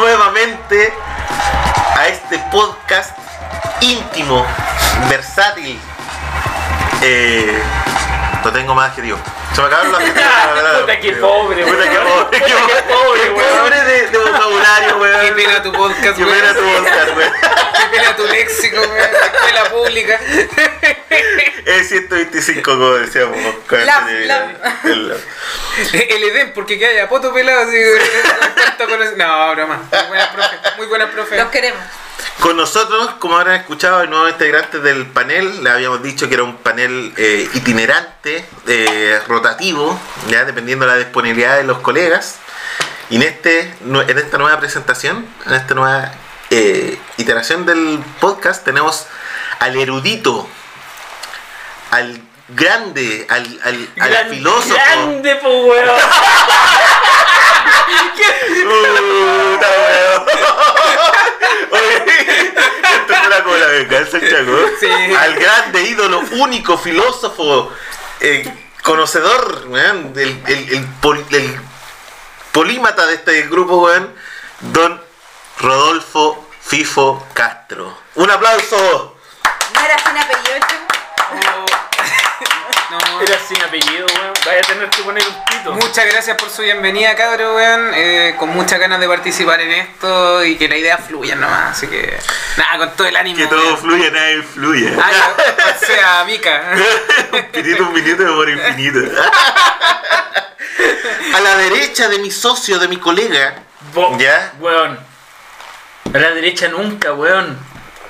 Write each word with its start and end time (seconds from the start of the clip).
nuevamente 0.00 0.92
a 1.96 2.08
este 2.08 2.38
podcast 2.50 3.16
íntimo, 3.82 4.44
versátil. 5.08 5.78
Eh, 7.02 7.62
no 8.42 8.50
tengo 8.50 8.74
más 8.74 8.92
que 8.94 9.02
digo. 9.02 9.18
Se 9.54 9.60
me 9.60 9.66
acabaron 9.66 9.92
las 9.92 10.02
Puta 10.80 11.00
que 11.00 11.12
pobre, 11.12 11.64
Puta 11.64 11.82
que 11.90 11.98
weón. 11.98 12.08
pobre, 12.08 12.38
Puta 12.38 12.38
qué 12.38 12.44
que 12.46 12.82
pobre, 12.92 13.20
Qué 13.22 13.30
weón. 13.30 13.58
pobre 13.58 13.80
de, 13.84 14.06
de 14.08 14.18
vocabulario, 14.18 14.96
weón. 14.98 15.20
Qué 15.26 15.32
pena 15.32 15.62
tu 15.62 15.72
podcast, 15.72 16.16
Qué 16.16 16.24
weón. 16.24 16.38
pena 16.40 16.54
tu 16.54 16.60
podcast, 16.60 17.16
weón. 17.16 17.32
Qué 17.32 17.96
pena 17.98 18.16
tu 18.16 18.26
léxico, 18.26 18.80
weón. 18.80 19.10
Escuela 19.34 19.64
pública. 19.70 20.20
Es 21.66 21.88
125, 21.88 22.62
como 22.62 22.92
decíamos. 22.94 23.36
con 23.68 23.84
La- 23.84 23.98
este- 23.98 24.26
la- 24.26 24.54
el- 24.84 25.14
El 25.92 26.22
Edén, 26.24 26.52
porque 26.54 26.78
que 26.78 26.86
haya 26.86 27.08
poto 27.08 27.32
pelado 27.32 27.60
así. 27.68 27.76
conoce- 28.78 29.16
No, 29.16 29.54
broma. 29.54 29.82
Muy 29.90 30.06
buena 30.08 30.32
profe. 30.32 30.56
Muy 30.78 30.86
buena 30.86 31.10
profe. 31.10 31.36
Los 31.36 31.48
queremos. 31.50 31.80
Con 32.40 32.56
nosotros, 32.56 33.10
como 33.18 33.36
habrán 33.36 33.56
escuchado, 33.60 34.00
el 34.00 34.08
nuevo 34.08 34.26
integrante 34.28 34.78
del 34.80 35.06
panel, 35.06 35.62
le 35.62 35.68
habíamos 35.70 36.02
dicho 36.02 36.26
que 36.28 36.34
era 36.34 36.42
un 36.42 36.56
panel 36.56 37.12
eh, 37.18 37.48
itinerante, 37.52 38.46
eh, 38.66 39.20
rotativo, 39.28 39.98
ya 40.28 40.46
dependiendo 40.46 40.86
de 40.86 40.92
la 40.92 40.98
disponibilidad 40.98 41.58
de 41.58 41.64
los 41.64 41.78
colegas. 41.80 42.36
Y 43.10 43.16
en, 43.16 43.22
este, 43.22 43.74
en 43.84 44.18
esta 44.18 44.38
nueva 44.38 44.58
presentación, 44.58 45.26
en 45.46 45.52
esta 45.54 45.74
nueva 45.74 46.12
eh, 46.48 46.98
iteración 47.18 47.66
del 47.66 48.02
podcast, 48.20 48.64
tenemos 48.64 49.06
al 49.58 49.76
erudito, 49.76 50.48
al 51.90 52.22
grande, 52.48 53.26
al, 53.28 53.60
al, 53.64 53.88
al 54.00 54.10
Gran- 54.10 54.28
filósofo. 54.30 54.74
Grande, 54.74 55.34
po, 55.36 55.48
weón. 55.66 55.90
Esto 61.40 63.14
fue 63.24 63.42
como 63.42 63.56
la 63.56 63.66
venganza, 63.66 64.16
el 64.18 64.30
Chaco. 64.30 64.58
Sí. 64.78 64.86
Al 65.14 65.34
grande 65.36 65.82
ídolo, 65.82 66.20
único 66.32 66.76
filósofo, 66.78 67.72
eh, 68.20 68.52
conocedor, 68.82 69.64
weón, 69.68 70.12
el, 70.16 70.42
el, 70.46 70.72
el 70.74 70.84
pol- 71.00 71.24
el 71.30 71.60
polímata 72.52 73.06
de 73.06 73.14
este 73.14 73.42
grupo, 73.42 73.78
weón, 73.78 74.14
don 74.60 75.02
Rodolfo 75.58 76.48
Fifo 76.62 77.26
Castro. 77.32 77.96
¡Un 78.16 78.30
aplauso! 78.30 79.16
¿No 79.74 79.80
era 79.80 79.98
sin 79.98 80.16
apellido 80.16 80.56
el 80.56 80.62
chico? 80.66 81.69
No. 82.90 83.20
Era 83.22 83.38
sin 83.46 83.62
apellido, 83.62 84.06
weón. 84.18 84.32
Vaya 84.44 84.58
a 84.58 84.62
tener 84.62 84.90
que 84.90 85.02
poner 85.02 85.22
un 85.26 85.34
pito. 85.44 85.72
Muchas 85.74 86.06
gracias 86.06 86.36
por 86.36 86.50
su 86.50 86.62
bienvenida, 86.62 87.14
cabro, 87.14 87.54
weón. 87.54 87.92
Eh, 87.94 88.34
con 88.38 88.48
muchas 88.48 88.80
ganas 88.80 88.98
de 88.98 89.06
participar 89.06 89.60
en 89.60 89.70
esto 89.72 90.44
y 90.44 90.56
que 90.56 90.68
la 90.68 90.76
idea 90.76 90.98
fluya 90.98 91.36
nomás. 91.36 91.76
Así 91.76 91.86
que, 91.86 92.18
nada, 92.56 92.78
con 92.78 92.90
todo 92.96 93.06
el 93.06 93.16
ánimo. 93.16 93.36
Que 93.36 93.46
todo 93.46 93.62
weón. 93.62 93.78
fluye, 93.78 94.10
nada 94.10 94.32
influye. 94.32 94.92
Ah, 95.00 95.32
o 95.80 95.86
sea, 95.86 96.24
Mica. 96.24 96.62
un 97.32 97.62
minuto, 97.62 97.82
un 97.84 97.92
minuto 97.92 98.22
de 98.24 98.28
amor 98.28 98.50
infinito. 98.50 98.98
A 101.34 101.40
la 101.40 101.56
derecha 101.58 102.08
de 102.08 102.18
mi 102.18 102.30
socio, 102.30 102.78
de 102.78 102.88
mi 102.88 102.96
colega. 102.98 103.54
Bo- 103.94 104.16
¿Ya? 104.18 104.52
Weón. 104.58 104.98
A 106.12 106.18
la 106.18 106.30
derecha 106.30 106.66
nunca, 106.68 107.12
weón. 107.12 107.56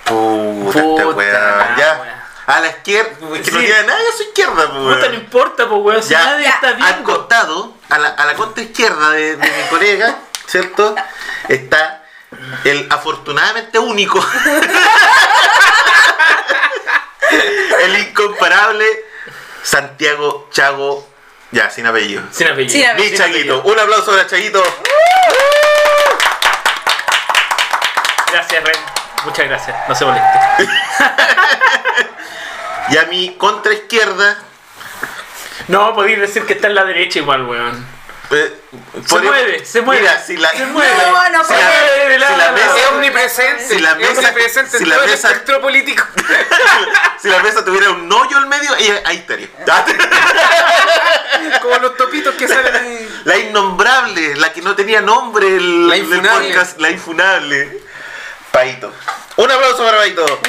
Puta, 0.05 0.81
Puta, 0.83 1.06
weá. 1.09 1.75
Ya. 1.77 2.19
A 2.51 2.61
la 2.61 2.69
izquierda, 2.69 3.11
es 3.12 3.19
que 3.19 3.51
no 3.53 3.59
Sí. 3.61 3.67
tiene 3.67 3.83
nada 3.84 4.01
a 4.12 4.17
su 4.17 4.23
izquierda, 4.25 4.55
pues, 4.55 4.67
Puta, 4.69 4.79
no 4.81 4.91
weón. 5.03 5.15
importa, 5.15 5.69
po, 5.69 5.77
weón. 5.77 6.03
Si 6.03 6.11
Ya. 6.11 6.25
nadie 6.25 6.45
Ya. 6.45 6.51
está 6.51 6.69
Al 6.69 6.75
viendo. 6.77 7.05
costado, 7.05 7.75
a 7.89 7.98
la, 7.98 8.09
a 8.09 8.25
la 8.27 8.34
contra 8.34 8.62
izquierda 8.65 9.11
de, 9.11 9.37
de 9.37 9.48
mi 9.51 9.62
colega, 9.69 10.17
¿cierto? 10.47 10.95
Está 11.49 12.03
el 12.65 12.87
afortunadamente 12.91 13.78
único, 13.78 14.19
el 17.83 17.99
incomparable 17.99 18.87
Santiago 19.62 20.49
Chago, 20.53 21.09
ya, 21.53 21.71
sin 21.71 21.87
apellido. 21.87 22.22
Sin 22.33 22.49
apellido. 22.49 22.72
Sin 22.72 22.87
apellido. 22.87 23.10
Mi 23.12 23.16
Chaguito. 23.19 23.62
Un 23.62 23.78
aplauso 23.78 24.10
para 24.12 24.27
Chaguito. 24.27 24.62
Gracias, 28.33 28.65
Ren. 28.65 28.77
Muchas 29.25 29.47
gracias. 29.49 29.77
No 29.89 29.94
se 29.94 30.05
moleste. 30.05 30.39
Y 32.91 32.97
a 32.99 33.05
mi 33.05 33.34
contra 33.37 33.73
izquierda, 33.73 34.39
No, 35.69 35.95
podéis 35.95 36.19
decir 36.21 36.45
que 36.47 36.55
está 36.55 36.67
en 36.67 36.75
la 36.75 36.84
derecha 36.84 37.19
igual, 37.21 37.45
weón. 37.45 37.87
eh, 38.33 38.55
Se 39.06 39.19
mueve, 39.21 39.65
se 39.65 39.81
mueve. 39.83 40.03
Mira, 40.03 40.21
si 40.25 40.37
la, 40.37 40.51
Se 40.51 40.67
mueve. 40.67 40.93
No, 40.97 41.28
no 41.31 41.45
Si 41.45 41.53
puede. 41.53 42.19
la 42.19 42.53
mesa- 42.53 42.77
Es 42.78 42.87
omnipresente. 42.93 43.69
Si 43.69 43.78
la 43.81 43.91
es 43.93 43.97
mesa- 43.99 44.19
omnipresente 44.21 44.78
si 44.78 44.84
la 44.84 44.95
todo 44.97 45.05
el 45.05 45.11
mesa- 45.11 45.28
espectro 45.31 45.61
político. 45.61 46.05
si 47.23 47.28
la 47.28 47.39
mesa 47.41 47.65
tuviera 47.65 47.91
un 47.91 48.11
hoyo 48.12 48.37
al 48.37 48.47
medio, 48.47 48.75
ella- 48.77 49.03
ahí 49.05 49.17
estaría. 49.19 49.49
Como 51.62 51.77
los 51.78 51.97
topitos 51.97 52.34
que 52.34 52.49
salen 52.49 52.75
ahí. 52.75 53.21
La 53.25 53.37
innombrable, 53.39 54.37
la 54.37 54.53
que 54.53 54.62
no 54.62 54.75
tenía 54.75 55.01
nombre, 55.01 55.47
el, 55.47 55.89
La 55.89 55.95
el 55.97 56.03
infunable. 56.05 56.49
podcast, 56.49 56.78
la 56.81 56.91
infunable. 56.91 57.78
Paito. 58.51 58.93
Un 59.37 59.51
aplauso 59.51 59.84
para 59.84 59.99
Paito. 59.99 60.41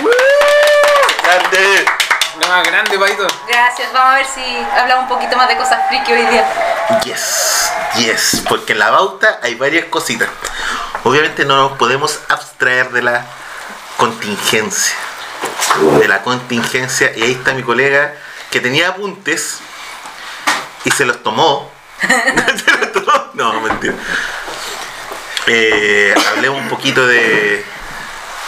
Grande. 1.23 1.85
No, 2.47 2.63
grande, 2.63 2.97
paito. 2.97 3.27
Gracias. 3.47 3.93
Vamos 3.93 4.13
a 4.13 4.15
ver 4.15 4.25
si 4.25 4.41
hablamos 4.77 5.03
un 5.03 5.09
poquito 5.09 5.37
más 5.37 5.47
de 5.47 5.57
cosas 5.57 5.87
friki 5.87 6.11
hoy 6.11 6.25
día. 6.25 6.45
Yes, 7.03 7.71
yes, 7.95 8.43
porque 8.47 8.73
en 8.73 8.79
la 8.79 8.89
bauta 8.89 9.39
hay 9.41 9.55
varias 9.55 9.85
cositas. 9.85 10.29
Obviamente 11.03 11.45
no 11.45 11.55
nos 11.57 11.77
podemos 11.77 12.19
abstraer 12.29 12.91
de 12.91 13.01
la 13.01 13.25
contingencia. 13.97 14.95
De 15.99 16.07
la 16.07 16.21
contingencia, 16.21 17.11
y 17.15 17.23
ahí 17.23 17.31
está 17.31 17.53
mi 17.53 17.63
colega 17.63 18.13
que 18.49 18.59
tenía 18.59 18.89
apuntes 18.89 19.59
y 20.83 20.91
se 20.91 21.05
los 21.05 21.23
tomó. 21.23 21.71
¿Se 22.01 22.77
los 22.77 22.91
tomó? 22.91 23.29
No, 23.33 23.61
mentira. 23.61 23.93
Eh, 25.47 26.13
hablemos 26.29 26.59
un 26.59 26.69
poquito 26.69 27.05
de 27.07 27.63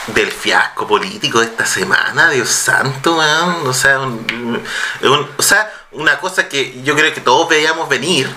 del 0.08 0.32
fiasco 0.32 0.86
político 0.88 1.40
de 1.40 1.46
esta 1.46 1.66
semana, 1.66 2.30
Dios 2.30 2.50
santo, 2.50 3.18
weón. 3.18 3.68
O 3.68 3.74
sea, 3.74 4.00
un- 4.00 5.30
o 5.38 5.42
sea, 5.42 5.72
una 5.92 6.20
cosa 6.20 6.48
que 6.50 6.82
yo 6.84 6.96
creo 6.96 7.14
que 7.14 7.22
todos 7.22 7.48
veíamos 7.50 7.88
venir, 7.90 8.30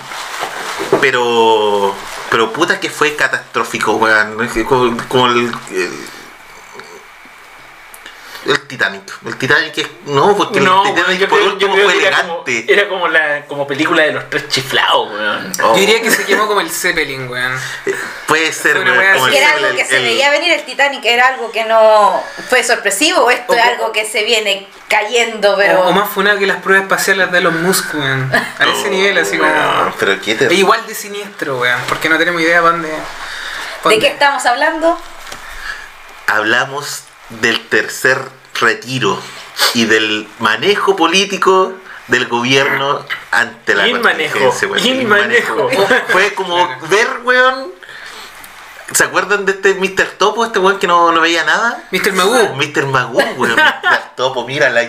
pero 1.01 1.93
pero 2.29 2.51
puta 2.51 2.79
que 2.79 2.89
fue 2.89 3.15
catastrófico, 3.15 3.93
weón. 3.93 4.37
Como 5.07 5.27
el, 5.27 5.51
el, 5.71 6.09
el 8.51 8.67
Titanic. 8.67 9.03
El 9.25 9.37
Titanic 9.37 9.77
es. 9.77 9.87
No, 10.05 10.35
porque 10.35 10.59
No, 10.59 10.85
el 10.85 10.93
Titanic 10.95 11.19
yo 11.19 11.29
por 11.29 11.37
creo, 11.39 11.47
yo 11.49 11.53
último 11.53 11.73
creo 11.73 11.85
fue 11.89 11.99
que 11.99 12.07
era 12.07 12.21
como, 12.21 12.43
elegante. 12.45 12.73
era 12.73 12.87
como 12.89 13.07
la 13.07 13.45
como 13.45 13.67
película 13.67 14.03
de 14.03 14.11
los 14.13 14.29
tres 14.29 14.47
chiflados, 14.49 15.11
weón. 15.11 15.51
Oh, 15.63 15.73
Yo 15.73 15.79
diría 15.79 16.01
que 16.01 16.11
se 16.11 16.25
quemó 16.25 16.47
como 16.47 16.61
el 16.61 16.69
Zeppelin, 16.69 17.29
weón. 17.29 17.59
puede 18.27 18.51
ser, 18.53 18.77
weón, 18.77 19.29
Que 19.31 19.37
era 19.37 19.51
algo 19.53 19.67
el- 19.67 19.75
que 19.75 19.85
se 19.85 19.97
el- 19.97 20.03
veía 20.03 20.29
venir 20.31 20.53
el 20.53 20.63
Titanic, 20.65 21.03
era 21.05 21.27
algo 21.27 21.51
que 21.51 21.65
no 21.65 22.23
fue 22.49 22.63
sorpresivo, 22.63 23.21
o 23.21 23.31
esto 23.31 23.53
O 23.53 23.55
es 23.55 23.61
algo 23.63 23.91
que 23.91 24.05
se 24.05 24.23
viene 24.23 24.67
cayendo, 24.87 25.55
pero. 25.57 25.81
O, 25.81 25.87
o 25.89 25.91
más 25.91 26.09
funado 26.09 26.37
que 26.39 26.47
las 26.47 26.61
pruebas 26.61 26.83
espaciales 26.83 27.31
de 27.31 27.41
los 27.41 27.53
Musk, 27.53 27.93
weón. 27.95 28.31
A 28.33 28.63
ese 28.65 28.87
Oh, 28.87 28.89
nivel, 28.89 29.17
así 29.17 29.37
como. 29.37 29.49
weón, 29.51 29.93
Pero 29.99 30.19
qué 30.21 30.37
igual 30.51 30.85
de 30.87 30.95
siniestro, 30.95 31.57
weón. 31.59 31.81
Porque 31.89 32.09
no 32.09 32.17
tenemos 32.17 32.41
idea 32.41 32.61
dónde. 32.61 32.89
¿De 33.85 33.99
qué 33.99 34.07
estamos 34.07 34.45
hablando? 34.45 34.97
hablamos 36.27 37.03
del 37.29 37.59
tercer 37.67 38.19
retiro 38.59 39.19
y 39.73 39.85
del 39.85 40.27
manejo 40.39 40.95
político 40.95 41.73
del 42.07 42.27
gobierno 42.27 43.05
ante 43.31 43.75
la 43.75 43.89
contingencia, 43.89 44.67
weón. 44.67 44.85
inmanejo. 44.85 45.69
Fue 46.09 46.33
como 46.33 46.67
ver, 46.89 47.07
weón. 47.23 47.71
¿Se 48.93 49.03
acuerdan 49.03 49.45
de 49.45 49.51
este 49.51 49.73
Mr. 49.73 50.05
Topo, 50.17 50.45
este 50.45 50.59
weón 50.59 50.79
que 50.79 50.87
no, 50.87 51.11
no 51.11 51.19
veía 51.19 51.43
nada? 51.43 51.83
Mr. 51.91 52.13
Magoo. 52.13 52.55
Mr. 52.55 52.85
Magoo, 52.85 53.19
weón. 53.35 53.55
Mr. 53.55 54.15
Topo, 54.15 54.47
mira 54.47 54.69
la, 54.69 54.83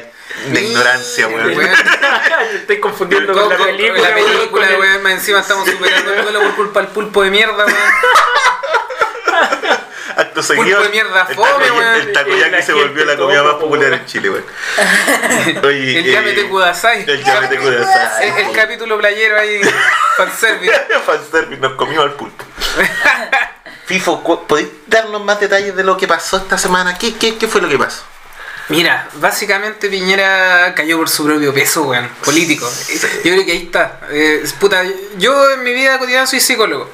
la 0.53 0.61
ignorancia, 0.61 1.27
weón. 1.27 1.61
estoy 2.55 2.79
confundiendo 2.79 3.33
Con- 3.33 3.43
con, 3.43 3.51
la 3.53 3.57
con- 3.57 3.67
película, 3.67 4.09
la 4.11 4.15
weón, 4.17 4.31
película, 4.31 4.67
con 4.67 4.75
el- 4.75 4.81
weón. 4.81 5.03
Más 5.03 5.13
encima 5.15 5.41
estamos 5.41 5.69
superando 5.69 6.15
el 6.15 6.23
duelo 6.23 6.41
por 6.43 6.55
culpa 6.55 6.81
del 6.81 6.89
pulpo 6.91 7.23
de 7.25 7.31
mierda, 7.31 7.67
weón. 7.67 7.77
Acto 10.23 10.43
seguido. 10.43 10.83
de 10.83 10.89
mierda 10.89 11.27
el 11.29 11.37
fome. 11.37 11.67
El 11.99 12.13
takoyaki 12.13 12.63
se 12.63 12.73
volvió 12.73 13.05
la 13.05 13.17
comida 13.17 13.43
más 13.45 13.55
popular 13.55 13.93
en 13.93 14.05
Chile, 14.07 14.31
weón. 14.31 14.45
Oye, 15.65 15.99
El 16.01 16.07
eh, 16.07 16.13
Yamete 16.13 16.49
Kudasai. 16.49 17.05
El 17.09 17.23
Yamete 17.23 17.57
Kudasai. 17.57 18.29
El, 18.29 18.47
el 18.47 18.53
capítulo 18.53 18.99
playero 18.99 19.39
ahí. 19.39 19.61
Fanservice. 20.17 20.73
Fanservice, 21.07 21.61
nos 21.61 21.75
comimos 21.75 22.05
al 22.05 22.13
pulpo. 22.15 22.45
Fifo, 23.87 24.23
¿podéis 24.47 24.69
darnos 24.89 25.25
más 25.25 25.39
detalles 25.39 25.75
de 25.77 25.85
lo 25.85 25.97
que 25.97 26.09
pasó 26.09 26.39
esta 26.39 26.59
semana? 26.59 26.99
¿Qué, 26.99 27.15
qué, 27.15 27.39
qué 27.39 27.47
fue 27.47 27.61
lo 27.61 27.69
que 27.69 27.79
pasó? 27.79 28.03
Mira, 28.71 29.09
básicamente 29.15 29.89
Piñera 29.89 30.75
cayó 30.75 30.99
por 30.99 31.09
su 31.09 31.25
propio 31.25 31.55
peso, 31.55 31.85
weón, 31.85 32.09
político. 32.25 32.69
Yo 33.25 33.33
creo 33.33 33.47
que 33.47 33.53
ahí 33.53 33.63
está. 33.67 34.01
Eh, 34.11 34.45
puta, 34.59 34.83
yo 35.17 35.53
en 35.53 35.63
mi 35.63 35.73
vida 35.73 35.99
cotidiana 35.99 36.27
soy 36.27 36.41
psicólogo. 36.41 36.91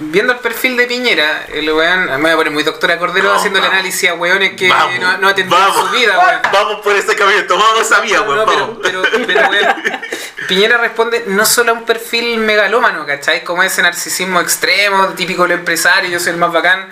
Viendo 0.00 0.32
el 0.32 0.38
perfil 0.40 0.76
de 0.76 0.86
Piñera, 0.86 1.44
el 1.52 1.70
weón, 1.70 2.06
me 2.06 2.16
voy 2.16 2.30
a 2.30 2.36
poner 2.36 2.52
muy 2.52 2.62
doctora 2.62 2.98
Cordero 2.98 3.28
No, 3.28 3.34
haciendo 3.34 3.58
el 3.58 3.64
análisis 3.66 4.08
a 4.10 4.14
weones 4.14 4.54
que 4.54 4.68
Vamos, 4.68 4.98
no, 4.98 5.18
no 5.18 5.28
atendieron 5.28 5.72
su 5.74 5.88
vida, 5.90 6.18
weón. 6.18 6.40
Vamos 6.52 6.80
por 6.82 6.96
ese 6.96 7.14
camino, 7.14 7.44
tomamos 7.46 7.80
esa 7.80 8.00
vía, 8.00 8.18
No, 8.18 8.24
weón. 8.24 8.46
pero, 8.48 8.60
vamos. 8.60 8.78
pero, 8.82 9.02
pero, 9.26 9.48
weón, 9.50 9.66
Piñera 10.48 10.78
responde 10.78 11.24
no 11.26 11.44
solo 11.44 11.72
a 11.72 11.74
un 11.74 11.84
perfil 11.84 12.38
megalómano, 12.38 13.06
¿cachai? 13.06 13.44
Como 13.44 13.62
ese 13.62 13.82
narcisismo 13.82 14.40
extremo, 14.40 15.08
típico 15.10 15.42
del 15.42 15.52
empresario, 15.52 16.10
yo 16.10 16.18
soy 16.18 16.32
el 16.32 16.38
más 16.38 16.52
bacán. 16.52 16.88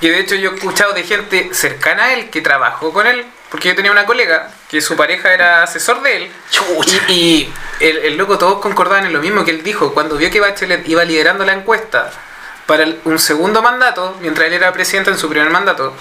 Que 0.00 0.10
de 0.10 0.20
hecho 0.20 0.34
yo 0.36 0.52
he 0.52 0.54
escuchado 0.54 0.92
de 0.92 1.02
gente 1.02 1.50
cercana 1.52 2.04
a 2.06 2.14
él 2.14 2.30
que 2.30 2.40
trabajó 2.40 2.92
con 2.92 3.06
él, 3.06 3.26
porque 3.50 3.68
yo 3.68 3.74
tenía 3.76 3.90
una 3.90 4.06
colega 4.06 4.50
que 4.68 4.80
su 4.80 4.96
pareja 4.96 5.32
era 5.34 5.62
asesor 5.64 6.02
de 6.02 6.16
él. 6.16 6.32
Chucha. 6.50 6.98
Y, 7.08 7.12
y 7.12 7.52
el, 7.80 7.98
el 7.98 8.16
loco 8.16 8.38
todos 8.38 8.60
concordaban 8.60 9.06
en 9.06 9.12
lo 9.12 9.20
mismo 9.20 9.44
que 9.44 9.50
él 9.50 9.62
dijo, 9.62 9.92
cuando 9.94 10.16
vio 10.16 10.30
que 10.30 10.40
Bachelet 10.40 10.88
iba 10.88 11.04
liderando 11.04 11.44
la 11.44 11.52
encuesta 11.52 12.10
para 12.68 12.86
un 13.04 13.18
segundo 13.18 13.62
mandato, 13.62 14.16
mientras 14.20 14.46
él 14.46 14.52
era 14.52 14.72
presidente 14.72 15.10
en 15.10 15.18
su 15.18 15.28
primer 15.28 15.48
mandato, 15.50 15.92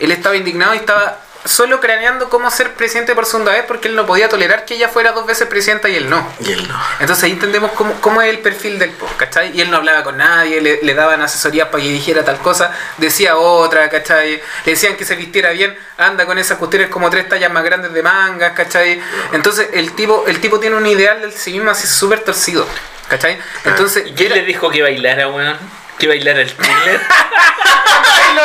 él 0.00 0.10
estaba 0.12 0.36
indignado 0.36 0.74
y 0.74 0.78
estaba 0.78 1.20
solo 1.44 1.78
craneando 1.78 2.28
cómo 2.28 2.50
ser 2.50 2.72
presidente 2.74 3.14
por 3.14 3.24
segunda 3.24 3.52
vez 3.52 3.62
porque 3.68 3.86
él 3.86 3.94
no 3.94 4.04
podía 4.04 4.28
tolerar 4.28 4.64
que 4.64 4.74
ella 4.74 4.88
fuera 4.88 5.12
dos 5.12 5.24
veces 5.24 5.46
presidenta 5.46 5.88
y 5.88 5.94
él 5.94 6.10
no. 6.10 6.28
Y 6.40 6.50
él 6.50 6.66
no. 6.66 6.74
Entonces 6.98 7.22
ahí 7.22 7.30
entendemos 7.30 7.70
cómo, 7.76 7.94
cómo 8.00 8.20
es 8.20 8.30
el 8.30 8.40
perfil 8.40 8.80
del 8.80 8.90
post, 8.90 9.16
¿cachai? 9.16 9.56
Y 9.56 9.60
él 9.60 9.70
no 9.70 9.76
hablaba 9.76 10.02
con 10.02 10.16
nadie, 10.16 10.60
le, 10.60 10.80
le 10.82 10.94
daban 10.94 11.22
asesorías 11.22 11.68
para 11.68 11.80
que 11.84 11.88
dijera 11.90 12.24
tal 12.24 12.38
cosa, 12.38 12.72
decía 12.96 13.36
otra, 13.36 13.88
¿cachai? 13.88 14.42
Le 14.64 14.72
decían 14.72 14.96
que 14.96 15.04
se 15.04 15.14
vistiera 15.14 15.50
bien, 15.50 15.78
anda 15.98 16.26
con 16.26 16.36
esas 16.36 16.58
cuestiones 16.58 16.88
como 16.88 17.08
tres 17.10 17.28
tallas 17.28 17.52
más 17.52 17.62
grandes 17.62 17.92
de 17.92 18.02
mangas, 18.02 18.52
¿cachai? 18.54 19.00
Entonces 19.32 19.68
el 19.74 19.92
tipo, 19.92 20.24
el 20.26 20.40
tipo 20.40 20.58
tiene 20.58 20.74
un 20.74 20.86
ideal 20.86 21.20
del 21.20 21.32
sí 21.32 21.52
mismo 21.52 21.70
así 21.70 21.86
súper 21.86 22.24
torcido, 22.24 22.66
¿cachai? 23.08 23.38
Entonces, 23.64 24.04
¿Y 24.08 24.14
quién 24.14 24.32
era- 24.32 24.40
le 24.40 24.46
dijo 24.48 24.68
que 24.68 24.82
bailara, 24.82 25.28
weón? 25.28 25.56
Que 25.98 26.08
bailara 26.08 26.40
el 26.42 26.52
thriller. 26.52 27.00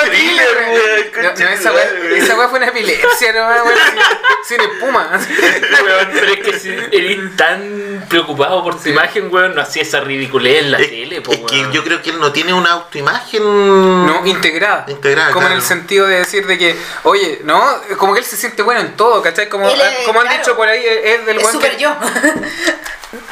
Thriller, 0.06 0.48
weón, 0.57 1.12
No, 1.24 1.45
no, 1.45 1.50
esa 1.51 1.71
weá 1.74 1.83
esa 2.15 2.36
weá 2.38 2.48
fue 2.48 2.59
una 2.59 2.68
epilepsia, 2.69 3.33
no, 3.33 3.45
weón, 3.45 3.77
sin, 4.48 4.57
sin 4.57 4.62
espuma. 4.71 5.09
weón, 5.83 6.09
pero 6.13 6.27
es 6.33 6.39
que 6.39 6.59
si 6.59 6.69
eres 6.69 7.36
tan 7.36 8.06
preocupado 8.09 8.63
por 8.63 8.81
tu 8.81 8.89
imagen, 8.89 9.27
weón, 9.31 9.53
no 9.56 9.62
hacía 9.62 9.81
esa 9.83 10.00
ridiculez 10.00 10.63
en 10.63 10.71
la 10.71 10.80
Es, 10.80 10.89
tele, 10.89 11.21
po, 11.21 11.33
es 11.33 11.39
que 11.39 11.56
weón. 11.62 11.71
yo 11.74 11.83
creo 11.83 12.01
que 12.01 12.12
él 12.12 12.19
no 12.19 12.31
tiene 12.31 12.53
una 12.53 12.71
autoimagen. 12.71 13.44
No, 13.44 14.25
integrada. 14.25 14.86
Integrada, 14.88 15.31
Como 15.31 15.47
en 15.47 15.54
el 15.54 15.62
sentido 15.62 16.07
de 16.07 16.19
decir 16.19 16.47
de 16.47 16.57
que, 16.57 16.75
oye, 17.04 17.42
¿no? 17.44 17.62
Como 17.97 18.13
que 18.13 18.19
él 18.19 18.25
se 18.25 18.38
siente 18.38 18.62
bueno 18.63 18.80
en 18.81 18.95
todo, 18.95 19.21
¿cachai? 19.21 19.50
Como, 19.50 19.69
Él 19.69 19.80
es, 19.80 20.06
como 20.06 20.21
han 20.21 20.30
dicho 20.30 20.56
por 20.56 20.68
ahí, 20.68 20.83
es 20.86 21.25
del 21.25 21.38
Es 21.38 21.44
weón 21.44 21.54
súper 21.56 21.71
que, 21.75 21.83
yo. 21.83 21.95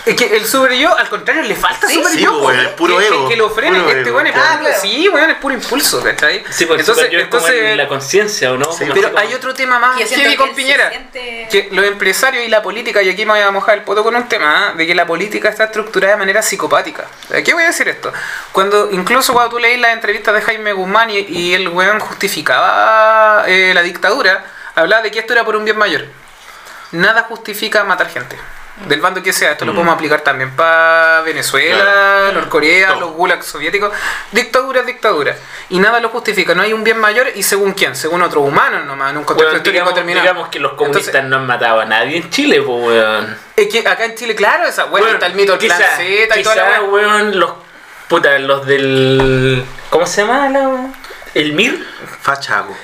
es 0.05 0.15
que 0.15 0.35
el 0.35 0.45
super 0.45 0.73
yo, 0.73 0.95
al 0.97 1.07
contrario, 1.09 1.43
le 1.43 1.55
falta 1.55 1.87
Sí, 1.87 1.95
super 1.95 2.11
sí, 2.11 2.21
yo. 2.21 2.51
es 2.51 2.67
puro 2.69 2.97
que, 2.97 3.07
ego, 3.07 3.23
Que, 3.27 3.33
que 3.33 3.37
lo 3.37 3.49
frene, 3.49 3.79
este 4.09 4.15
weón 4.15 4.27
es 4.27 4.33
puro- 4.33 4.69
Sí, 4.81 5.09
weón, 5.09 5.29
es 5.29 5.37
puro 5.37 5.53
impulso, 5.55 6.03
¿cachai? 6.03 6.43
Sí, 6.49 6.65
porque 6.65 6.81
entonces, 6.81 7.05
entonces, 7.05 7.11
yo 7.11 7.19
es 7.19 7.27
como 7.27 7.47
en 7.47 7.77
la 7.77 7.87
conciencia, 7.87 8.51
¿o 8.51 8.57
no? 8.57 8.71
Sí, 8.71 8.85
pero 8.93 9.09
como- 9.09 9.19
hay 9.19 9.33
otro 9.33 9.53
tema 9.53 9.79
más 9.79 9.97
heavy 9.97 10.23
que 10.31 10.35
con 10.35 10.53
Piñera. 10.55 10.89
siente- 10.89 11.47
Que 11.51 11.69
los 11.71 11.85
empresarios 11.85 12.45
y 12.45 12.49
la 12.49 12.61
política, 12.61 13.01
y 13.01 13.09
aquí 13.09 13.25
me 13.25 13.33
voy 13.33 13.41
a 13.41 13.51
mojar 13.51 13.77
el 13.79 13.83
poto 13.83 14.03
con 14.03 14.15
un 14.15 14.27
tema, 14.27 14.69
¿ah? 14.69 14.73
de 14.75 14.85
que 14.85 14.93
la 14.95 15.05
política 15.05 15.49
está 15.49 15.65
estructurada 15.65 16.13
de 16.13 16.19
manera 16.19 16.41
psicopática. 16.41 17.05
¿A 17.33 17.41
qué 17.41 17.53
voy 17.53 17.63
a 17.63 17.67
decir 17.67 17.87
esto? 17.87 18.11
Cuando, 18.51 18.89
incluso 18.91 19.33
cuando 19.33 19.51
tú 19.51 19.59
leís 19.59 19.79
las 19.79 19.93
entrevistas 19.93 20.33
de 20.33 20.41
Jaime 20.41 20.73
Guzmán 20.73 21.09
y, 21.09 21.19
y 21.19 21.53
el 21.53 21.69
weón 21.69 21.99
justificaba 21.99 23.43
eh, 23.47 23.71
la 23.73 23.81
dictadura, 23.81 24.43
hablaba 24.75 25.01
de 25.01 25.11
que 25.11 25.19
esto 25.19 25.33
era 25.33 25.43
por 25.43 25.55
un 25.55 25.65
bien 25.65 25.77
mayor. 25.77 26.05
Nada 26.91 27.23
justifica 27.23 27.83
matar 27.83 28.09
gente. 28.09 28.35
Del 28.87 29.01
bando 29.01 29.21
que 29.21 29.33
sea, 29.33 29.51
esto 29.51 29.65
lo 29.65 29.73
podemos 29.73 29.93
aplicar 29.93 30.21
también 30.21 30.55
para 30.55 31.21
Venezuela, 31.21 31.81
Claro. 31.83 32.31
Norcorea, 32.33 32.95
los 32.95 33.11
gulags 33.11 33.45
soviéticos. 33.45 33.91
Dictadura 34.31 34.79
es 34.81 34.85
dictadura. 34.85 35.35
Y 35.69 35.79
nada 35.79 35.99
lo 35.99 36.09
justifica. 36.09 36.55
No 36.55 36.61
hay 36.61 36.71
un 36.71 36.83
bien 36.83 36.97
mayor 36.97 37.27
y 37.35 37.43
según 37.43 37.73
quién, 37.73 37.95
según 37.95 38.21
otros 38.21 38.43
humanos 38.43 38.85
nomás, 38.85 39.11
en 39.11 39.17
un 39.17 39.23
contexto 39.25 39.57
histórico 39.57 39.71
digamos, 39.73 39.93
determinado. 39.93 40.23
digamos 40.23 40.49
que 40.49 40.59
los 40.59 40.73
comunistas 40.73 41.07
Entonces- 41.07 41.29
no 41.29 41.35
han 41.37 41.45
matado 41.45 41.81
a 41.81 41.85
nadie 41.85 42.17
en 42.17 42.29
Chile, 42.29 42.61
pues, 42.61 42.83
weón. 42.85 43.37
Es 43.57 43.67
que 43.67 43.79
acá 43.87 44.05
en 44.05 44.15
Chile, 44.15 44.33
claro, 44.35 44.65
esa, 44.65 44.85
bueno, 44.85 45.05
Weón, 45.07 45.15
está 45.17 45.27
el 45.27 45.33
mito 45.35 45.57
del 45.57 45.67
plan 45.67 45.81
Z 45.97 46.39
y 46.39 46.43
toda 46.43 46.55
la 46.55 46.63
quizá, 46.63 46.81
weá. 46.83 46.89
weón, 46.89 47.37
los 47.39 47.51
puta, 48.07 48.39
los 48.39 48.65
del 48.65 49.63
¿cómo 49.89 50.07
se 50.07 50.21
llama 50.21 50.47
la 50.49 50.87
el 51.35 51.51
MIR? 51.53 51.85
Fachago. 52.21 52.75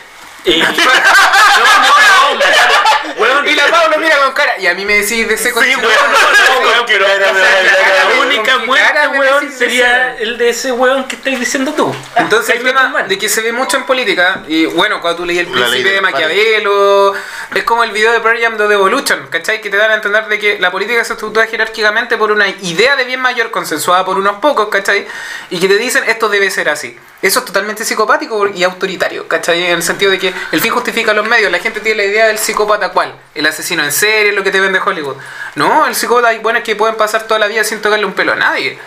Eh, 0.45 0.59
no, 0.59 0.67
no, 0.69 2.35
no, 2.35 3.21
weón, 3.21 3.47
Y 3.47 3.55
la 3.55 3.65
Pablo 3.67 3.97
mira 3.97 4.17
con 4.19 4.33
cara. 4.33 4.57
Y 4.59 4.67
a 4.67 4.73
mí 4.75 4.85
me 4.85 4.95
decís 4.95 5.27
de 5.27 5.33
ese 5.33 5.49
Sí, 5.49 5.55
weón, 5.55 5.81
no, 5.81 5.89
no, 5.89 6.67
weón, 6.67 6.85
pero 6.85 7.07
era- 7.07 7.31
O 7.31 7.35
sea, 7.35 7.59
era- 7.61 7.71
la, 7.73 7.79
era- 7.79 8.03
la 8.05 8.09
¿con 8.15 8.27
única 8.27 8.57
muerte, 8.59 9.07
weón, 9.07 9.51
sería 9.51 10.15
el 10.17 10.37
de 10.37 10.49
ese 10.49 10.71
weón 10.71 11.05
que 11.07 11.15
estás 11.15 11.39
diciendo 11.39 11.73
tú. 11.73 11.95
Entonces 12.15 12.55
el 12.57 12.63
tema 12.63 13.03
de 13.07 13.17
que 13.17 13.29
se 13.29 13.41
ve 13.41 13.51
mucho 13.53 13.77
en 13.77 13.85
política, 13.85 14.41
y 14.47 14.65
bueno, 14.65 15.01
cuando 15.01 15.17
tú 15.21 15.25
leí 15.25 15.39
el 15.39 15.47
príncipe 15.47 15.89
de 15.91 16.01
Maquiavelo, 16.01 17.13
es 17.53 17.63
como 17.63 17.83
el 17.83 17.91
video 17.91 18.11
de 18.11 18.19
Pearl 18.19 18.39
Jam 18.41 18.57
de 18.57 18.65
Evolution, 18.73 19.27
¿cachai? 19.29 19.61
Que 19.61 19.69
te 19.69 19.77
dan 19.77 19.91
a 19.91 19.95
entender 19.95 20.27
de 20.27 20.37
que 20.39 20.59
la 20.59 20.71
política 20.71 21.03
se 21.03 21.13
estructura 21.13 21.47
jerárquicamente 21.47 22.17
por 22.17 22.31
una 22.31 22.47
idea 22.47 22.95
de 22.95 23.05
bien 23.05 23.19
mayor 23.19 23.49
consensuada 23.51 24.05
por 24.05 24.17
unos 24.17 24.37
pocos, 24.39 24.69
¿cachai? 24.69 25.07
Y 25.49 25.59
que 25.59 25.67
te 25.67 25.77
dicen 25.77 26.03
esto 26.07 26.29
debe 26.29 26.51
ser 26.51 26.69
así. 26.69 26.97
Eso 27.21 27.39
es 27.39 27.45
totalmente 27.45 27.85
psicopático 27.85 28.47
y 28.47 28.63
autoritario, 28.63 29.27
¿cachai? 29.27 29.65
En 29.65 29.77
el 29.77 29.83
sentido 29.83 30.11
de 30.11 30.19
que 30.19 30.33
el 30.51 30.61
fin 30.61 30.71
justifica 30.71 31.13
los 31.13 31.27
medios. 31.27 31.51
La 31.51 31.59
gente 31.59 31.79
tiene 31.79 32.03
la 32.03 32.09
idea 32.09 32.27
del 32.27 32.37
psicópata 32.37 32.89
cuál, 32.89 33.15
el 33.33 33.45
asesino 33.45 33.83
en 33.83 33.91
serie, 33.91 34.31
lo 34.31 34.43
que 34.43 34.51
te 34.51 34.59
vende 34.59 34.79
Hollywood. 34.79 35.15
No, 35.55 35.87
el 35.87 35.95
psicópata 35.95 36.27
hay 36.27 36.39
buenos 36.39 36.63
que 36.63 36.75
pueden 36.75 36.95
pasar 36.95 37.23
toda 37.23 37.39
la 37.39 37.47
vida 37.47 37.63
sin 37.63 37.81
tocarle 37.81 38.05
un 38.05 38.13
pelo 38.13 38.33
a 38.33 38.35
nadie. 38.35 38.77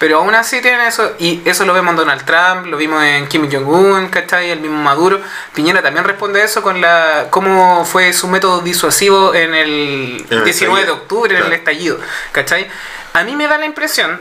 Pero 0.00 0.16
aún 0.16 0.34
así 0.34 0.62
tienen 0.62 0.80
eso, 0.80 1.12
y 1.18 1.42
eso 1.44 1.66
lo 1.66 1.74
vemos 1.74 1.90
en 1.90 1.96
Donald 1.96 2.24
Trump, 2.24 2.64
lo 2.66 2.78
vimos 2.78 3.04
en 3.04 3.28
Kim 3.28 3.50
Jong-un, 3.52 4.08
¿cachai? 4.08 4.50
El 4.50 4.60
mismo 4.60 4.82
Maduro. 4.82 5.20
Piñera 5.54 5.82
también 5.82 6.06
responde 6.06 6.40
a 6.40 6.44
eso 6.44 6.62
con 6.62 6.80
la 6.80 7.26
cómo 7.28 7.84
fue 7.84 8.14
su 8.14 8.26
método 8.26 8.62
disuasivo 8.62 9.34
en 9.34 9.52
el 9.54 10.24
En 10.30 10.38
el 10.38 10.44
19 10.44 10.86
de 10.86 10.90
octubre, 10.90 11.32
en 11.32 11.36
el 11.36 11.42
claro. 11.42 11.54
estallido, 11.54 11.98
¿cachai? 12.32 12.66
A 13.12 13.24
mí 13.24 13.36
me 13.36 13.46
da 13.46 13.58
la 13.58 13.66
impresión, 13.66 14.18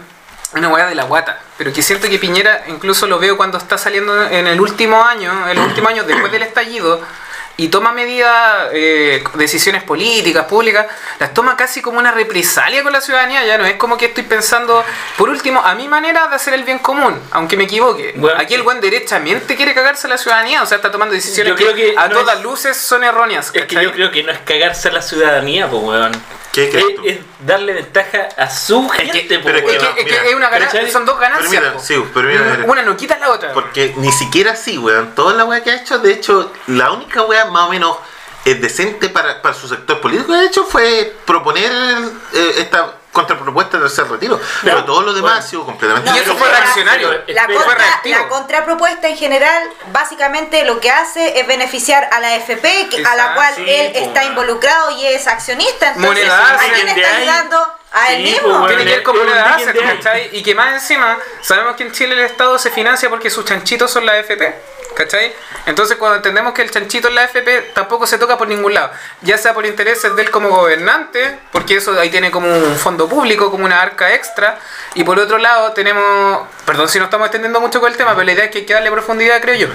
una 0.53 0.67
hueá 0.69 0.87
de 0.87 0.95
la 0.95 1.03
guata, 1.03 1.39
pero 1.57 1.71
que 1.71 1.81
siento 1.81 2.09
que 2.09 2.17
Piñera, 2.19 2.63
incluso 2.67 3.05
lo 3.07 3.19
veo 3.19 3.37
cuando 3.37 3.57
está 3.57 3.77
saliendo 3.77 4.23
en 4.27 4.47
el 4.47 4.59
último 4.59 5.03
año, 5.03 5.47
en 5.49 5.55
los 5.57 5.67
últimos 5.67 5.91
años 5.91 6.07
después 6.07 6.31
del 6.31 6.43
estallido, 6.43 7.01
y 7.57 7.67
toma 7.67 7.91
medidas, 7.91 8.69
eh, 8.71 9.21
decisiones 9.33 9.83
políticas, 9.83 10.45
públicas, 10.45 10.87
las 11.19 11.33
toma 11.33 11.57
casi 11.57 11.81
como 11.81 11.99
una 11.99 12.09
represalia 12.11 12.83
con 12.83 12.93
la 12.93 13.01
ciudadanía, 13.01 13.45
ya 13.45 13.57
no 13.57 13.65
es 13.65 13.73
como 13.75 13.97
que 13.97 14.05
estoy 14.05 14.23
pensando, 14.23 14.81
por 15.17 15.27
último, 15.29 15.59
a 15.59 15.75
mi 15.75 15.89
manera 15.89 16.29
de 16.29 16.35
hacer 16.35 16.53
el 16.53 16.63
bien 16.63 16.79
común, 16.79 17.19
aunque 17.31 17.57
me 17.57 17.65
equivoque. 17.65 18.13
Bueno, 18.15 18.39
Aquí 18.39 18.53
el 18.53 18.63
buen 18.63 18.79
derechamente 18.79 19.57
quiere 19.57 19.73
cagarse 19.75 20.07
a 20.07 20.09
la 20.11 20.17
ciudadanía, 20.17 20.63
o 20.63 20.65
sea, 20.65 20.77
está 20.77 20.89
tomando 20.89 21.13
decisiones 21.13 21.51
Yo 21.51 21.55
creo 21.57 21.75
que 21.75 21.95
a 21.97 22.07
no 22.07 22.19
todas 22.21 22.37
es- 22.37 22.43
luces 22.43 22.77
son 22.77 23.03
erróneas. 23.03 23.51
Es 23.53 23.65
que 23.65 23.83
yo 23.83 23.91
creo 23.91 24.09
que 24.09 24.23
no 24.23 24.31
es 24.31 24.39
cagarse 24.39 24.87
a 24.87 24.91
la 24.93 25.01
ciudadanía, 25.01 25.69
pues 25.69 25.83
weón. 25.83 26.11
¿Qué 26.51 26.63
Es, 26.65 26.69
crees 26.71 26.95
tú? 26.95 27.01
es 27.05 27.17
darle 27.39 27.73
ventaja 27.73 28.29
a 28.37 28.49
su 28.49 28.89
que- 28.89 29.05
gente, 29.07 29.39
pero 29.39 29.57
es 29.59 29.63
que 29.63 30.05
que, 30.05 30.35
una 30.35 30.49
ganancia, 30.49 30.89
son 30.91 31.05
dos 31.05 31.17
Pero 31.19 31.29
ganancias. 31.31 31.61
mira, 31.61 31.73
po. 31.73 31.79
sí, 31.79 32.03
pero 32.13 32.27
mira, 32.27 32.41
mira. 32.41 32.63
Una 32.71 32.81
no 32.81 32.97
quita 32.97 33.17
la 33.17 33.29
otra. 33.31 33.53
Porque 33.53 33.93
ni 33.97 34.11
siquiera 34.11 34.53
así, 34.53 34.77
weón. 34.77 35.13
Toda 35.15 35.33
la 35.35 35.45
weá 35.45 35.61
que 35.63 35.71
ha 35.71 35.75
hecho, 35.75 35.99
de 35.99 36.11
hecho, 36.13 36.51
la 36.67 36.91
única 36.91 37.21
weá 37.23 37.45
más 37.45 37.67
o 37.67 37.69
menos 37.69 37.97
es 38.45 38.59
decente 38.61 39.09
para, 39.09 39.41
para 39.41 39.53
su 39.53 39.67
sector 39.67 39.99
político, 40.01 40.33
de 40.33 40.45
hecho, 40.45 40.63
fue 40.65 41.13
proponer 41.25 41.71
eh, 42.33 42.53
esta 42.57 42.93
contrapropuesta 43.11 43.77
del 43.77 43.87
tercer 43.87 44.09
retiro. 44.09 44.39
Pero 44.63 44.85
todo 44.85 45.01
lo 45.01 45.13
demás 45.13 45.31
bueno. 45.31 45.45
ha 45.45 45.49
sido 45.49 45.65
completamente 45.65 46.11
Y 46.11 46.17
eso 46.19 46.35
fue 46.35 46.47
la- 46.49 46.59
reaccionario. 46.59 47.23
La, 47.27 47.47
contra, 47.47 48.01
la 48.03 48.27
contrapropuesta 48.27 49.07
en 49.07 49.17
general, 49.17 49.63
básicamente 49.91 50.63
lo 50.65 50.79
que 50.79 50.91
hace 50.91 51.39
es 51.39 51.47
beneficiar 51.47 52.07
a 52.11 52.19
la 52.19 52.35
FP, 52.35 52.87
que- 52.89 52.97
a 52.97 53.01
la 53.01 53.09
Exacto, 53.13 53.35
cual 53.35 53.53
sí, 53.55 53.63
él 53.67 53.91
po, 53.93 53.99
está 53.99 54.23
involucrado 54.25 54.91
y 54.91 55.05
es 55.07 55.27
accionista. 55.27 55.93
Entonces, 55.95 56.29
¿a 56.29 56.57
quién 56.73 56.87
está 56.89 57.15
ayudando? 57.17 57.75
A 57.91 58.13
él 58.13 58.17
Sí, 58.27 58.31
mismo. 58.33 58.49
weón. 58.49 58.67
Tiene 58.67 58.83
que 58.85 58.89
ver 58.91 59.03
con 59.03 59.17
moneda. 59.17 59.57
Y 60.31 60.43
que 60.43 60.53
más 60.53 60.73
encima, 60.73 61.17
sabemos 61.41 61.75
que 61.75 61.83
en 61.83 61.91
Chile 61.91 62.13
el 62.13 62.19
Estado 62.21 62.59
se 62.59 62.69
financia 62.69 63.09
porque 63.09 63.31
sus 63.31 63.43
chanchitos 63.45 63.89
son 63.91 64.05
la 64.05 64.17
FP, 64.19 64.55
¿cachai? 64.95 65.33
Entonces 65.65 65.97
cuando 65.97 66.17
entendemos 66.17 66.53
que 66.53 66.61
el 66.61 66.71
chanchito 66.71 67.07
es 67.07 67.13
la 67.13 67.23
FP, 67.25 67.71
tampoco 67.73 68.05
se 68.07 68.17
toca 68.17 68.37
por 68.37 68.47
ningún 68.47 68.73
lado. 68.73 68.91
Ya 69.21 69.37
sea 69.37 69.53
por 69.53 69.65
intereses 69.65 70.15
de 70.15 70.21
él 70.23 70.31
como 70.31 70.49
gobernante, 70.49 71.39
porque 71.51 71.77
eso 71.77 71.97
ahí 71.99 72.09
tiene 72.09 72.31
como 72.31 72.47
un 72.53 72.75
fondo 72.75 73.07
público, 73.07 73.49
como 73.51 73.65
una 73.65 73.81
arca 73.81 74.13
extra. 74.13 74.59
Y 74.95 75.03
por 75.03 75.19
otro 75.19 75.37
lado 75.37 75.71
tenemos, 75.73 76.47
perdón 76.65 76.89
si 76.89 76.97
no 76.99 77.05
estamos 77.05 77.25
extendiendo 77.27 77.59
mucho 77.61 77.79
con 77.79 77.91
el 77.91 77.97
tema, 77.97 78.11
pero 78.13 78.23
la 78.25 78.31
idea 78.33 78.45
es 78.45 78.51
que 78.51 78.59
hay 78.59 78.65
que 78.65 78.73
darle 78.73 78.91
profundidad, 78.91 79.41
creo 79.41 79.55
yo. 79.55 79.67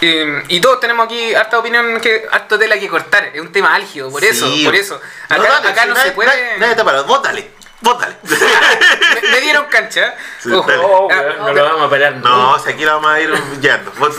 Y 0.00 0.60
todos 0.60 0.78
tenemos 0.80 1.06
aquí 1.06 1.34
harta 1.34 1.58
opinión, 1.58 2.00
que 2.00 2.26
harto 2.30 2.58
tela 2.58 2.78
que 2.78 2.88
cortar. 2.88 3.30
Es 3.34 3.40
un 3.40 3.50
tema 3.50 3.74
álgido, 3.74 4.10
por 4.10 4.22
eso, 4.24 4.46
por 4.64 4.74
eso. 4.74 5.00
No, 5.30 5.36
Acá, 5.36 5.48
dale, 5.52 5.68
acá 5.68 5.82
si 5.82 5.88
no 5.88 5.94
nadie- 5.94 6.04
se 6.04 6.12
puede... 6.12 6.28
Nadie, 6.28 6.58
nadie 6.58 6.74
te 6.76 6.84
para, 6.84 7.02
vos 7.02 7.22
dale, 7.22 7.50
vos 7.80 7.98
dale. 8.00 8.14
me, 9.22 9.28
me 9.30 9.40
dieron 9.40 9.64
cancha. 9.66 10.14
Sí, 10.40 10.52
Ojo. 10.52 10.70
Oh, 10.82 11.08
Ah, 11.10 11.20
weón, 11.20 11.38
no 11.46 11.52
lo 11.52 11.64
vamos 11.64 11.86
a 11.86 11.90
parar. 11.90 12.12
No, 12.16 12.58
si 12.60 12.70
aquí 12.70 12.84
la 12.84 12.94
vamos 12.94 13.10
a 13.10 13.20
ir 13.20 13.34
yendo. 13.60 13.90
Vos 13.98 14.16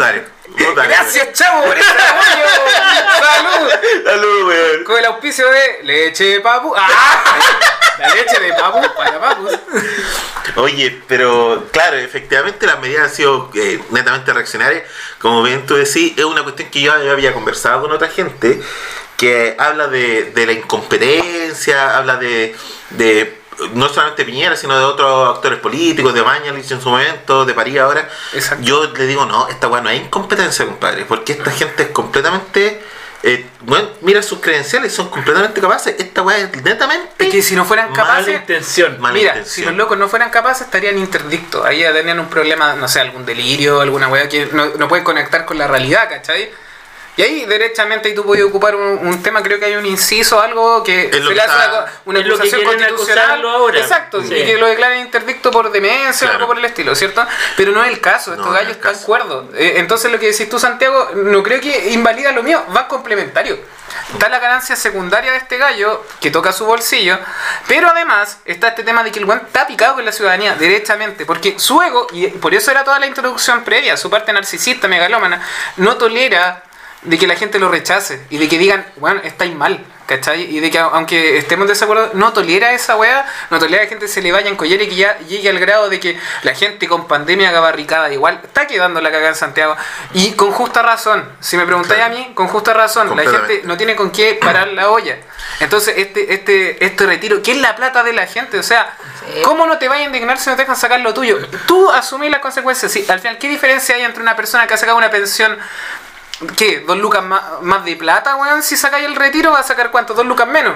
Gracias, 0.76 1.34
chavo, 1.34 1.66
por 1.66 1.78
ese 1.78 1.90
apoyo. 1.90 2.46
Salud. 3.22 3.72
Salud, 4.06 4.48
weón. 4.48 4.84
Con 4.84 4.98
el 4.98 5.06
auspicio 5.06 5.50
de 5.50 5.84
leche 5.84 6.40
papu. 6.42 6.74
¡Ah! 6.76 7.24
La 7.98 8.16
leche 8.16 8.40
de 8.40 8.54
papu 8.54 8.82
para 8.96 9.20
papus. 9.20 9.60
Oye, 10.56 11.02
pero 11.08 11.68
claro, 11.72 11.98
efectivamente 11.98 12.66
las 12.66 12.80
medidas 12.80 13.10
han 13.10 13.16
sido 13.16 13.52
eh, 13.56 13.82
netamente 13.92 14.34
reaccionarias. 14.34 14.84
Como 15.20 15.44
bien 15.44 15.66
tú 15.66 15.76
decís, 15.76 16.14
es 16.18 16.26
una 16.26 16.44
cuestión 16.44 16.70
que 16.70 16.82
yo 16.82 16.94
había 16.94 17.34
conversado 17.34 17.82
con 17.82 17.92
otra 17.92 18.10
gente 18.10 18.62
que 19.18 19.56
habla 19.60 19.88
de, 19.88 20.32
de 20.32 20.46
la 20.46 20.54
incompetencia, 20.54 21.98
habla 21.98 22.16
de, 22.16 22.56
de 22.92 23.39
no 23.74 23.90
solamente 23.90 24.26
Piñera, 24.26 24.56
sino 24.56 24.78
de 24.78 24.84
otros 24.84 25.36
actores 25.36 25.60
políticos, 25.60 26.14
de 26.14 26.24
Mañalich 26.24 26.72
en 26.72 26.82
su 26.82 26.90
momento, 26.90 27.46
de 27.46 27.54
París 27.54 27.80
ahora. 27.80 28.08
Exacto. 28.34 28.64
Yo 28.64 28.92
le 28.94 29.06
digo, 29.06 29.26
no, 29.26 29.48
esta 29.48 29.68
weá 29.68 29.82
no 29.82 29.90
es 29.90 30.02
incompetencia, 30.02 30.66
compadre, 30.66 31.06
porque 31.06 31.34
esta 31.34 31.52
gente 31.52 31.84
es 31.84 31.90
completamente... 31.90 32.82
eh, 33.22 33.46
bueno, 33.62 33.90
mira 34.02 34.24
sus 34.24 34.40
credenciales, 34.40 34.94
son 34.94 35.10
completamente 35.10 35.60
capaces. 35.60 35.96
Esta 36.00 36.22
weá 36.22 36.38
es 36.38 36.64
netamente... 36.64 37.26
Es 37.26 37.30
que 37.30 37.42
si 37.42 37.56
no 37.56 37.66
fueran 37.66 37.92
Mala 37.92 38.04
Mala 38.04 38.14
capaces. 38.16 38.36
intención. 38.36 39.02
Mala 39.02 39.14
Mira, 39.14 39.30
intención. 39.32 39.54
si 39.56 39.66
los 39.66 39.76
locos 39.76 39.98
no 39.98 40.08
fueran 40.08 40.30
capaces 40.30 40.66
estarían 40.68 40.98
interdictos. 40.98 41.66
Ahí 41.66 41.80
ya 41.82 41.92
tenían 41.92 42.20
un 42.20 42.30
problema, 42.30 42.76
no 42.76 42.88
sé, 42.88 43.02
algún 43.02 43.26
delirio, 43.26 43.82
alguna 43.82 44.08
weá 44.08 44.30
que 44.30 44.46
no, 44.54 44.68
no 44.78 44.88
pueden 44.88 45.04
conectar 45.04 45.46
con 45.46 45.58
la 45.58 45.68
realidad, 45.68 46.08
¿cachai? 46.10 46.50
Y 47.20 47.22
ahí, 47.22 47.44
derechamente, 47.46 48.08
ahí 48.08 48.16
tú 48.16 48.24
puedes 48.24 48.46
ocupar 48.46 48.78
un, 48.78 49.06
un 49.06 49.22
tema, 49.22 49.44
creo 49.44 49.60
que 49.60 49.66
hay 49.66 49.76
un 49.76 49.86
inciso, 49.86 50.40
algo 50.40 50.82
que 50.86 51.10
Es 51.10 51.20
lo 51.20 51.24
se 51.24 51.28
que 51.28 51.36
le 51.36 51.42
hace 51.42 51.52
está- 51.52 51.86
una, 52.06 52.20
una 52.22 52.28
acusación 52.30 52.64
constitucional. 52.64 53.46
ahora. 53.46 53.78
Exacto, 53.78 54.22
Sí. 54.24 54.34
y 54.36 54.46
que 54.46 54.58
lo 54.58 54.68
declaren 54.68 55.00
interdicto 55.02 55.52
por 55.52 55.70
demencia 55.70 56.30
o 56.30 56.32
algo 56.32 56.48
por 56.48 56.58
el 56.58 56.64
estilo, 56.64 56.96
¿cierto? 56.96 57.28
Pero 57.58 57.74
no 57.74 57.84
es 57.84 57.92
el 57.92 58.00
caso, 58.00 58.32
estos 58.32 58.46
No, 58.46 58.54
no 58.54 58.58
es 58.58 58.64
gallos 58.64 58.78
están 58.78 58.94
caso. 58.94 59.06
cuerdos. 59.06 59.48
Eh, 59.56 59.74
entonces, 59.80 60.10
lo 60.14 60.18
que 60.18 60.28
decís 60.32 60.48
tú, 60.50 60.60
Santiago, 60.60 61.10
no 61.14 61.44
creo 61.44 61.60
que 61.60 61.90
invalida 61.92 62.32
lo 62.32 62.42
mío, 62.42 62.64
va 62.74 62.88
complementario. 62.88 63.60
Está 64.14 64.30
la 64.30 64.40
ganancia 64.40 64.78
secundaria 64.78 65.32
de 65.34 65.40
este 65.40 65.58
gallo 65.58 66.06
que 66.22 66.32
toca 66.32 66.54
su 66.54 66.66
bolsillo, 66.66 67.20
pero 67.68 67.90
además 67.90 68.38
está 68.46 68.70
este 68.70 68.84
tema 68.84 69.04
de 69.04 69.12
que 69.12 69.20
el 69.20 69.26
guan 69.26 69.42
está 69.46 69.68
picado 69.68 69.96
con 69.96 70.06
la 70.06 70.14
ciudadanía, 70.14 70.56
derechamente, 70.56 71.26
porque 71.26 71.60
su 71.60 71.82
ego, 71.82 72.08
y 72.14 72.28
por 72.28 72.54
eso 72.54 72.72
era 72.72 72.86
toda 72.86 72.98
la 72.98 73.08
introducción 73.08 73.66
previa, 73.66 73.98
su 73.98 74.10
parte 74.10 74.32
narcisista, 74.32 74.88
megalómana, 74.88 75.46
no 75.78 75.98
tolera 75.98 76.64
de 77.02 77.18
que 77.18 77.28
la 77.28 77.36
gente 77.36 77.60
lo 77.60 77.70
rechace 77.70 78.22
y 78.30 78.38
de 78.38 78.48
que 78.50 78.58
digan, 78.58 78.86
bueno, 78.98 79.22
estáis 79.24 79.56
mal, 79.56 79.86
¿cachai? 80.06 80.42
Y 80.54 80.60
de 80.60 80.70
que 80.70 80.80
aunque 80.80 81.38
estemos 81.38 81.64
en 81.64 81.70
desacuerdo, 81.70 82.12
no 82.14 82.34
tolera 82.34 82.74
esa 82.74 82.98
weá, 82.98 83.26
no 83.50 83.58
tolera 83.58 83.80
que 83.80 83.86
la 83.86 83.90
gente 83.92 84.08
se 84.10 84.22
le 84.22 84.34
vaya 84.34 84.50
en 84.50 84.58
collera 84.58 84.84
y 84.84 84.90
que 84.90 84.96
ya 84.96 85.18
llegue 85.20 85.48
al 85.50 85.60
grado 85.60 85.88
de 85.88 85.98
que 86.00 86.20
la 86.44 86.54
gente 86.54 86.90
con 86.90 87.08
pandemia 87.08 87.50
haga 87.50 87.62
barricada 87.62 88.12
igual. 88.12 88.42
Está 88.44 88.68
quedando 88.68 89.00
la 89.00 89.12
cagada 89.12 89.30
en 89.30 89.36
Santiago. 89.36 89.78
Y 90.14 90.32
con 90.34 90.52
justa 90.52 90.82
razón, 90.82 91.24
si 91.40 91.56
me 91.56 91.66
preguntáis 91.66 92.00
Claro. 92.00 92.16
a 92.16 92.18
mí, 92.18 92.32
con 92.34 92.48
justa 92.50 92.74
razón, 92.74 93.16
la 93.16 93.24
gente 93.24 93.62
no 93.64 93.78
tiene 93.78 93.96
con 93.96 94.12
qué 94.12 94.34
parar 94.34 94.68
la 94.70 94.90
olla. 94.90 95.18
Entonces, 95.62 95.94
este, 95.98 96.34
este, 96.34 96.84
este 96.84 97.06
retiro, 97.06 97.42
¿qué 97.42 97.52
es 97.54 97.58
la 97.60 97.78
plata 97.78 98.04
de 98.04 98.12
la 98.12 98.28
gente? 98.28 98.60
O 98.60 98.64
sea, 98.64 98.94
Sí. 99.34 99.42
¿cómo 99.44 99.68
no 99.68 99.78
te 99.78 99.88
vaya 99.88 100.04
a 100.04 100.08
indignar 100.08 100.38
si 100.40 100.50
no 100.50 100.56
te 100.56 100.64
dejan 100.64 100.76
sacar 100.76 101.00
lo 101.02 101.14
tuyo? 101.14 101.38
Tú 101.68 101.90
asumís 101.92 102.32
las 102.32 102.40
consecuencias. 102.42 102.92
Sí, 102.92 103.06
al 103.08 103.20
final, 103.20 103.38
¿qué 103.38 103.48
diferencia 103.48 103.96
hay 103.96 104.02
entre 104.02 104.22
una 104.24 104.36
persona 104.36 104.66
que 104.68 104.74
ha 104.74 104.78
sacado 104.78 104.98
una 104.98 105.12
pensión 105.12 105.58
¿Qué? 106.56 106.80
¿Dos 106.88 106.98
lucas 106.98 107.24
más, 107.24 107.42
más 107.62 107.84
de 107.86 107.96
plata, 107.96 108.36
weón? 108.36 108.64
Si 108.64 108.78
sacáis 108.78 109.06
el 109.06 109.16
retiro, 109.16 109.52
va 109.52 109.60
a 109.60 109.64
sacar 109.64 109.92
cuánto? 109.92 110.14
¿Dos 110.14 110.26
lucas 110.26 110.48
menos? 110.48 110.74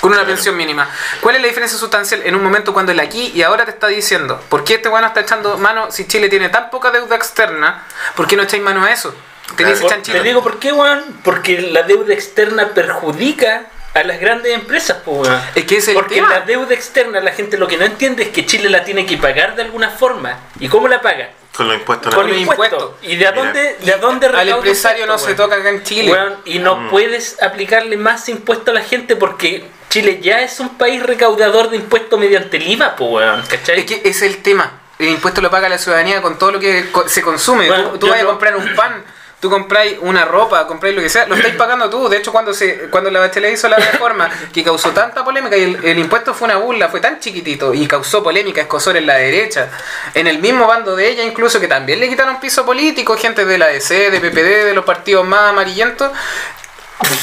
Con 0.00 0.10
una 0.10 0.20
Claro. 0.20 0.34
pensión 0.34 0.56
mínima. 0.56 0.86
¿Cuál 1.20 1.36
es 1.36 1.40
la 1.42 1.48
diferencia 1.48 1.78
sustancial 1.78 2.20
en 2.24 2.34
un 2.34 2.42
momento 2.42 2.74
cuando 2.74 2.92
el 2.92 3.00
aquí 3.00 3.32
y 3.34 3.42
ahora 3.42 3.64
te 3.64 3.70
está 3.70 3.86
diciendo? 3.86 4.38
¿Por 4.50 4.62
qué 4.64 4.74
este 4.74 4.88
weón 4.90 5.04
está 5.04 5.20
echando 5.20 5.56
mano 5.56 5.90
si 5.90 6.06
Chile 6.06 6.28
tiene 6.28 6.50
tan 6.50 6.68
poca 6.68 6.90
deuda 6.90 7.16
externa? 7.16 7.84
¿Por 8.14 8.26
qué 8.26 8.36
no 8.36 8.42
echáis 8.42 8.62
mano 8.62 8.84
a 8.84 8.90
eso? 8.92 9.14
Tenéis 9.56 9.80
Claro. 9.80 10.02
Te 10.02 10.22
digo 10.22 10.42
por 10.42 10.58
qué, 10.58 10.72
weón. 10.72 11.02
Porque 11.22 11.60
la 11.62 11.84
deuda 11.84 12.12
externa 12.12 12.68
perjudica 12.74 13.62
a 13.94 14.02
las 14.02 14.18
grandes 14.20 14.52
empresas, 14.52 14.98
pues, 15.04 15.28
weón. 15.28 15.40
Es 15.54 15.64
que 15.64 15.76
ese 15.78 15.92
es 15.92 15.96
el 15.96 16.02
Porque 16.02 16.16
tema. 16.16 16.28
la 16.28 16.40
deuda 16.40 16.74
externa, 16.74 17.20
la 17.20 17.32
gente 17.32 17.56
lo 17.56 17.66
que 17.68 17.78
no 17.78 17.84
entiende 17.86 18.24
es 18.24 18.28
que 18.30 18.44
Chile 18.44 18.68
la 18.68 18.84
tiene 18.84 19.06
que 19.06 19.16
pagar 19.16 19.54
de 19.56 19.62
alguna 19.62 19.88
forma. 19.90 20.38
¿Y 20.60 20.68
cómo 20.68 20.88
la 20.88 21.00
paga? 21.00 21.30
Con 21.56 21.68
los 21.68 21.76
impuestos. 21.76 22.14
Con 22.14 22.28
los 22.28 22.36
impuestos. 22.36 22.90
¿Y 23.02 23.16
de 23.16 23.26
a 23.28 23.32
dónde, 23.32 23.76
de 23.80 23.92
a 23.92 23.98
dónde 23.98 24.26
Al 24.26 24.48
empresario 24.48 25.06
no 25.06 25.18
se 25.18 25.34
toca 25.34 25.56
acá 25.56 25.68
en 25.68 25.82
Chile. 25.84 26.12
Y 26.44 26.58
no 26.58 26.76
Mm. 26.76 26.88
puedes 26.90 27.40
aplicarle 27.42 27.96
más 27.96 28.28
impuestos 28.28 28.68
a 28.68 28.72
la 28.72 28.82
gente 28.84 29.14
porque 29.16 29.64
Chile 29.88 30.18
ya 30.20 30.40
es 30.42 30.58
un 30.58 30.76
país 30.76 31.00
recaudador 31.02 31.70
de 31.70 31.76
impuestos 31.76 32.18
mediante 32.18 32.56
el 32.56 32.66
IVA, 32.68 32.96
pues, 32.96 33.10
weón. 33.10 33.42
¿Cachai? 33.48 33.78
Es 33.80 33.84
que 33.86 33.94
ese 34.04 34.08
es 34.08 34.22
el 34.22 34.42
tema. 34.42 34.80
El 34.98 35.08
impuesto 35.10 35.40
lo 35.40 35.50
paga 35.50 35.68
la 35.68 35.78
ciudadanía 35.78 36.20
con 36.22 36.38
todo 36.38 36.52
lo 36.52 36.60
que 36.60 36.90
co- 36.90 37.08
se 37.08 37.22
consume. 37.22 37.68
Bueno, 37.68 37.90
tú 37.90 37.98
tú 38.00 38.08
vas 38.08 38.20
a 38.20 38.24
comprar 38.24 38.56
un 38.56 38.74
pan, 38.74 39.04
tú 39.44 39.50
compráis 39.50 39.98
una 40.00 40.24
ropa, 40.24 40.66
compráis 40.66 40.96
lo 40.96 41.02
que 41.02 41.10
sea, 41.10 41.26
lo 41.26 41.34
estáis 41.34 41.54
pagando 41.54 41.90
tú. 41.90 42.08
De 42.08 42.16
hecho, 42.16 42.32
cuando 42.32 42.54
se 42.54 42.88
cuando 42.88 43.10
la 43.10 43.20
Bachelet 43.20 43.52
hizo 43.52 43.68
la 43.68 43.76
reforma 43.76 44.30
que 44.54 44.64
causó 44.64 44.88
tanta 44.92 45.22
polémica 45.22 45.54
y 45.54 45.64
el, 45.64 45.84
el 45.84 45.98
impuesto 45.98 46.32
fue 46.32 46.46
una 46.46 46.56
burla, 46.56 46.88
fue 46.88 47.00
tan 47.00 47.20
chiquitito 47.20 47.74
y 47.74 47.86
causó 47.86 48.22
polémica, 48.22 48.62
escosor 48.62 48.96
en 48.96 49.04
la 49.06 49.16
derecha. 49.16 49.68
En 50.14 50.26
el 50.28 50.38
mismo 50.38 50.66
bando 50.66 50.96
de 50.96 51.10
ella, 51.10 51.24
incluso 51.24 51.60
que 51.60 51.68
también 51.68 52.00
le 52.00 52.08
quitaron 52.08 52.40
piso 52.40 52.64
político, 52.64 53.18
gente 53.18 53.44
de 53.44 53.58
la 53.58 53.66
DC, 53.66 54.10
de 54.10 54.18
PPD, 54.18 54.64
de 54.64 54.72
los 54.74 54.86
partidos 54.86 55.26
más 55.26 55.50
amarillentos. 55.50 56.10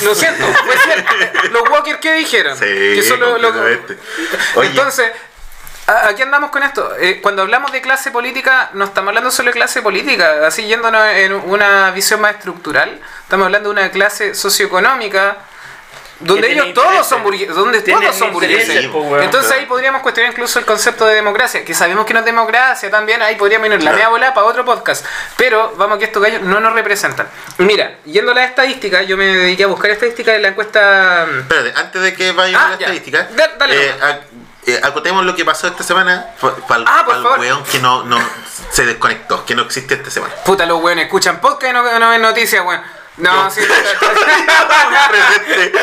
Lo 0.03 0.13
siento, 0.13 0.45
cierto. 0.83 1.11
Los 1.51 1.63
Walker, 1.71 1.99
¿qué 1.99 2.13
dijeron? 2.13 2.55
Sí, 2.55 2.65
que 2.65 3.01
son 3.01 3.19
los- 3.19 3.41
los- 3.41 3.51
completamente. 3.51 3.97
Oye, 4.55 4.69
entonces, 4.69 5.07
¿a- 5.07 5.30
aquí 5.87 6.21
andamos 6.21 6.51
con 6.51 6.63
esto. 6.63 6.95
Eh, 6.99 7.19
cuando 7.21 7.41
hablamos 7.41 7.71
de 7.71 7.81
clase 7.81 8.11
política, 8.11 8.69
no 8.73 8.85
estamos 8.85 9.09
hablando 9.09 9.31
solo 9.31 9.47
de 9.47 9.53
clase 9.53 9.81
política, 9.81 10.45
así 10.47 10.65
yéndonos 10.65 11.05
en 11.13 11.33
una 11.33 11.91
visión 11.91 12.21
más 12.21 12.35
estructural. 12.35 12.99
Estamos 13.23 13.45
hablando 13.45 13.69
de 13.69 13.73
una 13.81 13.91
clase 13.91 14.33
socioeconómica. 14.35 15.37
Donde 16.23 16.51
ellos 16.51 16.71
todos 16.75 17.07
son 17.07 17.23
burgueses, 17.23 17.55
donde 17.55 17.81
todos 17.81 18.15
son 18.15 18.31
burgueses. 18.31 18.85
Entonces 19.21 19.51
ahí 19.53 19.65
podríamos 19.65 20.03
cuestionar 20.03 20.31
incluso 20.31 20.59
el 20.59 20.65
concepto 20.65 21.07
de 21.07 21.15
democracia, 21.15 21.65
que 21.65 21.73
sabemos 21.73 22.05
que 22.05 22.13
no 22.13 22.19
es 22.19 22.25
democracia 22.25 22.91
también, 22.91 23.23
ahí 23.23 23.37
podríamos 23.37 23.65
ir 23.65 23.73
en 23.73 23.83
la 23.83 23.91
media 23.91 24.07
bola 24.09 24.31
para 24.31 24.45
otro 24.45 24.63
podcast. 24.63 25.03
Pero 25.35 25.73
vamos 25.77 25.97
que 25.97 26.05
estos 26.05 26.21
gallos 26.21 26.43
no 26.43 26.59
nos 26.59 26.73
representan. 26.73 27.27
Mira, 27.57 27.95
yendo 28.05 28.33
a 28.33 28.35
las 28.35 28.49
estadísticas, 28.51 29.07
yo 29.07 29.17
me 29.17 29.25
dediqué 29.35 29.63
a 29.63 29.67
buscar 29.67 29.89
estadísticas 29.89 30.35
de 30.35 30.41
la 30.41 30.47
encuesta 30.49 31.25
Espérate, 31.39 31.73
antes 31.75 32.01
de 32.03 32.13
que 32.13 32.31
vayamos 32.33 32.61
Ah, 32.61 32.67
a 32.67 32.69
la 32.73 32.77
ya. 32.77 32.85
estadística, 32.85 33.27
Da- 33.35 33.55
dale 33.57 33.87
eh, 33.87 33.93
eh, 34.67 34.79
acotemos 34.83 35.25
lo 35.25 35.35
que 35.35 35.43
pasó 35.45 35.67
esta 35.67 35.83
semana 35.83 36.27
para 36.67 36.83
Ah, 36.87 37.03
por 37.05 37.15
el 37.15 37.23
favor. 37.23 37.39
weón 37.39 37.63
que 37.63 37.79
no, 37.79 38.03
no 38.03 38.17
se 38.71 38.85
desconectó, 38.85 39.43
que 39.45 39.55
no 39.55 39.63
existe 39.63 39.95
esta 39.95 40.09
semana. 40.11 40.33
Puta, 40.45 40.65
los 40.65 40.81
weones 40.81 41.05
escuchan 41.05 41.39
podcast 41.41 41.71
y 41.71 41.73
no, 41.73 41.99
no 41.99 42.09
ven 42.09 42.21
noticias, 42.21 42.63
weón. 42.65 42.81
No, 43.17 43.43
No. 43.43 43.51
sí. 43.51 43.59
Presente, 45.11 45.81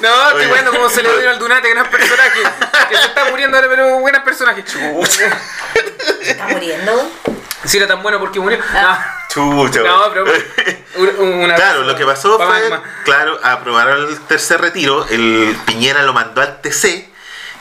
no, 0.00 0.28
estoy 0.30 0.46
viendo 0.52 0.70
como 0.72 0.88
se 0.88 1.02
le 1.02 1.18
dio 1.20 1.30
al 1.30 1.38
Dunate, 1.38 1.68
que 1.68 1.74
no 1.74 1.82
es 1.82 1.88
personaje. 1.88 2.40
Que 2.88 2.96
se 2.96 3.04
está 3.06 3.24
muriendo 3.30 3.56
ahora, 3.56 3.68
pero 3.70 3.98
buen 4.00 4.14
personaje. 4.24 4.64
Está 6.20 6.46
muriendo. 6.48 7.10
Si 7.64 7.76
era 7.78 7.86
tan 7.86 8.02
bueno 8.02 8.18
porque 8.20 8.40
murió. 8.40 8.58
Ah. 8.74 9.12
Chucha, 9.28 9.80
No, 9.80 10.10
pero. 10.12 10.24
un- 10.96 11.28
una- 11.44 11.54
Claro, 11.54 11.82
lo 11.82 11.94
que 11.96 12.06
pasó 12.06 12.38
Pa' 12.38 12.46
fue, 12.46 12.60
magma. 12.70 12.82
claro, 13.04 13.38
aprobaron 13.42 14.08
el 14.08 14.18
tercer 14.22 14.60
retiro, 14.60 15.06
el 15.10 15.56
Piñera 15.66 16.02
lo 16.02 16.12
mandó 16.14 16.40
al 16.40 16.60
TC 16.62 17.10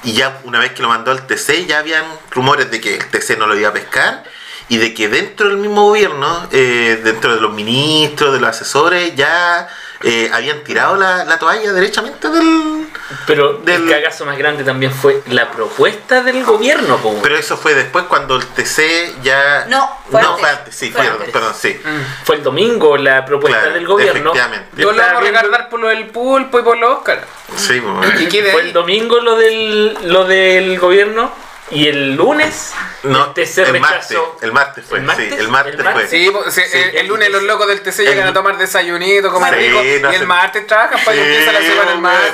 y 0.04 0.14
ya 0.14 0.40
una 0.44 0.60
vez 0.60 0.74
que 0.74 0.82
lo 0.82 0.90
mandó 0.90 1.12
al 1.12 1.26
TC 1.26 1.66
ya 1.68 1.80
habían 1.80 2.06
rumores 2.32 2.70
de 2.72 2.82
que 2.82 2.96
el 2.96 3.10
TC 3.10 3.38
no 3.38 3.48
lo 3.48 3.58
iba 3.58 3.70
a 3.70 3.74
pescar 3.74 4.24
y 4.68 4.78
de 4.78 4.94
que 4.94 5.08
dentro 5.10 5.48
del 5.50 5.58
mismo 5.58 5.84
gobierno, 5.86 6.48
eh, 6.52 7.00
dentro 7.04 7.36
de 7.36 7.42
los 7.42 7.54
ministros, 7.54 8.34
de 8.34 8.40
los 8.40 8.50
asesores, 8.50 9.16
ya 9.16 9.68
eh, 10.04 10.30
habían 10.34 10.64
tirado 10.64 10.96
la, 10.96 11.24
la 11.26 11.38
toalla 11.40 11.72
derechamente 11.72 12.30
del... 12.30 12.88
Pero 13.28 13.54
Del- 13.60 13.84
el 13.84 13.90
cagazo 13.90 14.26
más 14.26 14.38
grande 14.38 14.64
también 14.64 14.92
fue 14.92 15.22
la 15.30 15.52
propuesta 15.52 16.24
del 16.24 16.44
gobierno, 16.44 17.00
weón. 17.04 17.20
Pero 17.22 17.38
eso 17.38 17.56
fue 17.58 17.76
después 17.76 18.06
cuando 18.06 18.36
el 18.36 18.46
TC 18.48 19.22
ya... 19.22 19.66
No, 19.70 19.88
fue 20.10 20.22
no, 20.22 20.30
antes. 20.30 20.42
fue 20.42 20.50
antes, 20.50 20.76
sí, 20.76 20.92
Fue 20.92 21.02
perdón, 21.02 21.18
antes. 21.20 21.32
perdón, 21.34 21.54
sí. 21.60 21.80
Mm. 21.84 22.26
Fue 22.26 22.36
el 22.38 22.44
domingo 22.44 22.98
la 22.98 23.24
propuesta 23.26 23.60
Claro, 23.60 23.76
del 23.76 23.86
gobierno. 23.86 24.32
efectivamente. 24.32 24.82
Yo 24.82 24.90
estaba 24.92 25.08
vamos 25.14 25.22
a 25.22 25.26
recargar 25.32 25.70
por 25.70 25.80
lo 25.80 25.88
del 25.90 26.08
pulpo 26.08 26.60
y 26.60 26.64
por 26.64 26.78
los 26.78 26.98
Oscar. 26.98 27.24
Sí, 27.56 27.80
pues, 27.82 28.22
Y 28.22 28.28
quede 28.28 28.52
Fue 28.52 28.62
ahí. 28.62 28.68
el 28.70 28.74
domingo 28.74 29.20
lo 29.20 29.36
del, 29.38 29.96
lo 30.12 30.26
del 30.26 30.80
gobierno 30.80 31.32
y 31.72 31.88
el 31.88 32.16
lunes 32.16 32.74
No, 33.04 33.26
este 33.28 33.46
se 33.48 33.64
el 33.64 33.80
martes, 33.80 34.10
rechazó. 34.10 34.38
el 34.42 34.52
martes 34.52 34.86
fue, 34.88 35.00
¿El 35.00 35.04
martes? 35.06 35.30
sí, 35.34 35.36
el 35.40 35.48
martes 35.50 35.74
¿El 35.74 35.82
fue. 35.82 35.94
martes? 35.94 36.10
Sí, 36.12 36.30
pues, 36.32 36.54
sí, 36.54 36.62
Sí. 36.72 36.78
el, 36.78 36.98
el 36.98 37.08
lunes 37.08 37.30
los 37.32 37.44
locos 37.44 37.68
del 37.68 37.82
TC 37.82 38.00
El- 38.04 38.06
llegan 38.10 38.28
a 38.28 38.34
tomar 38.34 38.58
desayunito, 38.58 39.32
como 39.32 39.46
Sí, 39.48 39.52
rico, 39.56 39.78
no 40.02 40.12
y 40.12 40.16
el 40.16 40.28
martes 40.28 40.68
trabajan 40.68 41.00
para 41.04 41.18
que 41.18 41.24
Sí, 41.24 41.30
empiece 41.30 41.52
la 41.52 41.62
semana 41.62 41.92
el 41.94 42.00
martes. 42.00 42.34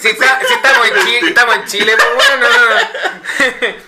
Si, 0.00 0.08
estamos, 0.08 0.88
en 0.88 1.04
Chile, 1.06 1.20
estamos 1.28 1.54
en 1.56 1.64
Chile, 1.66 1.96
pues 1.96 2.08
bueno, 2.14 2.48
no, 2.48 2.48
no. 2.48 2.76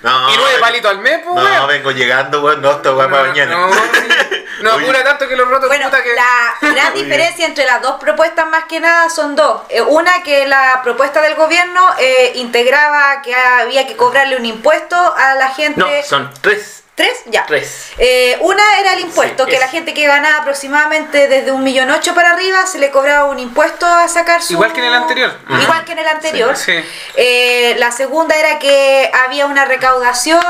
No, 0.03 0.31
y 0.35 0.37
nueve 0.37 0.59
palitos 0.61 0.91
al 0.91 0.99
mes, 0.99 1.21
pues 1.25 1.35
No, 1.37 1.43
weón. 1.51 1.67
vengo 1.69 1.91
llegando, 1.91 2.43
weón, 2.43 2.63
no, 2.63 2.73
esta 2.73 2.93
weá 2.93 3.09
para 3.09 3.25
mañana. 3.29 3.57
No, 4.61 4.73
apura 4.73 5.05
tanto 5.05 5.29
que 5.29 5.37
los 5.37 5.49
rotos 5.49 5.69
Bueno, 5.69 5.85
puta 5.87 6.03
que. 6.03 6.15
la 6.15 6.57
gran 6.73 6.93
diferencia 6.95 7.47
entre 7.47 7.65
las 7.65 7.81
dos 7.81 8.01
propuestas 8.01 8.47
más 8.49 8.65
que 8.65 8.81
nada 8.81 9.09
son 9.09 9.37
dos. 9.37 9.63
Eh, 9.69 9.81
Una 9.83 10.23
que 10.25 10.47
la 10.47 10.81
propuesta 10.83 11.21
del 11.23 11.37
gobierno 11.37 11.89
eh, 11.99 12.33
integraba 12.35 13.08
que 13.23 13.35
había 13.35 13.87
que 13.87 13.97
cobrarle 13.97 14.37
un 14.37 14.47
impuesto 14.47 14.97
a 14.97 15.35
la 15.35 15.49
gente. 15.51 15.81
No, 15.81 15.87
son 16.07 16.31
tres 16.41 16.75
¿Tres? 16.95 17.17
Ya. 17.27 17.47
Tres. 17.47 17.93
Eh, 17.99 18.37
una 18.41 18.61
era 18.81 18.95
el 18.95 18.99
impuesto, 18.99 19.45
Sí, 19.45 19.51
que 19.51 19.55
es- 19.55 19.61
la 19.63 19.69
gente 19.69 19.95
que 19.95 20.05
ganaba 20.05 20.39
aproximadamente 20.39 21.29
desde 21.29 21.53
un 21.53 21.63
millón 21.63 21.89
ocho 21.93 22.13
para 22.13 22.33
arriba 22.33 22.67
se 22.67 22.81
le 22.81 22.91
cobraba 22.91 23.27
un 23.27 23.39
impuesto 23.39 23.87
a 23.87 24.09
sacar 24.09 24.43
su... 24.43 24.55
Igual 24.55 24.73
que 24.73 24.81
en 24.81 24.87
el 24.87 24.95
anterior. 24.95 25.33
Igual 25.63 25.85
que 25.85 25.93
en 25.93 25.99
el 26.01 26.09
anterior. 26.09 26.57
Sí, 26.57 26.73
sí. 26.73 26.89
Eh, 27.15 27.77
la 27.79 27.93
segunda 27.93 28.35
era 28.35 28.59
que 28.59 29.13
había 29.27 29.47
una 29.47 29.65
recaudación 29.65 30.43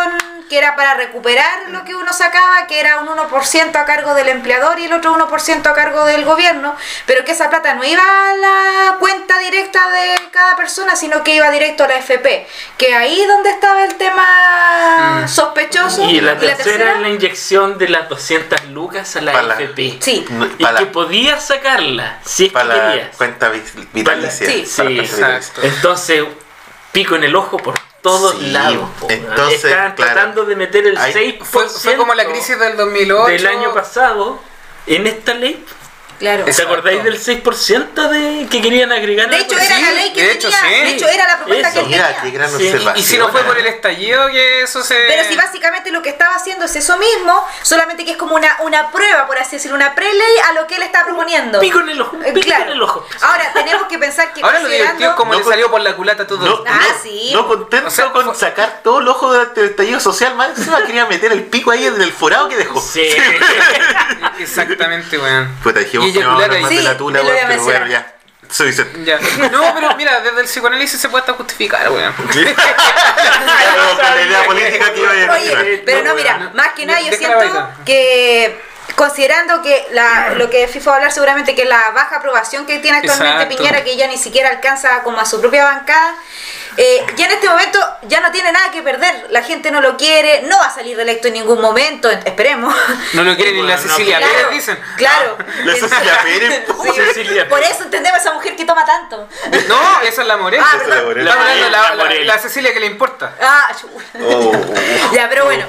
que 0.48 0.58
era 0.58 0.76
para 0.76 0.94
recuperar 0.94 1.68
lo 1.70 1.84
que 1.84 1.94
uno 1.94 2.12
sacaba, 2.12 2.66
que 2.66 2.80
era 2.80 2.98
un 3.00 3.08
1% 3.08 3.76
a 3.76 3.84
cargo 3.84 4.14
del 4.14 4.28
empleador 4.28 4.78
y 4.78 4.84
el 4.84 4.92
otro 4.92 5.12
1% 5.14 5.66
a 5.66 5.74
cargo 5.74 6.04
del 6.04 6.24
gobierno, 6.24 6.74
pero 7.06 7.24
que 7.24 7.32
esa 7.32 7.50
plata 7.50 7.74
no 7.74 7.84
iba 7.84 8.02
a 8.02 8.34
la 8.36 8.96
cuenta 8.98 9.38
directa 9.38 9.90
de 9.90 10.30
cada 10.30 10.56
persona, 10.56 10.96
sino 10.96 11.22
que 11.22 11.34
iba 11.34 11.50
directo 11.50 11.84
a 11.84 11.88
la 11.88 11.96
FP, 11.98 12.46
que 12.76 12.94
ahí 12.94 13.24
donde 13.26 13.50
estaba 13.50 13.84
el 13.84 13.94
tema 13.96 15.22
Mm. 15.24 15.28
sospechoso. 15.28 16.04
Y 16.08 16.20
la 16.20 16.38
tercera 16.38 16.94
es 16.94 17.00
la 17.00 17.08
inyección 17.08 17.78
de 17.78 17.88
las 17.88 18.08
200 18.08 18.64
lucas 18.66 19.16
a 19.16 19.20
la 19.20 19.32
Para 19.32 19.44
la- 19.48 19.54
FP. 19.54 19.98
Sí. 20.00 20.24
Y 20.58 20.62
para 20.62 20.78
que 20.78 20.84
la- 20.86 20.92
podías 20.92 21.46
sacarla, 21.46 22.18
si 22.24 22.46
es 22.46 22.52
que 22.52 22.64
la 22.64 22.90
querías. 22.90 23.16
cuenta 23.16 23.48
vi- 23.50 23.62
vitalicia. 23.92 24.46
Sí. 24.46 24.66
Sí, 24.66 25.20
la. 25.20 25.40
Entonces, 25.62 26.24
pico 26.92 27.16
en 27.16 27.24
el 27.24 27.36
ojo 27.36 27.56
por 27.58 27.74
todos 28.08 28.36
Sí, 28.38 28.50
lados. 28.50 28.88
po, 28.98 29.06
entonces, 29.10 29.60
claro. 29.60 29.94
tratando 29.96 30.44
de 30.44 30.56
meter 30.56 30.86
el 30.86 30.96
Ahí 30.96 31.38
6% 31.38 31.44
Fue, 31.44 31.68
fue 31.68 31.96
como 31.96 32.14
la 32.14 32.24
crisis 32.26 32.58
del 32.58 32.76
2008. 32.76 33.26
del 33.32 33.46
año 33.46 33.74
pasado 33.74 34.40
en 34.86 35.06
esta 35.06 35.34
ley. 35.34 35.64
Claro. 36.18 36.44
¿Se 36.44 36.50
Exacto. 36.50 36.72
acordáis 36.72 37.04
del 37.04 37.18
6% 37.20 38.08
de 38.08 38.46
que 38.50 38.60
querían 38.60 38.90
agregar? 38.92 39.30
De 39.30 39.36
hecho, 39.38 39.56
era 39.56 39.76
Sí, 39.76 39.82
la 39.82 39.90
ley 39.92 40.12
que 40.12 40.22
de 40.22 40.32
hecho, 40.32 40.50
tenía. 40.50 40.60
sí. 40.62 40.84
De 40.84 40.90
hecho, 40.90 41.08
era 41.08 41.26
la 41.28 41.36
propuesta 41.38 41.68
Eso. 41.68 41.80
que 41.80 41.86
Mira, 41.86 42.06
tenía. 42.08 42.22
qué 42.22 42.30
gran 42.30 42.48
Sí. 42.50 42.54
observación. 42.56 42.96
Y 42.96 43.02
si 43.02 43.18
no 43.18 43.28
fue 43.28 43.42
por 43.44 43.56
el 43.58 43.66
estallido 43.66 44.26
que 44.28 44.62
eso 44.62 44.82
se... 44.82 44.94
Pero 45.06 45.24
si 45.28 45.36
básicamente 45.36 45.90
lo 45.92 46.02
que 46.02 46.08
estaba 46.08 46.34
haciendo 46.34 46.64
es 46.64 46.74
eso 46.74 46.96
mismo, 46.98 47.44
solamente 47.62 48.04
que 48.04 48.12
es 48.12 48.16
como 48.16 48.34
una, 48.34 48.56
una 48.60 48.90
prueba, 48.90 49.26
por 49.26 49.38
así 49.38 49.56
decirlo, 49.56 49.76
una 49.76 49.94
preley 49.94 50.38
a 50.50 50.52
lo 50.54 50.66
que 50.66 50.76
él 50.76 50.82
está 50.82 51.04
proponiendo. 51.04 51.60
Pico 51.60 51.80
en 51.80 51.90
el 51.90 52.00
ojo, 52.00 52.16
Eh, 52.24 52.32
pico 52.32 52.46
claro. 52.46 52.64
en 52.64 52.70
el 52.70 52.82
ojo. 52.82 53.06
Ahora, 53.20 53.52
tenemos 53.52 53.86
que 53.88 53.98
pensar 53.98 54.32
que 54.32 54.42
Ahora 54.42 54.58
lo 54.58 54.68
divertido 54.68 55.10
es 55.10 55.16
como 55.16 55.32
No 55.34 55.38
le 55.38 55.44
salió 55.44 55.70
por 55.70 55.80
la 55.80 55.94
culata 55.94 56.26
todo. 56.26 56.44
No, 56.44 56.64
Ah, 56.66 56.80
no, 56.94 57.02
sí. 57.02 57.30
no 57.32 57.46
contento 57.46 57.86
O 57.86 57.90
sea, 57.90 58.10
con 58.12 58.24
fue- 58.24 58.34
sacar 58.34 58.80
todo 58.82 58.98
el 59.00 59.08
ojo 59.08 59.28
durante 59.32 59.60
el 59.60 59.68
estallido 59.70 60.00
social, 60.00 60.34
más 60.34 60.58
encima 60.58 60.82
quería 60.84 61.06
meter 61.06 61.30
el 61.30 61.44
pico 61.44 61.70
ahí 61.70 61.86
en 61.86 62.00
el 62.00 62.12
forado 62.12 62.48
que 62.48 62.56
dejó. 62.56 62.80
Sí. 62.80 63.02
Exactamente, 64.38 65.18
weón. 65.18 65.54
Puta, 65.62 65.80
dijimos 65.80 66.07
Y 66.08 66.12
que 66.12 66.20
no 66.20 66.28
vamos 66.28 66.42
a 66.42 66.46
eyacular 66.46 66.50
hablar 66.50 66.60
más 66.62 66.70
ahí. 66.70 66.76
de 66.76 66.82
Sí, 66.82 66.88
la 66.88 66.96
tula, 66.96 67.18
lo 67.22 67.28
weón, 67.28 67.52
iba 67.52 67.62
a 67.62 67.66
pero 67.66 67.86
ya. 67.86 68.14
Suficiente. 68.50 69.04
Ya. 69.04 69.18
No, 69.50 69.74
pero 69.74 69.94
mira, 69.96 70.20
desde 70.20 70.40
el 70.40 70.46
psicoanálisis 70.46 70.98
se 71.00 71.08
puede 71.08 71.20
hasta 71.20 71.34
justificar, 71.34 71.90
weón. 71.90 72.14
Claro, 72.34 73.96
con 73.96 74.14
la 74.14 74.22
idea 74.22 74.44
política 74.44 74.92
que 74.92 75.00
iba 75.00 75.10
a 75.10 75.14
mencionar. 75.14 75.64
Oye, 75.64 75.82
pero 75.84 76.02
no, 76.04 76.14
mira, 76.14 76.38
no, 76.38 76.50
más 76.54 76.68
que 76.68 76.86
nada 76.86 77.00
yo 77.00 77.12
siento 77.12 77.68
que 77.84 78.58
considerando 78.96 79.62
que 79.62 79.86
la, 79.92 80.30
lo 80.30 80.50
que 80.50 80.66
FIFA 80.68 80.90
va 80.90 80.94
a 80.94 80.98
hablar 80.98 81.12
seguramente 81.12 81.54
que 81.54 81.64
la 81.64 81.90
baja 81.90 82.16
aprobación 82.16 82.66
que 82.66 82.78
tiene 82.78 82.98
actualmente 82.98 83.42
Exacto. 83.44 83.56
Piñera, 83.56 83.84
que 83.84 83.96
ya 83.96 84.06
ni 84.08 84.18
siquiera 84.18 84.48
alcanza 84.50 85.02
como 85.02 85.20
a 85.20 85.24
su 85.26 85.40
propia 85.40 85.64
bancada, 85.64 86.14
eh, 86.76 87.04
ya 87.16 87.26
en 87.26 87.32
este 87.32 87.48
momento 87.48 87.78
ya 88.02 88.20
no 88.20 88.30
tiene 88.30 88.52
nada 88.52 88.70
que 88.70 88.82
perder, 88.82 89.26
la 89.30 89.42
gente 89.42 89.70
no 89.70 89.80
lo 89.80 89.96
quiere, 89.96 90.42
no 90.42 90.58
va 90.58 90.66
a 90.66 90.74
salir 90.74 90.96
reelecto 90.96 91.28
en 91.28 91.34
ningún 91.34 91.60
momento, 91.60 92.08
esperemos. 92.10 92.74
No 93.14 93.24
lo 93.24 93.34
quiere 93.36 93.52
ni 93.52 93.62
la 93.62 93.76
no, 93.76 93.82
Cecilia 93.82 94.18
Claro, 94.18 94.32
Pérez, 94.34 94.50
dicen. 94.52 94.80
Claro. 94.96 95.38
La 95.64 95.74
Cecilia 95.74 96.20
Pérez. 96.22 96.64
Sí, 96.82 96.90
Cecilia 96.94 97.48
Por 97.48 97.62
eso 97.62 97.84
entendemos 97.84 98.18
a 98.18 98.22
esa 98.22 98.32
mujer 98.32 98.54
que 98.56 98.64
toma 98.64 98.84
tanto. 98.84 99.28
No, 99.68 100.00
esa 100.02 100.22
es 100.22 100.28
la 100.28 100.36
Morel. 100.36 100.60
Ah, 100.62 100.76
la 100.76 100.84
perdón. 100.84 101.04
Morel. 101.06 101.24
La, 101.24 101.36
Morel, 101.36 101.60
no, 101.60 101.68
la, 101.70 101.82
La 101.82 101.94
la- 101.94 102.04
Morel. 102.04 102.26
la 102.26 102.38
Cecilia 102.38 102.72
que 102.72 102.80
le 102.80 102.86
importa. 102.86 103.34
Ah, 103.40 103.68
Oh. 104.22 104.52
ya, 105.12 105.28
pero 105.28 105.44
bueno. 105.46 105.66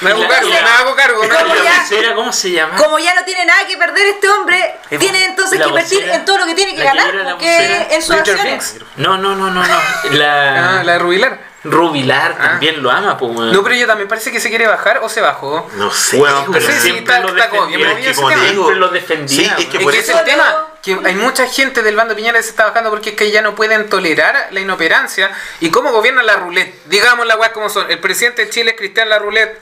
Me 0.00 0.10
hago 0.10 0.26
cargo, 0.28 0.48
me 0.50 0.58
hago 0.58 0.96
cargo. 0.96 1.22
¿no? 1.24 1.28
¿Cómo 1.38 1.54
¿Y 1.54 1.58
la 1.58 1.64
ya? 1.64 1.76
bolsera 1.78 2.14
cómo 2.14 2.32
se 2.32 2.50
llama? 2.50 2.76
Como 2.76 2.98
ya 2.98 3.14
no 3.14 3.24
tiene 3.24 3.44
nada 3.44 3.66
que 3.66 3.76
perder 3.76 4.06
este 4.06 4.28
hombre, 4.28 4.76
tiene 4.98 5.24
entonces 5.26 5.60
que 5.60 5.68
invertir 5.68 6.08
en 6.08 6.24
todo 6.24 6.38
lo 6.38 6.46
que 6.46 6.54
tiene 6.54 6.72
que 6.72 6.78
que 6.78 6.84
ganar, 6.84 7.12
bolsera. 7.34 7.88
en 7.90 8.02
sus 8.02 8.14
acciones. 8.16 8.76
No, 8.96 9.18
no, 9.18 9.34
no, 9.36 9.50
no, 9.50 9.62
no. 9.64 9.80
La, 10.12 10.78
Ah, 10.80 10.84
la 10.84 10.92
de 10.94 10.98
Rubilar. 10.98 11.52
Rubilar 11.64 12.36
Ah. 12.40 12.42
también 12.50 12.82
lo 12.82 12.90
ama, 12.90 13.16
pues. 13.16 13.36
weón. 13.36 13.52
No, 13.52 13.62
pero 13.62 13.74
ella 13.76 13.86
también 13.86 14.08
parece 14.08 14.32
que 14.32 14.40
se 14.40 14.48
quiere 14.48 14.66
bajar 14.66 14.98
o 15.00 15.08
se 15.08 15.20
bajó. 15.20 15.70
No 15.74 15.92
sé. 15.92 16.16
Weón, 16.18 16.50
pero 16.50 16.66
Sí, 16.66 16.72
sí, 16.72 16.80
siempre 16.80 17.14
está- 17.14 17.20
lo 17.20 17.28
está 17.36 17.50
como 17.50 17.66
bien 17.66 17.80
defendía. 17.82 18.10
Es 18.10 18.16
que 18.16 18.20
como 18.22 18.28
te 18.34 18.40
digo, 18.40 18.62
Siempre 18.64 18.76
lo 18.76 18.88
defendía. 18.88 19.56
Sí, 19.56 19.62
es 19.62 19.66
que 19.68 19.78
por 19.78 19.94
es 19.94 19.98
que 20.04 20.10
eso- 20.10 20.12
es 20.14 20.18
el 20.18 20.24
tema, 20.24 20.66
que 20.82 20.98
hay 21.04 21.14
mucha 21.14 21.46
gente 21.46 21.82
del 21.84 21.94
bando 21.94 22.16
Piñera 22.16 22.36
que 22.38 22.42
se 22.42 22.50
está 22.50 22.64
bajando 22.66 22.90
porque 22.90 23.10
es 23.10 23.16
que 23.16 23.30
ya 23.30 23.42
no 23.42 23.54
pueden 23.54 23.88
tolerar 23.88 24.48
la 24.50 24.58
inoperancia 24.58 25.30
y 25.60 25.70
cómo 25.70 25.92
gobierna 25.92 26.24
la 26.24 26.34
roulette. 26.34 26.74
Digamos 26.86 27.26
la 27.28 27.36
weas 27.36 27.52
como 27.52 27.70
son. 27.70 27.88
El 27.88 28.00
presidente 28.00 28.44
de 28.46 28.50
Chile 28.50 28.72
es 28.72 28.76
Cristian 28.76 29.08
La 29.08 29.20
Roulette 29.20 29.60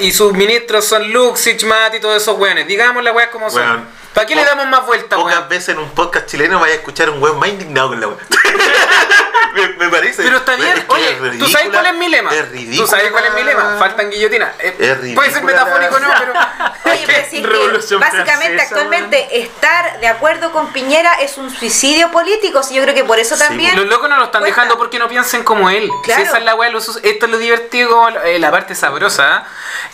y 0.00 0.10
sus 0.12 0.32
ministros 0.32 0.84
son 0.86 1.12
Luxich, 1.12 1.64
Matt 1.64 1.94
y 1.94 2.00
todos 2.00 2.20
esos 2.22 2.38
weones. 2.38 2.66
Digamos 2.66 3.02
las 3.02 3.14
weas 3.14 3.28
como 3.30 3.50
son. 3.50 3.86
¿Para 4.14 4.26
qué 4.26 4.34
le 4.36 4.44
damos 4.44 4.66
más 4.68 4.86
vueltas, 4.86 5.18
Pocas 5.18 5.36
weón? 5.36 5.48
veces 5.48 5.70
en 5.70 5.78
un 5.78 5.90
podcast 5.90 6.26
chileno 6.26 6.60
vaya 6.60 6.74
a 6.74 6.76
escuchar 6.76 7.10
un 7.10 7.22
weón 7.22 7.38
más 7.38 7.48
indignado 7.48 7.88
con 7.88 8.00
la 8.00 8.06
weón. 8.08 8.20
me, 9.54 9.68
me 9.68 9.88
parece. 9.88 10.22
Pero 10.22 10.36
está 10.38 10.56
bien, 10.56 10.68
Es 10.76 10.84
que 10.84 10.92
oye, 10.92 11.18
es 11.32 11.38
¿tú 11.38 11.46
sabes 11.48 11.68
cuál 11.70 11.86
es 11.86 11.94
mi 11.94 12.08
lema? 12.08 12.34
Es 12.34 12.48
ridículo. 12.50 12.82
¿Tú 12.84 12.86
sabes 12.90 13.10
cuál 13.10 13.24
es 13.26 13.34
mi 13.34 13.42
lema? 13.44 13.76
Faltan 13.78 14.10
guillotinas. 14.10 14.50
Eh, 14.58 14.76
Es 14.78 15.14
puede 15.14 15.30
ser 15.30 15.42
metafórico, 15.44 15.98
no, 16.00 16.08
pero. 16.18 16.32
Oye, 16.94 17.02
pero 17.06 17.18
si 17.28 17.36
es 17.38 17.42
que 17.42 17.48
Revolución 17.48 18.00
básicamente 18.00 18.56
Francesa, 18.56 18.62
actualmente 18.74 19.40
estar 19.40 20.00
de 20.00 20.06
acuerdo 20.06 20.52
con 20.52 20.72
Piñera 20.72 21.14
es 21.22 21.38
un 21.38 21.50
suicidio 21.50 22.10
político, 22.12 22.62
si 22.62 22.74
yo 22.74 22.82
creo 22.82 22.94
que 22.94 23.04
por 23.04 23.18
eso 23.18 23.34
Sí, 23.36 23.42
también... 23.42 23.74
Los 23.76 23.86
locos 23.86 24.08
no 24.08 24.16
lo 24.18 24.24
están 24.26 24.44
dejando 24.44 24.76
porque 24.78 24.98
no 24.98 25.08
piensen 25.08 25.42
como 25.44 25.70
él. 25.70 25.90
Claro. 26.04 26.22
Si 26.22 26.28
esa 26.28 26.38
es 26.38 26.44
la 26.44 26.54
weá, 26.54 26.68
de 26.68 26.74
los 26.74 26.88
us- 26.88 27.00
esto 27.02 27.26
es 27.26 27.32
lo 27.32 27.38
divertido, 27.38 27.88
como 27.90 28.10
la- 28.10 28.24
eh, 28.28 28.38
la 28.38 28.50
parte 28.50 28.74
sabrosa. 28.74 29.44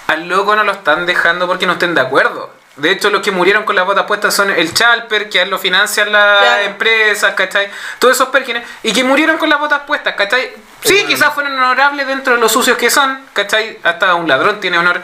Al 0.08 0.28
loco 0.28 0.56
no 0.56 0.64
lo 0.64 0.72
están 0.72 1.06
dejando 1.06 1.46
porque 1.46 1.66
no 1.66 1.74
estén 1.74 1.94
de 1.94 2.00
acuerdo. 2.00 2.52
De 2.76 2.90
hecho, 2.92 3.10
los 3.10 3.20
que 3.20 3.30
murieron 3.30 3.64
con 3.64 3.76
las 3.76 3.84
botas 3.84 4.04
puestas 4.04 4.34
son 4.34 4.50
el 4.50 4.72
Chalper, 4.72 5.28
que 5.28 5.40
a 5.40 5.42
él 5.42 5.50
lo 5.50 5.58
financian 5.58 6.10
las 6.12 6.38
Claro. 6.40 6.62
empresas, 6.62 7.34
¿cachai? 7.34 7.68
Todos 7.98 8.14
esos 8.14 8.28
pérgines. 8.28 8.66
Y 8.82 8.92
que 8.92 9.04
murieron 9.04 9.36
con 9.38 9.48
las 9.50 9.58
botas 9.58 9.80
puestas, 9.86 10.14
¿cachai? 10.14 10.52
Sí, 10.82 11.04
quizás 11.06 11.34
fueron 11.34 11.52
honorables 11.54 12.06
dentro 12.06 12.34
de 12.34 12.40
los 12.40 12.50
sucios 12.52 12.78
que 12.78 12.88
son, 12.88 13.20
¿cachai? 13.34 13.78
Hasta 13.82 14.14
un 14.14 14.26
ladrón 14.28 14.60
tiene 14.60 14.78
honor. 14.78 15.02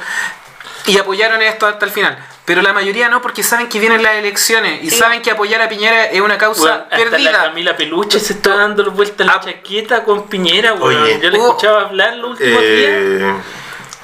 Y 0.86 0.96
apoyaron 0.98 1.42
esto 1.42 1.66
hasta 1.66 1.84
el 1.84 1.90
final. 1.90 2.16
Pero 2.44 2.62
la 2.62 2.72
mayoría 2.72 3.08
no, 3.08 3.20
porque 3.20 3.42
saben 3.42 3.68
que 3.68 3.80
vienen 3.80 4.02
las 4.04 4.14
elecciones 4.14 4.82
y 4.84 4.90
Sí. 4.90 4.96
saben 4.98 5.20
que 5.20 5.32
apoyar 5.32 5.60
a 5.60 5.68
Piñera 5.68 6.04
es 6.06 6.20
una 6.20 6.38
causa 6.38 6.62
Weón, 6.62 6.80
hasta 6.84 6.96
perdida. 6.96 7.32
la 7.32 7.38
Camila 7.46 7.76
Peluche 7.76 8.20
se 8.20 8.34
está 8.34 8.54
dando 8.56 8.88
vuelta 8.92 9.24
la 9.24 9.32
Ah. 9.32 9.40
chaqueta 9.44 10.04
con 10.04 10.28
Piñera, 10.28 10.72
weón. 10.74 11.02
Oye. 11.02 11.18
Yo 11.20 11.28
le 11.30 11.38
Oh. 11.40 11.48
escuchaba 11.48 11.80
hablar 11.82 12.14
los 12.14 12.30
últimos 12.30 12.62
días 12.62 12.90
Eh, 12.92 13.34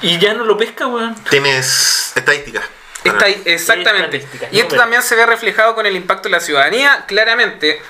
y 0.01 0.19
ya 0.19 0.33
no 0.33 0.43
lo 0.43 0.57
pesca, 0.57 0.85
weón. 0.87 1.15
tienes 1.29 2.11
estadísticas. 2.17 2.63
Está 3.03 3.25
ahí, 3.25 3.41
exactamente. 3.45 4.25
Y 4.51 4.59
esto 4.59 4.75
también 4.75 5.01
se 5.01 5.15
ve 5.15 5.25
reflejado 5.25 5.75
con 5.75 5.85
el 5.85 5.95
impacto 5.95 6.27
en 6.27 6.33
la 6.33 6.39
ciudadanía. 6.39 7.05
Claramente, 7.07 7.81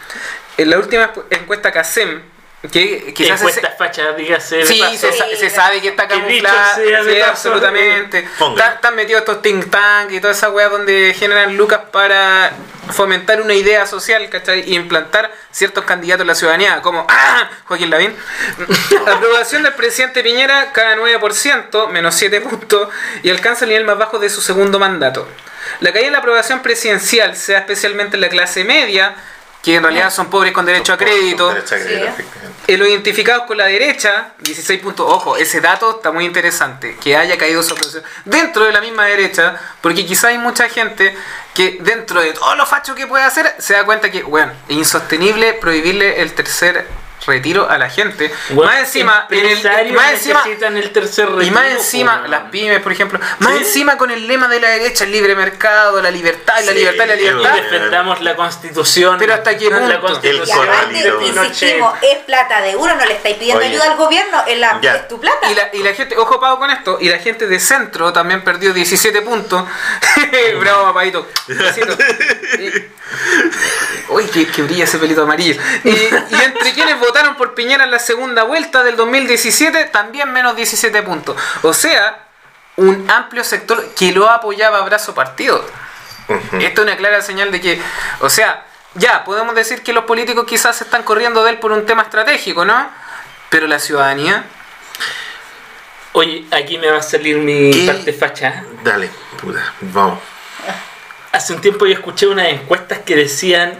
en 0.57 0.69
la 0.69 0.77
última 0.77 1.11
encuesta 1.29 1.71
CASEM, 1.71 2.21
que 2.71 3.13
quizás 3.13 3.39
se- 3.41 3.61
facha, 3.77 4.13
dígase. 4.13 4.57
de 4.57 4.65
Sí, 4.65 4.81
se, 4.97 5.11
se 5.35 5.49
sabe 5.49 5.81
que 5.81 5.89
está 5.89 6.07
camuflada. 6.07 6.75
sea 6.75 7.03
de 7.03 7.13
Sí, 7.15 7.19
paso, 7.19 7.31
absolutamente. 7.31 8.19
Están, 8.19 8.73
están 8.75 8.95
metidos 8.95 9.21
estos 9.21 9.41
think 9.41 9.69
tank 9.69 10.11
y 10.11 10.19
toda 10.21 10.31
esa 10.33 10.49
weá 10.49 10.69
donde 10.69 11.13
generan 11.17 11.57
lucas 11.57 11.81
para 11.91 12.53
fomentar 12.91 13.41
una 13.41 13.53
idea 13.53 13.85
social, 13.85 14.29
¿cachai? 14.29 14.69
Y 14.69 14.75
implantar 14.75 15.31
ciertos 15.51 15.83
candidatos 15.85 16.21
en 16.21 16.27
la 16.27 16.35
ciudadanía, 16.35 16.81
como 16.81 17.05
¡ah! 17.09 17.49
Joaquín 17.65 17.89
Lavín. 17.89 18.15
Aprobación 19.07 19.63
del 19.63 19.73
presidente 19.73 20.23
Piñera 20.23 20.71
cada 20.73 20.95
9%, 20.95 21.89
menos 21.89 22.15
7 22.15 22.41
puntos, 22.41 22.89
y 23.23 23.29
alcanza 23.29 23.65
el 23.65 23.69
nivel 23.69 23.85
más 23.85 23.97
bajo 23.97 24.19
de 24.19 24.29
su 24.29 24.41
segundo 24.41 24.79
mandato. 24.79 25.27
La 25.79 25.91
caída 25.93 26.07
en 26.07 26.13
la 26.13 26.19
aprobación 26.19 26.61
presidencial, 26.61 27.35
sea 27.37 27.59
especialmente 27.59 28.17
en 28.17 28.21
la 28.21 28.29
clase 28.29 28.63
media, 28.63 29.15
que 29.63 29.75
en 29.75 29.83
realidad 29.83 30.11
son 30.11 30.29
pobres 30.29 30.51
con 30.51 30.65
derecho 30.65 30.91
a 30.93 30.97
crédito, 30.97 31.47
Derecho 31.47 31.75
a 31.75 31.79
crédito, 31.79 32.13
Sí. 32.17 32.23
en 32.67 32.79
los 32.79 32.87
identificados 32.89 33.43
con 33.45 33.57
la 33.57 33.65
derecha, 33.65 34.33
16 34.39 34.81
puntos. 34.81 35.05
Ojo, 35.09 35.37
ese 35.37 35.61
dato 35.61 35.89
está 35.95 36.11
muy 36.11 36.25
interesante. 36.25 36.97
Que 37.01 37.15
haya 37.15 37.37
caído 37.37 37.63
su 37.63 37.73
dentro 38.25 38.65
de 38.65 38.73
la 38.73 38.81
misma 38.81 39.05
derecha, 39.05 39.57
porque 39.79 40.05
quizá 40.05 40.27
hay 40.27 40.37
mucha 40.37 40.67
gente 40.67 41.15
que 41.53 41.77
dentro 41.79 42.19
de 42.19 42.33
todo 42.33 42.55
lo 42.55 42.65
facho 42.65 42.93
que 42.93 43.07
puede 43.07 43.23
hacer, 43.23 43.55
se 43.57 43.73
da 43.73 43.85
cuenta 43.85 44.11
que, 44.11 44.23
bueno, 44.23 44.51
es 44.67 44.75
insostenible 44.75 45.53
prohibirle 45.53 46.21
el 46.21 46.33
tercer 46.33 46.85
retiro 47.25 47.69
a 47.69 47.77
la 47.77 47.89
gente. 47.89 48.31
Más 48.51 48.79
encima, 48.79 49.27
en 49.29 49.45
el, 49.45 49.93
más 49.93 50.11
encima, 50.13 50.43
el 50.45 50.91
tercer 50.91 51.29
y 51.41 51.51
más 51.51 51.63
retiro, 51.63 51.79
encima, 51.79 52.27
las 52.27 52.49
pymes, 52.49 52.81
por 52.81 52.91
ejemplo, 52.91 53.19
más 53.39 53.53
¿Sí? 53.53 53.57
encima 53.59 53.97
con 53.97 54.11
el 54.11 54.27
lema 54.27 54.47
de 54.47 54.59
la 54.59 54.69
derecha, 54.69 55.03
el 55.03 55.11
libre 55.11 55.35
mercado, 55.35 56.01
la 56.01 56.11
libertad, 56.11 56.53
y 56.61 56.65
la 56.65 56.71
libertad, 56.71 57.05
y 57.05 57.07
la 57.07 57.15
Y 57.15 57.19
libertad. 57.19 57.51
weón. 57.53 57.63
defendamos 57.71 58.21
la 58.21 58.35
constitución. 58.35 59.17
Pero 59.19 59.33
¿hasta 59.33 59.57
qué 59.57 59.69
La? 59.69 59.95
Y 59.95 59.99
constitución 60.01 60.67
Pinochet. 61.19 61.45
insistimos, 61.47 61.93
es 62.01 62.17
plata 62.25 62.61
de 62.61 62.75
uno, 62.75 62.95
no 62.95 63.05
le 63.05 63.13
estáis 63.13 63.37
pidiendo 63.37 63.59
Oye. 63.63 63.69
ayuda 63.69 63.91
al 63.91 63.97
gobierno, 63.97 64.43
es, 64.47 64.57
la, 64.59 64.79
es 64.81 65.07
tu 65.07 65.19
plata. 65.19 65.51
Y 65.51 65.55
la, 65.55 65.69
y 65.73 65.83
la 65.83 65.93
gente, 65.93 66.17
ojo 66.17 66.39
pago 66.39 66.59
con 66.59 66.69
esto, 66.71 66.97
y 66.99 67.09
la 67.09 67.19
gente 67.19 67.47
de 67.47 67.59
centro 67.59 68.11
también 68.13 68.43
perdió 68.43 68.73
17 68.73 69.21
puntos. 69.21 69.63
Bravo, 70.59 70.83
papadito. 70.85 71.27
Uy, 74.09 74.25
que, 74.25 74.47
que 74.47 74.61
brilla 74.61 74.85
ese 74.85 74.97
pelito 74.97 75.23
amarillo. 75.23 75.61
Y, 75.83 75.89
y 75.89 76.41
entre 76.43 76.73
quienes 76.73 76.99
votaron 76.99 77.35
por 77.35 77.53
Piñera 77.53 77.83
en 77.83 77.91
la 77.91 77.99
segunda 77.99 78.43
vuelta 78.43 78.83
del 78.83 78.95
2017, 78.95 79.85
también 79.85 80.31
menos 80.31 80.55
17 80.55 81.01
puntos. 81.03 81.35
O 81.61 81.73
sea, 81.73 82.27
un 82.77 83.09
amplio 83.09 83.43
sector 83.43 83.93
que 83.95 84.11
lo 84.11 84.29
apoyaba 84.29 84.79
a 84.79 84.81
brazo 84.81 85.13
partido. 85.13 85.63
Ujú. 86.27 86.57
Esto 86.57 86.81
es 86.81 86.87
una 86.87 86.97
clara 86.97 87.21
señal 87.21 87.51
de 87.51 87.61
que, 87.61 87.81
o 88.19 88.29
sea, 88.29 88.65
ya, 88.95 89.23
podemos 89.23 89.55
decir 89.55 89.83
que 89.83 89.93
los 89.93 90.05
políticos 90.05 90.45
quizás 90.47 90.77
se 90.77 90.83
están 90.83 91.03
corriendo 91.03 91.43
de 91.43 91.51
él 91.51 91.59
por 91.59 91.71
un 91.71 91.85
tema 91.85 92.03
estratégico, 92.03 92.65
¿no? 92.65 92.89
Pero 93.49 93.67
la 93.67 93.79
ciudadanía, 93.79 94.45
Oye, 96.15 96.45
aquí 96.51 96.77
me 96.77 96.91
va 96.91 96.99
a 96.99 97.01
salir 97.01 97.37
mi 97.37 97.71
¿Qué? 97.71 97.87
parte 97.87 98.13
facha. 98.13 98.63
Dale, 98.83 99.09
puta, 99.41 99.73
vamos. 99.81 100.19
Hace 101.33 101.53
un 101.53 101.61
tiempo 101.61 101.85
yo 101.85 101.93
escuché 101.93 102.27
unas 102.27 102.47
encuestas 102.47 102.99
que 102.99 103.15
decían 103.15 103.73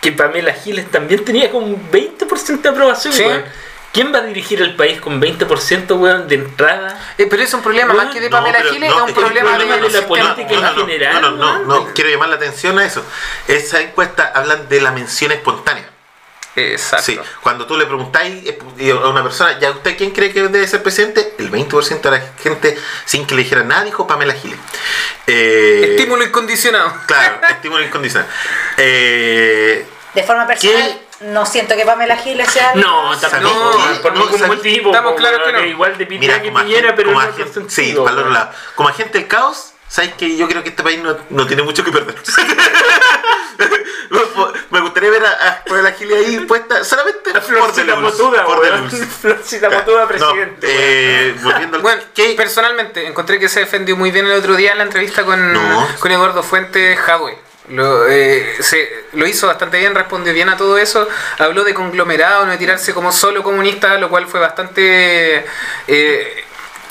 que 0.00 0.12
Pamela 0.12 0.52
Giles 0.52 0.90
también 0.90 1.24
tenía 1.24 1.50
como 1.50 1.66
un 1.66 1.90
20% 1.90 2.60
de 2.60 2.68
aprobación, 2.68 3.14
Sí. 3.14 3.22
weón. 3.22 3.44
¿Quién 3.92 4.12
va 4.12 4.18
a 4.18 4.22
dirigir 4.22 4.60
el 4.60 4.76
país 4.76 5.00
con 5.00 5.18
20%, 5.22 5.94
weón, 5.96 6.28
de 6.28 6.34
entrada? 6.34 7.00
eh, 7.16 7.26
pero 7.30 7.42
es 7.42 7.54
un 7.54 7.62
problema 7.62 7.94
más 7.94 8.12
que 8.12 8.20
de 8.20 8.28
Pamela 8.28 8.60
Giles, 8.60 8.90
no, 8.90 8.96
es 8.96 9.02
un 9.04 9.08
es 9.08 9.14
problema, 9.14 9.50
problema 9.56 9.76
de, 9.76 9.90
la 9.90 10.06
política 10.06 10.52
en 10.54 10.62
no, 10.62 10.74
general, 10.74 11.22
No, 11.22 11.30
no, 11.30 11.58
no, 11.60 11.94
quiero 11.94 12.10
llamar 12.10 12.28
la 12.28 12.36
atención 12.36 12.78
a 12.78 12.84
eso. 12.84 13.02
Esa 13.48 13.80
encuesta 13.80 14.32
hablan 14.34 14.68
de 14.68 14.82
la 14.82 14.90
mención 14.90 15.32
espontánea. 15.32 15.88
Exacto. 16.56 17.04
Sí, 17.04 17.20
cuando 17.42 17.66
tú 17.66 17.76
le 17.76 17.84
preguntáis 17.84 18.44
eh, 18.78 18.90
a 18.90 19.08
una 19.08 19.22
persona, 19.22 19.58
¿ya 19.58 19.70
usted 19.72 19.96
quién 19.96 20.10
cree 20.10 20.32
que 20.32 20.42
debe 20.42 20.66
ser 20.66 20.82
presidente? 20.82 21.34
El 21.38 21.50
20% 21.52 22.00
de 22.00 22.10
la 22.10 22.20
gente, 22.42 22.78
sin 23.04 23.26
que 23.26 23.34
le 23.34 23.42
dijera 23.42 23.62
nada, 23.62 23.84
dijo 23.84 24.06
Pamela 24.06 24.32
Giles. 24.32 24.58
Eh, 25.26 25.88
Estímulo 25.90 26.24
incondicionado. 26.24 26.94
Claro, 27.06 27.40
estímulo 27.50 27.84
incondicional. 27.84 28.26
Eh, 28.78 29.86
De 30.14 30.22
forma 30.22 30.46
personal, 30.46 30.98
no 31.20 31.44
siento 31.46 31.76
que 31.76 31.84
Pamela 31.84 32.16
Giles 32.16 32.48
sea. 32.50 32.74
No, 32.74 33.14
¿Sabes 33.14 33.30
tampoco, 33.42 33.78
qué? 33.92 33.98
por 34.00 34.14
No, 34.16 34.24
ningún 34.24 34.46
motivo. 34.46 34.90
Estamos 34.90 35.14
claros 35.14 35.40
que 35.44 35.52
no. 35.52 35.64
Igual 35.64 35.98
de 35.98 36.06
mira, 36.06 36.40
que 36.40 36.50
Piñera, 36.50 36.94
pero 36.94 37.18
agente, 37.18 37.64
sí, 37.68 37.94
para 37.96 38.10
el 38.12 38.18
otro 38.18 38.30
lado. 38.30 38.50
Como 38.74 38.88
agente 38.88 39.18
del 39.18 39.28
caos, 39.28 39.72
¿sabes 39.88 40.14
que 40.14 40.36
Yo 40.36 40.48
creo 40.48 40.62
que 40.62 40.70
este 40.70 40.82
país 40.82 41.00
no, 41.00 41.16
no 41.30 41.46
tiene 41.46 41.62
mucho 41.62 41.84
que 41.84 41.92
perder. 41.92 42.14
Me 44.70 44.80
gustaría 44.80 45.10
ver 45.10 45.24
a, 45.24 45.30
a 45.48 45.64
Pamela 45.64 45.92
Giles 45.92 46.26
ahí 46.26 46.40
puesta 46.40 46.84
solamente 46.84 47.32
La 47.32 47.40
Florcita 47.40 47.80
Deleuze, 47.94 48.02
Motuda, 48.22 48.44
por. 48.44 48.60
Deleuze. 48.62 49.06
Florcita 49.20 49.70
Motuda, 49.70 50.02
No, 50.02 50.08
presidente. 50.08 50.66
eh, 50.70 51.34
volviendo 51.42 51.76
al 51.76 51.82
Bueno, 51.82 52.02
¿qué? 52.14 52.34
personalmente 52.36 53.06
encontré 53.06 53.38
que 53.38 53.48
se 53.48 53.60
defendió 53.60 53.96
muy 53.96 54.10
bien 54.10 54.26
el 54.26 54.32
otro 54.32 54.54
día 54.56 54.72
en 54.72 54.78
la 54.78 54.84
entrevista 54.84 55.24
con, 55.24 55.52
No. 55.52 55.88
con 55.98 56.10
Eduardo 56.12 56.42
Fuentes 56.42 56.98
Hadwe. 56.98 57.38
Lo, 57.70 58.06
eh, 58.08 58.56
se, 58.60 59.06
lo 59.14 59.26
hizo 59.26 59.46
bastante 59.48 59.78
bien, 59.78 59.94
respondió 59.94 60.32
bien 60.32 60.48
a 60.48 60.56
todo 60.56 60.78
eso. 60.78 61.08
Habló 61.38 61.64
de 61.64 61.74
conglomerado, 61.74 62.44
no 62.44 62.52
de 62.52 62.58
tirarse 62.58 62.94
como 62.94 63.10
solo 63.10 63.42
comunista, 63.42 63.96
lo 63.98 64.08
cual 64.08 64.26
fue 64.26 64.38
bastante. 64.40 65.44
eh, 65.88 66.44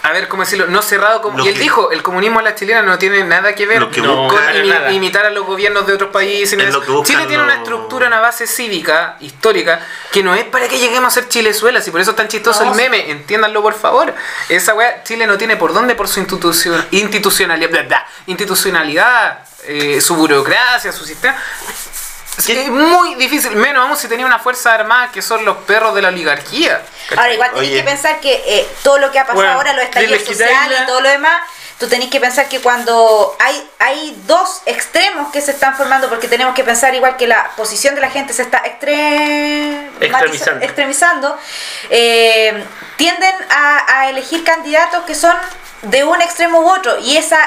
a 0.05 0.11
ver, 0.11 0.27
¿cómo 0.27 0.43
decirlo? 0.43 0.67
No 0.67 0.81
cerrado. 0.81 1.21
Como, 1.21 1.37
Lo 1.39 1.45
y 1.45 1.47
él 1.47 1.53
que- 1.55 1.59
dijo: 1.61 1.91
el 1.91 2.03
comunismo 2.03 2.39
a 2.39 2.43
la 2.43 2.53
chilena 2.55 2.81
no 2.83 2.97
tiene 2.99 3.23
nada 3.23 3.55
que 3.55 3.65
ver 3.65 3.81
Lo 3.81 3.89
que 3.89 4.01
No, 4.01 4.27
con 4.27 4.37
imi- 4.37 4.67
nada. 4.67 4.91
imitar 4.91 5.25
a 5.25 5.29
los 5.31 5.45
gobiernos 5.45 5.87
de 5.87 5.93
otros 5.93 6.11
países. 6.11 6.53
Es 6.59 6.75
buscan 6.75 7.03
Chile 7.03 7.25
tiene 7.27 7.43
una 7.43 7.55
estructura, 7.55 8.07
una 8.07 8.19
base 8.19 8.45
cívica, 8.47 9.17
histórica, 9.19 9.79
que 10.11 10.21
no 10.21 10.35
es 10.35 10.43
para 10.45 10.67
que 10.67 10.77
lleguemos 10.77 11.11
a 11.11 11.21
ser 11.21 11.27
Chilezuelas 11.29 11.87
y 11.87 11.91
por 11.91 11.99
eso 12.01 12.11
es 12.11 12.17
tan 12.17 12.27
chistoso 12.27 12.63
No, 12.63 12.71
el 12.71 12.75
sí. 12.77 12.81
meme, 12.83 13.09
entiéndanlo 13.09 13.61
por 13.61 13.73
favor. 13.73 14.13
Esa 14.49 14.73
weá, 14.75 15.03
Chile 15.03 15.25
no 15.27 15.37
tiene 15.37 15.55
por 15.57 15.73
dónde 15.73 15.95
por 15.95 16.07
su 16.07 16.19
institución, 16.19 16.85
institucionalidad, 16.91 17.69
bla, 17.71 17.81
bla, 17.83 18.07
institucionalidad, 18.27 19.39
eh, 19.65 19.99
su 20.01 20.15
burocracia, 20.15 20.91
su 20.91 21.03
sistema. 21.05 21.35
Es 22.37 22.67
muy 22.69 23.15
difícil, 23.15 23.55
menos 23.55 23.87
aún 23.87 23.97
si 23.97 24.07
tenía 24.07 24.25
una 24.25 24.39
fuerza 24.39 24.73
armada 24.73 25.11
que 25.11 25.21
son 25.21 25.45
los 25.45 25.57
perros 25.57 25.95
de 25.95 26.01
la 26.01 26.09
oligarquía. 26.09 26.81
Ahora, 27.11 27.33
igual 27.33 27.51
tenés 27.51 27.67
Oye. 27.69 27.77
que 27.77 27.83
pensar 27.83 28.19
que 28.19 28.33
eh, 28.45 28.67
todo 28.83 28.97
lo 28.99 29.11
que 29.11 29.19
ha 29.19 29.23
pasado 29.23 29.37
Bueno, 29.37 29.53
ahora, 29.53 29.73
los 29.73 29.83
estallidos 29.85 30.23
sociales 30.23 30.77
la- 30.79 30.83
y 30.83 30.87
todo 30.87 30.99
lo 31.01 31.09
demás, 31.09 31.41
tú 31.79 31.87
tenés 31.87 32.09
que 32.09 32.19
pensar 32.19 32.47
que 32.49 32.59
cuando 32.61 33.35
hay, 33.39 33.69
hay 33.79 34.21
dos 34.27 34.61
extremos 34.65 35.31
que 35.31 35.39
se 35.41 35.51
están 35.51 35.75
formando, 35.77 36.09
porque 36.09 36.27
tenemos 36.27 36.53
que 36.55 36.63
pensar 36.63 36.93
igual 36.93 37.15
que 37.15 37.27
la 37.27 37.51
posición 37.55 37.95
de 37.95 38.01
la 38.01 38.09
gente 38.09 38.33
se 38.33 38.41
está 38.41 38.63
extre- 38.63 39.89
Extremizando. 40.61 41.37
eh, 41.89 42.63
tienden 42.97 43.35
a, 43.49 43.99
a 44.01 44.09
elegir 44.09 44.43
candidatos 44.43 45.03
que 45.05 45.15
son 45.15 45.35
de 45.83 46.03
un 46.03 46.21
extremo 46.21 46.59
u 46.61 46.69
otro, 46.69 46.97
y 46.99 47.17
esa 47.17 47.39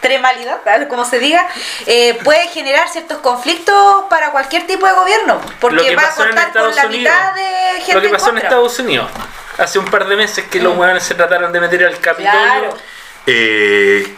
extremalidad, 0.00 0.60
tal 0.64 0.88
como 0.88 1.04
se 1.04 1.18
diga, 1.18 1.46
eh, 1.86 2.18
puede 2.24 2.48
generar 2.48 2.88
ciertos 2.88 3.18
conflictos 3.18 4.04
para 4.08 4.30
cualquier 4.30 4.66
tipo 4.66 4.86
de 4.86 4.92
gobierno, 4.92 5.40
porque 5.60 5.84
que 5.88 5.96
va 5.96 6.04
a 6.08 6.14
contar 6.14 6.52
con 6.52 6.74
la 6.74 6.86
Unidos. 6.86 6.90
mitad 7.12 7.34
de 7.34 7.80
gente 7.82 7.94
Lo 7.94 8.00
que 8.02 8.08
pasó 8.08 8.30
en. 8.30 8.38
Estados 8.38 8.78
Unidos. 8.78 9.10
Hace 9.58 9.78
un 9.78 9.84
par 9.86 10.06
de 10.08 10.16
meses 10.16 10.46
que 10.50 10.58
los 10.60 10.74
hueones 10.76 11.02
se 11.02 11.14
trataron 11.14 11.52
de 11.52 11.60
meter 11.60 11.84
al 11.84 11.98
Capitolio. 12.00 12.40
Claro. 12.40 12.78
Eh, 13.26 14.14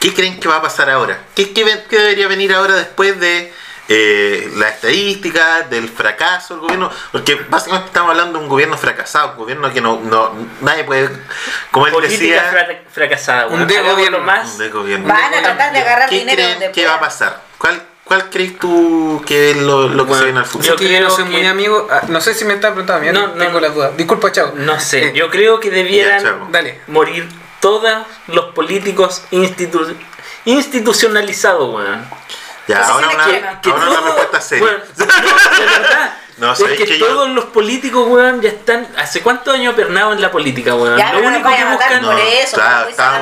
¿Qué 0.00 0.12
creen 0.12 0.38
que 0.38 0.48
va 0.48 0.56
a 0.56 0.62
pasar 0.62 0.90
ahora? 0.90 1.18
¿Qué, 1.34 1.54
qué 1.54 1.64
ven- 1.64 1.82
qué 1.88 1.98
debería 1.98 2.28
venir 2.28 2.52
ahora 2.52 2.74
después 2.74 3.18
de 3.18 3.54
eh, 3.88 4.50
la 4.56 4.68
estadística, 4.70 5.62
del 5.62 5.88
fracaso 5.88 6.54
del 6.54 6.60
gobierno? 6.62 6.90
Porque 7.12 7.34
básicamente 7.48 7.88
estamos 7.88 8.10
hablando 8.10 8.38
de 8.38 8.44
un 8.44 8.48
gobierno 8.50 8.76
fracasado, 8.78 9.32
un 9.32 9.36
gobierno 9.38 9.72
que 9.72 9.80
no, 9.80 10.00
no 10.02 10.32
nadie 10.62 10.84
puede, 10.84 11.10
como 11.70 11.86
él 11.86 11.92
Política 11.92 12.20
decía, 12.22 12.50
fra- 12.50 12.82
fracasada. 12.90 13.46
Un 13.48 13.66
de 13.66 13.80
gobierno. 13.80 14.18
más. 14.20 14.52
un 14.52 14.58
de 14.58 14.68
gobierno. 14.70 15.08
Van 15.08 15.34
a 15.34 15.42
tratar 15.42 15.72
de 15.72 15.78
agarrar 15.80 16.08
¿Qué 16.08 16.18
dinero 16.20 16.36
creen 16.36 16.52
donde 16.60 16.72
que 16.72 16.86
va 16.86 16.94
a 16.94 17.00
pasar? 17.00 17.42
¿Cuál, 17.58 17.82
cuál 18.04 18.30
crees 18.30 18.58
tú 18.58 19.22
que 19.26 19.50
es 19.52 19.56
lo, 19.58 19.88
lo 19.88 20.04
que 20.04 20.08
Bueno, 20.10 20.14
se 20.18 20.24
viene 20.24 20.38
al 20.40 20.46
futuro? 20.46 20.70
Yo, 20.70 20.76
que 20.76 20.88
yo 20.92 21.00
no 21.00 21.10
soy 21.10 21.24
que- 21.24 21.30
muy 21.30 21.46
amigo, 21.46 21.88
ah, 21.90 22.02
no 22.08 22.20
sé 22.20 22.34
si 22.34 22.44
me 22.44 22.54
están 22.54 22.72
preguntando, 22.72 23.04
yo 23.06 23.12
No, 23.12 23.20
no, 23.28 23.34
no, 23.34 23.38
tengo 23.44 23.52
no. 23.52 23.60
las 23.60 23.74
dudas. 23.74 23.96
Disculpa, 23.96 24.32
chao. 24.32 24.52
No 24.54 24.80
sé, 24.80 25.08
Eh, 25.08 25.12
yo 25.14 25.28
creo 25.30 25.60
que 25.60 25.70
debieran 25.70 26.22
Ya. 26.22 26.36
Dale. 26.50 26.80
morir 26.86 27.28
todos 27.60 28.06
los 28.28 28.46
políticos 28.54 29.22
institu- 29.30 29.94
institucionalizados, 30.44 31.74
weón. 31.74 32.04
Ya, 32.66 32.86
ahora 32.86 33.08
una, 33.08 33.24
ahora 33.24 33.90
una 33.90 34.00
respuesta 34.00 34.40
seria. 34.40 34.64
weón, 34.64 34.82
no, 34.96 35.04
de 35.58 35.66
verdad. 35.66 36.12
No, 36.36 36.52
es 36.52 36.58
sabéis 36.58 36.78
que, 36.78 36.86
que 36.86 36.98
yo- 36.98 37.06
todos 37.06 37.28
los 37.28 37.44
políticos, 37.46 38.06
weón, 38.08 38.40
ya 38.40 38.48
están. 38.48 38.88
¿Hace 38.96 39.22
cuántos 39.22 39.54
años 39.54 39.74
pernados 39.74 40.14
en 40.16 40.20
la 40.22 40.32
política, 40.32 40.74
weón? 40.74 40.96
Ya, 40.98 41.12
Lo 41.12 41.20
no 41.20 41.28
único 41.28 41.48
que 41.48 41.64
buscan. 41.64 42.02
por 42.04 42.18
eso, 42.18 42.56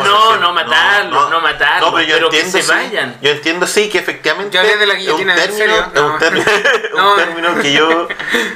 No, 0.05 0.37
no 0.39 0.53
matarlos, 0.55 1.31
no 1.31 1.41
matarlos, 1.43 1.91
No, 1.91 1.95
pero 1.97 2.09
yo 2.09 2.15
pero 2.17 2.31
que 2.31 2.41
entiendo, 2.41 2.59
se 2.59 2.65
sí, 2.65 2.71
vayan. 2.73 3.19
Yo 3.21 3.31
entiendo, 3.31 3.67
sí, 3.67 3.91
que 3.91 3.99
efectivamente 3.99 4.55
Yo 4.55 4.61
hablé 4.63 4.77
de 4.79 4.87
la 4.87 4.95
es 4.95 4.99
un 5.01 5.05
guillotina, 5.05 5.35
¿en 5.35 5.41
término, 5.41 5.59
serio? 5.59 5.91
es 5.95 6.01
un 6.01 6.09
No. 6.13 6.19
término, 6.19 6.45
un 6.95 7.01
No. 7.03 7.15
término 7.15 7.55
que 7.61 7.73
yo 7.73 8.09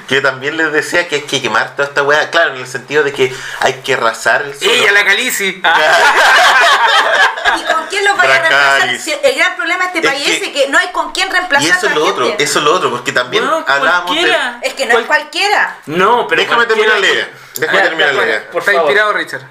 que 0.09 0.21
también 0.23 0.57
les 0.57 0.73
decía 0.73 1.07
que 1.07 1.17
hay 1.17 1.23
que 1.23 1.43
quemar 1.43 1.77
toda 1.77 1.89
esta 1.89 2.03
weá. 2.03 2.31
Claro, 2.31 2.55
en 2.55 2.61
el 2.61 2.67
sentido 2.67 3.03
de 3.05 3.13
que 3.13 3.35
hay 3.61 3.75
que 3.83 3.93
arrasar 3.95 4.43
el 4.43 4.55
suelo. 4.59 4.73
Ella, 4.73 4.93
la 4.93 5.05
Calici. 5.05 5.63
¿Y 7.57 7.63
con 7.73 7.87
quién 7.89 8.05
los 8.05 8.17
vaya 8.17 8.37
a 8.37 8.39
reemplazar? 8.41 8.99
Si 8.99 9.13
el 9.13 9.35
gran 9.37 9.57
problema 9.57 9.85
de 9.87 9.99
este 9.99 9.99
Es 10.01 10.07
país 10.15 10.25
que- 10.41 10.47
es 10.47 10.53
que 10.53 10.69
no 10.71 10.79
hay 10.79 10.89
con 10.93 11.13
quién 11.13 11.29
Y 11.29 11.33
reemplazar 11.33 11.77
eso 11.79 11.87
a 11.87 11.91
es 11.91 11.97
lo 11.97 12.05
otro, 12.07 12.27
eso 12.39 12.59
es 12.59 12.65
lo 12.65 12.75
otro, 12.75 12.91
porque 12.91 13.13
también 13.13 13.45
hablábamos 13.67 14.15
de... 14.15 14.37
cualquiera. 14.53 14.61
Es 14.63 14.75
que 14.75 14.87
no 14.87 14.91
es 14.99 15.07
Cual- 15.07 15.07
cualquiera. 15.07 15.79
No, 15.87 16.27
pero. 16.29 16.43
Déjame 16.43 16.67
terminar 16.67 16.99
la 17.01 17.07
idea. 17.07 17.31
Déjame 17.57 17.81
terminar 17.83 18.15
la 18.15 18.25
idea. 18.25 18.51
Por 18.51 18.61
Está 18.61 18.73
favor. 18.73 18.91
inspirado, 18.91 19.13
Richard. 19.13 19.43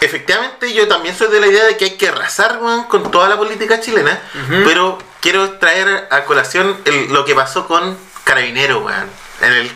Efectivamente, 0.00 0.72
yo 0.72 0.88
también 0.88 1.16
soy 1.16 1.28
de 1.28 1.38
la 1.40 1.46
idea 1.46 1.64
de 1.64 1.76
que 1.76 1.84
hay 1.84 1.96
que 1.96 2.08
arrasar 2.08 2.58
weón, 2.60 2.84
con 2.84 3.08
toda 3.10 3.28
la 3.28 3.36
política 3.36 3.80
chilena, 3.80 4.18
pero 4.64 4.98
quiero 5.20 5.58
traer 5.58 6.08
a 6.10 6.24
colación 6.24 6.80
el- 6.84 7.12
lo 7.12 7.24
que 7.24 7.34
pasó 7.36 7.68
con 7.68 7.96
Carabinero, 8.24 8.80
weón, 8.80 9.08
en 9.42 9.52
el 9.52 9.72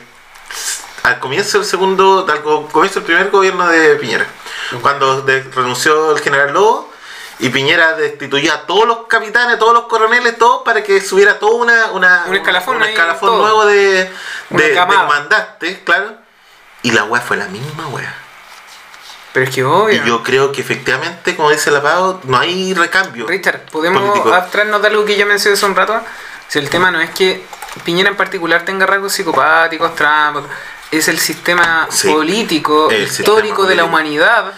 al 1.04 1.20
comienzo 1.20 1.58
del 1.58 1.66
segundo, 1.68 2.26
al 2.28 2.42
co- 2.42 2.66
comienzo 2.68 2.98
del 2.98 3.06
primer 3.06 3.30
gobierno 3.30 3.68
de 3.68 3.94
Piñera, 3.94 4.26
cuando 4.82 5.22
de- 5.22 5.42
renunció 5.54 6.16
el 6.16 6.20
general 6.20 6.52
Lobo 6.52 6.92
y 7.38 7.50
Piñera 7.50 7.94
destituyó 7.94 8.52
a 8.52 8.66
todos 8.66 8.86
los 8.86 9.06
capitanes, 9.06 9.58
todos 9.58 9.74
los 9.74 9.84
coroneles, 9.84 10.38
todos 10.38 10.62
para 10.62 10.82
que 10.82 11.00
subiera 11.00 11.38
todo 11.38 11.56
una, 11.56 11.92
una, 11.92 12.24
Un 12.26 12.36
escalafón 12.36 12.76
un 12.76 12.84
escalafón 12.84 13.38
nuevo 13.38 13.66
de, 13.66 14.10
de, 14.50 14.68
de 14.70 14.74
comandantes, 14.74 15.78
claro, 15.84 16.14
y 16.82 16.92
la 16.92 17.04
weá 17.04 17.20
fue 17.20 17.36
la 17.36 17.46
misma 17.46 17.88
weá. 17.88 18.14
Pero 19.32 19.44
es 19.44 19.54
que 19.54 19.64
obvio. 19.64 20.02
Y 20.02 20.08
yo 20.08 20.22
creo 20.22 20.50
que 20.50 20.62
efectivamente, 20.62 21.36
como 21.36 21.50
dice 21.50 21.70
la 21.70 21.82
Pau, 21.82 22.20
no 22.24 22.38
hay 22.38 22.72
recambio. 22.72 23.26
Richard, 23.26 23.66
¿podemos 23.70 24.18
abstraernos 24.32 24.80
de 24.80 24.88
algo 24.88 25.04
que 25.04 25.18
yo 25.18 25.26
mencioné 25.26 25.56
hace 25.56 25.66
un 25.66 25.76
rato? 25.76 26.00
Si 26.48 26.58
el 26.58 26.70
tema 26.70 26.90
no 26.90 27.00
es 27.02 27.10
que 27.10 27.44
Piñera 27.84 28.08
en 28.08 28.16
particular 28.16 28.64
tenga 28.64 28.86
rasgos 28.86 29.12
psicopáticos, 29.12 29.94
trampas, 29.94 30.44
es 30.90 31.08
el 31.08 31.18
sistema 31.18 31.86
Sí, 31.90 32.08
político, 32.08 32.88
el 32.90 33.02
histórico 33.02 33.48
sistema 33.48 33.68
de 33.68 33.74
la 33.74 33.84
humanidad, 33.84 34.54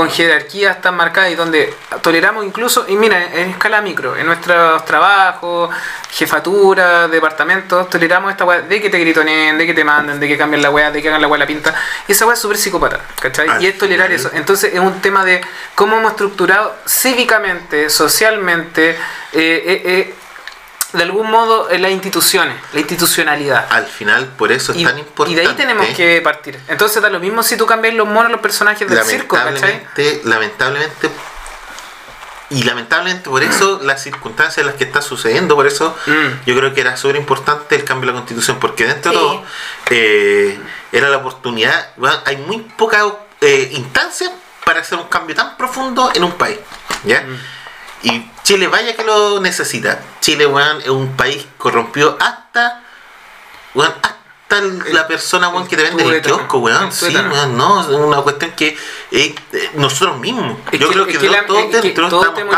con 0.00 0.08
jerarquías 0.08 0.80
tan 0.80 0.96
marcadas 0.96 1.30
y 1.30 1.34
donde 1.34 1.74
toleramos 2.00 2.42
incluso, 2.46 2.86
y 2.88 2.96
mira, 2.96 3.22
en 3.34 3.50
escala 3.50 3.82
micro, 3.82 4.16
en 4.16 4.24
nuestros 4.24 4.82
trabajos, 4.86 5.68
jefatura, 6.10 7.06
departamentos, 7.06 7.90
toleramos 7.90 8.30
esta 8.30 8.46
weá 8.46 8.62
de 8.62 8.80
que 8.80 8.88
te 8.88 8.98
gritoneen, 8.98 9.58
de 9.58 9.66
que 9.66 9.74
te 9.74 9.84
manden, 9.84 10.18
de 10.18 10.26
que 10.26 10.38
cambien 10.38 10.62
la 10.62 10.70
weá, 10.70 10.90
de 10.90 11.02
que 11.02 11.08
hagan 11.10 11.20
la 11.20 11.28
weá 11.28 11.38
la 11.38 11.46
pinta. 11.46 11.74
Y 12.08 12.12
esa 12.12 12.24
weá 12.24 12.32
es 12.32 12.40
súper 12.40 12.56
psicópata, 12.56 12.98
¿cachai? 13.20 13.46
Al 13.46 13.62
y 13.62 13.66
es 13.66 13.76
tolerar 13.76 14.10
eso. 14.10 14.30
Entonces 14.32 14.72
es 14.72 14.80
un 14.80 15.02
tema 15.02 15.22
de 15.22 15.42
cómo 15.74 15.98
hemos 15.98 16.12
estructurado 16.12 16.78
cívicamente, 16.88 17.90
socialmente, 17.90 18.92
eh, 18.92 18.96
eh, 19.34 19.82
eh, 19.84 20.14
de 20.92 21.02
algún 21.02 21.30
modo 21.30 21.70
eh, 21.70 21.78
las 21.78 21.90
instituciones, 21.92 22.56
la 22.72 22.80
institucionalidad. 22.80 23.66
Al 23.70 23.86
final, 23.86 24.26
por 24.36 24.50
eso 24.52 24.72
es 24.72 24.78
Y, 24.78 24.84
tan 24.84 24.96
y 24.98 25.00
importante. 25.00 25.40
de 25.40 25.46
ahí 25.46 25.54
tenemos 25.54 25.86
que 25.96 26.20
partir. 26.22 26.58
Entonces 26.68 27.00
da 27.02 27.08
lo 27.10 27.20
mismo 27.20 27.42
si 27.42 27.56
tú 27.56 27.66
cambias 27.66 27.94
los 27.94 28.08
monos, 28.08 28.30
los 28.32 28.40
personajes 28.40 28.88
del 28.88 29.02
circo, 29.04 29.36
¿cachai? 29.36 29.52
lamentablemente, 29.52 30.20
lamentablemente, 30.24 31.10
y 32.50 32.64
lamentablemente 32.64 33.30
por 33.30 33.42
eso 33.44 33.78
las 33.84 34.02
circunstancias 34.02 34.58
en 34.58 34.66
las 34.66 34.74
que 34.74 34.84
está 34.84 35.00
sucediendo, 35.02 35.54
por 35.54 35.66
eso 35.66 35.96
Mm. 36.06 36.44
yo 36.46 36.56
creo 36.56 36.74
que 36.74 36.80
era 36.80 36.96
súper 36.96 37.16
importante 37.16 37.76
el 37.76 37.84
cambio 37.84 38.08
de 38.08 38.12
la 38.14 38.18
constitución, 38.18 38.58
porque 38.60 38.86
dentro 38.86 39.12
de 39.12 39.16
todo 39.18 39.44
eh, 39.90 40.58
era 40.92 41.08
la 41.08 41.18
oportunidad, 41.18 41.90
weón, 41.96 42.18
hay 42.24 42.36
muy 42.38 42.58
pocas 42.76 43.04
eh, 43.40 43.70
instancias 43.72 44.30
para 44.64 44.80
hacer 44.80 44.98
un 44.98 45.04
cambio 45.08 45.34
tan 45.36 45.56
profundo 45.56 46.10
en 46.14 46.24
un 46.24 46.32
país. 46.32 46.58
¿ya? 47.04 47.24
Y 48.02 48.30
Chile 48.44 48.66
vaya 48.68 48.96
que 48.96 49.04
lo 49.04 49.40
necesita. 49.40 50.00
Chile 50.20 50.46
weón, 50.46 50.80
es 50.80 50.88
un 50.88 51.16
país 51.16 51.46
corrompido 51.58 52.16
hasta, 52.20 52.82
weón, 53.74 53.92
hasta 54.02 54.58
el- 54.58 54.82
la 54.94 55.06
persona 55.06 55.48
weón, 55.50 55.68
que 55.68 55.76
te 55.76 55.82
vende 55.82 56.02
en 56.02 56.08
el 56.08 56.22
kiosco, 56.38 56.58
weón. 56.58 56.90
Sí, 56.92 57.14
weón, 57.30 57.56
no, 57.58 57.80
es 57.82 57.86
una 57.88 58.16
cuestión 58.22 58.52
que 58.52 58.68
eh, 59.12 59.34
eh, 59.52 59.70
nosotros 59.74 60.18
mismos. 60.18 60.56
Es 60.72 60.80
yo 60.80 60.88
que- 60.88 60.94
creo 60.94 61.06
que, 61.20 61.28
la- 61.28 61.46
todos 61.46 61.60
es 61.60 61.66
que 61.66 61.88
dentro 61.88 62.08
todos 62.08 62.26
estamos, 62.48 62.54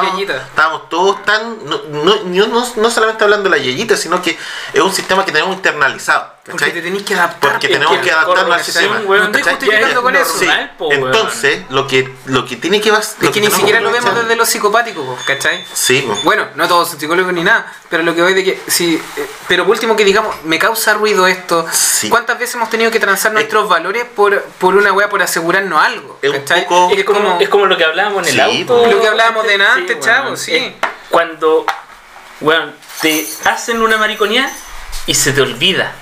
estamos- 0.48 0.88
todos 0.88 1.22
tan. 1.24 1.58
No, 1.66 1.82
no, 1.90 2.32
yo 2.32 2.46
no, 2.46 2.66
no 2.76 2.90
solamente 2.90 3.24
hablando 3.24 3.50
de 3.50 3.56
la 3.58 3.62
yeyita, 3.62 3.96
sino 3.96 4.22
que 4.22 4.38
es 4.72 4.80
un 4.80 4.92
sistema 4.92 5.24
que 5.24 5.32
tenemos 5.32 5.54
internalizado. 5.56 6.31
Porque 6.44 6.70
te 6.72 6.82
tenés 6.82 7.04
que 7.04 7.14
adaptar. 7.14 7.52
Porque 7.52 7.68
tenemos 7.68 7.96
que 7.98 8.02
que 8.02 8.10
adaptarnos 8.10 8.56
al 8.56 8.64
sistema. 8.64 9.00
weón, 9.06 9.06
No 9.06 9.38
estoy 9.38 9.42
¿cachai? 9.42 9.54
justificando 9.54 9.88
Ya, 9.94 10.02
con 10.02 10.14
ya, 10.14 10.20
eso. 10.22 10.38
sí. 10.40 10.46
normal, 10.46 10.72
po, 10.76 10.88
weón. 10.88 11.04
Entonces, 11.06 11.62
lo 11.70 11.86
que, 11.86 12.12
lo 12.26 12.44
que 12.46 12.56
tiene 12.56 12.80
que 12.80 12.90
vas- 12.90 13.16
Es 13.22 13.30
que 13.30 13.40
ni 13.40 13.48
siquiera 13.48 13.80
lo 13.80 13.92
vemos 13.92 14.12
desde 14.12 14.34
lo 14.34 14.44
psicopático, 14.44 15.04
po, 15.04 15.16
¿cachai? 15.24 15.64
Sí, 15.72 16.02
po. 16.04 16.16
Bueno, 16.24 16.48
no 16.56 16.66
todos 16.66 16.88
son 16.90 16.98
psicólogos 16.98 17.32
ni 17.32 17.44
nada, 17.44 17.72
pero 17.88 18.02
lo 18.02 18.12
que 18.12 18.22
voy 18.22 18.34
de 18.34 18.42
que 18.42 18.60
si 18.66 18.96
eh, 18.96 19.26
pero 19.46 19.62
por 19.64 19.74
último 19.74 19.94
que 19.94 20.04
digamos, 20.04 20.34
me 20.42 20.58
causa 20.58 20.94
ruido 20.94 21.28
esto. 21.28 21.64
Sí. 21.70 22.08
¿Cuántas 22.08 22.36
veces 22.40 22.56
hemos 22.56 22.70
tenido 22.70 22.90
que 22.90 22.98
transar 22.98 23.30
nuestros 23.32 23.68
valores 23.68 24.04
por, 24.04 24.42
por 24.42 24.74
una 24.74 24.92
weá 24.92 25.08
por 25.08 25.22
asegurarnos 25.22 25.80
algo? 25.80 26.18
¿cachai? 26.20 26.64
poco- 26.66 26.92
Es 26.92 27.04
como, 27.04 27.38
es 27.40 27.48
como 27.48 27.66
lo 27.66 27.76
que 27.76 27.84
hablábamos 27.84 28.26
en 28.26 28.40
el 28.40 28.50
Sí, 28.50 28.60
auto. 28.62 28.86
Lo 28.90 29.00
que 29.00 29.06
hablábamos 29.06 29.46
de 29.46 29.54
antes, 29.64 29.90
weón. 29.90 30.00
chavo, 30.00 30.36
sí. 30.36 30.74
Cuando, 31.08 31.66
weón, 32.40 32.74
te 33.00 33.28
hacen 33.44 33.80
una 33.80 33.96
mariconía 33.96 34.50
y 35.06 35.14
se 35.14 35.30
te 35.32 35.40
olvida. 35.40 35.92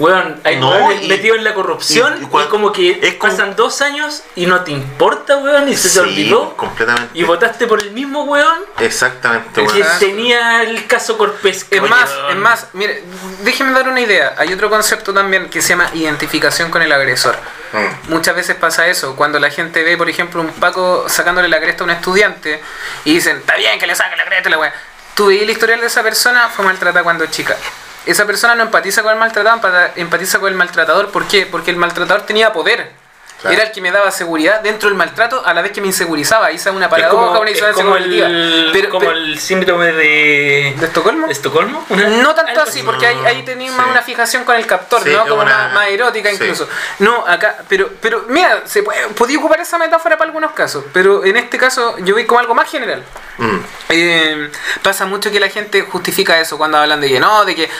Weón, 0.00 0.40
hay 0.44 0.56
No, 0.56 0.90
y- 0.92 1.06
metidos 1.08 1.36
en 1.38 1.44
la 1.44 1.54
corrupción 1.54 2.18
y- 2.20 2.24
y, 2.24 2.46
como 2.48 2.72
que 2.72 2.98
es 3.02 3.14
como- 3.14 3.30
pasan 3.32 3.54
dos 3.54 3.82
años 3.82 4.22
y 4.34 4.46
no 4.46 4.62
te 4.62 4.72
importa, 4.72 5.36
weón, 5.36 5.68
y 5.68 5.76
se 5.76 5.90
te 5.90 6.00
olvidó. 6.00 6.56
completamente. 6.56 7.10
Y 7.18 7.22
votaste 7.22 7.66
por 7.66 7.80
el 7.82 7.90
mismo 7.92 8.24
weón 8.24 8.58
Exactamente, 8.78 9.60
que 9.60 9.60
weón. 9.66 9.76
Exacto. 9.76 10.06
tenía 10.06 10.62
el 10.62 10.86
caso 10.86 11.18
Corpesca. 11.18 11.76
Es 11.76 11.82
más, 11.82 12.10
weón. 12.10 12.30
es 12.30 12.36
más, 12.36 12.66
mire, 12.72 13.04
déjeme 13.42 13.72
dar 13.72 13.88
una 13.88 14.00
idea. 14.00 14.34
Hay 14.38 14.52
otro 14.52 14.70
concepto 14.70 15.12
también 15.12 15.50
que 15.50 15.60
se 15.62 15.68
llama 15.70 15.90
identificación 15.92 16.70
con 16.70 16.80
el 16.82 16.90
agresor. 16.92 17.36
Mm. 17.72 18.10
Muchas 18.12 18.34
veces 18.34 18.56
pasa 18.56 18.88
eso, 18.88 19.14
cuando 19.14 19.38
la 19.38 19.50
gente 19.50 19.84
ve, 19.84 19.96
por 19.96 20.08
ejemplo, 20.08 20.40
un 20.40 20.48
Paco 20.48 21.06
sacándole 21.08 21.48
la 21.48 21.60
cresta 21.60 21.82
a 21.82 21.84
un 21.84 21.90
estudiante 21.90 22.60
y 23.04 23.14
dicen, 23.14 23.36
está 23.36 23.54
bien 23.56 23.78
que 23.78 23.86
le 23.86 23.94
saque 23.94 24.16
la 24.16 24.24
cresta 24.24 24.48
a 24.48 24.50
la 24.50 24.58
weá. 24.58 24.74
Tú 25.14 25.26
veis 25.26 25.42
el 25.42 25.50
historial 25.50 25.80
de 25.80 25.86
esa 25.86 26.02
persona, 26.02 26.48
fue 26.48 26.64
maltratada 26.64 27.02
cuando 27.04 27.26
chica. 27.26 27.54
Esa 28.06 28.26
persona 28.26 28.54
no 28.54 28.62
empatiza 28.62 29.02
con 29.02 29.12
el 29.12 29.18
maltratado, 29.18 29.60
empatiza 29.96 30.38
con 30.40 30.48
el 30.48 30.54
maltratador. 30.54 31.10
¿Por 31.10 31.26
qué? 31.26 31.46
Porque 31.46 31.70
el 31.70 31.76
maltratador 31.76 32.22
tenía 32.22 32.52
poder. 32.52 32.98
Claro. 33.40 33.54
Era 33.56 33.64
el 33.64 33.72
que 33.72 33.80
me 33.80 33.90
daba 33.90 34.10
seguridad 34.10 34.60
dentro 34.60 34.90
del 34.90 34.98
maltrato 34.98 35.42
a 35.46 35.54
la 35.54 35.62
vez 35.62 35.72
que 35.72 35.80
me 35.80 35.86
insegurizaba. 35.86 36.50
Esa 36.50 36.68
es 36.68 36.76
una 36.76 36.86
Es 36.86 36.90
paradoja, 36.90 37.26
como, 37.28 37.40
una 37.40 37.48
disonancia 37.50 37.82
como 37.82 37.96
cognitiva. 37.96 38.26
el, 38.26 38.68
Pero- 38.70 38.90
como 38.90 39.00
pero- 39.00 39.12
el 39.12 39.38
síndrome 39.38 39.86
de, 39.92 40.74
¿De 40.78 40.86
Estocolmo? 40.86 41.26
¿De 41.26 41.32
Estocolmo? 41.32 41.86
Una- 41.88 42.08
No 42.08 42.34
tanto 42.34 42.60
así, 42.60 42.82
porque 42.82 43.06
ahí, 43.06 43.16
ahí 43.24 43.42
tenía 43.42 43.72
más 43.72 43.86
una 43.88 44.02
fijación 44.02 44.44
con 44.44 44.56
el 44.56 44.66
captor, 44.66 45.02
Sí, 45.02 45.08
¿no? 45.10 45.22
Como 45.26 45.40
una- 45.40 45.56
más, 45.56 45.72
más 45.72 45.88
erótica 45.88 46.28
sí. 46.28 46.34
incluso. 46.34 46.68
No, 46.98 47.26
acá, 47.26 47.56
pero, 47.66 47.88
pero 48.02 48.26
mira, 48.28 48.60
se 48.66 48.82
puede, 48.82 49.06
podía 49.08 49.38
ocupar 49.38 49.58
esa 49.60 49.78
metáfora 49.78 50.18
para 50.18 50.28
algunos 50.28 50.52
casos, 50.52 50.84
pero 50.92 51.24
en 51.24 51.38
este 51.38 51.56
caso 51.56 51.96
yo 52.00 52.14
vi 52.16 52.26
como 52.26 52.40
algo 52.40 52.54
más 52.54 52.70
general. 52.70 53.02
Mm. 53.40 53.58
Eh, 53.88 54.50
pasa 54.82 55.06
mucho 55.06 55.30
que 55.30 55.40
la 55.40 55.48
gente 55.48 55.82
justifica 55.82 56.38
eso 56.38 56.58
cuando 56.58 56.76
hablan 56.78 57.00
de 57.00 57.08
que 57.08 57.18
no, 57.18 57.44
de 57.44 57.54
que 57.56 57.70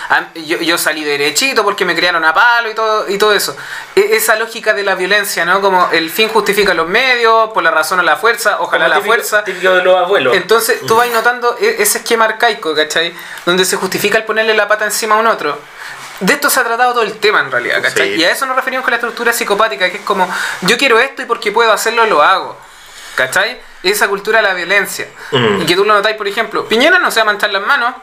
yo, 0.46 0.56
yo 0.58 0.78
salí 0.78 1.04
derechito 1.04 1.62
porque 1.62 1.84
me 1.84 1.94
criaron 1.94 2.24
a 2.24 2.32
palo 2.34 2.70
y 2.70 2.74
todo, 2.74 3.08
y 3.08 3.18
todo 3.18 3.32
eso. 3.34 3.54
E- 3.94 4.16
esa 4.16 4.36
lógica 4.36 4.72
de 4.72 4.82
la 4.82 4.94
violencia, 4.94 5.44
¿no? 5.44 5.60
Como 5.60 5.88
el 5.92 6.10
fin 6.10 6.28
justifica 6.30 6.72
los 6.74 6.88
medios, 6.88 7.50
por 7.52 7.62
la 7.62 7.70
razón 7.70 8.00
o 8.00 8.02
la 8.02 8.16
fuerza, 8.16 8.56
ojalá 8.60 8.86
como 8.86 8.88
la 8.88 8.94
típico- 8.96 9.06
fuerza. 9.14 9.44
Típico 9.44 9.74
de 9.74 9.82
los 9.84 9.96
abuelos. 9.96 10.34
Entonces 10.34 10.80
tú 10.86 10.96
vas 10.96 11.08
notando 11.10 11.56
e- 11.60 11.76
ese 11.78 11.98
esquema 11.98 12.24
arcaico, 12.24 12.74
¿cachai? 12.74 13.14
Donde 13.44 13.64
se 13.64 13.76
justifica 13.76 14.16
el 14.18 14.24
ponerle 14.24 14.54
la 14.54 14.66
pata 14.66 14.86
encima 14.86 15.14
a 15.16 15.18
un 15.18 15.26
otro. 15.26 15.58
De 16.20 16.32
esto 16.34 16.50
se 16.50 16.60
ha 16.60 16.64
tratado 16.64 16.92
todo 16.92 17.02
el 17.02 17.18
tema 17.18 17.40
en 17.40 17.50
realidad, 17.50 17.80
¿cachai? 17.82 18.14
Sí. 18.14 18.20
Y 18.20 18.24
a 18.24 18.30
eso 18.30 18.46
nos 18.46 18.56
referimos 18.56 18.82
con 18.84 18.90
la 18.92 18.96
estructura 18.96 19.32
psicopática, 19.32 19.90
que 19.90 19.98
es 19.98 20.02
como, 20.04 20.28
yo 20.62 20.76
quiero 20.76 20.98
esto 20.98 21.22
y 21.22 21.26
porque 21.26 21.52
puedo 21.52 21.70
hacerlo 21.72 22.04
lo 22.06 22.22
hago. 22.22 22.58
¿Cachai? 23.14 23.60
Esa 23.82 24.08
cultura 24.08 24.42
de 24.42 24.48
la 24.48 24.54
violencia. 24.54 25.08
Mm. 25.32 25.62
Y 25.62 25.66
que 25.66 25.74
tú 25.74 25.84
lo 25.84 25.94
notáis, 25.94 26.16
por 26.16 26.28
ejemplo, 26.28 26.66
Piñera 26.66 26.98
no 26.98 27.10
se 27.10 27.20
va 27.20 27.22
a 27.22 27.26
manchar 27.26 27.50
las 27.50 27.62
manos. 27.62 27.94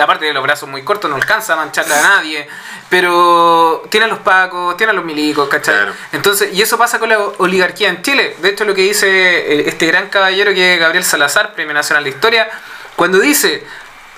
Aparte 0.00 0.26
de 0.26 0.34
los 0.34 0.42
brazos 0.42 0.68
muy 0.68 0.82
cortos, 0.82 1.08
no 1.08 1.16
alcanza 1.16 1.54
a 1.54 1.56
mancharle 1.56 1.94
a 1.94 2.02
nadie. 2.02 2.46
Pero 2.90 3.84
tiene 3.90 4.04
a 4.04 4.08
los 4.08 4.18
pacos, 4.18 4.76
tiene 4.76 4.90
a 4.90 4.94
los 4.94 5.04
milicos, 5.04 5.48
¿cachai? 5.48 5.74
Claro. 5.74 5.92
Entonces, 6.12 6.52
y 6.52 6.60
eso 6.60 6.76
pasa 6.76 6.98
con 6.98 7.08
la 7.08 7.18
oligarquía 7.18 7.88
en 7.88 8.02
Chile. 8.02 8.36
De 8.40 8.50
hecho, 8.50 8.64
lo 8.64 8.74
que 8.74 8.82
dice 8.82 9.08
eh, 9.08 9.68
este 9.68 9.86
gran 9.86 10.08
caballero 10.08 10.52
que 10.52 10.74
es 10.74 10.80
Gabriel 10.80 11.04
Salazar, 11.04 11.54
Premio 11.54 11.74
Nacional 11.74 12.04
de 12.04 12.10
Historia, 12.10 12.48
cuando 12.96 13.18
dice, 13.18 13.64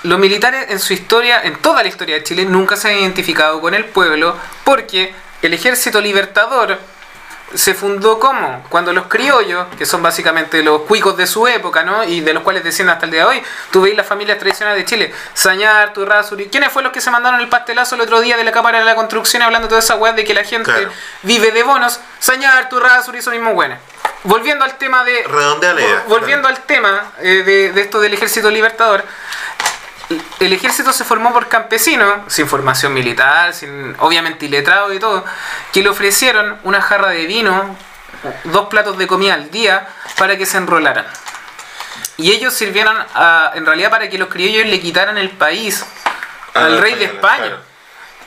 los 0.03 0.19
militares 0.19 0.67
en 0.71 0.79
su 0.79 0.93
historia, 0.93 1.43
en 1.43 1.57
toda 1.57 1.83
la 1.83 1.89
historia 1.89 2.17
de 2.17 2.25
Chile, 2.25 2.45
nunca 2.47 2.77
se 2.77 2.89
han 2.89 2.99
identificado 2.99 3.61
con 3.61 3.75
el 3.75 3.85
pueblo 3.85 4.37
porque 4.65 5.15
el 5.43 5.53
ejército 5.53 6.01
libertador 6.01 6.79
se 7.55 7.75
fundó 7.75 8.19
como 8.19 8.65
cuando 8.69 8.93
los 8.93 9.07
criollos, 9.07 9.67
que 9.77 9.85
son 9.87 10.03
básicamente 10.03 10.63
los 10.63 10.83
cuicos 10.83 11.17
de 11.17 11.27
su 11.27 11.47
época, 11.49 11.83
¿no? 11.83 12.05
Y 12.05 12.21
de 12.21 12.33
los 12.33 12.43
cuales 12.43 12.63
descienden 12.63 12.95
hasta 12.95 13.07
el 13.07 13.11
día 13.13 13.21
de 13.23 13.27
hoy, 13.27 13.43
tú 13.71 13.83
veis 13.83 13.97
las 13.97 14.07
familias 14.07 14.39
tradicionales 14.39 14.79
de 14.83 14.85
Chile, 14.85 15.15
Sañar, 15.35 15.93
Turrasuri, 15.93 16.49
¿quiénes 16.49 16.71
fueron 16.73 16.85
los 16.85 16.93
que 16.93 17.01
se 17.01 17.11
mandaron 17.11 17.41
el 17.41 17.49
pastelazo 17.49 17.97
el 17.97 18.03
otro 18.03 18.21
día 18.21 18.37
de 18.37 18.45
la 18.45 18.53
Cámara 18.53 18.79
de 18.79 18.85
la 18.85 18.95
Construcción 18.95 19.43
hablando 19.43 19.67
de 19.67 19.71
toda 19.71 19.81
esa 19.81 19.97
weá 19.97 20.13
de 20.13 20.25
que 20.25 20.35
la 20.35 20.45
gente 20.45 20.71
Claro. 20.71 20.91
vive 21.23 21.51
de 21.51 21.63
bonos? 21.63 22.01
Sañar, 22.21 22.69
Turrasuri, 22.69 23.21
son 23.23 23.33
mismos 23.33 23.55
buenos. 23.55 23.79
Volviendo 24.23 24.65
al 24.65 24.77
tema 24.77 25.03
de... 25.03 25.23
Redondea 25.27 25.73
la 25.73 25.81
idea. 25.81 26.05
Volviendo 26.07 26.47
al 26.47 26.61
tema 26.61 27.13
eh, 27.21 27.43
de, 27.45 27.73
de 27.73 27.81
esto 27.81 28.01
del 28.01 28.13
ejército 28.15 28.51
libertador, 28.51 29.03
el 30.41 30.53
ejército 30.53 30.93
se 30.93 31.05
formó 31.05 31.33
por 31.33 31.49
campesinos, 31.49 32.21
sin 32.27 32.49
formación 32.49 32.93
militar, 32.93 33.55
sin 33.55 33.95
obviamente 34.01 34.47
iletrado 34.47 34.93
y 34.93 34.99
todo, 34.99 35.25
que 35.73 35.83
le 35.83 35.89
ofrecieron 35.89 36.59
una 36.65 36.81
jarra 36.83 37.11
de 37.11 37.27
vino, 37.27 37.77
dos 38.45 38.67
platos 38.69 38.99
de 38.99 39.07
comida 39.07 39.35
al 39.35 39.51
día 39.51 39.89
para 40.19 40.37
que 40.37 40.47
se 40.47 40.57
enrolaran. 40.59 41.07
Y 42.17 42.33
ellos 42.33 42.53
sirvieron 42.55 42.97
a- 43.15 43.53
en 43.55 43.65
realidad 43.65 43.91
para 43.91 44.09
que 44.11 44.19
los 44.19 44.29
criollos 44.29 44.67
le 44.67 44.81
quitaran 44.81 45.17
el 45.17 45.31
país 45.31 45.85
A 46.55 46.65
al 46.65 46.79
rey 46.81 46.95
de 46.95 47.05
España. 47.07 47.45
claro. 47.47 47.71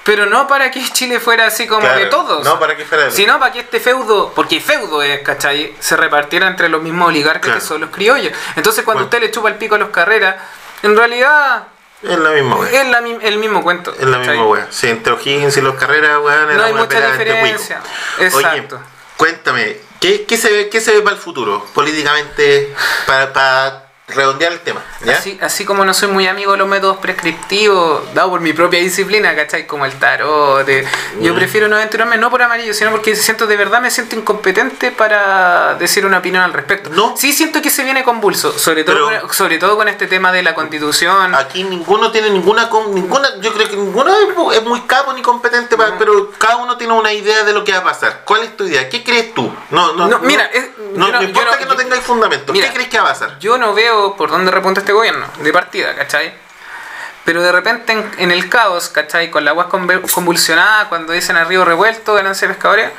Pero 0.06 0.26
no 0.26 0.48
para 0.50 0.69
que 0.69 0.84
Chile 0.91 1.22
fuera 1.22 1.46
así 1.48 1.65
como 1.65 1.80
Claro, 1.80 1.98
de 1.98 2.08
todos. 2.08 2.43
No, 2.43 2.60
para 2.60 2.76
que 2.76 2.84
fuera. 2.84 3.10
Sino 3.10 3.39
para 3.39 3.54
que 3.54 3.62
este 3.62 3.80
feudo, 3.80 4.34
porque 4.36 4.60
feudo 4.60 5.02
es, 5.02 5.22
¿cachai? 5.22 5.74
Se 5.80 5.96
repartiera 5.96 6.48
entre 6.48 6.67
los 6.67 6.82
mismos 6.82 7.08
oligarcas 7.08 7.41
Claro. 7.43 7.60
que 7.62 7.65
son 7.65 7.80
los 7.82 7.89
criollos. 7.89 8.34
Entonces 8.58 8.84
cuando 8.84 9.04
Bueno. 9.04 9.06
usted 9.06 9.22
le 9.22 9.32
chupa 9.32 9.48
el 9.48 9.56
pico 9.56 9.76
a 9.76 9.78
los 9.78 9.91
carreras, 9.91 10.36
en 10.82 10.98
realidad 10.98 11.63
Es 12.03 12.19
la 12.19 12.31
misma 12.31 12.55
wea. 12.57 12.81
es 12.81 12.87
la 12.87 12.97
el 12.99 13.37
mismo 13.37 13.63
cuento. 13.63 13.93
Es 13.97 14.05
la 14.05 14.17
misma 14.17 14.45
wea. 14.45 14.67
Sí, 14.69 14.89
entre 14.89 15.13
O'Higgins 15.13 15.55
y 15.57 15.61
los 15.61 15.75
carreras, 15.75 16.19
weón, 16.21 16.57
No 16.57 16.63
hay 16.63 16.73
mucha 16.73 17.11
diferencia. 17.11 17.81
Exacto. 18.19 18.75
Oye, 18.75 18.85
cuéntame, 19.17 19.77
¿qué, 19.99 20.25
qué 20.25 20.37
se 20.37 20.51
ve, 20.51 20.69
qué 20.69 20.81
se 20.81 20.91
ve 20.91 21.01
para 21.01 21.15
el 21.15 21.21
futuro, 21.21 21.65
políticamente, 21.73 22.73
para, 23.05 23.31
para 23.31 23.83
redondear 24.07 24.51
el 24.51 24.59
tema? 24.59 24.81
¿ya? 25.05 25.17
Así, 25.17 25.37
así 25.41 25.65
como 25.65 25.85
no 25.85 25.93
soy 25.93 26.09
muy 26.09 26.27
amigo 26.27 26.51
de 26.51 26.57
los 26.57 26.67
métodos 26.67 26.97
prescriptivos, 26.97 28.13
dado 28.13 28.31
por 28.31 28.41
mi 28.41 28.53
propia 28.53 28.79
disciplina, 28.79 29.35
¿cachai? 29.35 29.65
Como 29.65 29.85
el 29.85 29.93
tarot. 29.93 30.67
Yo 31.21 31.33
prefiero 31.35 31.67
no 31.67 31.75
aventurarme 31.77 32.17
no 32.17 32.29
por 32.29 32.41
amarillo, 32.41 32.73
sino 32.73 32.91
porque 32.91 33.15
siento 33.15 33.47
de 33.47 33.55
verdad 33.57 33.81
me 33.81 33.89
siento 33.89 34.15
incompetente 34.15 34.91
para 34.91 35.75
decir 35.75 36.05
una 36.05 36.17
opinión 36.19 36.43
al 36.43 36.53
respecto. 36.53 36.89
No. 36.91 37.15
Sí 37.17 37.31
siento 37.33 37.61
que 37.61 37.69
se 37.69 37.83
viene 37.83 38.03
convulso, 38.03 38.57
sobre 38.57 38.83
todo, 38.83 39.07
Pero- 39.07 39.21
con, 39.21 39.33
sobre 39.33 39.57
todo 39.57 39.77
con 39.77 39.87
este 39.87 40.07
tema 40.07 40.31
de 40.31 40.43
la 40.43 40.53
constitución. 40.53 41.33
Aquí 41.35 41.63
ninguno 41.63 42.11
tiene 42.11 42.29
ninguna, 42.29 42.69
con- 42.69 42.93
ninguna, 42.93 43.29
yo 43.39 43.53
creo 43.53 43.69
que 43.69 43.77
ninguno 43.77 44.11
es 44.13 44.35
mu- 44.35 44.51
es 44.51 44.63
muy 44.63 44.81
capo 44.81 45.13
ni 45.13 45.21
competente, 45.21 45.77
para, 45.77 45.97
pero 45.97 46.31
cada 46.37 46.57
uno 46.57 46.77
tiene 46.77 46.93
una 46.93 47.13
idea 47.13 47.43
de 47.43 47.53
lo 47.53 47.63
que 47.63 47.71
va 47.71 47.79
a 47.79 47.83
pasar. 47.83 48.21
¿Cuál 48.25 48.43
es 48.43 48.57
tu 48.57 48.65
idea? 48.65 48.89
¿Qué 48.89 49.03
crees 49.03 49.33
tú? 49.33 49.51
No, 49.71 49.93
no, 49.93 50.07
No, 50.07 50.19
mira, 50.19 50.45
es- 50.53 50.69
no, 50.93 51.07
no- 51.09 51.23
importa 51.23 51.57
que 51.57 51.65
no 51.65 51.75
tengáis 51.75 52.03
fundamento. 52.03 52.51
Mira, 52.53 52.67
¿Qué 52.67 52.73
crees 52.73 52.89
que 52.89 52.97
va 52.97 53.05
a 53.05 53.13
pasar? 53.13 53.39
Yo 53.39 53.57
no 53.57 53.73
veo 53.73 53.92
por 54.17 54.29
dónde 54.29 54.51
repunta 54.51 54.79
este 54.82 54.93
gobierno, 54.93 55.25
de 55.39 55.51
partida, 55.53 55.95
¿cachai? 55.95 56.34
Pero 57.25 57.41
de 57.41 57.53
repente 57.53 57.93
en, 57.93 58.12
en 58.17 58.32
el 58.32 58.49
caos, 58.49 58.89
¿cachai? 58.89 59.32
Con 59.32 59.45
la 59.45 59.51
agua 59.51 59.69
convulsionada, 59.69 60.89
cuando 60.89 61.13
dicen 61.13 61.38
a 61.38 61.45
río 61.45 61.63
revuelto, 61.63 62.13
ganancia 62.15 62.47
de 62.47 62.53
pescadores, 62.53 62.89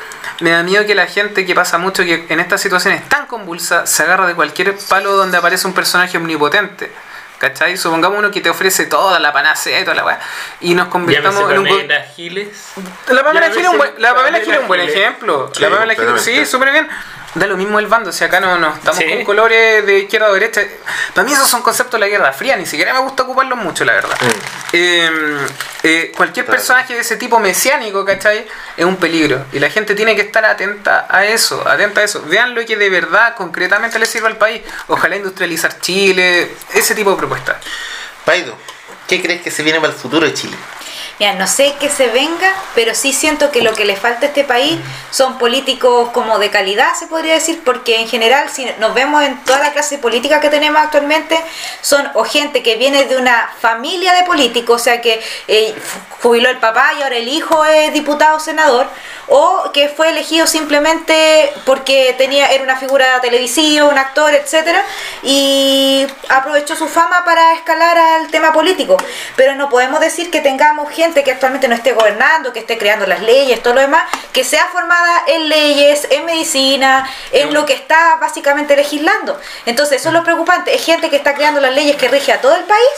me 0.40 0.50
da 0.50 0.62
miedo 0.62 0.87
que 0.87 0.94
la 0.94 1.07
gente 1.07 1.44
que 1.44 1.54
pasa 1.54 1.76
mucho 1.76 2.02
que 2.04 2.24
en 2.30 2.40
estas 2.40 2.62
situaciones 2.62 3.07
tan 3.09 3.26
convulsas 3.26 3.90
se 3.90 4.02
agarra 4.02 4.26
de 4.26 4.35
cualquier 4.35 4.74
palo 4.88 5.12
donde 5.12 5.37
aparece 5.37 5.66
un 5.66 5.74
personaje 5.74 6.16
omnipotente. 6.16 6.90
¿Cachai? 7.37 7.76
Supongamos 7.76 8.18
uno 8.18 8.30
que 8.30 8.40
te 8.40 8.48
ofrece 8.48 8.87
toda 8.87 9.18
la 9.18 9.30
panacea 9.33 9.78
y 9.80 9.83
toda 9.85 9.96
la 9.96 10.04
weá. 10.07 10.20
Y 10.61 10.74
nos 10.74 10.88
convirtamos 10.88 11.50
en 11.50 11.59
un... 11.59 11.68
go- 11.68 11.76
Pamela 11.76 12.02
Giles. 12.16 12.72
la 13.09 13.22
Pamela 13.24 13.48
Ya 13.48 13.52
Gil 13.54 13.62
es 13.64 13.68
un 13.68 13.76
buen, 13.76 13.90
ves, 13.90 14.00
la 14.00 14.14
Pamela 14.14 14.38
Pamela 14.38 14.44
Gil 14.44 14.54
es 14.54 14.61
un 14.61 14.68
buen 14.68 14.80
Giles. 14.80 14.96
ejemplo. 14.96 15.50
Sí, 15.52 15.61
la 15.61 16.46
súper 16.46 16.72
bien. 16.72 16.88
Da 17.35 17.47
lo 17.49 17.57
mismo 17.57 17.81
el 17.81 17.88
bando, 17.88 18.12
si 18.12 18.23
acá 18.23 18.38
no, 18.38 18.59
no 18.59 18.75
estamos 18.75 18.99
Sí. 18.99 19.09
con 19.09 19.25
colores 19.25 19.85
de 19.85 19.99
izquierda 20.01 20.29
o 20.29 20.35
derecha. 20.35 20.62
Para 21.14 21.27
mí 21.27 21.33
esos 21.33 21.49
son 21.49 21.62
conceptos 21.62 21.94
de 21.94 22.07
la 22.07 22.09
Guerra 22.09 22.33
Fría, 22.33 22.55
ni 22.57 22.64
siquiera 22.64 22.92
me 22.92 23.01
gusta 23.01 23.25
ocuparlos 23.25 23.59
mucho, 23.59 23.85
la 23.85 23.92
verdad. 23.94 24.16
Mm. 24.20 24.27
Eh, 24.73 25.47
eh, 25.83 26.12
cualquier 26.16 26.47
Claro. 26.47 26.59
personaje 26.59 26.94
de 26.94 27.01
ese 27.01 27.16
tipo 27.16 27.40
mesiánico, 27.40 28.05
¿cachai? 28.05 28.47
Es 28.77 28.85
un 28.85 28.97
peligro. 28.97 29.47
Y 29.53 29.59
la 29.59 29.68
gente 29.68 29.97
tiene 29.97 30.14
que 30.14 30.23
estar 30.23 30.44
atenta 30.44 31.07
a 31.11 31.25
eso, 31.27 31.66
atenta 31.68 32.03
a 32.03 32.05
eso. 32.05 32.23
Vean 32.27 32.55
lo 32.55 32.64
que 32.64 32.77
de 32.77 32.88
verdad, 32.88 33.35
concretamente 33.35 33.99
le 33.99 34.07
sirve 34.07 34.29
al 34.29 34.37
país. 34.37 34.62
Ojalá 34.87 35.16
industrializar 35.16 35.81
Chile, 35.81 36.55
ese 36.73 36.94
tipo 36.94 37.11
de 37.11 37.16
propuestas. 37.16 37.57
Paido, 38.25 38.57
¿qué 39.09 39.20
crees 39.20 39.42
que 39.42 39.51
se 39.51 39.62
viene 39.64 39.81
para 39.81 39.92
el 39.92 39.99
futuro 39.99 40.25
de 40.25 40.35
Chile? 40.35 40.57
Mira, 41.20 41.35
no 41.35 41.46
sé 41.46 41.74
que 41.79 41.88
se 41.88 42.09
venga, 42.09 42.53
pero 42.74 42.92
sí 42.92 43.12
siento 43.12 43.53
que 43.53 43.62
lo 43.62 43.72
que 43.72 43.85
le 43.85 43.94
falta 43.94 44.27
a 44.27 44.29
este 44.31 44.42
país 44.42 44.81
son 45.12 45.38
políticos 45.38 46.11
como 46.11 46.40
de 46.40 46.50
calidad, 46.50 46.94
se 46.98 47.07
podría 47.07 47.35
decir, 47.35 47.62
porque 47.64 48.00
en 48.00 48.09
general, 48.09 48.50
si 48.50 48.66
nos 48.81 48.94
vemos 48.94 49.22
en 49.22 49.38
toda 49.44 49.61
la 49.61 49.72
clase 49.72 49.98
política 49.98 50.40
que 50.40 50.50
tenemos 50.50 50.83
actualmente, 50.83 51.38
son 51.83 52.11
o 52.14 52.24
gente 52.24 52.64
que 52.64 52.74
viene 52.74 53.05
de 53.05 53.16
una 53.16 53.48
familia 53.61 54.12
de 54.12 54.24
políticos, 54.24 54.81
o 54.81 54.85
sea 54.85 55.00
que 55.00 55.22
eh, 55.46 55.72
jubiló 56.20 56.50
el 56.50 56.59
papá 56.59 56.90
y 56.98 57.03
ahora 57.03 57.16
el 57.16 57.29
hijo 57.29 57.64
es 57.64 57.92
diputado 57.92 58.38
o 58.38 58.40
senador, 58.40 58.88
o 59.29 59.70
que 59.72 59.88
fue 59.88 60.11
elegido 60.11 60.48
simplemente 60.48 61.53
porque 61.64 62.14
tenía 62.18 62.46
era 62.48 62.64
una 62.64 62.77
figura 62.77 63.20
televisiva, 63.20 63.87
un 63.87 63.98
actor, 63.98 64.35
etcétera, 64.35 64.83
y 65.22 66.07
aprovechó 66.29 66.74
su 66.74 66.88
fama 66.88 67.24
para 67.24 67.55
escalar 67.55 67.96
al 67.96 68.29
tema 68.33 68.53
político. 68.53 68.96
Pero 69.37 69.55
no 69.55 69.68
podemos 69.68 70.00
decir 70.00 70.31
que 70.31 70.40
tengamos 70.40 70.90
gente 70.90 71.03
que 71.12 71.32
actualmente 71.32 71.68
no 71.68 71.74
esté 71.74 71.92
gobernando, 71.92 72.52
que 72.52 72.60
esté 72.60 72.78
creando 72.78 73.06
las 73.06 73.20
leyes, 73.20 73.62
todo 73.62 73.74
lo 73.74 73.80
demás, 73.82 74.04
que 74.32 74.44
sea 74.44 74.66
formada 74.72 75.24
en 75.26 75.48
leyes, 75.48 76.06
en 76.10 76.24
medicina, 76.24 77.06
en 77.32 77.52
lo 77.52 77.66
que 77.66 77.74
está 77.74 78.16
básicamente 78.16 78.74
legislando. 78.76 79.38
Entonces, 79.66 80.00
eso 80.00 80.08
es 80.08 80.14
lo 80.14 80.24
preocupante. 80.24 80.74
Es 80.74 80.84
gente 80.84 81.10
que 81.10 81.16
está 81.16 81.34
creando 81.34 81.60
las 81.60 81.74
leyes 81.74 81.96
que 81.96 82.08
rige 82.08 82.32
a 82.32 82.40
todo 82.40 82.54
el 82.56 82.64
país. 82.64 82.88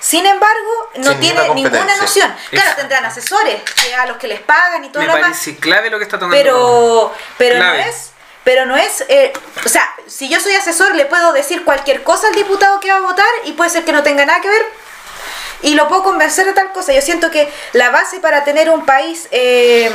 Sin 0.00 0.26
embargo, 0.26 0.90
no 0.96 1.12
Sin 1.12 1.20
tiene 1.20 1.48
ninguna 1.54 1.96
noción. 1.96 2.28
Claro, 2.50 2.68
Exacto. 2.68 2.80
tendrán 2.82 3.04
asesores 3.06 3.62
que 3.62 3.94
a 3.94 4.04
los 4.06 4.18
que 4.18 4.28
les 4.28 4.40
pagan 4.40 4.84
y 4.84 4.88
todo 4.90 5.00
Me 5.00 5.06
lo 5.06 5.14
demás 5.14 5.30
parece 5.30 5.56
clave 5.56 5.88
lo 5.88 5.96
que 5.98 6.04
está 6.04 6.18
tomando. 6.18 6.36
pero 6.42 7.14
pero 7.38 7.58
no 7.58 7.72
es 7.72 8.10
pero 8.44 8.66
no 8.66 8.76
es 8.76 9.02
eh, 9.08 9.32
o 9.64 9.68
sea 9.70 9.90
si 10.06 10.28
yo 10.28 10.38
soy 10.40 10.54
asesor 10.54 10.94
le 10.94 11.06
puedo 11.06 11.32
decir 11.32 11.64
cualquier 11.64 12.02
cosa 12.02 12.26
al 12.28 12.34
diputado 12.34 12.80
que 12.80 12.90
va 12.92 12.98
a 12.98 13.00
votar 13.00 13.24
y 13.44 13.52
puede 13.52 13.70
ser 13.70 13.86
que 13.86 13.92
no 13.92 14.02
tenga 14.02 14.26
nada 14.26 14.42
que 14.42 14.50
ver 14.50 14.62
y 15.64 15.74
lo 15.74 15.88
puedo 15.88 16.02
convencer 16.02 16.46
de 16.46 16.52
tal 16.52 16.72
cosa 16.72 16.92
yo 16.92 17.02
siento 17.02 17.30
que 17.30 17.52
la 17.72 17.90
base 17.90 18.20
para 18.20 18.44
tener 18.44 18.70
un 18.70 18.86
país 18.86 19.26
eh, 19.32 19.90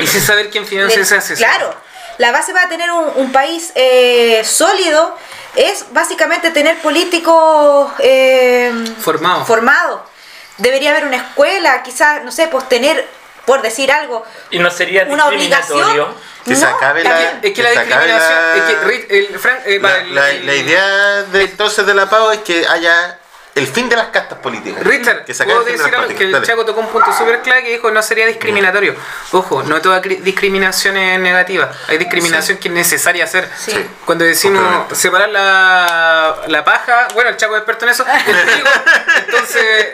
Y 0.00 0.06
sin 0.06 0.20
saber 0.20 0.50
quién 0.50 0.66
financia 0.66 1.00
ese 1.02 1.16
asesor. 1.16 1.38
claro 1.46 1.74
la 2.18 2.30
base 2.30 2.52
para 2.52 2.68
tener 2.68 2.90
un, 2.92 3.10
un 3.16 3.32
país 3.32 3.72
eh, 3.74 4.42
sólido 4.44 5.16
es 5.56 5.86
básicamente 5.92 6.50
tener 6.50 6.78
políticos 6.78 7.90
eh, 7.98 8.72
Formado. 9.00 9.44
formados 9.46 10.00
debería 10.58 10.90
haber 10.90 11.06
una 11.06 11.16
escuela 11.16 11.82
quizás 11.82 12.22
no 12.24 12.30
sé 12.30 12.46
pues 12.48 12.68
tener 12.68 13.08
por 13.44 13.60
decir 13.62 13.90
algo 13.92 14.24
Y 14.50 14.58
no 14.58 14.70
sería 14.70 15.04
una 15.08 15.26
obligación 15.26 15.78
discriminatorio. 15.78 16.34
Que 16.46 16.54
se 16.56 16.64
No, 16.66 16.76
acabe 16.76 17.02
la. 17.04 17.40
Es 17.42 17.52
que 17.54 17.62
la 17.62 17.70
se 17.72 17.80
discriminación. 17.84 18.18
la- 18.20 18.56
Es 18.56 18.62
que 18.64 18.80
Rit- 18.86 19.06
el, 19.10 19.38
Fran- 19.40 19.62
eh, 19.66 19.78
la, 19.80 19.88
para 19.88 20.00
el- 20.02 20.14
la- 20.14 20.30
el- 20.30 20.46
la 20.46 20.54
idea 20.54 21.22
de 21.24 21.42
entonces 21.44 21.86
de 21.86 21.94
la 21.94 22.08
PAO 22.08 22.32
es 22.32 22.40
que 22.40 22.66
haya 22.66 23.18
el 23.54 23.66
fin 23.68 23.88
de 23.88 23.94
las 23.96 24.08
castas 24.08 24.38
políticas. 24.38 24.82
Richard, 24.82 25.24
que 25.24 25.32
puedo 25.34 25.62
decir 25.64 25.94
algo 25.94 26.08
que 26.14 26.24
el. 26.24 26.42
Chaco 26.42 26.64
tocó 26.64 26.80
un 26.80 26.88
punto 26.88 27.12
súper 27.16 27.40
clave 27.42 27.62
que 27.62 27.70
dijo 27.72 27.90
no 27.90 28.02
sería 28.02 28.26
discriminatorio. 28.26 28.96
Ojo, 29.32 29.62
no 29.62 29.80
toda 29.80 30.02
cri- 30.02 30.18
discriminación 30.20 30.96
es 30.96 31.20
negativa. 31.20 31.70
Hay 31.88 31.98
discriminación 31.98 32.58
que 32.58 32.68
es 32.68 32.74
necesaria 32.74 33.24
hacer. 33.24 33.48
Sí. 33.56 33.74
Cuando 34.04 34.24
decimos 34.24 34.62
separar 34.98 35.28
la, 35.28 36.36
la 36.48 36.64
paja, 36.64 37.08
bueno, 37.14 37.30
el 37.30 37.36
Chaco 37.36 37.54
es 37.54 37.60
experto 37.60 37.84
en 37.84 37.90
eso, 37.92 38.04
el 38.04 38.22
trigo, 38.46 38.68
entonces 39.26 39.86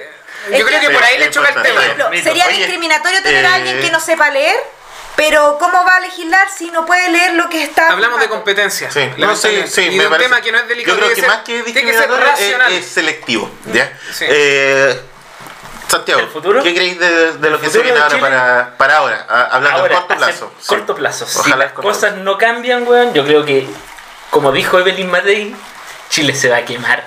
yo 0.50 0.56
Es 0.56 0.64
creo 0.64 0.80
que 0.80 0.86
que- 0.86 0.94
por 0.94 1.02
ahí 1.04 1.18
le 1.18 1.30
choca 1.30 1.48
el 1.50 1.62
tema. 1.62 1.80
sería 2.22 2.46
Oye, 2.46 2.56
discriminatorio 2.56 3.22
tener 3.22 3.44
a 3.44 3.50
eh, 3.50 3.54
alguien 3.56 3.80
que 3.80 3.90
no 3.90 4.00
sepa 4.00 4.30
leer, 4.30 4.56
pero 5.16 5.58
¿cómo 5.58 5.84
va 5.84 5.96
a 5.96 6.00
legislar 6.00 6.48
si 6.56 6.70
no 6.70 6.86
puede 6.86 7.10
leer 7.10 7.34
lo 7.34 7.48
que 7.48 7.62
está 7.62 7.88
Hablamos 7.88 8.20
de 8.20 8.28
competencia. 8.28 8.90
Sí, 8.90 9.10
no, 9.18 9.36
sí, 9.36 9.64
sí, 9.66 9.82
y 9.82 9.90
me 9.90 9.98
de 9.98 10.06
un 10.06 10.10
parece- 10.12 10.28
tema 10.28 10.40
que 10.40 10.52
no 10.52 10.58
es 10.58 10.68
delicado. 10.68 10.96
Yo 10.96 10.98
creo 11.00 11.08
que 11.08 11.14
tiene 11.14 11.28
más 11.28 11.38
que 11.38 11.52
que 11.58 11.62
discriminatorio 11.64 12.26
es, 12.68 12.72
es 12.72 12.86
selectivo. 12.86 13.50
¿ya? 13.72 13.92
Sí. 14.12 14.24
Eh, 14.28 15.00
Santiago. 15.88 16.22
¿qué 16.62 16.72
creéis 16.74 16.98
de, 17.00 17.32
de 17.32 17.50
lo 17.50 17.56
¿El 17.56 17.62
que 17.62 17.68
se 17.70 17.80
viene 17.82 17.98
ahora 17.98 18.18
para, 18.20 18.74
para 18.76 18.96
ahora? 18.98 19.26
A- 19.28 19.56
Hablando 19.56 19.80
Ahora, 19.80 19.96
a 19.96 20.00
corto 20.00 20.16
plazo. 20.16 20.52
Sí. 20.60 20.66
corto 20.68 20.94
plazo. 20.94 21.26
Si 21.26 21.38
Ojalá 21.38 21.56
las 21.56 21.72
corto 21.72 21.88
cosas 21.88 22.10
plazo. 22.12 22.24
no 22.24 22.38
cambian, 22.38 22.86
weón, 22.86 23.12
yo 23.12 23.24
creo 23.24 23.44
que, 23.44 23.66
como 24.30 24.52
dijo 24.52 24.78
Evelyn 24.78 25.10
Matei, 25.10 25.56
Chile 26.08 26.34
se 26.34 26.48
va 26.48 26.58
a 26.58 26.64
quemar. 26.64 27.04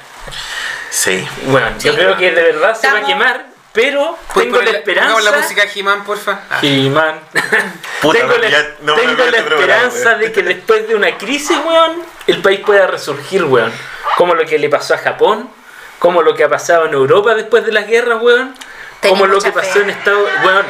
Sí. 0.90 1.26
Bueno, 1.46 1.68
yo 1.80 1.96
creo 1.96 2.18
que 2.18 2.32
de 2.32 2.44
verdad 2.44 2.78
se 2.80 2.92
va 2.92 3.00
a 3.00 3.04
quemar, 3.06 3.46
pero 3.74 4.18
¿Puedes 4.34 4.52
tengo 4.52 4.62
la 4.64 4.70
esperanza. 4.78 5.14
pongamos 5.14 5.32
la 5.32 5.42
música 5.42 5.64
He-Man, 5.74 6.04
porfa. 6.04 6.40
Ah. 6.50 6.60
He-Man. 6.62 7.20
Puta, 8.02 8.20
tengo 8.20 8.38
la, 8.38 8.50
ya 8.50 8.76
no 8.82 8.96
la 8.96 9.38
esperanza 9.38 10.16
de 10.16 10.32
que 10.32 10.44
después 10.44 10.88
de 10.88 10.96
una 10.96 11.18
crisis, 11.18 11.58
weón, 11.66 12.04
el 12.28 12.42
país 12.42 12.60
pueda 12.60 12.86
resurgir, 12.88 13.44
weón. 13.46 13.74
Como 14.16 14.36
lo 14.36 14.46
que 14.46 14.60
le 14.60 14.70
pasó 14.70 14.94
a 14.94 15.00
Japón, 15.00 15.50
como 15.98 16.22
lo 16.22 16.36
que 16.36 16.44
ha 16.44 16.50
pasado 16.50 16.86
en 16.86 16.94
Europa 16.94 17.34
después 17.34 17.66
de 17.66 17.72
las 17.72 17.88
guerras, 17.88 18.22
weón. 18.22 18.54
Tenía 19.00 19.18
Como 19.18 19.28
lo 19.28 19.42
que 19.42 19.52
pasó 19.52 19.74
fe. 19.74 19.80
en 19.82 19.90
Estados 19.90 20.30
weón. 20.46 20.66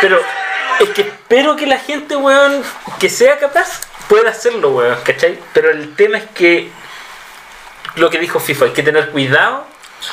Pero 0.00 0.20
es 0.80 0.88
que 0.90 1.02
espero 1.02 1.54
que 1.54 1.66
la 1.66 1.78
gente, 1.78 2.16
weón, 2.16 2.62
que 2.98 3.10
sea 3.10 3.38
capaz, 3.38 3.80
pueda 4.08 4.30
hacerlo, 4.30 4.70
weón, 4.70 4.98
¿cachai? 5.04 5.38
Pero 5.52 5.70
el 5.70 5.94
tema 5.96 6.16
es 6.16 6.24
que 6.34 6.70
lo 7.96 8.08
que 8.08 8.18
dijo 8.18 8.40
FIFA, 8.40 8.64
hay 8.66 8.70
que 8.72 8.82
tener 8.82 9.10
cuidado, 9.10 9.66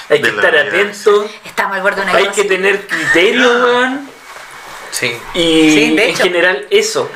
hay 0.10 0.22
que 0.22 0.30
estar 0.30 0.56
atento, 0.56 1.30
Estamos 1.46 1.78
al 1.78 1.82
borde 1.82 1.98
de 1.98 2.02
una 2.04 2.16
hay 2.16 2.28
que 2.28 2.44
tener 2.44 2.88
criterio, 2.88 3.50
weón. 3.64 4.10
Sí. 4.92 5.18
Y 5.34 5.72
Sí, 5.72 5.96
de 5.96 6.10
en 6.10 6.16
general 6.16 6.68
eso. 6.70 7.10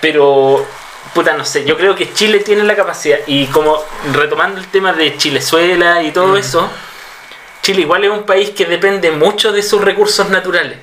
Pero, 0.00 0.66
puta, 1.14 1.34
no 1.34 1.44
sé, 1.44 1.64
yo 1.64 1.76
creo 1.76 1.94
que 1.94 2.12
Chile 2.12 2.40
tiene 2.40 2.64
la 2.64 2.76
capacidad. 2.76 3.18
Y 3.26 3.46
como 3.46 3.82
retomando 4.12 4.60
el 4.60 4.66
tema 4.66 4.92
de 4.92 5.16
Chilezuela 5.16 6.02
y 6.02 6.10
todo 6.10 6.36
eso, 6.36 6.70
Chile 7.62 7.82
igual 7.82 8.04
es 8.04 8.10
un 8.10 8.24
país 8.24 8.50
que 8.50 8.66
depende 8.66 9.10
mucho 9.10 9.52
de 9.52 9.62
sus 9.62 9.80
recursos 9.80 10.28
naturales. 10.28 10.78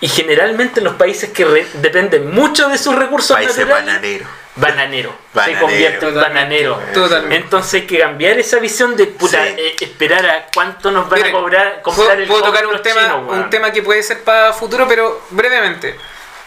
Y 0.00 0.08
generalmente 0.08 0.80
los 0.80 0.94
países 0.96 1.30
que 1.30 1.44
re- 1.44 1.66
dependen 1.74 2.30
mucho 2.30 2.68
de 2.68 2.76
sus 2.78 2.94
recursos 2.94 3.36
Países 3.36 3.56
naturales, 3.58 3.86
bananero. 3.86 4.26
bananero, 4.56 5.18
se 5.44 5.58
convierte 5.58 6.06
en 6.08 6.14
bananero. 6.14 6.82
Totalmente. 6.92 7.36
Entonces 7.36 7.74
hay 7.74 7.86
que 7.86 7.98
cambiar 8.00 8.38
esa 8.38 8.58
visión 8.58 8.96
de 8.96 9.06
puta, 9.06 9.42
Sí. 9.44 9.54
eh, 9.56 9.76
esperar 9.80 10.26
a 10.26 10.46
cuánto 10.52 10.90
nos 10.90 11.08
van 11.08 11.20
Miren, 11.20 11.34
a 11.34 11.38
cobrar, 11.38 11.82
puedo, 11.82 11.96
comprar 11.96 12.20
el 12.20 12.26
puedo 12.28 12.42
tocar 12.42 12.66
un 12.66 12.82
tema, 13.50 13.72
que 13.72 13.82
puede 13.82 14.02
ser 14.02 14.22
para 14.24 14.52
futuro, 14.52 14.86
pero 14.86 15.22
brevemente. 15.30 15.96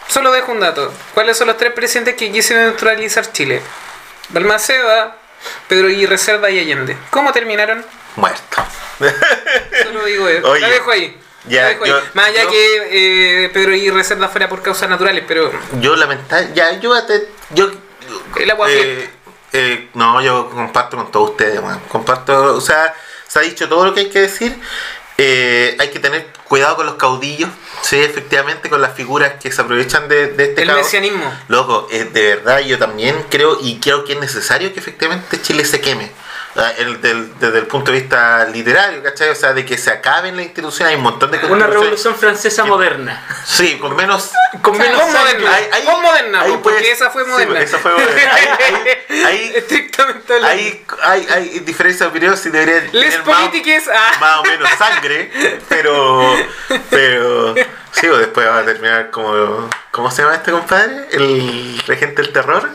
Solo 0.06 0.30
dejo 0.32 0.52
un 0.52 0.60
dato. 0.60 0.92
¿Cuáles 1.14 1.36
son 1.36 1.48
los 1.48 1.56
tres 1.56 1.72
presidentes 1.72 2.14
que 2.14 2.30
quisieron 2.30 2.64
neutralizar 2.66 3.30
Chile? 3.32 3.60
Balmaceda, 4.30 5.16
Pedro 5.68 5.88
Aguirre 5.88 6.16
Cerda 6.18 6.48
y 6.50 6.58
Allende. 6.60 6.96
¿Cómo 7.10 7.32
terminaron? 7.32 7.84
Muerto. 8.16 8.64
Solo 9.82 10.04
digo 10.04 10.28
eso. 10.28 10.48
Oye, 10.50 10.60
la 10.60 10.68
dejo 10.68 10.90
ahí. 10.90 11.16
Ya, 11.46 11.78
yo- 11.84 12.00
Más 12.14 12.26
allá 12.28 12.44
yo- 12.44 12.50
que 12.50 13.44
eh, 13.44 13.48
Pedro 13.50 13.72
Aguirre 13.72 14.04
Cerda 14.04 14.28
fuera 14.28 14.48
por 14.48 14.62
causas 14.62 14.88
naturales, 14.90 15.24
pero 15.26 15.50
Yo 15.80 15.96
lamentable, 15.96 16.50
ya, 16.54 16.78
yo 16.80 17.00
te, 17.04 17.28
yo 17.50 17.70
El 18.36 18.50
agua 18.50 18.66
eh, 18.70 19.08
eh, 19.52 19.88
no, 19.94 20.20
yo 20.20 20.50
comparto 20.50 20.96
con 20.96 21.10
todos 21.10 21.30
ustedes, 21.30 21.62
man. 21.62 21.80
Comparto, 21.88 22.54
o 22.56 22.60
sea, 22.60 22.94
se 23.26 23.38
ha 23.38 23.42
dicho 23.42 23.68
todo 23.68 23.86
lo 23.86 23.94
que 23.94 24.00
hay 24.00 24.10
que 24.10 24.20
decir. 24.20 24.58
Eh, 25.20 25.74
hay 25.80 25.88
que 25.88 25.98
tener 25.98 26.28
cuidado 26.44 26.76
con 26.76 26.86
los 26.86 26.94
caudillos, 26.94 27.50
sí, 27.82 27.98
efectivamente, 27.98 28.70
con 28.70 28.80
las 28.80 28.94
figuras 28.94 29.32
que 29.42 29.50
se 29.50 29.60
aprovechan 29.62 30.06
de, 30.08 30.28
de 30.28 30.44
este 30.44 30.62
el 30.62 30.68
caos. 30.68 30.82
mesianismo. 30.82 31.32
Loco, 31.48 31.88
eh, 31.90 32.04
de 32.04 32.36
verdad 32.36 32.60
yo 32.60 32.78
también 32.78 33.24
creo 33.28 33.58
y 33.60 33.80
creo 33.80 34.04
que 34.04 34.12
es 34.12 34.20
necesario 34.20 34.72
que 34.72 34.78
efectivamente 34.78 35.42
Chile 35.42 35.64
se 35.64 35.80
queme. 35.80 36.12
Ah, 36.60 36.72
el- 36.76 37.00
del- 37.00 37.38
desde 37.38 37.58
el 37.58 37.66
punto 37.68 37.92
de 37.92 38.00
vista 38.00 38.44
literario, 38.46 39.00
¿cachai? 39.02 39.28
O 39.30 39.34
sea, 39.36 39.52
de 39.52 39.64
que 39.64 39.78
se 39.78 39.90
acaben 39.90 40.36
las 40.36 40.44
instituciones, 40.46 40.90
hay 40.90 40.96
un 40.96 41.04
montón 41.04 41.30
de 41.30 41.38
Una 41.38 41.46
constituciones- 41.48 41.72
revolución 41.72 42.14
francesa 42.16 42.64
moderna. 42.64 43.24
Sí, 43.46 43.78
con 43.78 43.94
menos. 43.94 44.30
Con 44.60 44.76
menos 44.76 45.00
Con 45.00 45.12
moderna. 45.12 45.50
Con 45.84 46.02
moderna, 46.02 46.40
ahí 46.40 46.50
po, 46.52 46.62
porque 46.62 46.78
puedes- 46.80 46.92
esa 46.96 47.10
fue 47.10 47.24
sí, 47.24 47.30
moderna. 47.30 47.60
esa 47.60 47.78
fue 47.78 47.92
moderna. 47.92 48.32
Ahí- 48.34 49.22
ahí- 49.24 49.52
Estrictamente 49.54 50.34
ahí 50.44 50.84
hay, 51.04 51.26
hay 51.30 51.58
diferencia 51.60 52.06
de 52.06 52.10
opinión 52.10 52.36
si 52.36 52.50
deberían 52.50 52.88
Les 52.92 53.10
tener 53.10 53.26
más, 53.26 53.36
politiques. 53.38 53.84
Ah. 53.88 54.12
más 54.20 54.38
o 54.38 54.42
menos 54.44 54.68
sangre, 54.78 55.30
pero. 55.68 56.34
Pero. 56.90 57.54
Sí, 57.92 58.08
o 58.08 58.16
después 58.18 58.46
va 58.48 58.58
a 58.58 58.64
terminar 58.64 59.10
como. 59.10 59.68
¿Cómo 59.92 60.10
se 60.10 60.22
llama 60.22 60.34
este 60.34 60.50
compadre? 60.52 61.06
El 61.12 61.80
regente 61.86 62.22
del 62.22 62.32
terror. 62.32 62.68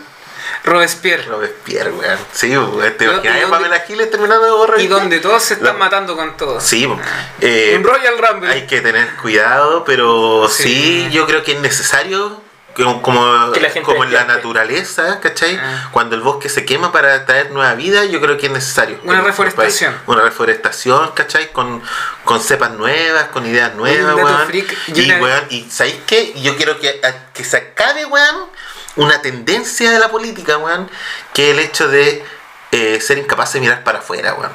Robespierre. 0.64 1.24
Robespierre, 1.24 1.92
weón. 1.92 2.20
Sí, 2.32 2.58
weón. 2.58 2.84
Este, 2.86 3.04
¿Y 3.06 3.08
imaginas 3.08 3.42
dónde- 3.42 3.48
Pamela 3.58 3.80
Giles 3.82 4.10
terminando 4.12 4.46
de 4.46 4.52
Y 4.52 4.68
Robespierre? 4.68 4.88
donde 5.02 5.20
todos 5.20 5.44
se 5.44 5.54
están 5.56 5.74
La- 5.74 5.74
matando 5.74 6.16
con 6.16 6.38
todos. 6.38 6.64
Sí, 6.64 6.88
po. 6.88 6.98
eh, 7.42 7.76
Un 7.78 7.84
Royal 7.84 8.16
Rumble. 8.18 8.52
hay 8.52 8.66
que 8.68 8.82
tener 8.82 9.08
cuidado, 9.18 9.84
pero 9.84 10.48
Sí. 10.50 10.64
sí. 10.64 11.10
yo 11.12 11.26
creo 11.28 11.44
que 11.44 11.54
es 11.54 11.60
necesario 11.60 12.42
como, 12.76 13.04
como, 13.04 13.24
la 13.24 13.82
como 13.84 14.04
en 14.04 14.12
la 14.14 14.24
naturaleza, 14.24 15.20
¿cachai? 15.20 15.58
Ah. 15.62 15.90
Cuando 15.92 16.16
el 16.16 16.22
bosque 16.22 16.50
se 16.50 16.66
quema 16.66 16.92
para 16.92 17.24
traer 17.28 17.52
nueva 17.52 17.76
vida, 17.76 18.04
yo 18.06 18.20
creo 18.20 18.38
que 18.38 18.48
es 18.48 18.52
necesario. 18.52 18.98
Una 19.04 19.22
reforestación. 19.22 19.94
país. 19.94 20.04
Una 20.08 20.24
reforestación, 20.24 21.12
¿cachai? 21.14 21.52
Con, 21.52 21.84
con 22.26 22.40
cepas 22.42 22.72
nuevas, 22.72 23.26
con 23.26 23.46
ideas 23.46 23.76
nuevas, 23.76 24.16
weón. 24.16 24.48
y 24.88 25.00
Y, 25.02 25.06
una- 25.12 25.20
weón, 25.20 25.44
y 25.50 25.70
¿sabéis 25.70 25.98
qué? 26.08 26.34
Yo 26.42 26.56
quiero 26.56 26.80
que, 26.80 27.00
a- 27.04 27.32
que 27.32 27.44
se 27.44 27.58
acabe, 27.58 28.06
weón, 28.06 28.48
una 28.96 29.22
tendencia 29.22 29.92
de 29.92 30.00
la 30.00 30.10
política, 30.10 30.58
weón, 30.58 30.90
que 31.34 31.52
el 31.52 31.60
hecho 31.60 31.88
de 31.88 32.24
eh, 32.72 33.00
ser 33.02 33.18
incapaz 33.18 33.54
de 33.54 33.60
mirar 33.60 33.84
para 33.84 34.00
afuera, 34.00 34.34
weón. 34.34 34.52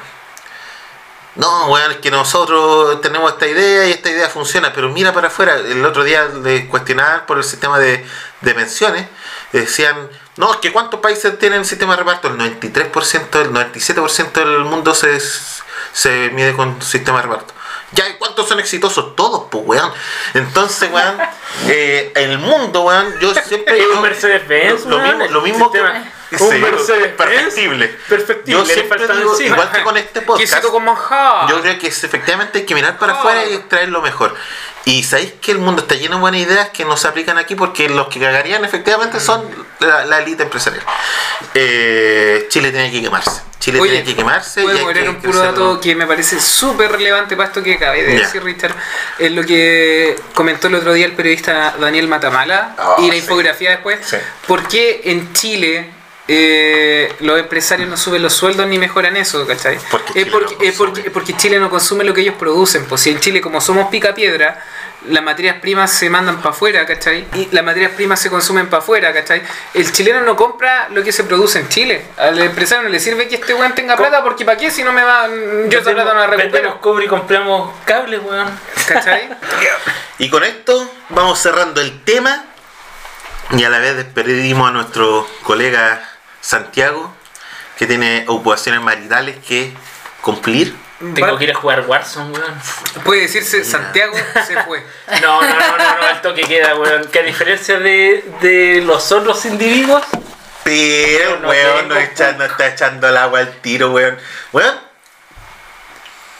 No, 1.35 1.67
weón, 1.67 1.91
es 1.91 1.97
que 1.97 2.11
nosotros 2.11 2.99
tenemos 3.01 3.31
esta 3.31 3.47
idea 3.47 3.87
y 3.87 3.91
esta 3.91 4.09
idea 4.09 4.27
funciona, 4.29 4.73
pero 4.73 4.89
mira 4.89 5.13
para 5.13 5.27
afuera. 5.27 5.55
El 5.55 5.85
otro 5.85 6.03
día 6.03 6.25
le 6.25 6.67
cuestionaban 6.67 7.25
por 7.25 7.37
el 7.37 7.43
sistema 7.43 7.79
de, 7.79 8.05
de 8.41 8.53
pensiones. 8.53 9.07
Decían, 9.53 10.09
no, 10.37 10.51
es 10.51 10.57
que 10.57 10.71
¿cuántos 10.71 10.99
países 10.99 11.37
tienen 11.39 11.65
sistema 11.65 11.93
de 11.93 11.99
reparto? 11.99 12.27
El 12.27 12.37
93%, 12.37 13.41
el 13.41 13.51
97% 13.51 14.31
del 14.33 14.59
mundo 14.59 14.93
se, 14.93 15.19
se 15.93 16.29
mide 16.31 16.53
con 16.53 16.81
sistema 16.81 17.17
de 17.17 17.23
reparto. 17.23 17.53
Ya, 17.91 18.07
¿y 18.07 18.13
¿cuántos 18.17 18.47
son 18.47 18.59
exitosos? 18.59 19.15
Todos, 19.15 19.45
pues, 19.49 19.63
weón. 19.65 19.91
Entonces, 20.33 20.91
weón, 20.91 21.17
eh, 21.67 22.11
el 22.15 22.37
mundo, 22.37 22.81
weón, 22.81 23.13
yo 23.19 23.33
siempre... 23.33 23.79
Es 23.79 23.87
un 23.87 23.95
yo- 23.95 24.01
Mercedes-Benz, 24.01 24.85
lo, 24.85 24.99
mismo, 24.99 25.25
lo 25.25 25.41
mismo 25.41 25.71
que... 25.71 25.79
Sí, 26.31 26.43
Un 26.43 26.61
Mercedes-Benz 26.61 27.17
perfectible. 27.17 27.87
perfectible, 28.07 28.51
Yo 28.61 28.63
le 28.63 28.73
siempre 28.75 28.99
faltan 28.99 29.17
digo, 29.17 29.31
encima. 29.31 29.55
igual 29.55 29.71
que 29.71 29.81
con 29.81 29.97
este 29.97 30.21
podcast, 30.27 30.63
con 30.65 30.85
yo 31.49 31.61
creo 31.61 31.79
que 31.79 31.87
es, 31.87 32.03
efectivamente 32.03 32.59
hay 32.59 32.65
que 32.67 32.75
mirar 32.75 32.99
para 32.99 33.13
afuera 33.13 33.47
y 33.47 33.55
extraer 33.55 33.89
lo 33.89 34.03
mejor. 34.03 34.35
Y 34.89 35.03
sabéis 35.03 35.33
que 35.39 35.51
el 35.51 35.59
mundo 35.59 35.83
está 35.83 35.93
lleno 35.95 36.15
de 36.15 36.21
buenas 36.21 36.41
ideas 36.41 36.69
que 36.69 36.83
no 36.83 36.97
se 36.97 37.07
aplican 37.07 37.37
aquí 37.37 37.53
porque 37.53 37.87
los 37.89 38.07
que 38.07 38.19
cagarían 38.19 38.65
efectivamente 38.65 39.19
son 39.19 39.43
la, 39.79 40.03
la 40.05 40.19
élite 40.19 40.43
empresarial. 40.43 40.83
Eh, 41.53 42.47
Chile 42.49 42.71
tiene 42.71 42.91
que 42.91 43.01
quemarse. 43.01 43.41
Chile 43.59 43.79
Oye, 43.79 43.91
tiene 43.91 44.05
que 44.05 44.15
quemarse. 44.15 44.63
Puedo 44.63 44.79
poner 44.79 45.03
que 45.03 45.09
un 45.09 45.15
puro 45.21 45.39
dato 45.39 45.79
que 45.79 45.93
me 45.93 46.07
parece 46.07 46.39
súper 46.39 46.91
relevante 46.91 47.35
para 47.35 47.49
esto 47.49 47.61
que 47.61 47.75
acabé 47.75 48.03
de 48.03 48.15
decir, 48.19 48.41
Richard. 48.43 48.73
Es 49.19 49.31
lo 49.31 49.43
que 49.43 50.15
comentó 50.33 50.67
el 50.67 50.75
otro 50.75 50.93
día 50.93 51.05
el 51.05 51.13
periodista 51.13 51.75
Daniel 51.79 52.07
Matamala 52.07 52.75
Ah, 52.77 52.95
y 52.99 53.07
la 53.07 53.13
sí. 53.13 53.19
infografía 53.19 53.71
después. 53.71 53.99
Sí. 54.03 54.17
¿Por 54.47 54.67
qué 54.67 55.01
en 55.05 55.33
Chile 55.33 55.91
eh, 56.31 57.11
los 57.21 57.39
empresarios 57.39 57.89
no 57.89 57.97
suben 57.97 58.21
los 58.21 58.33
sueldos 58.33 58.67
ni 58.67 58.77
mejoran 58.77 59.17
eso, 59.17 59.47
¿cachai? 59.47 59.79
Porque 59.89 60.21
es 60.21 60.27
porque, 60.27 60.55
no 60.57 60.63
es 60.63 60.75
porque, 60.75 61.09
porque 61.09 61.35
Chile 61.35 61.59
no 61.59 61.71
consume 61.71 62.03
lo 62.03 62.13
que 62.13 62.21
ellos 62.21 62.35
producen. 62.37 62.85
Pues 62.85 63.01
si 63.01 63.09
en 63.09 63.19
Chile, 63.19 63.41
como 63.41 63.59
somos 63.59 63.89
pica 63.89 64.13
piedra, 64.13 64.63
las 65.07 65.23
materias 65.23 65.55
primas 65.59 65.91
se 65.91 66.07
mandan 66.07 66.37
para 66.37 66.51
afuera, 66.51 66.85
¿cachai? 66.85 67.25
Y 67.33 67.47
las 67.51 67.65
materias 67.65 67.93
primas 67.93 68.19
se 68.21 68.29
consumen 68.29 68.67
para 68.67 68.83
afuera, 68.83 69.11
¿cachai? 69.11 69.41
El 69.73 69.91
chileno 69.91 70.21
no 70.21 70.35
compra 70.35 70.89
lo 70.91 71.03
que 71.03 71.11
se 71.11 71.23
produce 71.23 71.61
en 71.61 71.69
Chile. 71.69 72.05
Al 72.17 72.39
empresario 72.39 72.83
no 72.83 72.89
le 72.89 72.99
sirve 72.99 73.27
que 73.27 73.35
este 73.35 73.55
weón 73.55 73.73
tenga 73.73 73.97
plata 73.97 74.23
porque 74.23 74.45
¿para 74.45 74.59
qué 74.59 74.69
si 74.69 74.83
no 74.83 74.91
me 74.91 75.01
va... 75.01 75.27
Yo 75.67 75.79
esa 75.79 75.93
plata 75.93 76.13
no 76.13 76.19
la 76.19 76.27
Vendemos 76.27 76.53
recupero. 76.53 76.81
cobre 76.81 77.05
y 77.05 77.07
compramos 77.07 77.71
cables, 77.85 78.21
weón. 78.23 78.47
¿Cachai? 78.87 79.29
Y 80.19 80.29
con 80.29 80.43
esto 80.43 80.93
vamos 81.09 81.39
cerrando 81.39 81.79
el 81.79 82.03
tema 82.03 82.43
y 83.51 83.63
a 83.63 83.69
la 83.69 83.79
vez 83.79 83.95
despedimos 83.95 84.67
a 84.67 84.71
nuestro 84.71 85.25
colega 85.43 86.08
Santiago 86.41 87.13
que 87.77 87.87
tiene 87.87 88.25
ocupaciones 88.27 88.81
maritales 88.81 89.37
que 89.45 89.73
cumplir. 90.21 90.75
Tengo 91.15 91.37
que 91.37 91.45
ir 91.45 91.51
a 91.51 91.55
jugar 91.55 91.85
Warzone, 91.87 92.31
weón. 92.37 92.53
Puede 93.05 93.21
decirse 93.21 93.63
Santiago 93.63 94.13
se 94.45 94.61
fue. 94.63 94.83
No, 95.21 95.41
no, 95.41 95.47
no, 95.47 95.77
no, 95.77 95.97
no, 95.97 96.09
el 96.09 96.21
toque 96.21 96.41
queda, 96.41 96.75
weón. 96.75 97.05
Que 97.07 97.19
a 97.19 97.23
diferencia 97.23 97.79
de, 97.79 98.29
de 98.41 98.81
los 98.85 99.09
otros 99.13 99.45
individuos, 99.45 100.03
Pero, 100.65 101.39
No 101.39 101.47
weón, 101.49 101.87
no, 101.87 101.95
echa- 101.95 102.33
no 102.33 102.43
está 102.43 102.67
echando 102.67 103.07
el 103.07 103.15
agua 103.15 103.39
al 103.39 103.53
tiro, 103.61 103.91
weón. 103.93 104.17
Weón, 104.51 104.77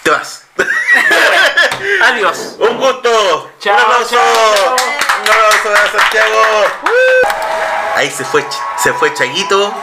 te 0.04 0.10
vas. 0.10 0.44
adiós. 2.04 2.56
Un 2.60 2.78
gusto. 2.78 3.52
Chao, 3.60 3.76
Un 3.76 3.82
aplauso. 3.82 4.16
chao. 4.18 4.76
Aplauso 5.20 5.74
a 5.74 5.92
Santiago. 5.92 6.42
Ahí 7.96 8.12
se 8.12 8.26
fue, 8.26 8.46
se 8.82 8.94
fue 8.94 9.14
Chaguito 9.14 9.74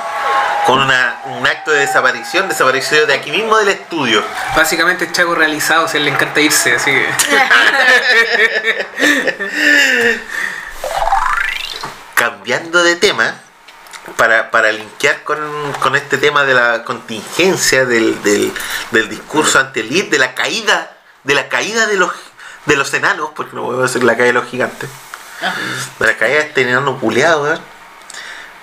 con 0.66 0.80
una, 0.80 1.20
un 1.26 1.46
acto 1.46 1.70
de 1.70 1.80
desaparición, 1.80 2.48
desapareció 2.48 3.06
de 3.06 3.14
aquí 3.14 3.30
mismo 3.30 3.56
del 3.58 3.68
estudio. 3.68 4.22
Básicamente 4.56 5.10
Chago 5.12 5.34
realizado, 5.34 5.84
o 5.84 5.88
sea, 5.88 6.00
le 6.00 6.10
encanta 6.10 6.40
irse, 6.40 6.74
así 6.74 6.90
que... 6.90 7.06
cambiando 12.14 12.82
de 12.82 12.96
tema, 12.96 13.34
para, 14.16 14.50
para 14.50 14.72
linkear 14.72 15.22
con, 15.22 15.38
con 15.80 15.94
este 15.94 16.18
tema 16.18 16.44
de 16.44 16.54
la 16.54 16.84
contingencia, 16.84 17.84
del, 17.84 18.22
del, 18.22 18.52
del 18.90 19.08
discurso 19.08 19.58
ante 19.58 19.80
el 19.80 20.10
de 20.10 20.18
la 20.18 20.34
caída, 20.34 20.96
de 21.24 21.34
la 21.34 21.48
caída 21.48 21.86
de 21.86 21.96
los, 21.96 22.12
de 22.64 22.76
los 22.76 22.92
enanos, 22.94 23.30
porque 23.36 23.54
no 23.54 23.62
voy 23.62 23.78
a 23.78 23.82
decir 23.82 24.02
la 24.02 24.16
caída 24.16 24.26
de 24.26 24.32
los 24.32 24.46
gigantes, 24.46 24.88
la 25.98 26.16
caída 26.16 26.38
de 26.38 26.44
este 26.46 26.62
enano 26.62 26.98
puleado, 26.98 27.42
weón. 27.44 27.60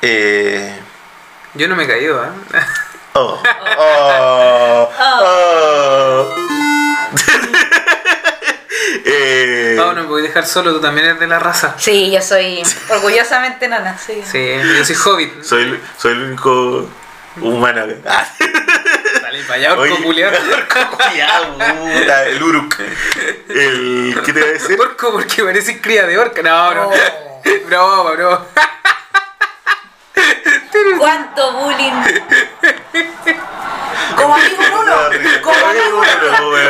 Eh, 0.01 0.79
Yo 1.53 1.67
no 1.67 1.75
me 1.75 1.83
he 1.83 1.87
caído, 1.87 2.23
¿eh? 2.23 2.29
oh, 3.13 3.41
oh, 3.77 4.89
oh. 4.99 6.35
Eh, 9.05 9.75
Pau, 9.77 9.93
no 9.93 10.01
me 10.03 10.07
voy 10.07 10.21
a 10.23 10.27
dejar 10.27 10.45
solo, 10.45 10.73
tú 10.73 10.79
también 10.81 11.05
eres 11.07 11.19
de 11.19 11.27
la 11.27 11.39
raza. 11.39 11.75
Sí, 11.77 12.11
yo 12.11 12.21
soy 12.21 12.63
orgullosamente 12.89 13.67
nana, 13.67 13.97
sí. 13.97 14.21
Sí, 14.29 14.55
yo 14.77 14.85
soy 14.85 14.95
hobbit. 14.95 15.43
soy, 15.43 15.63
el- 15.63 15.81
soy 15.97 16.11
el 16.13 16.21
único 16.23 16.87
Ah. 18.05 18.27
Dale 19.21 19.43
para 19.43 19.53
allá, 19.55 19.73
orco 19.73 20.03
culiao. 20.03 20.31
Ya, 21.15 21.41
puta, 21.57 22.25
el 22.25 22.43
Uruk. 22.43 22.79
El, 23.49 24.21
¿Qué 24.23 24.33
te 24.33 24.39
iba 24.39 24.49
a 24.49 24.51
decir? 24.51 24.79
Orco 24.79 25.11
porque 25.11 25.43
parece 25.43 25.81
cría 25.81 26.05
de 26.05 26.17
orca. 26.17 26.41
No, 26.43 26.73
no. 26.73 26.89
Oh. 26.89 26.93
Broma, 27.67 28.11
bro. 28.11 28.47
¿Cuánto 30.99 31.53
bullying? 31.53 31.91
Como 34.15 34.35
amigo 34.35 34.63
uno, 34.81 34.95
como 35.41 35.65
amigo. 35.65 35.99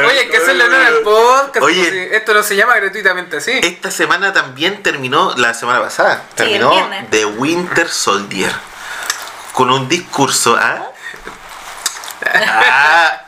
Oye, 0.07 0.19
hay 0.19 0.27
que 0.29 0.37
hacerle 0.37 0.63
honor 0.63 0.81
al 0.81 0.99
podcast. 1.01 1.63
Oye. 1.63 1.81
pues, 1.81 1.91
sí, 1.91 2.07
Esto 2.11 2.33
no 2.33 2.43
se 2.43 2.55
llama 2.55 2.75
gratuitamente 2.77 3.37
así. 3.37 3.51
Esta 3.61 3.91
semana 3.91 4.31
también 4.33 4.81
terminó, 4.81 5.33
la 5.35 5.53
semana 5.53 5.81
pasada, 5.81 6.23
el 6.29 6.35
terminó 6.35 6.71
viernes. 6.71 7.09
The 7.09 7.25
Winter 7.25 7.89
Soldier. 7.89 8.51
Con 9.53 9.71
un 9.71 9.87
discurso, 9.87 10.57
¿ah? 10.59 10.89
Ah. 12.25 13.21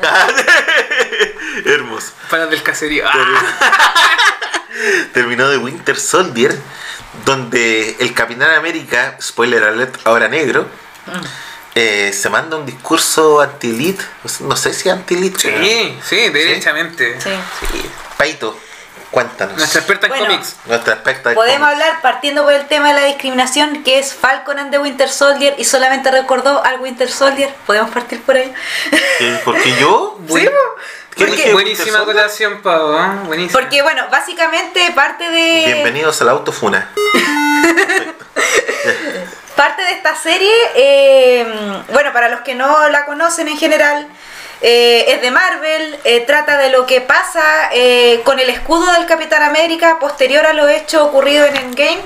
Hermoso. 1.64 2.12
Para 2.30 2.46
del 2.46 2.62
caserío. 2.62 3.04
Ah, 3.06 3.12
terminó 5.12 5.48
de 5.48 5.58
Winter 5.58 5.98
Soldier, 5.98 6.56
donde 7.24 7.96
el 7.98 8.14
Capitán 8.14 8.54
América, 8.54 9.16
spoiler 9.20 9.64
alert, 9.64 9.96
ahora 10.04 10.28
negro, 10.28 10.68
eh, 11.74 12.12
se 12.12 12.28
manda 12.28 12.56
un 12.56 12.66
discurso 12.66 13.40
anti-elite, 13.40 14.04
no 14.40 14.56
sé 14.56 14.74
si 14.74 14.88
anti-elite. 14.88 15.40
sí, 15.40 15.98
sí, 16.02 16.28
derechamente. 16.28 17.20
Sí. 17.20 17.30
Paito, 18.16 18.58
cuéntanos. 19.10 19.56
Nuestra 19.56 19.80
experta 19.80 20.06
en 20.06 20.10
Bueno. 20.12 20.26
cómics. 20.26 20.56
Nuestra 20.66 20.94
aspecto 20.94 21.28
de 21.30 21.34
Podemos 21.34 21.68
hablar 21.68 22.00
partiendo 22.02 22.44
por 22.44 22.52
el 22.52 22.66
tema 22.66 22.88
de 22.88 22.94
la 22.94 23.04
discriminación 23.04 23.82
que 23.84 23.98
es 23.98 24.14
Falcon 24.14 24.58
and 24.58 24.70
the 24.70 24.78
Winter 24.78 25.08
Soldier 25.08 25.54
y 25.58 25.64
solamente 25.64 26.10
recordó 26.10 26.62
al 26.64 26.80
Winter 26.80 27.10
Soldier. 27.10 27.54
¿Podemos 27.66 27.90
partir 27.90 28.22
por 28.22 28.36
ahí? 28.36 28.52
¿Qué? 29.18 29.40
¿Porque 29.44 29.74
yo? 29.76 30.16
Buen- 30.20 30.44
Sí, 30.44 30.50
po. 30.50 30.80
¿Qué 31.16 31.24
Porque- 31.24 31.36
dije? 31.42 31.52
Buenísima 31.52 31.98
acotación, 32.00 32.62
Pau. 32.62 32.94
¿eh? 32.96 33.08
Buenísima. 33.26 33.58
Porque 33.60 33.82
bueno, 33.82 34.06
básicamente 34.10 34.88
parte 34.94 35.28
de 35.30 35.64
Bienvenidos 35.66 36.20
a 36.22 36.24
la 36.24 36.30
autofuna. 36.32 36.88
parte 39.56 39.82
de 39.82 39.90
esta 39.92 40.14
serie, 40.14 40.52
eh, 40.76 41.82
bueno, 41.92 42.12
para 42.12 42.28
los 42.28 42.40
que 42.42 42.54
no 42.54 42.88
la 42.88 43.04
conocen 43.06 43.48
en 43.48 43.58
general, 43.58 44.06
eh, 44.60 45.04
es 45.08 45.22
de 45.22 45.30
Marvel, 45.30 45.98
eh, 46.04 46.20
trata 46.26 46.58
de 46.58 46.70
lo 46.70 46.86
que 46.86 47.00
pasa 47.00 47.70
eh, 47.72 48.20
con 48.24 48.40
el 48.40 48.50
escudo 48.50 48.90
del 48.92 49.06
Capitán 49.06 49.42
América 49.42 49.98
posterior 50.00 50.44
a 50.46 50.52
los 50.52 50.68
hechos 50.70 51.02
ocurridos 51.02 51.48
en 51.50 51.56
Endgame. 51.56 52.00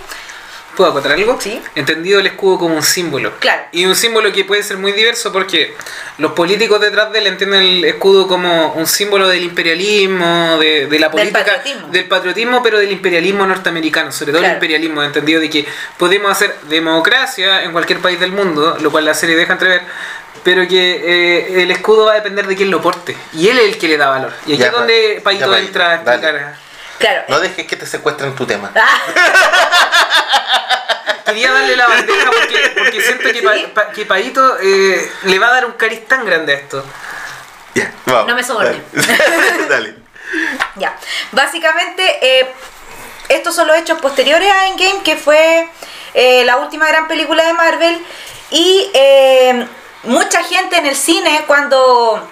¿Puedo 0.76 0.90
acotar 0.90 1.12
algo? 1.12 1.38
Sí. 1.38 1.60
Entendido 1.74 2.18
el 2.20 2.26
escudo 2.26 2.58
como 2.60 2.74
un 2.76 2.82
símbolo. 2.82 3.32
Claro. 3.40 3.62
Y 3.72 3.84
un 3.84 3.94
símbolo 3.94 4.32
que 4.32 4.44
puede 4.46 4.62
ser 4.62 4.78
muy 4.78 4.92
diverso 4.92 5.30
porque 5.30 5.74
los 6.16 6.32
políticos 6.32 6.80
detrás 6.80 7.12
de 7.12 7.18
él 7.18 7.26
entienden 7.26 7.60
el 7.62 7.84
escudo 7.84 8.26
como 8.26 8.72
un 8.72 8.86
símbolo 8.86 9.28
del 9.28 9.42
imperialismo, 9.44 10.56
de, 10.58 10.86
de 10.86 10.98
la 10.98 11.08
Del 11.08 11.10
política. 11.30 11.38
patriotismo. 11.44 11.88
del 11.88 12.08
patriotismo, 12.08 12.62
pero 12.62 12.78
del 12.78 12.90
imperialismo 12.90 13.46
norteamericano. 13.46 14.10
Sobre 14.12 14.32
todo 14.32 14.40
Claro. 14.40 14.52
el 14.52 14.56
imperialismo, 14.56 15.02
entendido 15.02 15.40
de 15.42 15.50
que 15.50 15.66
podemos 15.98 16.32
hacer 16.32 16.56
democracia 16.70 17.64
en 17.64 17.72
cualquier 17.72 17.98
país 18.00 18.18
del 18.18 18.32
mundo, 18.32 18.78
lo 18.80 18.90
cual 18.90 19.04
la 19.04 19.12
serie 19.14 19.36
deja 19.36 19.52
entrever. 19.52 19.82
Pero 20.42 20.66
que 20.66 21.02
eh, 21.04 21.62
el 21.62 21.70
escudo 21.70 22.06
va 22.06 22.12
a 22.12 22.14
depender 22.16 22.46
de 22.46 22.56
quién 22.56 22.70
lo 22.70 22.80
porte. 22.80 23.14
Y 23.34 23.48
él 23.48 23.58
es 23.58 23.64
el 23.66 23.78
que 23.78 23.88
le 23.88 23.96
da 23.98 24.08
valor. 24.08 24.32
Y 24.46 24.54
aquí 24.54 24.62
Ya, 24.62 24.66
es 24.68 24.72
donde 24.72 25.20
Paito 25.22 25.54
entra 25.56 25.90
a 25.90 25.94
explicar. 25.96 26.56
Claro. 26.98 27.22
No 27.28 27.40
dejes 27.40 27.66
que 27.66 27.76
te 27.76 27.84
secuestren 27.86 28.34
tu 28.34 28.46
tema. 28.46 28.72
Quería 31.24 31.53
darle 31.53 31.76
la 31.76 31.86
bandeja 31.86 32.30
porque, 32.30 32.72
porque 32.76 33.00
siento 33.00 33.32
que, 33.32 33.42
Pa- 33.42 33.55
Sí. 33.55 33.66
Pa- 33.74 33.90
que 33.90 34.07
Paito 34.07 34.59
eh, 34.61 35.12
le 35.24 35.38
va 35.38 35.48
a 35.48 35.53
dar 35.53 35.66
un 35.66 35.72
cariz 35.72 36.07
tan 36.07 36.24
grande 36.24 36.53
a 36.55 36.57
esto. 36.57 36.84
Ya, 37.74 37.90
vamos. 38.07 38.26
No 38.28 38.34
me 38.34 38.42
soborne. 38.44 38.82
Dale. 38.92 39.66
Dale. 39.68 39.94
Ya. 40.76 40.96
Básicamente, 41.32 42.40
eh, 42.40 42.53
estos 43.28 43.55
son 43.55 43.66
los 43.68 43.76
hechos 43.76 43.98
posteriores 44.00 44.50
a 44.53 44.68
Endgame, 44.68 45.03
que 45.03 45.16
fue 45.16 45.68
eh, 46.14 46.44
la 46.44 46.57
última 46.59 46.86
gran 46.88 47.09
película 47.09 47.44
de 47.44 47.53
Marvel. 47.55 48.05
Y 48.50 48.90
eh, 48.94 49.66
mucha 50.05 50.42
gente 50.44 50.76
en 50.76 50.86
el 50.86 50.96
cine, 50.96 51.44
cuando 51.46 52.28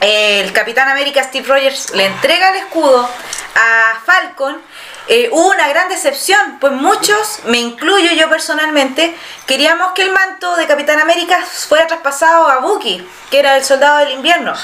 eh, 0.00 0.40
el 0.44 0.52
Capitán 0.52 0.88
América 0.88 1.22
Steve 1.24 1.46
Rogers 1.48 1.90
le 1.94 2.04
entrega 2.06 2.50
el 2.50 2.56
escudo 2.56 3.08
a 3.54 4.00
Falcon, 4.04 4.60
eh, 5.08 5.28
hubo 5.32 5.50
una 5.50 5.68
gran 5.68 5.88
decepción, 5.88 6.58
pues 6.60 6.72
muchos, 6.72 7.40
me 7.44 7.58
incluyo 7.58 8.12
yo 8.12 8.28
personalmente, 8.30 9.14
queríamos 9.46 9.92
que 9.92 10.02
el 10.02 10.12
manto 10.12 10.56
de 10.56 10.66
Capitán 10.66 10.98
América 11.00 11.38
fuera 11.44 11.86
traspasado 11.86 12.48
a 12.48 12.58
Bucky, 12.58 13.06
que 13.30 13.38
era 13.38 13.56
el 13.56 13.64
soldado 13.64 13.98
del 13.98 14.12
invierno. 14.12 14.54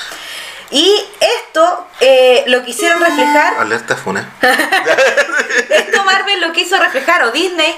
Y 0.71 1.05
esto 1.19 1.89
eh, 1.99 2.45
lo 2.47 2.63
quisieron 2.63 3.01
reflejar 3.01 3.59
Alerta 3.59 3.97
funa. 3.97 4.31
esto 5.69 6.05
Marvel 6.05 6.41
lo 6.41 6.53
quiso 6.53 6.79
reflejar, 6.79 7.25
o 7.25 7.33
Disney 7.33 7.75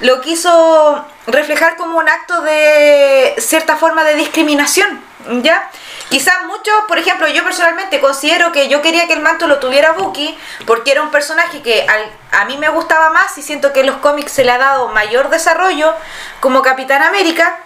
lo 0.00 0.20
quiso 0.20 1.04
reflejar 1.26 1.76
como 1.76 1.98
un 1.98 2.08
acto 2.08 2.42
de 2.42 3.34
cierta 3.38 3.76
forma 3.76 4.04
de 4.04 4.14
discriminación, 4.14 5.02
¿ya? 5.42 5.70
Quizás 6.08 6.44
muchos, 6.46 6.74
por 6.88 6.98
ejemplo, 6.98 7.26
yo 7.28 7.42
personalmente 7.44 8.00
considero 8.00 8.52
que 8.52 8.68
yo 8.68 8.82
quería 8.82 9.06
que 9.06 9.14
el 9.14 9.20
manto 9.20 9.46
lo 9.46 9.58
tuviera 9.58 9.92
Bucky, 9.92 10.38
porque 10.66 10.92
era 10.92 11.02
un 11.02 11.10
personaje 11.10 11.62
que 11.62 11.86
a 12.32 12.44
mí 12.44 12.56
me 12.58 12.68
gustaba 12.68 13.10
más 13.10 13.36
y 13.38 13.42
siento 13.42 13.72
que 13.72 13.80
en 13.80 13.86
los 13.86 13.96
cómics 13.96 14.32
se 14.32 14.44
le 14.44 14.52
ha 14.52 14.58
dado 14.58 14.88
mayor 14.88 15.30
desarrollo 15.30 15.94
como 16.40 16.62
Capitán 16.62 17.02
América. 17.02 17.58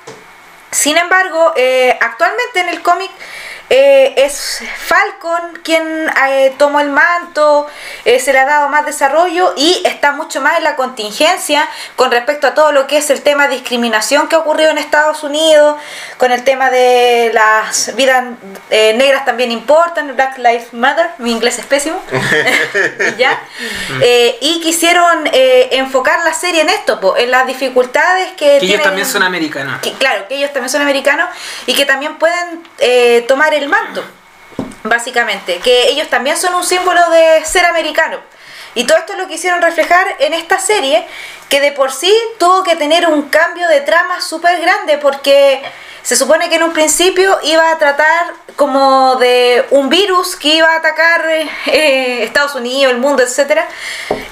Sin 0.71 0.97
embargo, 0.97 1.53
eh, 1.57 1.99
actualmente 2.01 2.61
en 2.61 2.69
el 2.69 2.83
cómic 2.83 3.11
eh, 3.71 4.15
es 4.17 4.63
Falcon 4.87 5.59
quien 5.65 6.11
eh, 6.29 6.53
tomó 6.59 6.81
el 6.81 6.91
manto, 6.91 7.67
eh, 8.05 8.19
se 8.21 8.33
le 8.33 8.41
ha 8.41 8.45
dado 8.45 8.69
más 8.69 8.85
desarrollo 8.85 9.55
y 9.57 9.83
está 9.87 10.13
mucho 10.13 10.41
más 10.41 10.59
en 10.59 10.65
la 10.65 10.77
contingencia 10.77 11.67
con 11.97 12.11
respecto 12.11 12.49
a 12.49 12.55
todo 12.55 12.73
lo 12.73 12.87
que 12.87 12.99
es 12.99 13.09
el 13.11 13.23
tema 13.23 13.49
de 13.49 13.55
discriminación 13.55 14.29
que 14.29 14.35
ha 14.37 14.41
ocurrido 14.41 14.71
en 14.71 14.79
Estados 14.79 15.23
Unidos, 15.23 15.77
con 16.19 16.33
el 16.33 16.45
tema 16.45 16.69
de 16.71 17.31
las 17.33 17.95
vidas 17.97 18.25
eh, 18.71 18.93
negras 18.95 19.25
también 19.25 19.51
importan, 19.53 20.15
Black 20.15 20.37
Lives 20.39 20.73
Matter, 20.73 21.07
mi 21.19 21.31
inglés 21.33 21.59
es 21.59 21.67
pésimo, 21.67 22.01
¿ya? 23.19 23.41
Eh, 24.03 24.37
y 24.41 24.61
quisieron 24.61 25.29
eh, 25.33 25.69
enfocar 25.73 26.25
la 26.25 26.35
serie 26.35 26.63
en 26.63 26.69
esto, 26.71 27.01
po, 27.01 27.17
en 27.17 27.31
las 27.31 27.47
dificultades 27.47 28.29
que, 28.33 28.37
Que 28.37 28.57
ellos 28.57 28.67
tienen- 28.69 28.83
también 28.83 29.07
son 29.07 29.23
americanos. 29.23 29.81
que, 29.81 29.93
claro, 29.95 30.27
que 30.29 30.35
ellos 30.37 30.53
también 30.53 30.71
son 30.71 30.83
americanos 30.83 31.29
y 31.67 31.75
que 31.75 31.85
también 31.85 32.17
pueden 32.19 32.65
eh, 32.79 33.25
tomar 33.29 33.55
el 33.55 33.60
manto, 33.69 34.03
básicamente, 34.83 35.59
que 35.59 35.89
ellos 35.89 36.09
también 36.09 36.37
son 36.37 36.55
un 36.55 36.65
símbolo 36.65 37.01
de 37.11 37.45
ser 37.45 37.65
americano. 37.67 38.19
Y 38.75 38.85
todo 38.85 38.99
esto 38.99 39.15
lo 39.17 39.27
quisieron 39.27 39.61
reflejar 39.61 40.07
en 40.21 40.33
esta 40.33 40.59
serie, 40.59 41.07
que 41.49 41.61
de 41.61 41.73
por 41.73 41.93
sí 41.93 42.15
tuvo 42.39 42.63
que 42.63 42.77
tener 42.77 43.09
un 43.09 43.23
cambio 43.23 43.67
de 43.69 43.81
trama 43.81 44.21
súper 44.21 44.61
grande, 44.61 44.99
porque 44.99 45.63
se 46.03 46.17
supone 46.17 46.49
que 46.49 46.55
en 46.57 46.63
un 46.63 46.73
principio 46.73 47.39
iba 47.43 47.71
a 47.71 47.79
tratar 47.79 48.33
como 48.57 49.17
de 49.17 49.67
un 49.71 49.89
virus 49.89 50.37
que 50.37 50.49
iba 50.55 50.73
a 50.73 50.77
atacar 50.77 51.29
eh, 51.29 52.23
Estados 52.23 52.55
Unidos, 52.55 52.93
el 52.93 52.99
mundo, 52.99 53.23
etcétera 53.23 53.67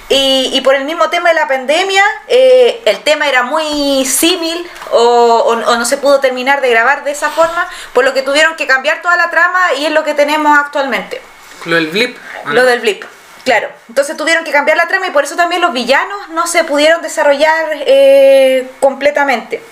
y, 0.08 0.50
y 0.54 0.60
por 0.62 0.74
el 0.74 0.84
mismo 0.84 1.10
tema 1.10 1.28
de 1.30 1.34
la 1.34 1.46
pandemia, 1.48 2.02
eh, 2.28 2.80
el 2.86 3.00
tema 3.00 3.28
era 3.28 3.42
muy 3.42 4.04
símil 4.06 4.68
o, 4.90 4.98
o- 4.98 5.70
o 5.70 5.76
no 5.76 5.84
se 5.84 5.96
pudo 5.98 6.20
terminar 6.20 6.60
de 6.60 6.70
grabar 6.70 7.04
de 7.04 7.10
esa 7.10 7.30
forma, 7.30 7.68
por 7.92 8.04
lo 8.04 8.14
que 8.14 8.22
tuvieron 8.22 8.56
que 8.56 8.66
cambiar 8.66 9.02
toda 9.02 9.16
la 9.16 9.30
trama 9.30 9.74
y 9.76 9.86
es 9.86 9.92
lo 9.92 10.04
que 10.04 10.14
tenemos 10.14 10.58
actualmente. 10.58 11.20
Lo 11.66 11.76
del 11.76 11.88
blip. 11.88 12.16
¿o 12.44 12.48
no? 12.48 12.54
Lo 12.54 12.64
del 12.64 12.80
blip. 12.80 13.04
Claro, 13.44 13.68
entonces 13.88 14.16
tuvieron 14.16 14.44
que 14.44 14.52
cambiar 14.52 14.76
la 14.76 14.86
trama 14.88 15.06
y 15.06 15.10
por 15.10 15.24
eso 15.24 15.34
también 15.36 15.60
los 15.62 15.72
villanos 15.72 16.28
no 16.30 16.46
se 16.46 16.64
pudieron 16.64 17.00
desarrollar 17.02 17.66
eh, 17.86 18.70
completamente. 18.80 19.62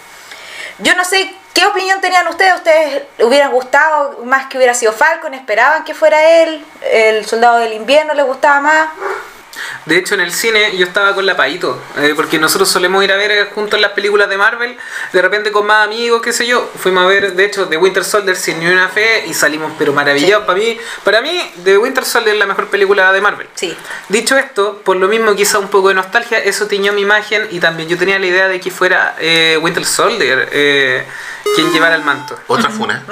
Yo 0.79 0.95
no 0.95 1.05
sé 1.05 1.35
qué 1.55 1.65
opinión 1.67 2.01
tenían 2.01 2.27
ustedes, 2.29 2.55
¿ustedes 2.55 3.03
hubieran 3.21 3.51
gustado 3.51 4.21
más 4.25 4.47
que 4.47 4.57
hubiera 4.59 4.75
sido 4.75 4.93
Falcon? 4.93 5.33
¿Esperaban 5.35 5.85
que 5.85 5.95
fuera 5.95 6.23
él? 6.43 6.65
¿El 6.91 7.25
soldado 7.27 7.59
del 7.59 7.73
invierno 7.75 8.13
les 8.15 8.25
gustaba 8.27 8.61
más? 8.61 8.89
De 9.85 9.97
hecho, 9.97 10.15
en 10.15 10.21
el 10.21 10.33
cine 10.33 10.77
yo 10.77 10.87
estaba 10.87 11.15
con 11.15 11.27
la 11.27 11.37
Paito, 11.37 11.81
eh, 11.99 12.13
porque 12.17 12.39
nosotros 12.39 12.69
solemos 12.69 13.03
ir 13.05 13.13
a 13.13 13.17
ver 13.17 13.31
eh, 13.31 13.45
juntos 13.55 13.81
las 13.81 13.93
películas 13.93 14.29
de 14.29 14.37
Marvel, 14.37 14.77
de 15.13 15.23
repente 15.23 15.53
con 15.53 15.67
más 15.67 15.87
amigos, 15.87 16.23
qué 16.23 16.33
sé 16.33 16.47
yo. 16.47 16.71
Fuimos 16.79 17.05
a 17.05 17.07
ver, 17.07 17.35
de 17.35 17.45
hecho, 17.45 17.69
The 17.69 17.77
Winter 17.77 18.05
Soldier 18.05 18.37
sin 18.37 18.61
ni 18.61 18.67
una 18.67 18.89
fe 18.89 19.25
y 19.27 19.35
salimos 19.35 19.73
pero 19.79 19.93
maravillados. 19.93 20.45
Para 20.47 20.59
mí, 20.59 20.79
para 21.05 21.21
mí, 21.21 21.53
The 21.65 21.79
Winter 21.79 22.05
Soldier 22.05 22.35
es 22.35 22.39
la 22.39 22.47
mejor 22.47 22.69
película 22.69 23.13
de 23.13 23.21
Marvel. 23.21 23.49
Sí. 23.55 23.77
Dicho 24.09 24.37
esto, 24.37 24.81
por 24.85 24.97
lo 24.97 25.09
mismo 25.09 25.35
quizá 25.35 25.59
un 25.59 25.69
poco 25.69 25.89
de 25.89 25.95
nostalgia, 25.95 26.39
eso 26.39 26.67
tiñó 26.67 26.93
mi 26.93 27.03
imagen 27.03 27.49
y 27.51 27.61
también 27.61 27.89
yo 27.89 27.97
tenía 27.97 28.19
la 28.19 28.27
idea 28.27 28.49
de 28.49 28.61
que 28.61 28.71
fuera 28.71 29.17
eh, 29.19 29.59
Winter 29.61 29.85
Soldier 29.85 30.49
eh, 30.53 31.07
quien 31.55 31.73
llevara 31.73 31.95
el 31.95 32.03
manto. 32.03 32.39
Otra 32.47 32.71
funa. 32.77 33.05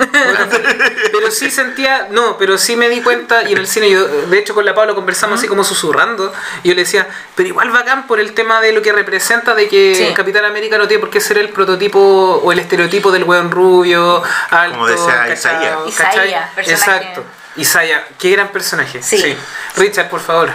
Pero 1.13 1.31
sí 1.31 1.51
sentía, 1.51 2.09
no, 2.11 2.37
pero 2.39 2.59
sí 2.59 2.77
me 2.77 2.89
di 2.89 3.01
cuenta 3.01 3.49
y 3.49 3.53
en 3.53 3.59
el 3.59 3.67
cine 3.67 3.91
yo, 3.91 4.07
de 4.07 4.39
hecho 4.39 4.55
con 4.55 4.65
la 4.65 4.75
Pablo 4.75 4.95
conversamos 4.95 5.39
así 5.39 5.49
como 5.49 5.65
susurrando 5.65 6.33
y 6.63 6.69
yo 6.69 6.75
le 6.75 6.83
decía, 6.83 7.09
pero 7.35 7.49
igual 7.49 7.71
bacán 7.71 8.07
por 8.07 8.21
el 8.21 8.35
tema 8.35 8.61
de 8.61 8.73
lo 8.73 8.83
que 8.83 8.93
representa 8.93 9.55
de 9.55 9.69
que 9.69 9.95
Sí. 9.95 10.15
Capitán 10.15 10.45
América 10.45 10.79
no 10.79 10.89
tiene 10.89 11.01
por 11.01 11.11
qué 11.11 11.21
ser 11.21 11.39
el 11.39 11.51
prototipo 11.51 11.99
o 12.01 12.53
el 12.53 12.59
estereotipo 12.59 13.13
del 13.13 13.25
weón 13.25 13.51
rubio, 13.51 14.23
alto, 14.51 14.79
Como 14.79 14.87
decía. 14.89 15.33
Isaías. 15.33 15.79
Isaías. 15.87 16.51
Exacto. 16.57 17.25
Isaiah, 17.57 18.05
qué 18.19 18.31
gran 18.33 18.49
personaje. 18.49 19.03
Sí. 19.03 19.37
Richard, 19.77 20.09
por 20.11 20.21
favor. 20.21 20.51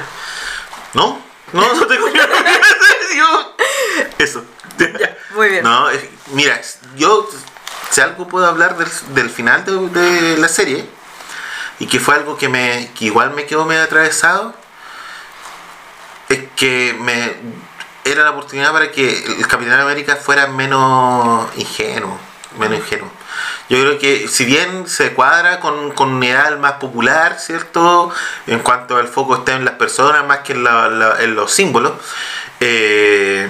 ¿No? 0.93 1.21
No, 1.53 1.73
no 1.73 1.87
tengo. 1.87 2.07
Eso. 4.17 4.43
Muy 5.35 5.49
bien. 5.49 5.63
No, 5.63 5.87
mira, 6.31 6.59
yo 6.95 7.29
si 7.89 8.01
algo 8.01 8.27
puedo 8.27 8.45
hablar 8.45 8.77
del, 8.77 8.87
del 9.13 9.29
final 9.29 9.65
de, 9.65 9.99
de 9.99 10.37
la 10.37 10.47
serie 10.47 10.85
y 11.79 11.87
que 11.87 11.99
fue 11.99 12.15
algo 12.15 12.37
que 12.37 12.49
me 12.49 12.91
que 12.97 13.05
igual 13.05 13.31
me 13.31 13.45
quedó 13.45 13.65
medio 13.65 13.83
atravesado 13.83 14.53
es 16.29 16.39
que 16.55 16.95
me 16.99 17.35
era 18.05 18.23
la 18.23 18.31
oportunidad 18.31 18.71
para 18.71 18.91
que 18.91 19.23
el 19.37 19.47
Capitán 19.47 19.79
América 19.79 20.15
fuera 20.15 20.47
menos 20.47 21.47
ingenuo, 21.57 22.17
menos 22.57 22.79
ingenuo. 22.79 23.09
Yo 23.69 23.79
creo 23.81 23.99
que 23.99 24.27
si 24.27 24.45
bien 24.45 24.87
se 24.87 25.13
cuadra 25.13 25.59
con, 25.59 25.91
con 25.91 26.13
un 26.13 26.23
ideal 26.23 26.57
más 26.59 26.73
popular, 26.73 27.37
¿cierto? 27.39 28.11
En 28.47 28.59
cuanto 28.59 28.97
al 28.97 29.07
foco 29.07 29.35
está 29.35 29.55
en 29.55 29.65
las 29.65 29.75
personas 29.75 30.25
más 30.25 30.39
que 30.39 30.53
en, 30.53 31.35
los 31.35 31.51
símbolos, 31.51 31.93
eh, 32.59 33.49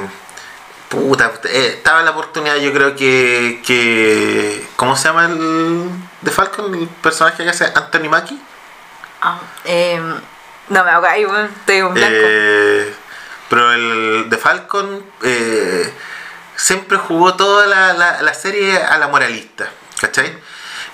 Puta, 0.89 1.31
eh, 1.43 1.75
estaba 1.77 2.01
la 2.01 2.11
oportunidad, 2.11 2.55
yo 2.55 2.73
creo 2.73 2.95
que, 2.95 3.61
que. 3.63 4.67
¿Cómo 4.75 4.95
se 4.95 5.07
llama 5.07 5.25
el. 5.25 5.87
de 6.21 6.31
Falcon? 6.31 6.73
El 6.73 6.87
personaje 6.87 7.43
que 7.43 7.49
hace 7.51 7.65
Anthony 7.65 8.09
Mackie. 8.09 8.41
Ah, 9.21 9.39
em, 9.65 10.19
no 10.69 10.83
me 10.83 10.97
bueno, 11.25 11.49
estoy 11.59 11.77
en 11.77 11.93
blanco. 11.93 12.15
Eh, 12.15 12.93
pero 13.49 13.71
el 13.73 14.29
de 14.29 14.37
Falcon 14.37 15.03
eh, 15.23 15.91
siempre 16.55 16.97
jugó 16.97 17.35
toda 17.35 17.65
la, 17.65 17.93
la, 17.93 18.21
la 18.21 18.33
serie 18.33 18.77
a 18.77 18.97
la 18.97 19.07
moralista, 19.07 19.69
¿cachai? 19.99 20.37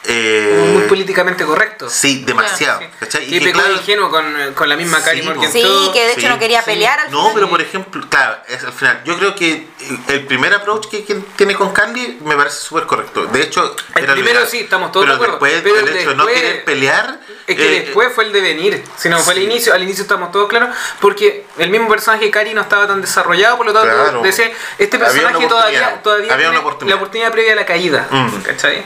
Eh, 0.08 0.56
Como 0.60 0.74
muy 0.74 0.84
políticamente 0.84 1.45
correcto. 1.45 1.89
Sí, 1.89 2.24
demasiado, 2.26 2.80
Sí. 2.80 2.86
¿cachai? 2.99 3.34
Y, 3.36 3.39
que, 3.39 3.51
claro, 3.51 3.74
ingenuo 3.74 4.10
con, 4.12 4.53
con 4.53 4.70
la 4.70 4.76
misma 4.76 4.99
Sí, 4.99 5.03
Carrie 5.06 5.24
po. 5.24 5.30
Morgan 5.34 5.51
sí, 5.51 5.62
todo. 5.62 5.93
que 5.93 5.99
de 6.06 6.12
hecho 6.12 6.22
sí, 6.22 6.28
no 6.28 6.38
quería 6.39 6.60
sí. 6.62 6.66
pelear 6.66 6.99
al 6.99 7.12
No, 7.12 7.20
final. 7.20 7.34
pero 7.36 7.49
por 7.49 7.62
ejemplo, 7.62 8.06
claro, 8.10 8.38
es 8.47 8.64
al 8.64 8.74
final. 8.74 9.01
Yo 9.03 9.18
creo 9.18 9.36
que 9.36 9.68
el 10.10 10.26
primer 10.28 10.53
approach 10.53 10.88
que, 10.89 11.03
que 11.03 11.16
tiene 11.36 11.56
con 11.56 11.72
Carly 11.74 12.20
me 12.24 12.36
parece 12.36 12.58
súper 12.58 12.86
correcto. 12.86 13.26
De 13.26 13.41
hecho, 13.41 13.76
El 13.95 14.03
era 14.03 14.14
primero 14.14 14.36
legal. 14.36 14.47
sí, 14.51 14.60
estamos 14.60 14.91
todos 14.91 15.06
pero 15.06 15.18
de 15.18 15.24
acuerdo. 15.26 15.45
Después, 15.45 15.62
Pero 15.64 15.80
el 15.80 15.88
el 15.89 15.97
hecho 15.97 16.10
de 16.10 16.16
no 16.16 16.26
después- 16.26 16.41
querer 16.43 16.66
pelear. 16.66 17.20
Es 17.47 17.56
que 17.56 17.78
eh, 17.78 17.82
después 17.82 18.12
fue 18.14 18.24
el 18.26 18.34
devenir, 18.34 18.84
si 18.97 19.08
no 19.08 19.20
fue 19.20 19.36
sí. 19.36 19.39
al 19.39 19.45
inicio, 19.45 19.74
al 19.74 19.84
inicio 19.84 20.01
estamos 20.01 20.32
todos 20.32 20.49
claros, 20.49 20.70
porque 20.99 21.45
el 21.60 21.70
mismo 21.70 21.88
personaje 21.88 22.32
Cari 22.32 22.56
no 22.56 22.62
estaba 22.62 22.88
tan 22.88 23.01
desarrollado, 23.01 23.58
por 23.58 23.68
lo 23.68 23.74
tanto, 23.74 23.88
Claro. 23.93 24.22
decía, 24.24 24.51
este 24.80 24.97
personaje 24.97 25.45
todavía, 25.47 26.01
todavía 26.01 26.26
había 26.34 26.38
tiene 26.38 26.49
una 26.49 26.60
oportunidad. 26.62 26.95
la 26.95 27.01
oportunidad 27.01 27.32
previa 27.32 27.53
a 27.53 27.56
la 27.56 27.66
caída, 27.68 28.08
Mm. 28.10 28.41
¿cachai? 28.41 28.84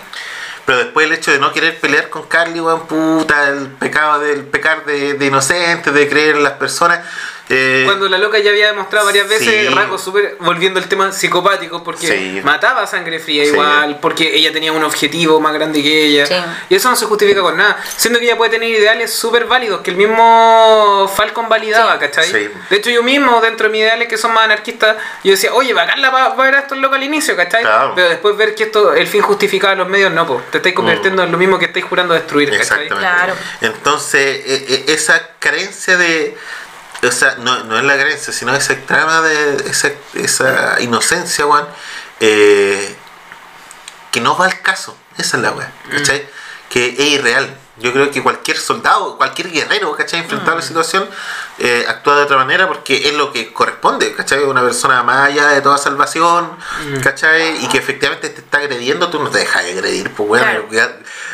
Pero 0.70 0.84
después 0.84 1.07
el 1.07 1.13
hecho 1.13 1.32
de 1.32 1.39
no 1.39 1.51
querer 1.51 1.80
pelear 1.80 2.11
con 2.11 2.28
Carly, 2.28 2.61
weón, 2.61 2.86
puta, 2.86 3.49
el 3.49 3.70
pecado 3.70 4.20
del 4.20 4.43
pecar 4.43 4.86
de, 4.86 5.15
de 5.15 5.26
inocente, 5.26 5.91
de 5.91 6.07
creer 6.07 6.36
en 6.36 6.43
las 6.43 6.53
personas. 6.53 6.99
Eh, 7.50 7.82
Cuando 7.86 8.08
la 8.08 8.18
loca 8.20 8.38
ya 8.39 8.52
había 8.52 8.68
demostrado 8.68 9.06
varias 9.08 9.28
veces 9.28 9.68
Sí. 9.68 9.74
rasgos 9.74 10.04
súper, 10.04 10.38
volviendo 10.39 10.80
al 10.80 10.88
tema 10.88 11.12
psicopático, 11.12 11.84
porque 11.84 12.08
Sí. 12.08 12.41
mataba 12.43 12.84
a 12.84 12.88
sangre 12.88 13.20
fría 13.20 13.43
Sí. 13.43 13.50
igual, 13.50 13.97
porque 14.00 14.36
ella 14.36 14.54
tenía 14.54 14.72
un 14.72 14.84
objetivo 14.84 15.39
más 15.41 15.54
grande 15.54 15.82
que 15.82 16.06
ella. 16.06 16.26
Sí. 16.28 16.36
Y 16.70 16.76
eso 16.76 16.89
no 16.89 16.95
se 16.95 17.06
justifica 17.06 17.41
con 17.41 17.58
nada. 17.58 17.82
Siendo 17.97 18.20
que 18.20 18.26
ella 18.26 18.38
puede 18.38 18.52
tener 18.52 18.70
ideales 18.70 19.12
súper 19.14 19.45
válidos, 19.45 19.82
que 19.82 19.89
el 19.91 19.97
mismo 19.97 21.12
Falcon 21.16 21.50
validaba, 21.50 21.93
Sí. 21.93 22.00
¿cachai? 22.00 22.26
Sí. 22.32 22.50
De 22.70 22.76
hecho, 22.78 22.91
yo 22.91 23.02
mismo, 23.04 23.41
dentro 23.41 23.68
de 23.68 23.72
mis 23.72 23.82
ideales 23.82 24.08
que 24.08 24.18
son 24.18 24.32
más 24.34 24.43
anarquistas, 24.45 24.97
yo 25.24 25.32
decía, 25.32 25.54
oye, 25.54 25.74
bacán 25.74 26.02
la 26.02 26.12
va, 26.12 26.30
va 26.30 26.43
a 26.43 26.45
ver 26.45 26.56
a 26.56 26.60
estos 26.60 26.78
locos 26.78 26.97
al 26.97 27.04
inicio, 27.04 27.36
¿cachai? 27.36 27.64
Claro. 27.64 27.93
Pero 27.95 28.10
después 28.10 28.38
ver 28.38 28.54
que 28.54 28.64
esto, 28.66 28.93
el 28.93 29.08
fin 29.08 29.22
justificaba 29.22 29.74
los 29.76 29.88
medios, 29.89 30.12
no, 30.12 30.28
po. 30.28 30.41
Te 30.52 30.58
estáis 30.58 30.76
convirtiendo 30.76 31.24
en 31.24 31.32
lo 31.32 31.38
mismo 31.39 31.58
que 31.58 31.66
estáis 31.66 31.86
jurando 31.86 32.14
destruir, 32.14 32.50
¿cachai? 32.50 32.62
Exactamente. 32.84 32.95
Claro. 33.00 33.34
Entonces, 33.62 34.41
e- 34.45 34.84
e- 34.88 34.93
esa 34.93 35.30
carencia 35.39 35.97
de. 35.97 36.38
O 37.02 37.12
sea, 37.12 37.36
no, 37.36 37.64
no 37.64 37.78
es 37.78 37.84
la 37.86 37.95
carencia, 37.97 38.34
sino 38.34 38.54
esa 38.54 38.76
trama 38.86 39.22
de. 39.22 39.70
Esa, 39.70 39.89
esa 40.16 40.82
inocencia, 40.82 41.45
weón. 41.45 41.68
eh, 42.20 42.95
que 44.12 44.22
no 44.22 44.36
va 44.38 44.45
al 44.45 44.62
caso. 44.62 44.97
Esa 45.18 45.38
es 45.38 45.43
la 45.43 45.52
weá, 45.52 45.72
¿cachai? 45.91 46.28
Que 46.70 46.88
es 46.97 47.00
irreal. 47.00 47.56
Yo 47.80 47.93
creo 47.93 48.11
que 48.11 48.21
cualquier 48.21 48.57
soldado, 48.57 49.17
cualquier 49.17 49.51
guerrero, 49.51 49.95
¿cachai? 49.95 50.19
Enfrentado 50.21 50.53
a 50.53 50.55
la 50.55 50.61
situación, 50.61 51.07
eh, 51.57 51.86
actúa 51.88 52.17
de 52.17 52.23
otra 52.23 52.38
manera 52.38 52.67
porque 52.67 53.07
es 53.09 53.13
lo 53.15 53.32
que 53.32 53.53
corresponde, 53.53 54.13
¿cachai? 54.13 54.43
Una 54.43 54.61
persona 54.61 55.03
más 55.03 55.27
allá 55.30 55.49
de 55.49 55.61
toda 55.61 55.77
salvación, 55.77 56.51
¿cachai? 57.03 57.63
Y 57.63 57.67
que 57.69 57.77
efectivamente 57.77 58.30
te 58.30 58.41
está 58.41 58.59
agrediendo, 58.59 59.09
tú 59.09 59.21
no 59.21 59.30
te 59.30 59.39
dejas 59.39 59.63
de 59.63 59.71
agredir, 59.71 60.11
pues, 60.11 60.30
weón. 60.30 60.67
Claro. 60.69 60.93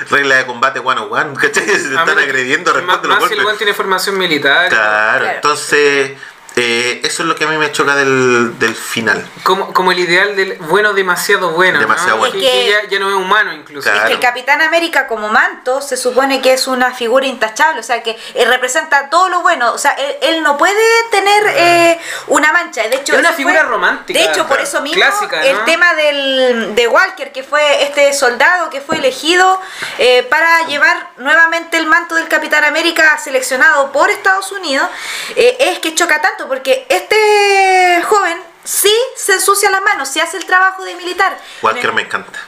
Regla 0.09 0.35
de 0.35 0.45
combate 0.45 0.79
one 0.79 1.01
on 1.01 1.11
one, 1.11 1.35
¿cachai? 1.35 1.65
Si 1.75 1.89
te 1.89 1.95
están 1.95 2.17
agrediendo, 2.19 2.73
más, 2.73 2.83
responde 2.83 3.07
los 3.07 3.19
más 3.19 3.29
si 3.29 3.35
el 3.39 3.57
tiene 3.57 3.73
formación 3.73 4.17
militar. 4.17 4.69
Claro, 4.69 5.19
Claro. 5.19 5.35
entonces 5.35 6.11
eh, 6.57 7.01
eso 7.03 7.23
es 7.23 7.27
lo 7.27 7.35
que 7.35 7.43
a 7.43 7.47
mí 7.47 7.57
me 7.57 7.71
choca 7.71 7.95
del, 7.95 8.57
del 8.59 8.75
final. 8.75 9.27
Como, 9.43 9.73
como 9.73 9.91
el 9.91 9.99
ideal 9.99 10.35
del 10.35 10.53
bueno 10.59 10.93
demasiado 10.93 11.51
bueno. 11.51 11.79
Demasiado 11.79 12.11
¿no? 12.11 12.17
bueno. 12.19 12.33
Que, 12.33 12.45
Es 12.47 12.51
que- 12.51 12.69
ya, 12.83 12.89
ya 12.89 12.99
no 12.99 13.09
es 13.09 13.15
humano 13.15 13.53
incluso. 13.53 13.83
Claro. 13.89 13.99
Es 14.03 14.07
que 14.07 14.13
el 14.13 14.19
Capitán 14.19 14.61
América 14.61 15.07
como 15.07 15.27
manto 15.29 15.81
se 15.81 15.97
supone 15.97 16.41
que 16.41 16.53
es 16.53 16.67
una 16.67 16.93
figura 16.93 17.25
intachable, 17.25 17.79
o 17.79 17.83
sea 17.83 18.01
que 18.03 18.17
eh, 18.33 18.45
representa 18.45 19.09
todo 19.09 19.29
lo 19.29 19.41
bueno, 19.41 19.73
o 19.73 19.77
sea, 19.77 19.91
él, 19.91 20.15
él 20.21 20.43
no 20.43 20.57
puede 20.57 20.75
tener 21.11 21.43
eh, 21.55 21.99
una 22.27 22.51
mancha, 22.53 22.83
de 22.83 22.95
hecho 22.97 23.13
Es 23.13 23.19
una 23.19 23.33
figura 23.33 23.63
romántica, 23.63 24.17
De 24.19 24.25
hecho, 24.25 24.47
por 24.47 24.59
eso 24.59 24.81
mismo 24.81 25.01
Clásica, 25.01 25.43
el 25.45 25.57
¿no? 25.57 25.63
tema 25.65 25.93
del 25.93 26.75
de 26.75 26.87
Walker, 26.87 27.31
que 27.31 27.43
fue 27.43 27.83
este 27.83 28.13
soldado 28.13 28.69
que 28.69 28.81
fue 28.81 28.97
elegido 28.97 29.59
eh, 29.99 30.23
para 30.29 30.65
llevar 30.67 31.11
nuevamente 31.17 31.77
el 31.77 31.85
manto 31.85 32.15
del 32.15 32.27
Capitán 32.27 32.63
América 32.63 33.17
seleccionado 33.17 33.91
por 33.91 34.09
Estados 34.09 34.51
Unidos, 34.51 34.87
eh, 35.35 35.57
es 35.59 35.79
que 35.79 35.93
choca 35.95 36.21
tanto 36.21 36.44
porque 36.47 36.85
este 36.89 38.01
joven 38.07 38.41
sí 38.63 38.93
se 39.15 39.33
ensucia 39.33 39.69
las 39.71 39.81
manos, 39.81 40.09
sí 40.09 40.19
hace 40.19 40.37
el 40.37 40.45
trabajo 40.45 40.83
de 40.83 40.95
militar. 40.95 41.37
Walker 41.61 41.93
me 41.93 42.01
encanta. 42.03 42.39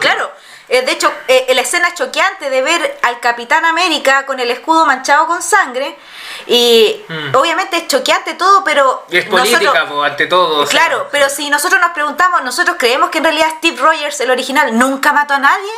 Claro. 0.00 0.32
eh, 0.68 0.82
De 0.82 0.92
hecho, 0.92 1.12
eh, 1.28 1.46
la 1.54 1.60
escena 1.60 1.88
es 1.88 1.94
choqueante 1.94 2.48
de 2.50 2.62
ver 2.62 2.98
al 3.02 3.20
Capitán 3.20 3.64
América 3.66 4.24
con 4.26 4.40
el 4.40 4.50
escudo 4.50 4.86
manchado 4.86 5.26
con 5.26 5.42
sangre. 5.42 5.96
Y 6.46 7.04
Mm. 7.08 7.34
obviamente 7.36 7.76
es 7.76 7.86
choqueante 7.88 8.34
todo, 8.34 8.64
pero. 8.64 9.04
Y 9.10 9.18
es 9.18 9.26
política, 9.26 9.60
nosotros- 9.60 9.88
po, 9.90 10.02
ante 10.02 10.26
todo. 10.26 10.58
o 10.62 10.66
sea. 10.66 10.80
Claro, 10.80 11.08
pero 11.12 11.28
si 11.28 11.50
nosotros 11.50 11.80
nos 11.80 11.90
preguntamos, 11.92 12.42
¿nosotros 12.42 12.76
creemos 12.78 13.10
que 13.10 13.18
en 13.18 13.24
realidad 13.24 13.48
Steve 13.58 13.76
Rogers, 13.80 14.20
el 14.20 14.30
original, 14.30 14.76
nunca 14.78 15.12
mató 15.12 15.34
a 15.34 15.38
nadie? 15.38 15.70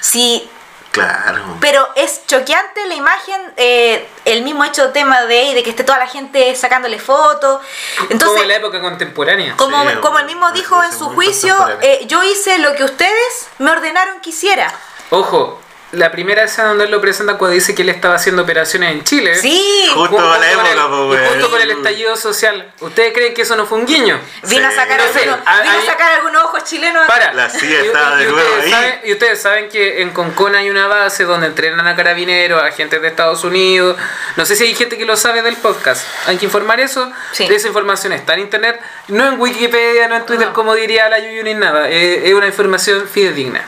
Sí, 0.00 0.50
Claro. 0.92 1.56
pero 1.58 1.88
es 1.96 2.26
choqueante 2.26 2.86
la 2.86 2.94
imagen, 2.94 3.40
eh, 3.56 4.06
el 4.26 4.42
mismo 4.42 4.62
hecho 4.64 4.90
tema 4.90 5.22
de, 5.22 5.54
de 5.54 5.62
que 5.62 5.70
esté 5.70 5.84
toda 5.84 5.98
la 5.98 6.06
gente 6.06 6.54
sacándole 6.54 6.98
fotos. 6.98 7.62
Entonces, 8.10 8.28
como 8.28 8.42
en 8.42 8.48
la 8.48 8.56
época 8.56 8.80
contemporánea. 8.80 9.56
como, 9.56 9.82
Sí, 9.82 9.96
como 10.02 10.18
él 10.18 10.26
mismo 10.26 10.52
dijo 10.52 10.82
en 10.84 10.92
su 10.92 11.08
juicio, 11.10 11.56
eh, 11.80 12.04
yo 12.06 12.22
hice 12.22 12.58
lo 12.58 12.74
que 12.74 12.84
ustedes 12.84 13.48
me 13.58 13.70
ordenaron 13.70 14.20
que 14.20 14.30
hiciera. 14.30 14.70
Ojo, 15.10 15.60
la 15.92 16.10
primera 16.10 16.42
escena 16.44 16.68
donde 16.68 16.84
él 16.84 16.90
lo 16.90 17.00
presenta 17.00 17.36
cuando 17.38 17.54
dice 17.54 17.74
que 17.74 17.82
él 17.82 17.88
estaba 17.90 18.14
haciendo 18.14 18.42
operaciones 18.42 18.92
en 18.92 19.04
Chile. 19.04 19.34
Sí, 19.36 19.90
Justo 19.94 20.18
a 20.18 20.22
la 20.22 20.34
con 20.36 20.44
el- 20.44 20.52
época, 20.72 20.88
po, 20.88 21.04
y 21.04 21.16
weón. 21.16 21.28
Justo 21.34 21.50
con 21.50 21.60
el 21.60 21.70
estallido 21.70 22.16
social. 22.16 22.72
¿Ustedes 22.80 23.12
creen 23.12 23.34
que 23.34 23.42
eso 23.42 23.56
no 23.56 23.66
fue 23.66 23.78
un 23.78 23.86
guiño? 23.86 24.18
vino 24.44 24.66
a 24.66 24.70
sacar, 24.70 24.98
No 25.00 25.12
sé, 25.12 25.20
algunos, 25.20 25.46
a- 25.46 25.60
vino 25.62 25.74
a 25.74 25.78
a- 25.78 25.84
sacar 25.86 26.12
algunos 26.12 26.44
ojos 26.44 26.64
chilenos. 26.64 27.06
Para. 27.06 27.32
La 27.34 27.48
CIA 27.50 27.82
Y- 27.82 27.86
estaba 27.86 28.20
y 28.22 28.24
de 28.24 28.30
nuevo 28.32 28.48
ustedes 28.48 28.64
ahí. 28.64 28.70
saben- 28.70 29.00
y 29.04 29.12
ustedes 29.12 29.42
saben 29.42 29.68
que 29.68 30.02
en 30.02 30.10
Concón 30.10 30.54
hay 30.54 30.70
una 30.70 30.86
base 30.86 31.24
donde 31.24 31.46
entrenan 31.48 31.86
a 31.86 31.94
carabineros, 31.94 32.62
agentes 32.62 33.00
de 33.02 33.08
Estados 33.08 33.44
Unidos. 33.44 33.96
No 34.36 34.46
sé 34.46 34.56
si 34.56 34.64
hay 34.64 34.74
gente 34.74 34.96
que 34.96 35.04
lo 35.04 35.16
sabe 35.16 35.42
del 35.42 35.56
podcast. 35.56 36.06
Hay 36.26 36.38
que 36.38 36.46
informar 36.46 36.80
eso. 36.80 37.12
Sí. 37.32 37.46
Esa 37.50 37.68
información 37.68 38.12
está 38.12 38.34
en 38.34 38.40
internet, 38.40 38.80
no 39.08 39.26
en 39.26 39.38
Wikipedia, 39.40 40.08
no 40.08 40.16
en 40.16 40.24
Twitter, 40.26 40.48
No. 40.48 40.54
como 40.54 40.74
diría 40.74 41.08
la 41.10 41.18
Yuyu 41.18 41.42
ni 41.44 41.52
nada. 41.54 41.90
Eh, 41.90 42.28
es 42.28 42.34
una 42.34 42.46
información 42.46 43.06
fidedigna. 43.06 43.62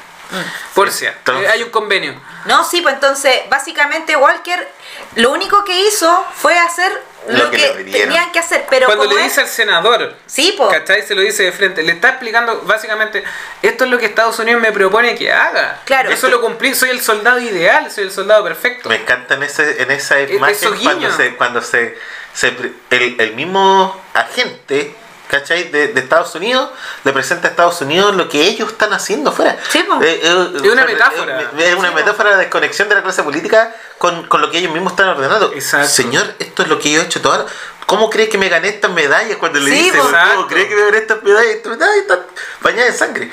Por 0.75 0.91
si 0.91 1.07
Entonces- 1.07 1.51
hay 1.51 1.63
un 1.63 1.71
convenio. 1.71 2.15
No, 2.47 2.65
sí, 2.65 2.81
pues 2.83 2.95
entonces, 2.95 3.41
básicamente 3.49 4.17
Walker 4.17 4.69
lo 5.17 5.31
único 5.33 5.65
que 5.65 5.81
hizo 5.89 6.27
fue 6.35 6.57
hacer 6.59 6.93
lo, 7.27 7.45
Lo 7.45 7.51
que 7.51 7.59
tenían 7.91 8.31
que 8.33 8.39
hacer. 8.39 8.67
Pero 8.69 8.85
Cuando 8.87 9.07
le 9.07 9.15
es- 9.17 9.23
dice 9.31 9.41
al 9.41 9.49
senador, 9.49 10.15
Sí, 10.27 10.53
pues. 10.59 10.71
¿cachai? 10.79 11.01
Se 11.07 11.15
lo 11.15 11.23
dice 11.23 11.45
de 11.45 11.53
frente. 11.53 11.83
Le 11.83 11.93
está 11.93 12.11
explicando 12.11 12.61
básicamente, 12.63 13.25
esto 13.63 13.85
es 13.85 13.91
lo 13.91 13.97
que 13.97 14.05
Estados 14.07 14.39
Unidos 14.41 14.61
me 14.61 14.73
propone 14.73 15.15
que 15.15 15.33
haga. 15.33 15.81
Claro. 15.87 16.11
Eso 16.11 16.29
lo 16.29 16.43
cumplí, 16.43 16.75
soy 16.75 16.91
el 16.91 17.01
soldado 17.01 17.39
ideal, 17.41 17.91
soy 17.91 18.05
el 18.05 18.11
soldado 18.11 18.45
perfecto. 18.45 18.91
Me 18.91 18.97
encanta 18.97 19.35
en, 19.37 19.43
ese, 19.43 19.83
en 19.83 19.91
esa 19.91 20.21
E- 20.21 20.35
imagen 20.35 20.75
cuando 20.83 21.11
se, 21.17 21.35
cuando 21.37 21.63
se, 21.63 21.97
se 22.35 22.53
pre- 22.53 22.73
el, 22.91 23.19
el 23.19 23.33
mismo 23.35 23.99
agente 24.13 24.95
¿cachai? 25.39 25.65
De, 25.71 25.89
de 25.89 26.01
Estados 26.01 26.35
Unidos 26.35 26.71
le 27.03 27.13
presenta 27.13 27.49
a 27.49 27.51
Estados 27.51 27.81
Unidos 27.81 28.15
lo 28.15 28.29
que 28.29 28.43
ellos 28.43 28.71
están 28.71 28.93
haciendo 28.93 29.31
afuera. 29.31 29.59
Sí, 29.69 29.81
po. 29.83 30.01
Eh, 30.03 30.21
eh, 30.23 30.49
Es 30.57 30.63
una 30.71 30.85
metáfora. 30.85 31.41
Es, 31.41 31.65
es 31.69 31.75
una 31.75 31.89
Sí, 31.89 31.95
metáfora 31.95 32.31
de 32.33 32.37
desconexión 32.37 32.89
de 32.89 32.95
la 32.95 33.03
clase 33.03 33.23
política 33.23 33.75
con, 33.99 34.27
con 34.29 34.41
lo 34.41 34.51
que 34.51 34.59
ellos 34.59 34.73
mismos 34.73 34.93
están 34.93 35.09
ordenando. 35.09 35.53
Exacto. 35.53 35.89
Señor, 35.89 36.35
esto 36.39 36.63
es 36.63 36.69
lo 36.69 36.79
que 36.79 36.91
yo 36.93 37.01
he 37.01 37.05
hecho 37.05 37.21
toda 37.21 37.47
¿Cómo 37.87 38.09
crees 38.09 38.31
que 38.31 38.39
me 38.39 38.49
gané 38.49 38.69
estas 38.69 38.91
medallas 38.93 39.37
cuando 39.37 39.61
le 39.61 39.71
Sí. 39.71 39.93
¿Cómo 39.93 40.47
crees 40.47 40.69
que 40.69 40.75
me 40.75 40.85
gané 40.85 40.99
estas 40.99 41.23
medallas? 41.23 41.55
Estas 41.57 41.73
medallas 41.77 41.97
están 41.99 42.21
bañadas 42.63 42.91
en 42.93 42.99
sangre. 42.99 43.31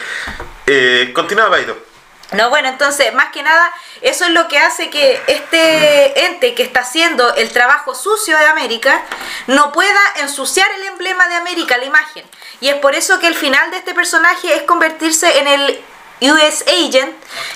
Eh, 0.65 1.11
continúa, 1.13 1.47
Baito. 1.47 1.90
No, 2.31 2.49
bueno, 2.49 2.69
entonces, 2.69 3.13
más 3.13 3.31
que 3.33 3.43
nada, 3.43 3.73
eso 4.01 4.23
es 4.23 4.31
lo 4.31 4.47
que 4.47 4.57
hace 4.57 4.89
que 4.89 5.21
este 5.27 6.27
ente 6.27 6.55
que 6.55 6.63
está 6.63 6.79
haciendo 6.79 7.35
el 7.35 7.51
trabajo 7.51 7.93
sucio 7.93 8.37
de 8.37 8.45
América 8.45 9.03
no 9.47 9.73
pueda 9.73 9.99
ensuciar 10.17 10.67
el 10.77 10.85
emblema 10.85 11.27
de 11.27 11.35
América, 11.35 11.77
la 11.77 11.85
imagen. 11.85 12.25
Y 12.61 12.69
es 12.69 12.75
por 12.75 12.95
eso 12.95 13.19
que 13.19 13.27
el 13.27 13.35
final 13.35 13.69
de 13.71 13.77
este 13.77 13.93
personaje 13.93 14.55
es 14.55 14.63
convertirse 14.63 15.39
en 15.39 15.47
el 15.47 15.83
US 16.21 16.63
Agent, 16.67 17.15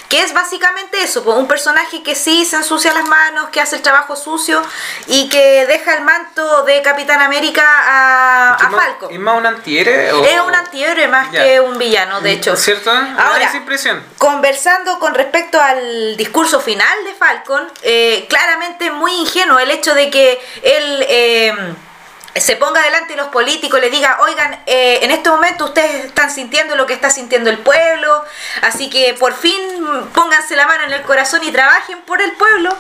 que 0.10 0.22
es 0.24 0.34
básicamente 0.34 1.02
eso, 1.04 1.24
pues, 1.24 1.38
un 1.38 1.48
personaje 1.48 2.02
que 2.02 2.16
sí 2.16 2.46
se 2.46 2.56
ensucia 2.56 2.94
las 2.94 3.08
manos, 3.08 3.50
que 3.50 3.62
hace 3.62 3.76
el 3.76 3.82
trabajo 3.82 4.16
sucio 4.16 4.62
y 5.08 5.30
que 5.30 5.66
deja 5.68 5.94
el 5.96 6.04
manto 6.04 6.64
de 6.64 6.82
Capitán 6.82 7.22
América 7.22 7.64
a, 7.66 8.58
¿Es 8.60 8.66
a 8.66 8.70
Falcon. 8.72 9.14
¿Es 9.14 9.20
más 9.20 9.38
un 9.38 9.46
antihéroe? 9.46 10.12
o- 10.14 10.26
Es 10.26 10.40
un 10.42 10.56
antihéroe 10.56 11.08
más 11.08 11.30
que 11.30 11.60
un 11.60 11.78
villano, 11.78 12.22
de 12.22 12.32
hecho. 12.32 12.56
¿Cierto? 12.56 12.90
Ahora, 12.92 13.46
esa 13.46 13.58
impresión. 13.58 14.04
Conversando 14.18 14.98
con 15.00 15.14
respecto 15.14 15.62
al 15.62 16.18
discurso 16.18 16.60
final 16.60 17.04
de 17.04 17.14
Falcon, 17.14 17.72
eh, 17.84 18.26
claramente 18.30 18.90
muy 18.92 19.14
ingenuo 19.14 19.60
el 19.60 19.70
hecho 19.72 19.94
de 19.94 20.10
que 20.10 20.42
él 20.64 21.06
eh, 21.08 21.54
se 22.36 22.58
ponga 22.58 22.82
delante 22.82 23.14
de 23.14 23.18
los 23.18 23.28
políticos, 23.28 23.80
le 23.80 23.90
diga, 23.90 24.18
oigan, 24.22 24.62
eh, 24.66 25.00
en 25.04 25.12
este 25.12 25.30
momento 25.30 25.66
ustedes 25.66 26.06
están 26.06 26.30
sintiendo 26.30 26.76
lo 26.76 26.86
que 26.86 26.94
está 26.94 27.10
sintiendo 27.10 27.50
el 27.50 27.60
pueblo, 27.60 28.24
así 28.62 28.90
que 28.90 29.14
por 29.14 29.34
fin 29.34 29.60
pónganse 30.14 30.56
la 30.56 30.68
mano 30.68 30.84
en 30.84 30.94
el 30.94 31.02
corazón 31.04 31.44
y 31.44 31.52
trabajen 31.52 32.02
por 32.02 32.22
el 32.22 32.34
pueblo. 32.34 32.76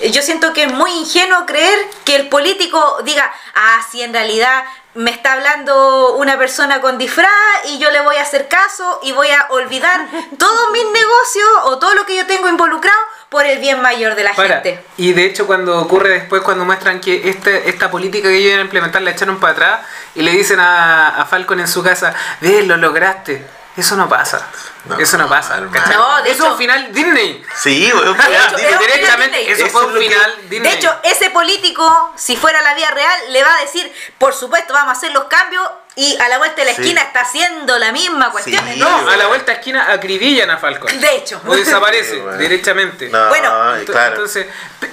Eh, 0.00 0.10
Yo 0.10 0.22
siento 0.22 0.52
que 0.52 0.64
es 0.64 0.72
muy 0.72 0.90
ingenuo 0.90 1.46
creer 1.46 1.78
que 2.04 2.16
el 2.16 2.28
político 2.28 2.98
diga, 3.04 3.32
ah, 3.54 3.80
sí, 3.90 4.02
en 4.02 4.12
realidad 4.12 4.64
me 4.96 5.10
está 5.10 5.34
hablando 5.34 6.14
una 6.16 6.38
persona 6.38 6.80
con 6.80 6.98
disfraz 6.98 7.30
y 7.66 7.78
yo 7.78 7.90
le 7.90 8.00
voy 8.00 8.16
a 8.16 8.22
hacer 8.22 8.48
caso 8.48 9.00
y 9.02 9.12
voy 9.12 9.28
a 9.28 9.46
olvidar 9.50 10.06
todos 10.38 10.70
mis 10.72 10.84
negocios 10.84 11.48
o 11.64 11.78
todo 11.78 11.94
lo 11.94 12.06
que 12.06 12.16
yo 12.16 12.26
tengo 12.26 12.48
involucrado 12.48 12.98
por 13.28 13.44
el 13.44 13.58
bien 13.58 13.80
mayor 13.80 14.14
de 14.14 14.24
la 14.24 14.34
Para. 14.34 14.60
gente. 14.60 14.84
Y 14.96 15.12
de 15.12 15.26
hecho 15.26 15.46
cuando 15.46 15.78
ocurre 15.80 16.10
después, 16.10 16.42
cuando 16.42 16.64
muestran 16.64 17.00
que 17.00 17.28
este, 17.28 17.68
esta 17.68 17.90
política 17.90 18.28
que 18.28 18.36
ellos 18.36 18.48
iban 18.48 18.60
a 18.60 18.64
implementar 18.64 19.02
la 19.02 19.10
echaron 19.10 19.38
para 19.38 19.52
atrás 19.52 19.80
y 20.14 20.22
le 20.22 20.30
dicen 20.32 20.60
a, 20.60 21.20
a 21.20 21.24
Falcon 21.26 21.60
en 21.60 21.68
su 21.68 21.82
casa, 21.82 22.14
ve, 22.40 22.62
lo 22.62 22.76
lograste. 22.76 23.44
Eso 23.76 23.96
no 23.96 24.08
pasa. 24.08 24.40
No, 24.86 24.98
eso 24.98 25.18
no 25.18 25.28
pasa. 25.28 25.58
No, 25.58 26.22
de 26.22 26.30
eso 26.30 26.44
es 26.46 26.50
un 26.52 26.58
final 26.58 26.92
Disney. 26.92 27.42
Sí, 27.56 27.92
un 27.92 28.16
final 28.16 28.56
Directamente, 28.78 29.36
Disney. 29.38 29.52
eso 29.54 29.66
Eso 29.66 29.72
fue 29.72 29.82
es 29.82 29.86
un 29.88 29.94
que- 29.94 30.08
final 30.08 30.34
Disney. 30.48 30.60
De 30.60 30.76
hecho, 30.78 30.96
ese 31.02 31.30
político, 31.30 32.12
si 32.16 32.36
fuera 32.36 32.62
la 32.62 32.74
vida 32.74 32.90
real, 32.90 33.20
le 33.32 33.42
va 33.44 33.54
a 33.54 33.60
decir, 33.60 33.92
por 34.18 34.32
supuesto, 34.34 34.72
vamos 34.72 34.94
a 34.94 34.96
hacer 34.98 35.12
los 35.12 35.24
cambios 35.24 35.68
y 35.98 36.16
a 36.20 36.28
la 36.28 36.36
vuelta 36.38 36.56
de 36.56 36.66
la 36.66 36.74
Sí. 36.74 36.82
esquina 36.82 37.00
está 37.00 37.20
haciendo 37.22 37.78
la 37.78 37.90
misma 37.90 38.30
cuestión. 38.30 38.62
Sí. 38.70 38.78
No, 38.78 38.86
Entonces, 38.86 39.14
a 39.14 39.16
la 39.16 39.26
vuelta 39.28 39.46
de 39.52 39.58
esquina 39.58 39.90
acribillan 39.92 40.50
a 40.50 40.58
Falcon. 40.58 41.00
De 41.00 41.16
hecho. 41.16 41.40
O 41.46 41.56
desaparece 41.56 42.10
Sí, 42.12 42.16
bueno. 42.18 42.36
directamente. 42.38 43.08
No, 43.08 43.28
Bueno, 43.28 43.48
Ent- 43.76 43.86
claro. 43.86 44.12
Entonces, 44.12 44.46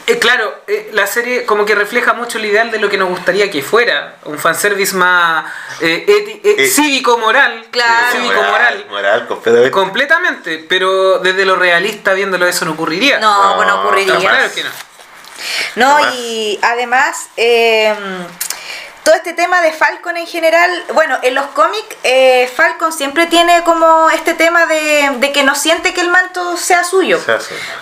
eh, 0.07 0.17
claro, 0.19 0.63
eh, 0.65 0.89
la 0.93 1.05
serie 1.05 1.45
como 1.45 1.65
que 1.65 1.75
refleja 1.75 2.13
mucho 2.13 2.37
el 2.37 2.45
ideal 2.45 2.71
de 2.71 2.79
lo 2.79 2.89
que 2.89 2.97
nos 2.97 3.09
gustaría 3.09 3.51
que 3.51 3.61
fuera. 3.61 4.15
Un 4.23 4.39
fanservice 4.39 4.95
más 4.95 5.45
eh, 5.81 6.05
eti- 6.07 6.39
eh, 6.43 6.55
Eh, 6.59 6.67
cívico-moral. 6.67 7.65
Claro. 7.69 8.11
Cívico-moral. 8.13 8.85
Moral, 8.89 9.27
completamente. 9.27 9.71
Completamente, 9.71 10.65
pero 10.69 11.19
desde 11.19 11.43
lo 11.45 11.57
realista 11.57 12.13
viéndolo 12.13 12.47
eso 12.47 12.63
no 12.63 12.71
ocurriría. 12.71 13.19
No, 13.19 13.43
No, 13.49 13.55
pues 13.57 13.67
no 13.67 13.81
ocurriría. 13.81 14.15
claro 14.19 14.53
que 14.55 14.63
no. 14.63 14.69
No, 15.75 16.13
y 16.15 16.57
además, 16.61 17.27
eh, 17.35 17.93
todo 19.03 19.15
este 19.15 19.33
tema 19.33 19.61
de 19.61 19.71
Falcon 19.73 20.15
en 20.17 20.25
general, 20.27 20.69
bueno, 20.93 21.19
en 21.23 21.35
los 21.35 21.47
cómics, 21.47 21.95
eh, 22.03 22.51
Falcon 22.55 22.93
siempre 22.93 23.25
tiene 23.27 23.61
como 23.63 24.09
este 24.11 24.33
tema 24.33 24.65
de, 24.65 25.09
de 25.17 25.31
que 25.31 25.43
no 25.43 25.55
siente 25.55 25.93
que 25.93 26.01
el 26.01 26.09
manto 26.09 26.55
sea 26.57 26.83
suyo. 26.83 27.19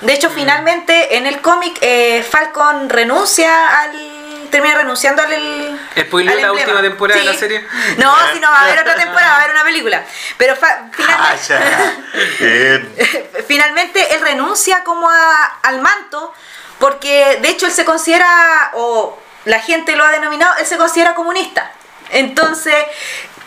De 0.01 0.13
hecho, 0.13 0.29
finalmente 0.31 1.17
en 1.17 1.27
el 1.27 1.41
cómic, 1.41 1.77
eh, 1.81 2.25
Falcon 2.29 2.89
renuncia 2.89 3.51
al. 3.81 4.47
termina 4.49 4.75
renunciando 4.75 5.21
al. 5.21 5.79
¿Spoileó 5.99 6.33
al 6.35 6.41
la 6.41 6.51
última 6.53 6.81
temporada 6.81 7.19
de 7.19 7.25
la 7.25 7.33
serie? 7.35 7.67
No, 7.97 8.13
si 8.33 8.39
no 8.39 8.49
va 8.51 8.59
a 8.59 8.63
haber 8.63 8.79
otra 8.79 8.95
temporada, 8.95 9.27
va 9.31 9.35
a 9.37 9.39
haber 9.43 9.51
una 9.51 9.63
película. 9.63 10.03
Pero 10.37 10.55
fa- 10.55 10.89
Ah, 11.07 11.35
finalmente. 12.37 13.43
finalmente 13.47 14.15
él 14.15 14.21
renuncia 14.21 14.83
como 14.83 15.09
a- 15.09 15.59
al 15.63 15.79
manto 15.81 16.33
porque 16.79 17.37
de 17.41 17.49
hecho 17.49 17.67
él 17.67 17.71
se 17.71 17.85
considera 17.85 18.71
o 18.73 19.20
la 19.45 19.59
gente 19.59 19.95
lo 19.95 20.03
ha 20.05 20.11
denominado 20.11 20.55
él 20.59 20.65
se 20.65 20.77
considera 20.77 21.13
comunista 21.15 21.71
entonces 22.09 22.75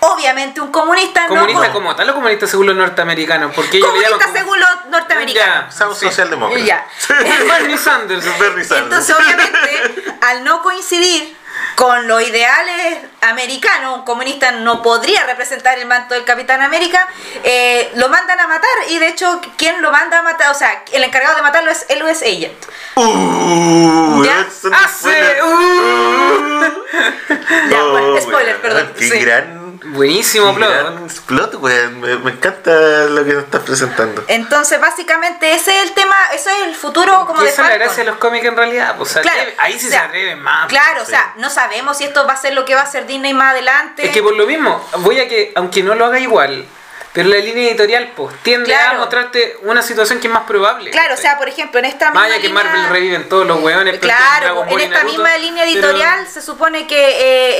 obviamente 0.00 0.60
un 0.60 0.70
comunista 0.70 1.26
Comunista 1.26 1.68
no 1.68 1.72
como 1.72 1.96
tal 1.96 2.10
o 2.10 2.14
comunista 2.14 2.46
según 2.46 2.66
los 2.66 2.76
norteamericanos, 2.76 3.52
porque 3.54 3.78
ellos 3.78 3.88
le 3.94 4.02
comunista 4.02 4.10
llaman 4.10 4.26
como- 4.26 4.38
según 4.38 4.60
los 4.60 4.86
norteamericanos 4.90 5.74
Ya. 5.78 5.88
Sí. 5.94 6.06
socialdemócratas. 6.06 6.66
Ya. 6.66 6.86
Bernie 7.48 7.78
Sanders. 7.78 8.24
Bernie 8.38 8.64
Sanders. 8.64 8.84
entonces 9.08 9.16
obviamente 9.16 10.16
al 10.20 10.44
no 10.44 10.62
coincidir 10.62 11.36
con 11.76 12.06
los 12.08 12.22
ideales 12.22 12.98
americanos, 13.22 13.98
un 13.98 14.04
comunista 14.04 14.52
no 14.52 14.82
podría 14.82 15.24
representar 15.26 15.78
el 15.78 15.86
manto 15.86 16.14
del 16.14 16.24
Capitán 16.24 16.60
América, 16.62 17.06
eh, 17.42 17.90
lo 17.96 18.08
mandan 18.08 18.38
a 18.40 18.46
matar 18.46 18.70
y 18.88 18.98
de 18.98 19.08
hecho 19.08 19.40
quien 19.56 19.80
lo 19.82 19.90
manda 19.90 20.18
a 20.18 20.22
matar, 20.22 20.50
o 20.50 20.54
sea, 20.54 20.84
el 20.92 21.02
encargado 21.04 21.36
de 21.36 21.42
matarlo 21.42 21.70
es 21.70 21.86
el 21.88 22.02
US 22.02 22.22
Agent. 22.22 22.54
Uh, 22.96 24.24
Ya. 24.24 24.40
Hace. 24.40 24.98
fue- 25.00 25.42
uh. 25.42 26.64
Ya, 27.70 27.82
bueno, 27.84 28.20
spoiler, 28.20 28.60
perdón. 28.60 28.92
Qué 28.98 29.08
Sí. 29.08 29.18
gran. 29.18 29.63
Buenísimo 29.84 30.54
plot. 30.54 30.68
gran 30.70 31.08
plot, 31.26 31.54
weón. 31.56 32.00
Me, 32.00 32.16
me 32.18 32.30
encanta 32.32 32.70
lo 33.04 33.24
que 33.24 33.32
nos 33.34 33.44
estás 33.44 33.62
presentando. 33.62 34.24
Entonces, 34.28 34.80
básicamente, 34.80 35.52
ese 35.54 35.76
es 35.76 35.82
el 35.84 35.92
tema, 35.92 36.14
eso 36.34 36.50
es 36.50 36.66
el 36.68 36.74
futuro 36.74 37.26
como 37.26 37.40
Y 37.42 37.44
de 37.44 37.50
esa 37.50 37.62
es 37.62 37.68
la 37.68 37.74
gracia 37.76 38.04
de 38.04 38.10
los 38.10 38.18
cómics 38.18 38.44
en 38.46 38.56
realidad. 38.56 38.96
Pues, 38.96 39.12
Claro, 39.12 39.28
atreve- 39.40 39.54
ahí 39.58 39.78
sí 39.78 39.86
o 39.86 39.90
sea, 39.90 40.00
se 40.00 40.06
atreven 40.06 40.40
más. 40.42 40.66
Claro, 40.68 41.02
o 41.02 41.04
Sí. 41.04 41.10
sea, 41.10 41.34
no 41.36 41.50
sabemos 41.50 41.98
si 41.98 42.04
esto 42.04 42.26
va 42.26 42.32
a 42.32 42.36
ser 42.36 42.54
lo 42.54 42.64
que 42.64 42.74
va 42.74 42.80
a 42.82 42.84
hacer 42.84 43.06
Disney 43.06 43.34
más 43.34 43.52
adelante. 43.52 44.06
Es 44.06 44.12
que 44.12 44.22
por 44.22 44.34
lo 44.34 44.46
mismo, 44.46 44.84
voy 44.98 45.20
a 45.20 45.28
que, 45.28 45.52
aunque 45.56 45.82
no 45.82 45.94
lo 45.94 46.06
haga 46.06 46.18
igual, 46.18 46.66
pero 47.14 47.28
la 47.30 47.36
línea 47.36 47.68
editorial 47.70 48.12
pues 48.14 48.36
tiende 48.42 48.74
a 48.74 48.92
mostrarte 48.94 49.56
una 49.62 49.80
situación 49.80 50.20
que 50.20 50.26
es 50.26 50.32
más 50.34 50.42
probable. 50.42 50.90
Claro, 50.90 51.14
o 51.14 51.16
sea, 51.16 51.38
por 51.38 51.48
ejemplo, 51.48 51.78
en 51.78 51.86
esta 51.86 52.06
misma 52.10 52.20
Más 52.20 52.30
allá 52.30 52.40
que 52.42 52.48
línea- 52.48 52.64
Marvel 52.64 52.88
reviven 52.90 53.28
todos 53.30 53.46
los 53.46 53.60
hueones. 53.60 53.98
Claro, 54.00 54.64
en 54.68 54.80
esta 54.80 54.94
Naruto, 54.96 55.12
misma 55.12 55.36
línea 55.38 55.64
pero- 55.64 55.88
editorial 55.88 56.26
se 56.28 56.42
supone 56.42 56.86
que 56.86 56.98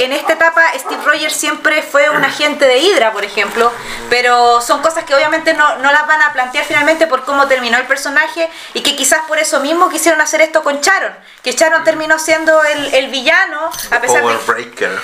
eh, 0.01 0.05
en 0.05 0.13
esta 0.13 0.33
etapa 0.35 0.63
Steve 0.77 1.01
Rogers 1.05 1.33
siempre 1.35 1.81
fue 1.83 2.11
un 2.11 2.23
agente 2.25 2.67
de 2.67 2.79
Hydra, 2.79 3.13
por 3.13 3.25
ejemplo, 3.25 3.73
pero 4.11 4.61
son 4.61 4.83
cosas 4.83 5.05
que 5.05 5.15
obviamente 5.15 5.55
no, 5.55 5.77
no 5.79 5.93
las 5.93 6.07
van 6.07 6.21
a 6.21 6.33
plantear 6.33 6.65
finalmente 6.65 7.07
por 7.07 7.25
cómo 7.25 7.47
terminó 7.47 7.79
el 7.79 7.85
personaje 7.87 8.51
y 8.75 8.83
que 8.83 8.97
quizás 8.97 9.21
por 9.29 9.39
eso 9.39 9.61
mismo 9.61 9.89
quisieron 9.89 10.21
hacer 10.21 10.41
esto 10.41 10.65
con 10.65 10.81
Charon, 10.81 11.15
que 11.45 11.55
Charon 11.55 11.85
terminó 11.85 12.19
siendo 12.19 12.61
el, 12.65 12.93
el 12.93 13.09
villano 13.09 13.71
a 13.93 14.01
pesar 14.01 14.21
Power 14.21 14.37
de... 14.39 14.45
Breaker. 14.53 14.99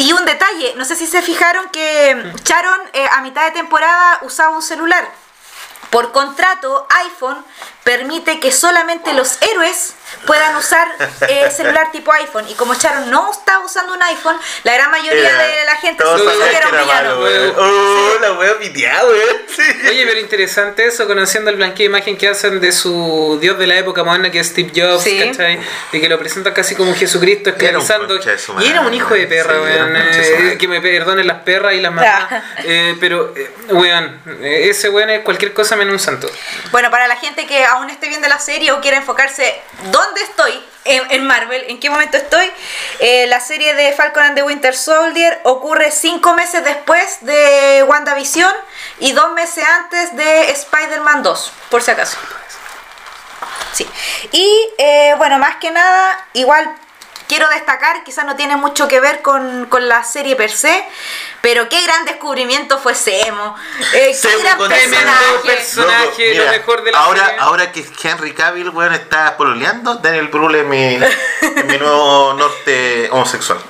Y 0.00 0.14
un 0.14 0.24
detalle, 0.24 0.72
no 0.76 0.86
sé 0.86 0.96
si 0.96 1.06
se 1.06 1.20
fijaron 1.20 1.68
que 1.68 2.32
Charon 2.42 2.80
eh, 2.94 3.06
a 3.12 3.20
mitad 3.20 3.44
de 3.44 3.50
temporada 3.50 4.20
usaba 4.22 4.56
un 4.56 4.62
celular. 4.62 5.06
Por 5.90 6.10
contrato, 6.12 6.86
iPhone 7.04 7.44
permite 7.84 8.40
que 8.40 8.50
solamente 8.50 9.12
los 9.12 9.36
héroes 9.42 9.92
puedan 10.26 10.56
usar 10.56 10.86
eh, 11.28 11.50
celular 11.50 11.90
tipo 11.92 12.12
iPhone. 12.12 12.46
Y 12.48 12.54
como 12.54 12.74
Charon 12.74 13.10
no 13.10 13.30
estaba 13.30 13.64
usando 13.64 13.94
un 13.94 14.02
iPhone, 14.02 14.36
la 14.64 14.74
gran 14.74 14.90
mayoría 14.90 15.32
de 15.36 15.64
la 15.64 15.76
gente 15.76 16.02
todos 16.02 16.20
supuso 16.20 16.38
que 16.48 16.56
era 16.56 16.66
un 16.68 16.72
que 16.72 16.76
era 16.78 16.84
villano. 16.84 17.54
Oh, 17.58 18.18
la 18.20 18.32
wea 18.32 18.58
piteada. 18.58 19.08
Sí. 19.48 19.62
Oye, 19.88 20.06
pero 20.06 20.20
interesante 20.20 20.86
eso, 20.86 21.06
conociendo 21.06 21.50
el 21.50 21.56
blanqueo 21.56 21.78
de 21.84 21.84
imagen 21.96 22.16
que 22.16 22.28
hacen 22.28 22.60
de 22.60 22.72
su 22.72 23.38
dios 23.40 23.58
de 23.58 23.66
la 23.66 23.76
época 23.76 24.04
moderna, 24.04 24.30
que 24.30 24.40
es 24.40 24.48
Steve 24.48 24.70
Jobs, 24.74 25.02
Sí. 25.04 25.18
¿cachai? 25.18 25.58
Y 25.92 26.00
que 26.00 26.08
lo 26.08 26.18
presentan 26.18 26.52
casi 26.52 26.74
como 26.74 26.90
un 26.90 26.96
Jesucristo 26.96 27.50
esclavizando. 27.50 28.18
Y 28.60 28.66
era 28.66 28.80
un 28.80 28.94
hijo 28.94 29.14
de 29.14 29.26
perra, 29.26 29.54
sí, 29.54 29.60
weón. 29.60 29.96
eh, 29.96 30.56
que 30.58 30.68
me 30.68 30.80
perdonen 30.80 31.26
las 31.26 31.38
perras 31.42 31.74
y 31.74 31.80
las 31.80 31.92
mamás. 31.92 32.24
Eh, 32.62 32.96
pero, 33.00 33.32
eh, 33.36 33.50
weón, 33.70 34.20
eh, 34.42 34.68
ese 34.70 34.88
weón 34.90 35.10
es 35.10 35.20
cualquier 35.22 35.52
cosa 35.52 35.76
menos 35.76 35.92
un 35.92 35.98
santo. 35.98 36.30
Bueno, 36.70 36.90
para 36.90 37.08
la 37.08 37.16
gente 37.16 37.46
que 37.46 37.64
aún 37.64 37.88
esté 37.90 38.08
viendo 38.08 38.28
la 38.28 38.38
serie 38.38 38.72
o 38.72 38.80
quiera 38.80 38.96
enfocarse 38.98 39.60
dónde 40.00 40.22
estoy 40.22 40.64
en, 40.84 41.26
Marvel, 41.26 41.64
en 41.68 41.78
qué 41.78 41.90
momento 41.90 42.16
estoy, 42.16 42.50
eh, 43.00 43.26
la 43.26 43.40
serie 43.40 43.74
de 43.74 43.92
Falcon 43.92 44.22
and 44.22 44.34
the 44.34 44.42
Winter 44.42 44.74
Soldier 44.74 45.40
ocurre 45.44 45.90
cinco 45.90 46.32
meses 46.34 46.64
después 46.64 47.18
de 47.20 47.84
WandaVision 47.86 48.52
y 48.98 49.12
dos 49.12 49.32
meses 49.32 49.64
antes 49.64 50.16
de 50.16 50.50
Spider-Man 50.52 51.22
2, 51.22 51.52
por 51.70 51.82
si 51.82 51.90
acaso. 51.90 52.16
Sí. 53.72 53.86
Y 54.32 54.68
eh, 54.78 55.14
bueno, 55.18 55.38
más 55.38 55.56
que 55.56 55.70
nada, 55.70 56.26
igual 56.32 56.74
quiero 57.30 57.48
destacar, 57.48 58.02
quizás 58.02 58.24
no 58.26 58.34
tiene 58.34 58.56
mucho 58.56 58.88
que 58.88 58.98
ver 58.98 59.22
con, 59.22 59.66
con 59.66 59.86
la 59.88 60.02
serie 60.02 60.34
per 60.34 60.50
se, 60.50 60.84
pero 61.40 61.68
qué 61.68 61.80
gran 61.80 62.04
descubrimiento 62.04 62.76
fue 62.78 62.92
Semo. 62.96 63.54
Eh, 63.94 64.18
qué 64.20 64.36
gran 64.42 64.58
personaje. 64.58 65.38
personaje. 65.44 66.34
lo 66.34 66.50
mejor 66.50 66.82
de 66.82 66.90
la 66.90 66.98
ahora, 66.98 67.24
serie. 67.26 67.40
ahora 67.40 67.70
que 67.72 67.86
Henry 68.02 68.34
Cavill, 68.34 68.70
weón, 68.70 68.94
está 68.94 69.36
pololeando, 69.36 69.94
Daniel 69.94 70.26
Brühl 70.26 70.56
es 70.56 70.66
mi, 70.66 70.98
mi 71.66 71.78
nuevo 71.78 72.34
norte 72.34 73.08
homosexual. 73.12 73.60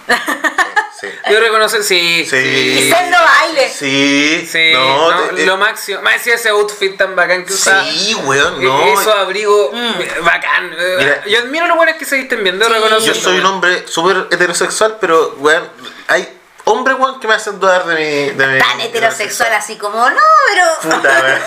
Sí. 0.98 1.08
Yo 1.30 1.40
reconocer, 1.40 1.82
sí. 1.82 2.26
Sí. 2.28 2.90
Baile. 2.92 3.70
Sí. 3.70 4.46
Sí, 4.50 4.72
no, 4.74 5.10
no, 5.10 5.20
te- 5.34 5.46
lo 5.46 5.56
máximo. 5.56 6.02
Más 6.02 6.14
decía 6.14 6.34
ese 6.34 6.50
outfit 6.50 6.96
tan 6.98 7.16
bacán 7.16 7.46
que 7.46 7.54
usa. 7.54 7.82
Sí, 7.84 8.14
weón, 8.16 8.62
no. 8.62 9.00
Esos 9.00 9.14
abrigos 9.14 9.70
eh, 9.74 10.12
bacán. 10.22 10.74
Eh, 10.78 10.94
Mira. 10.98 11.24
yo 11.26 11.38
admiro 11.38 11.66
lo 11.68 11.76
buenos 11.76 11.96
que 11.96 12.04
se 12.04 12.16
visten 12.16 12.42
bien, 12.42 12.58
Yo 12.60 13.14
soy 13.14 13.38
un. 13.38 13.44
Hombre 13.50 13.86
súper 13.86 14.26
heterosexual, 14.30 14.96
pero, 15.00 15.34
weón, 15.38 15.68
hay 16.08 16.36
hombres, 16.64 16.96
weón, 16.98 17.20
que 17.20 17.26
me 17.28 17.34
hacen 17.34 17.58
dudar 17.60 17.84
de 17.86 17.94
mi... 17.94 18.30
De 18.36 18.46
mi 18.46 18.58
Tan 18.58 18.76
mi 18.76 18.84
heterosexual 18.84 19.52
así 19.54 19.76
como, 19.76 20.08
no, 20.08 20.16
pero... 20.48 20.96
Puta, 20.96 21.20
weón. 21.22 21.40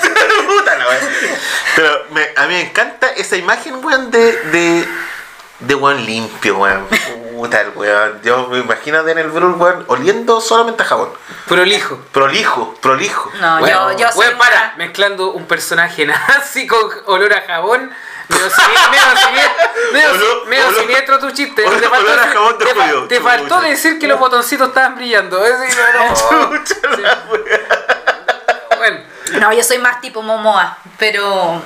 Puta 0.48 0.78
weón. 0.78 1.00
Pero 1.76 2.06
me- 2.12 2.30
a 2.36 2.42
mí 2.48 2.54
me 2.56 2.62
encanta 2.62 3.08
esa 3.10 3.36
imagen, 3.38 3.84
weón, 3.84 4.12
de, 4.12 4.32
de, 4.52 4.88
de 5.60 5.76
weón 5.76 6.06
limpio, 6.06 6.58
weón. 6.58 6.88
Puta 7.34 7.62
el 7.62 7.70
weón. 7.76 8.22
Yo 8.24 8.48
me 8.48 8.60
imagino 8.60 9.00
a 9.00 9.04
Daniel 9.04 9.30
Brühl, 9.30 9.54
weón, 9.56 9.86
oliendo 9.88 10.40
solamente 10.42 10.84
a 10.84 10.86
jabón. 10.86 11.10
Prolijo. 11.48 11.98
Prolijo, 12.12 12.76
prolijo. 12.82 13.32
No, 13.40 13.60
Bueno, 13.60 13.92
yo, 13.94 13.98
yo 14.00 14.12
soy 14.12 14.34
para, 14.36 14.56
una- 14.56 14.74
mezclando 14.78 15.32
un 15.32 15.46
personaje 15.46 16.06
nazi 16.06 16.68
con 16.68 16.90
olor 17.06 17.34
a 17.34 17.42
jabón. 17.42 17.92
Medio, 18.30 18.50
sini- 18.50 18.90
medio 18.92 19.16
sini- 19.16 19.92
medio 19.94 20.14
si- 20.14 20.76
Olor- 20.76 20.80
siniestro 20.82 21.20
tu 21.20 21.32
chiste. 21.32 21.66
olor- 21.66 21.80
te 21.80 21.90
faltó, 21.90 22.06
olor 22.12 22.20
decir- 22.20 22.34
jabón 22.34 22.58
de 22.58 22.66
te 22.66 22.74
judío. 22.74 23.08
te 23.08 23.20
faltó 23.22 23.62
decir 23.62 24.00
que 24.00 24.08
los 24.08 24.20
botoncitos 24.20 24.68
estaban 24.70 24.96
brillando. 24.96 25.46
Es 25.46 25.60
decir, 25.60 25.78
no, 25.94 26.06
no. 26.06 26.50
Weón. 26.50 26.64
Bueno. 28.78 29.00
No, 29.40 29.54
yo 29.54 29.64
soy 29.64 29.78
más 29.80 30.00
tipo 30.02 30.22
Momoa, 30.22 30.78
pero... 30.98 31.62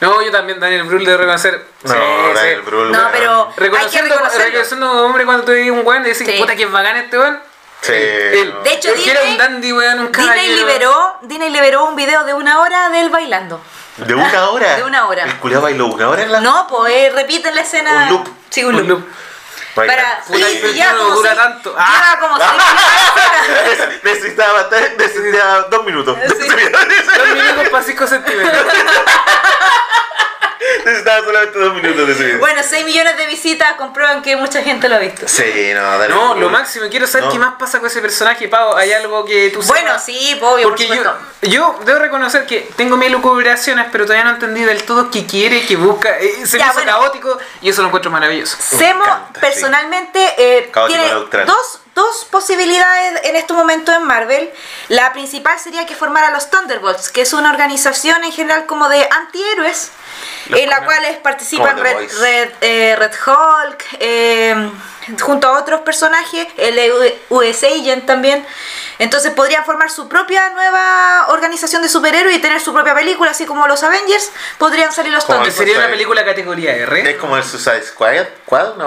No, 0.00 0.20
yo 0.22 0.30
también, 0.32 0.58
Daniel 0.58 0.82
Brühl, 0.84 1.04
de 1.04 1.16
reconocer. 1.16 1.64
No, 1.84 1.92
Sí, 1.92 1.98
Daniel 2.34 2.58
sí. 2.60 2.66
Brühl, 2.66 2.90
No, 2.90 3.08
pero 3.12 3.46
hay 3.48 3.54
que 3.54 3.60
Reconociendo, 3.60 4.14
reconocerlo. 4.14 4.44
reconociendo 4.46 4.86
a 4.86 4.92
un 4.92 4.98
hombre 4.98 5.24
cuando 5.24 5.44
tú 5.44 5.52
ves 5.52 5.70
un 5.70 5.86
weón 5.86 6.02
y 6.04 6.08
decís, 6.10 6.26
Sí. 6.26 6.38
puta 6.38 6.56
que 6.56 6.64
es 6.64 6.70
bacán 6.72 6.96
este 6.96 7.18
weón. 7.18 7.40
Sí, 7.82 7.92
Él. 7.92 8.54
De 8.64 8.72
hecho, 8.74 8.88
era 8.90 8.96
Disney- 9.20 9.32
un 9.32 9.38
dandy, 9.38 9.72
weón, 9.72 9.98
un 10.00 10.12
Disney 10.12 10.54
liberó, 10.54 11.16
Disney 11.22 11.50
liberó 11.50 11.84
un 11.84 11.96
video 11.96 12.22
de 12.24 12.32
una 12.32 12.60
hora 12.60 12.88
de 12.90 13.00
él 13.00 13.10
bailando. 13.10 13.60
¿De 13.96 14.14
una 14.14 14.48
hora? 14.50 14.76
De 14.76 14.84
una 14.84 15.06
hora. 15.08 15.24
¿El 15.24 15.36
culiao 15.38 15.60
bailó 15.60 15.86
una 15.86 16.08
hora 16.08 16.22
en 16.22 16.32
la...? 16.32 16.40
No, 16.40 16.66
pues 16.68 16.92
eh, 16.94 17.10
repiten 17.14 17.54
la 17.54 17.62
escena. 17.62 18.04
Un 18.04 18.08
loop. 18.10 18.28
Sí, 18.50 18.64
un 18.64 18.76
Un 18.76 18.88
loop. 18.88 19.06
Para, 19.74 20.20
Puta, 20.26 20.38
y- 20.38 20.42
el 20.42 20.50
y 20.52 20.56
perfil 20.60 20.74
lleva 20.76 20.92
no 20.92 20.98
como 20.98 21.14
dura 21.16 21.30
seis- 21.30 21.42
tanto. 21.42 21.70
Lleva 21.70 21.84
Ah. 21.88 22.16
como 22.20 22.36
seis 22.38 22.50
Necesitaba, 24.04 24.68
necesitaba 24.98 25.60
dos 25.70 25.84
minutos. 25.84 26.18
Dos 26.28 26.38
minutos 26.38 27.68
para 27.70 27.84
5 27.84 28.06
centímetros. 28.06 28.66
Necesitaba 30.84 31.24
solamente 31.24 31.58
dos 31.58 31.74
minutos 31.74 32.06
de 32.06 32.12
ese 32.12 32.24
video. 32.24 32.38
Bueno, 32.38 32.62
6 32.62 32.84
millones 32.84 33.16
de 33.16 33.26
visitas 33.26 33.72
comprueban 33.72 34.22
que 34.22 34.36
mucha 34.36 34.62
gente 34.62 34.88
lo 34.88 34.96
ha 34.96 34.98
visto. 34.98 35.26
Sí, 35.28 35.70
no, 35.74 35.82
dale. 35.98 36.08
No, 36.14 36.34
lo 36.34 36.48
máximo, 36.50 36.86
quiero 36.90 37.06
saber 37.06 37.26
No. 37.26 37.32
qué 37.32 37.38
más 37.38 37.54
pasa 37.58 37.78
con 37.78 37.88
ese 37.88 38.00
personaje, 38.00 38.48
Pau. 38.48 38.74
¿Hay 38.76 38.92
algo 38.92 39.24
que 39.24 39.50
tú 39.50 39.62
sepas? 39.62 39.82
Bueno, 39.82 39.98
sí, 39.98 40.38
obvio, 40.40 40.68
Porque 40.68 40.86
por 40.86 40.96
yo, 40.96 41.02
supuesto. 41.04 41.48
yo 41.48 41.80
debo 41.84 41.98
reconocer 41.98 42.46
que 42.46 42.70
tengo 42.76 42.96
mis 42.96 43.10
lucubraciones, 43.10 43.86
pero 43.92 44.04
todavía 44.04 44.24
no 44.24 44.30
entendí 44.30 44.62
del 44.64 44.82
todo 44.84 45.10
qué 45.10 45.26
quiere, 45.26 45.64
qué 45.66 45.76
busca. 45.76 46.18
Eh, 46.18 46.46
Se 46.46 46.58
me 46.58 46.64
Ya, 46.64 46.72
bueno. 46.72 46.92
caótico 46.92 47.38
y 47.60 47.68
eso 47.68 47.82
lo 47.82 47.88
encuentro 47.88 48.10
maravilloso. 48.10 48.56
Semo 48.60 49.04
encanta, 49.04 49.40
personalmente 49.40 50.34
eh, 50.38 50.70
Caótico 50.72 50.98
tiene 51.00 51.14
neutral. 51.14 51.46
dos, 51.46 51.80
dos 51.94 52.24
posibilidades 52.30 53.20
en 53.24 53.36
este 53.36 53.52
momento 53.52 53.92
en 53.92 54.04
Marvel. 54.04 54.50
La 54.88 55.12
principal 55.12 55.58
sería 55.58 55.86
que 55.86 55.94
formara 55.94 56.30
los 56.30 56.50
Thunderbolts, 56.50 57.10
que 57.10 57.22
es 57.22 57.32
una 57.32 57.50
organización 57.50 58.24
en 58.24 58.32
general 58.32 58.66
como 58.66 58.88
de 58.88 59.06
antihéroes, 59.10 59.90
Los 60.48 60.60
en 60.60 60.68
la 60.70 60.84
cual 60.84 61.02
participan 61.22 61.78
Red. 61.78 62.10
Red, 62.20 62.50
eh, 62.60 62.96
Red 62.98 63.12
Hulk, 63.26 63.84
eh, 64.00 64.70
junto 65.20 65.48
a 65.48 65.58
otros 65.58 65.80
personajes, 65.82 66.46
el 66.56 66.78
US 67.28 67.64
Agent 67.64 68.06
también. 68.06 68.46
Entonces 68.98 69.32
podrían 69.32 69.64
formar 69.64 69.90
su 69.90 70.08
propia 70.08 70.50
nueva 70.50 71.26
organización 71.28 71.82
de 71.82 71.88
superhéroes 71.88 72.36
y 72.36 72.38
tener 72.40 72.60
su 72.60 72.72
propia 72.72 72.94
película, 72.94 73.32
así 73.32 73.46
como 73.46 73.66
los 73.66 73.82
Avengers, 73.82 74.30
podrían 74.58 74.92
salir 74.92 75.12
los 75.12 75.26
Thunderbolts. 75.26 75.56
Sería 75.56 75.74
una 75.74 75.82
Suicide. 75.86 75.96
película 75.96 76.24
categoría 76.24 76.76
R. 76.76 77.10
Es 77.10 77.18
como 77.18 77.36
el 77.36 77.44
Suicide 77.44 77.82
Squad, 77.82 78.26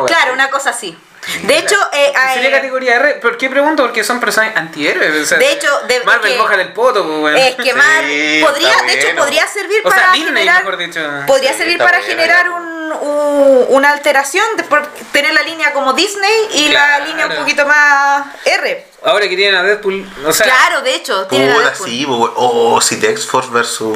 Claro, 0.07 0.33
una 0.33 0.49
cosa 0.49 0.69
así. 0.69 0.97
De 1.43 1.57
hecho, 1.57 1.75
eh, 1.93 2.13
Sería 2.33 2.49
eh, 2.49 2.51
categoría 2.51 2.95
R. 2.97 3.13
¿Por 3.15 3.37
qué 3.37 3.49
pregunto? 3.49 3.83
Porque 3.83 4.03
son 4.03 4.19
personajes 4.19 4.55
antihéroes. 4.57 5.23
o 5.23 5.25
sea, 5.25 5.37
De 5.37 5.51
hecho, 5.51 5.69
de- 5.87 6.01
Marvel 6.03 6.33
que- 6.33 6.37
moja 6.37 6.57
del 6.57 6.71
poto, 6.73 7.03
pues, 7.05 7.19
bueno. 7.19 7.37
es 7.37 7.55
que 7.55 7.63
Sí, 7.71 7.73
Mar- 7.73 8.49
podría, 8.51 8.75
de 8.85 8.93
hecho, 8.93 9.15
podría 9.15 9.47
servir 9.47 9.81
O 9.83 9.89
sea, 9.91 9.99
para 9.99 10.11
Disney, 10.13 10.33
generar, 10.33 10.63
mejor 10.63 10.77
dicho. 10.77 10.99
podría 11.27 11.51
Sí, 11.53 11.57
servir 11.59 11.77
para 11.79 12.01
generar 12.01 12.49
un, 12.49 12.91
un- 12.91 13.65
una 13.69 13.91
alteración 13.91 14.45
de 14.57 14.63
por 14.63 14.85
tener 15.11 15.33
la 15.33 15.41
línea 15.41 15.73
como 15.73 15.93
Disney 15.93 16.47
y 16.53 16.69
la 16.69 16.99
línea 16.99 17.27
un 17.27 17.35
poquito 17.35 17.65
más 17.65 18.25
R. 18.45 18.85
Ahora 19.05 19.29
que 19.29 19.35
tienen 19.35 19.53
a 19.55 19.61
Deadpool, 19.63 20.05
o 20.25 20.33
sea, 20.33 20.47
Claro, 20.47 20.81
de 20.81 20.95
hecho, 20.95 21.25
Deadpool. 21.25 21.87
sí, 21.87 22.05
bo- 22.05 22.33
oh, 22.35 22.81
si 22.81 22.99
The 22.99 23.11
X-Force 23.11 23.51
versus 23.51 23.95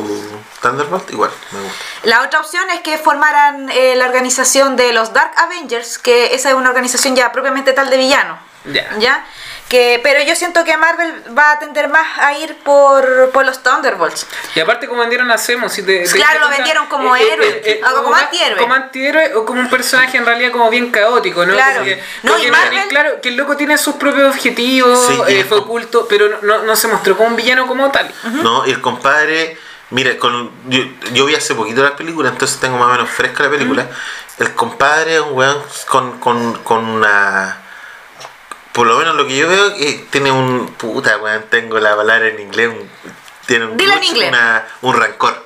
Thunderbolt, 0.62 1.10
igual, 1.10 1.32
me 1.52 1.62
gusta. 1.62 1.78
La 2.04 2.22
otra 2.22 2.40
opción 2.42 2.70
es 2.70 2.82
que 2.82 2.98
formaran 3.00 3.70
eh, 3.72 3.96
la 3.96 4.06
organización 4.06 4.76
de 4.76 4.94
los 4.94 5.12
Dark 5.12 5.32
Avengers, 5.38 5.98
que 5.98 6.36
esa 6.36 6.50
es 6.50 6.56
una 6.56 6.70
organización 6.70 7.16
ya 7.16 7.32
propiamente 7.32 7.74
tal 7.74 7.90
de 7.90 7.98
villano. 7.98 8.38
Ya. 8.66 8.96
¿Ya? 9.00 9.26
Que, 9.70 10.00
pero 10.02 10.22
yo 10.24 10.36
siento 10.36 10.64
que 10.64 10.76
Marvel 10.78 11.24
va 11.38 11.52
a 11.52 11.60
tender 11.60 11.90
más 11.90 12.06
a 12.18 12.34
ir 12.34 12.56
por, 12.64 13.30
por 13.30 13.46
los 13.46 13.62
Thunderbolts. 13.62 14.26
Y 14.56 14.60
aparte 14.60 14.88
como 14.88 15.02
vendieron 15.02 15.30
a 15.30 15.38
Zemo, 15.38 15.70
si 15.70 15.84
te, 15.84 16.00
te 16.00 16.12
Claro, 16.12 16.40
lo 16.40 16.48
cuenta, 16.48 16.58
vendieron 16.58 16.88
como 16.88 17.16
héroe, 17.16 17.82
o 18.00 18.04
como 18.04 18.16
antihéroe. 18.16 18.58
Como 18.58 18.74
antihéroe 18.74 19.36
o 19.36 19.46
como 19.46 19.62
un 19.62 19.70
personaje 19.70 20.18
en 20.18 20.26
realidad 20.26 20.52
como 20.52 20.72
bien 20.72 20.90
caótico, 20.90 21.46
¿no? 21.46 21.54
Claro. 21.54 21.74
Como 21.82 21.86
que- 21.86 22.04
No, 22.24 22.32
porque 22.32 22.48
y 22.48 22.52
Marvel- 22.52 22.88
claro 22.90 23.22
que 23.22 23.30
el 23.30 23.38
loco 23.38 23.56
tiene 23.56 23.78
sus 23.78 23.94
propios 23.96 24.34
objetivos, 24.36 25.08
Sí, 25.08 25.22
eh, 25.28 25.42
es 25.42 25.46
fue 25.46 25.60
oculto, 25.60 26.08
pero 26.10 26.30
no, 26.30 26.38
no, 26.42 26.64
no 26.64 26.76
se 26.76 26.88
mostró 26.88 27.16
como 27.16 27.30
un 27.30 27.36
villano 27.36 27.68
como 27.68 27.92
tal. 27.92 28.12
No, 28.42 28.66
y 28.66 28.72
el 28.72 28.82
compadre, 28.82 29.56
mira, 29.92 30.18
con, 30.18 30.50
yo, 30.68 30.82
yo 31.14 31.26
vi 31.28 31.36
hace 31.36 31.54
poquito 31.54 31.84
la 31.84 31.96
película, 31.96 32.30
entonces 32.30 32.60
tengo 32.60 32.78
más 32.80 32.88
o 32.88 32.92
menos 32.94 33.10
fresca 33.12 33.44
la 33.44 33.52
película. 33.52 33.88
El 34.40 34.56
compadre 34.56 35.16
es 35.18 35.22
un 35.22 35.34
weón 35.34 35.62
con, 35.88 36.20
con, 36.20 36.54
con 36.64 36.86
una. 36.88 37.66
Por 38.80 38.88
lo 38.88 38.98
menos 38.98 39.14
lo 39.18 39.28
que 39.28 39.36
yo 39.36 39.50
veo, 39.50 39.76
que 39.76 40.08
tiene 40.10 40.32
un. 40.32 40.68
Puta, 40.78 41.18
weón, 41.18 41.44
tengo 41.50 41.78
la 41.80 41.98
palabra 41.98 42.30
en 42.30 42.40
inglés. 42.40 42.70
un- 42.70 42.90
tiene 43.46 43.66
un, 43.66 43.76
Dila 43.76 43.96
en 43.96 44.04
inglés. 44.06 44.30
una- 44.30 44.66
un 44.84 44.96
rencor. 44.96 45.46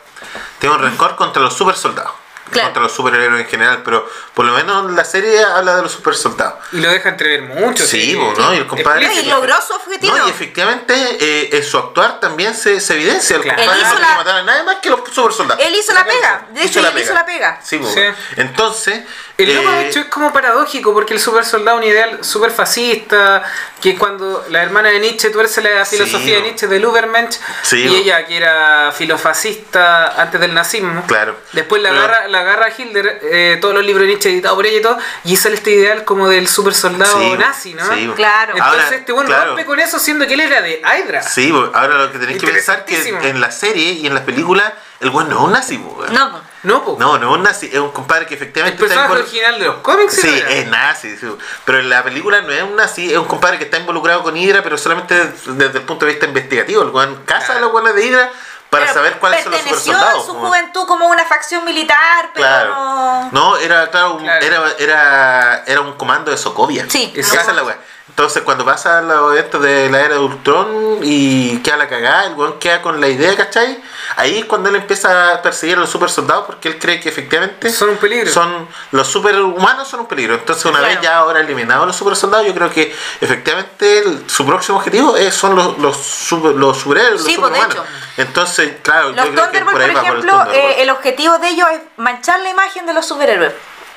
Tiene 0.60 0.76
un 0.76 0.82
rencor 0.84 1.16
contra 1.16 1.42
los 1.42 1.52
super 1.56 1.74
soldados. 1.76 2.12
Claro. 2.52 2.68
Contra 2.68 2.84
los 2.84 2.92
superhéroes 2.92 3.42
en 3.42 3.48
general, 3.48 3.82
pero 3.84 4.08
por 4.36 4.46
lo 4.46 4.52
menos 4.54 4.92
la 4.92 5.04
serie 5.06 5.42
habla 5.44 5.76
de 5.78 5.82
los 5.82 5.92
super 5.92 6.14
soldados. 6.14 6.56
Y 6.72 6.82
lo 6.82 6.90
deja 6.92 7.10
entrever 7.10 7.42
mucho. 7.44 7.84
Sí, 7.86 8.16
¿no? 8.16 8.54
Y 8.54 8.58
el 8.58 8.68
compadre- 8.68 9.12
y 9.12 9.26
logró 9.26 9.56
su 9.66 9.74
objetivo. 9.74 10.16
No, 10.16 10.28
y 10.28 10.30
efectivamente 10.30 10.94
eh, 11.20 11.50
en 11.54 11.64
su 11.64 11.78
actuar 11.80 12.20
también 12.20 12.54
se, 12.54 12.80
se 12.80 12.94
evidencia. 12.94 13.38
El 13.38 13.42
Claro. 13.42 13.58
compadre 13.64 13.84
no 13.84 14.00
la- 14.00 14.16
matar 14.18 14.36
a 14.38 14.44
nadie 14.44 14.64
más 14.64 14.76
que 14.82 14.90
los 14.90 15.00
super 15.12 15.34
soldados. 15.34 15.66
Él 15.66 15.74
hizo 15.74 15.94
la 15.94 16.06
pega. 16.06 16.46
De 16.52 16.64
hecho, 16.64 16.80
él 16.80 17.00
hizo 17.02 17.14
la 17.14 17.26
pega. 17.26 17.60
Sí, 17.64 17.80
Sí. 17.84 18.02
Entonces. 18.38 19.02
El 19.36 19.56
loco, 19.56 19.72
de 19.72 19.82
eh, 19.82 19.90
hecho, 19.90 20.00
es 20.02 20.06
como 20.06 20.32
paradójico 20.32 20.94
porque 20.94 21.16
el 21.16 21.20
super 21.20 21.44
soldado 21.44 21.80
es 21.80 21.86
un 21.86 21.90
ideal 21.92 22.24
super 22.24 22.52
fascista, 22.52 23.42
que 23.82 23.98
cuando 23.98 24.46
la 24.50 24.62
hermana 24.62 24.90
de 24.90 25.00
Nietzsche 25.00 25.32
tuerce 25.32 25.62
la 25.64 25.84
Sí, 25.86 25.98
filosofía 25.98 26.36
de. 26.36 26.42
Nietzsche 26.44 26.68
del 26.68 26.84
Übermensch, 26.84 27.40
Sí, 27.64 27.78
y 27.84 27.96
ella, 27.96 28.26
que 28.28 28.38
era 28.38 28.92
filofascista 28.96 30.22
antes 30.22 30.40
del 30.40 30.54
nazismo, 30.54 31.04
Claro. 31.08 31.36
después 31.54 31.82
la 31.82 31.90
agarra, 31.90 32.28
la 32.34 32.40
agarra 32.42 32.66
a 32.66 32.70
Hitler, 32.78 33.20
eh, 33.24 33.58
todos 33.62 33.74
los 33.74 33.86
libros 33.86 34.02
de 34.02 34.08
Nietzsche 34.08 34.30
editados 34.30 34.58
por 34.58 34.66
ella 34.66 34.80
y 34.80 34.82
todo, 34.82 34.98
y 35.24 35.36
sale 35.38 35.56
este 35.56 35.72
ideal 35.72 36.04
como 36.04 36.28
del 36.28 36.48
super 36.50 36.74
soldado 36.74 37.18
Sí, 37.18 37.34
nazi, 37.38 37.74
¿no? 37.74 37.86
Sí. 37.94 38.12
Claro. 38.16 38.54
Entonces 38.58 38.84
Ahora, 38.84 38.96
este 38.98 39.12
bueno 39.14 39.28
claro. 39.30 39.46
rompe 39.48 39.66
con 39.66 39.80
eso 39.80 39.98
siendo 40.00 40.28
que 40.28 40.34
él 40.34 40.42
era 40.42 40.62
de 40.62 40.82
Hydra. 40.82 41.24
Sí, 41.24 41.50
ahora 41.74 41.98
lo 42.06 42.12
que 42.12 42.20
tenéis 42.20 42.42
que 42.42 42.48
pensar 42.48 42.84
que 42.86 43.08
en 43.30 43.40
la 43.40 43.52
serie 43.52 43.94
y 43.94 44.08
en 44.08 44.14
las 44.14 44.24
películas, 44.24 44.74
el 45.00 45.10
weón 45.10 45.30
no 45.30 45.38
es 45.38 45.42
un 45.44 45.52
nazi. 45.52 45.78
No. 46.12 46.54
No, 46.64 46.86
po. 46.86 46.96
No, 46.98 47.18
no 47.18 47.32
es 47.32 47.38
un 47.38 47.44
nazi, 47.44 47.70
es 47.74 47.78
un 47.80 47.92
compadre 47.92 48.26
que 48.26 48.36
el 48.36 48.42
efectivamente 48.42 48.80
personaje 48.80 49.14
invol- 49.14 49.18
original 49.20 49.60
de 49.60 49.66
los 49.66 49.76
cómics 49.78 50.14
Sí, 50.14 50.44
es 50.48 50.66
nazi, 50.68 51.18
sí. 51.18 51.28
pero 51.66 51.80
en 51.80 51.90
la 51.90 52.02
película 52.06 52.40
no 52.40 52.52
es 52.54 52.64
un 52.64 52.78
nazi, 52.78 53.12
es 53.12 53.18
un 53.18 53.26
compadre 53.26 53.58
que 53.58 53.66
está 53.66 53.80
involucrado 53.80 54.24
con 54.24 54.38
Hydra, 54.38 54.64
pero 54.64 54.78
solamente 54.78 55.14
desde 55.46 55.80
el 55.80 55.84
punto 55.84 56.06
de 56.06 56.12
vista 56.14 56.26
investigativo. 56.26 56.84
El 56.84 56.90
weón 56.90 57.22
caza 57.26 57.44
a 57.44 57.46
Claro. 57.58 57.66
los 57.66 57.74
weones 57.74 57.96
de 57.96 58.06
Hydra 58.06 58.32
para 58.74 58.86
Pero 58.86 58.94
saber 58.96 59.20
cuáles 59.20 59.44
son 59.44 59.52
los 59.52 59.62
super 59.62 59.72
perteneció 59.74 59.94
soldados. 60.00 60.22
en 60.22 60.26
su 60.28 60.34
como- 60.34 60.48
juventud 60.48 60.86
como 60.88 61.08
una 61.08 61.26
facción 61.26 61.64
militar, 61.66 62.30
pero 62.34 62.48
Claro. 62.48 62.70
no... 62.76 63.30
No, 63.32 63.58
era, 63.58 63.90
claro, 63.90 64.16
un- 64.16 64.24
Claro. 64.24 64.46
Era, 64.46 64.64
era, 64.80 65.64
era 65.66 65.82
un 65.82 65.94
comando 65.94 66.32
de 66.32 66.38
Sokovia. 66.38 66.86
Sí. 66.90 67.14
Esa 67.16 67.42
es 67.42 67.48
la 67.56 67.64
weá. 67.64 67.78
Entonces, 68.16 68.44
cuando 68.44 68.64
pasa 68.64 69.02
lo 69.02 69.34
esto 69.34 69.58
de 69.58 69.90
la 69.90 70.02
era 70.02 70.14
de 70.14 70.20
Ultron 70.20 71.00
y 71.02 71.58
queda 71.64 71.78
la 71.78 71.88
cagada, 71.90 72.26
el 72.28 72.34
weón 72.36 72.60
queda 72.60 72.80
con 72.80 73.02
la 73.02 73.08
idea, 73.08 73.36
¿cachai? 73.36 73.82
Ahí 74.18 74.38
es 74.38 74.46
cuando 74.46 74.70
él 74.70 74.76
empieza 74.76 75.32
a 75.34 75.42
perseguir 75.42 75.78
a 75.78 75.80
los 75.80 75.90
super 75.90 76.12
soldados 76.12 76.44
porque 76.46 76.68
él 76.70 76.78
cree 76.78 77.00
que 77.00 77.10
efectivamente 77.10 77.72
Son 77.72 77.90
un 77.90 77.98
peligro. 77.98 78.32
son 78.32 78.68
los 78.92 79.08
superhumanos 79.08 79.88
son 79.88 80.02
un 80.02 80.06
peligro. 80.06 80.36
Entonces, 80.36 80.64
una 80.66 80.78
Claro. 80.78 80.94
vez 80.94 81.02
ya 81.02 81.18
ahora 81.18 81.40
eliminados 81.40 81.88
los 81.88 81.96
super 81.96 82.16
soldados, 82.16 82.46
yo 82.46 82.54
creo 82.54 82.70
que 82.70 82.96
efectivamente 83.20 83.98
el- 84.00 84.30
su 84.30 84.46
próximo 84.46 84.78
objetivo 84.78 85.18
es, 85.18 85.34
son 85.34 85.56
los, 85.56 85.80
los, 85.80 85.98
super- 85.98 86.54
los 86.54 86.78
superhéroes, 86.78 87.24
Sí, 87.24 87.36
los 87.36 87.40
pues, 87.50 87.54
de 87.54 87.60
superhumanos. 87.62 87.94
Entonces, 88.18 88.74
claro, 88.84 89.10
Los 89.10 89.26
yo 89.26 89.32
creo 89.32 89.50
que 89.52 89.60
por 89.62 89.82
ahí 89.82 89.92
por 89.92 89.98
va 89.98 90.02
por 90.08 90.12
el 90.12 90.20
ejemplo, 90.20 90.52
eh, 90.54 90.84
el 90.84 90.90
objetivo 90.92 91.40
de 91.40 91.50
ellos 91.50 91.68
es 91.74 91.80
manchar 91.98 92.40
la 92.42 92.50
imagen 92.52 92.86
de 92.86 92.94
los 92.94 93.08
superhéroes. 93.08 93.54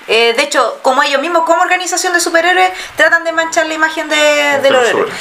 Eh, 0.09 0.35
de 0.37 0.43
hecho, 0.43 0.79
como 0.83 1.03
ellos 1.03 1.21
mismos, 1.21 1.45
como 1.45 1.63
organización 1.63 2.13
de 2.13 2.21
superhéroes, 2.21 2.71
tratan 2.97 3.25
de 3.25 3.33
manchar 3.33 3.67
la 3.67 3.75
imagen 3.75 4.09
de, 4.09 4.61
de 4.63 4.71
los 4.71 4.87
héroes. 4.87 5.13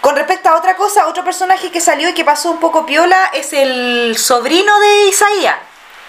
Con 0.00 0.16
respecto 0.16 0.48
a 0.48 0.56
otra 0.56 0.76
cosa, 0.76 1.06
otro 1.08 1.24
personaje 1.24 1.70
que 1.70 1.80
salió 1.80 2.08
y 2.08 2.14
que 2.14 2.24
pasó 2.24 2.50
un 2.50 2.58
poco 2.58 2.86
piola 2.86 3.30
es 3.34 3.52
el 3.52 4.16
sobrino 4.16 4.80
de 4.80 5.06
Isaías, 5.08 5.56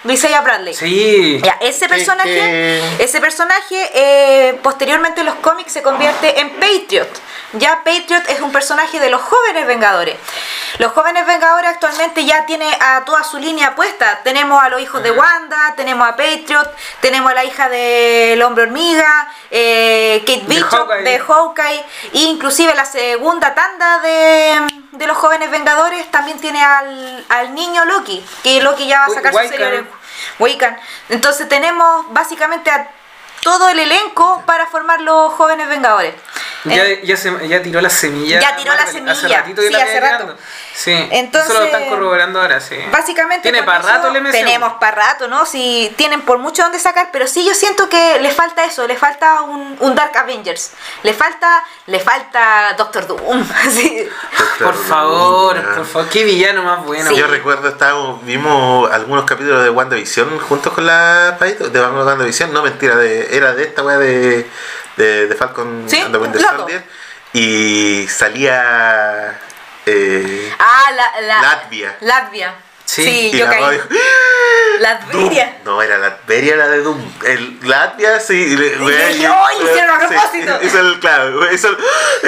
de 0.04 0.14
Isaiah 0.14 0.42
Bradley. 0.42 0.74
Sí. 0.74 1.40
Ya, 1.44 1.58
ese 1.62 1.88
personaje, 1.88 2.30
que- 2.34 3.04
ese 3.04 3.20
personaje 3.22 3.90
eh, 3.94 4.60
posteriormente 4.64 5.22
en 5.22 5.28
los 5.28 5.36
cómics 5.36 5.72
se 5.74 5.82
convierte 5.84 6.40
en 6.40 6.50
Patriot. 6.60 7.08
Ya 7.54 7.82
Patriot 7.84 8.24
es 8.30 8.40
un 8.40 8.52
personaje 8.54 9.00
de 9.00 9.10
los 9.10 9.22
jóvenes 9.22 9.68
Vengadores. 9.68 10.16
Los 10.78 10.94
jóvenes 10.94 11.26
Vengadores 11.28 11.70
actualmente 11.70 12.24
ya 12.26 12.46
tiene 12.46 12.66
a 12.80 13.04
toda 13.06 13.24
su 13.26 13.38
línea 13.40 13.76
puesta. 13.76 14.22
Tenemos 14.24 14.64
a 14.64 14.70
los 14.70 14.82
hijos 14.82 15.04
de 15.04 15.12
Wanda, 15.12 15.74
tenemos 15.76 16.08
a 16.08 16.16
Patriot, 16.16 16.66
tenemos 17.02 17.30
a 17.30 17.34
la 17.36 17.44
hija 17.44 17.68
del 17.68 18.42
hombre 18.42 18.64
hormiga, 18.64 19.28
eh, 19.52 20.24
Kate 20.26 20.44
Bishop 20.48 20.88
de 21.04 21.20
Hawkeye, 21.20 21.86
e 22.14 22.20
inclusive 22.20 22.74
la 22.74 22.86
segunda 22.86 23.54
tanda 23.54 24.00
de, 24.00 24.62
de 24.94 25.08
los 25.08 25.18
jóvenes 25.18 25.52
Vengadores 25.52 26.10
también 26.10 26.40
tiene 26.40 26.64
al, 26.64 27.26
al 27.28 27.54
niño 27.54 27.84
Loki, 27.84 28.26
que 28.44 28.62
Loki 28.62 28.88
ya 28.88 29.00
va 29.00 29.06
a 29.06 29.10
sacar 29.16 29.34
su 29.34 29.38
serie 29.50 29.66
de 29.84 29.84
Wiccan. 30.40 30.78
Entonces 31.10 31.48
tenemos 31.50 32.12
básicamente 32.14 32.70
a 32.70 32.90
todo 33.42 33.70
el 33.70 33.80
elenco 33.80 34.44
para 34.46 34.68
formar 34.68 35.02
los 35.02 35.34
jóvenes 35.34 35.68
Vengadores. 35.68 36.14
Ya, 36.64 36.86
En- 36.86 37.02
ya, 37.04 37.18
se- 37.18 37.48
ya 37.48 37.62
tiró 37.64 37.82
la 37.82 37.90
semilla. 37.90 38.40
Ya 38.40 38.56
tiró 38.56 38.72
la 38.72 38.84
Marvel, 38.86 39.10
Hace 39.10 39.22
semilla, 39.22 39.38
ratito 39.40 39.62
que 39.64 39.68
sí, 39.68 39.74
la 39.74 39.84
hace 39.84 40.00
rato. 40.00 40.18
tirando. 40.24 40.42
Sí. 40.76 41.08
Entonces, 41.12 41.50
Eso 41.50 41.60
lo 41.60 41.66
están 41.66 41.90
corroborando 41.90 42.40
ahora, 42.40 42.62
sí. 42.62 42.76
Básicamente 42.92 43.42
Tiene 43.52 43.64
para 43.64 43.80
rato 43.80 44.08
el 44.10 44.18
MCU. 44.22 44.32
Tenemos 44.32 44.74
para 44.74 44.92
rato, 45.10 45.28
¿no? 45.28 45.46
Si 45.48 45.92
tienen 45.98 46.22
por 46.22 46.38
mucho 46.38 46.62
donde 46.62 46.78
sacar, 46.78 47.10
pero 47.12 47.26
sí 47.28 47.44
yo 47.46 47.56
siento 47.56 47.90
que 47.90 48.20
le 48.20 48.30
falta 48.32 48.64
eso, 48.64 48.86
le 48.88 48.96
falta 48.96 49.42
un, 49.42 49.76
un 49.80 49.96
Dark 49.96 50.16
Avengers. 50.16 50.72
Le 51.02 51.14
falta, 51.16 51.64
le 51.88 52.00
falta 52.00 52.74
Doctor 52.78 53.08
Doom. 53.08 53.44
así. 53.66 54.08
Por 54.60 54.76
favor, 54.76 55.76
por 55.76 55.86
favor, 55.86 56.10
qué 56.10 56.24
villano 56.24 56.62
más 56.62 56.86
bueno. 56.86 57.10
Sí. 57.10 57.16
Yo 57.16 57.26
recuerdo, 57.26 57.70
estábamos, 57.70 58.24
vimos 58.24 58.90
algunos 58.92 59.26
capítulos 59.26 59.64
de 59.64 59.72
WandaVision 59.72 60.38
juntos 60.40 60.74
con 60.74 60.86
la 60.86 61.38
Paito, 61.40 61.70
de 61.70 61.82
WandaVision, 61.82 62.54
no 62.54 62.62
mentira, 62.62 62.96
de, 62.98 63.31
era 63.32 63.54
de 63.54 63.64
esta 63.64 63.84
wea 63.84 63.98
de, 63.98 64.46
de, 64.98 65.28
de 65.28 65.36
Falcon 65.36 65.86
Sí, 65.88 66.00
and 66.00 66.12
the 66.14 66.18
Winter. 66.20 66.42
Soldier, 66.42 66.84
y 67.34 68.08
salía 68.10 69.40
eh, 69.86 70.54
Ah, 70.60 70.92
la, 70.96 71.22
la- 71.22 71.42
Latvia. 71.42 71.98
Latvia. 72.02 72.54
Sí. 72.86 73.04
Sí, 73.04 73.30
y 73.34 73.38
yo 73.38 73.46
la 73.46 73.52
caí. 73.52 73.72
Dijo, 73.78 73.88
Latveria. 74.80 75.46
Doom. 75.64 75.76
No, 75.76 75.82
era 75.82 75.98
Latveria 75.98 76.56
la 76.58 76.68
de 76.68 76.82
Doom. 76.82 77.14
El 77.26 77.60
Latvia, 77.64 78.20
sí. 78.20 78.56
le- 78.58 78.76
güey, 78.78 79.14
dije, 79.14 79.28
¡ay, 79.28 79.58
hicieron 79.64 79.96
a 80.02 80.08
sí, 80.08 80.14
propósito! 80.14 80.60
Hizo 80.64 80.80
el, 80.80 81.00
claro, 81.00 81.54
hizo 81.54 81.70
el, 81.70 81.78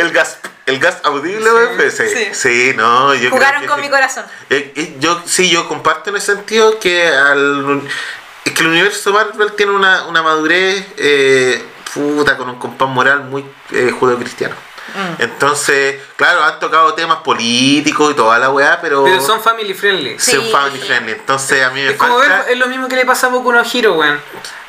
el 0.01 0.11
gas. 0.11 0.37
El 0.65 0.79
gas 0.79 0.99
audible, 1.03 1.49
güey, 1.75 1.91
sí, 1.91 2.03
sí, 2.07 2.29
sí. 2.31 2.73
no, 2.77 3.13
yo 3.15 3.19
creo 3.19 3.31
Jugaron 3.31 3.61
que 3.63 3.67
con 3.67 3.75
sí. 3.79 3.81
mi 3.81 3.89
corazón. 3.89 4.23
Eh, 4.49 4.71
eh, 4.77 4.95
yo 4.97 5.21
sí, 5.25 5.49
yo 5.49 5.67
comparto 5.67 6.09
en 6.09 6.15
ese 6.15 6.35
sentido 6.35 6.79
que 6.79 7.05
al 7.05 7.81
que 8.53 8.61
el 8.61 8.67
universo 8.69 9.13
Marvel 9.13 9.53
tiene 9.53 9.71
una, 9.71 10.05
una 10.05 10.21
madurez 10.21 10.93
eh, 10.97 11.63
puta 11.93 12.37
con 12.37 12.49
un 12.49 12.59
compás 12.59 12.89
moral 12.89 13.25
muy 13.25 13.45
eh, 13.71 13.91
judeocristiano. 13.91 14.55
Mm. 14.95 15.21
Entonces, 15.23 15.95
claro, 16.15 16.43
han 16.43 16.59
tocado 16.59 16.93
temas 16.93 17.17
políticos 17.17 18.11
y 18.11 18.15
toda 18.15 18.37
la 18.39 18.49
weá, 18.51 18.79
pero, 18.81 19.03
Pero 19.03 19.19
son 19.21 19.41
family 19.41 19.73
friendly. 19.73 20.17
Sí. 20.19 20.31
son 20.31 20.45
family 20.51 20.79
friendly. 20.79 21.13
Entonces 21.13 21.63
a 21.63 21.69
mí 21.71 21.81
me 21.81 21.91
Es 21.91 21.97
como 21.97 22.19
falta. 22.19 22.43
ver, 22.43 22.51
es 22.53 22.57
lo 22.59 22.67
mismo 22.67 22.87
que 22.87 22.95
le 22.95 23.05
pasa 23.05 23.27
a 23.27 23.29
Boku 23.31 23.51
no 23.51 23.61
Hero, 23.63 23.93
weón. 23.95 24.19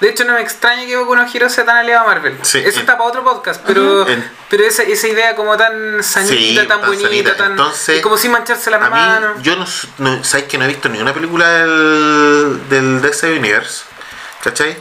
De 0.00 0.08
hecho, 0.10 0.24
no 0.24 0.32
me 0.34 0.40
extraña 0.42 0.86
que 0.86 0.96
Boku 0.96 1.14
no 1.14 1.26
Hero 1.32 1.48
sea 1.48 1.64
tan 1.64 1.76
aliado 1.76 2.04
a 2.04 2.06
Marvel. 2.06 2.36
Sí. 2.42 2.58
Eso 2.64 2.80
está 2.80 2.96
para 2.98 3.08
otro 3.10 3.22
podcast, 3.24 3.62
pero, 3.66 4.06
En- 4.08 4.28
pero 4.50 4.64
esa, 4.64 4.82
esa 4.82 5.08
idea 5.08 5.34
como 5.36 5.56
tan 5.56 6.02
sanita, 6.02 6.34
Sí, 6.34 6.54
tan 6.56 6.68
tan 6.68 6.80
bonita, 6.82 7.02
sanita. 7.08 7.36
tan. 7.36 7.50
Entonces, 7.52 7.98
y 7.98 8.00
como 8.00 8.16
sin 8.16 8.32
mancharse 8.32 8.70
la 8.70 8.78
mano. 8.78 9.34
yo 9.42 9.56
no, 9.56 9.64
no 9.98 10.24
sabes 10.24 10.46
que 10.46 10.58
no 10.58 10.64
he 10.64 10.68
visto 10.68 10.88
ni 10.88 11.00
una 11.00 11.12
película 11.12 11.48
del, 11.48 12.60
del 12.68 13.00
DC 13.02 13.32
Universe, 13.38 13.82
¿cachai? 14.42 14.76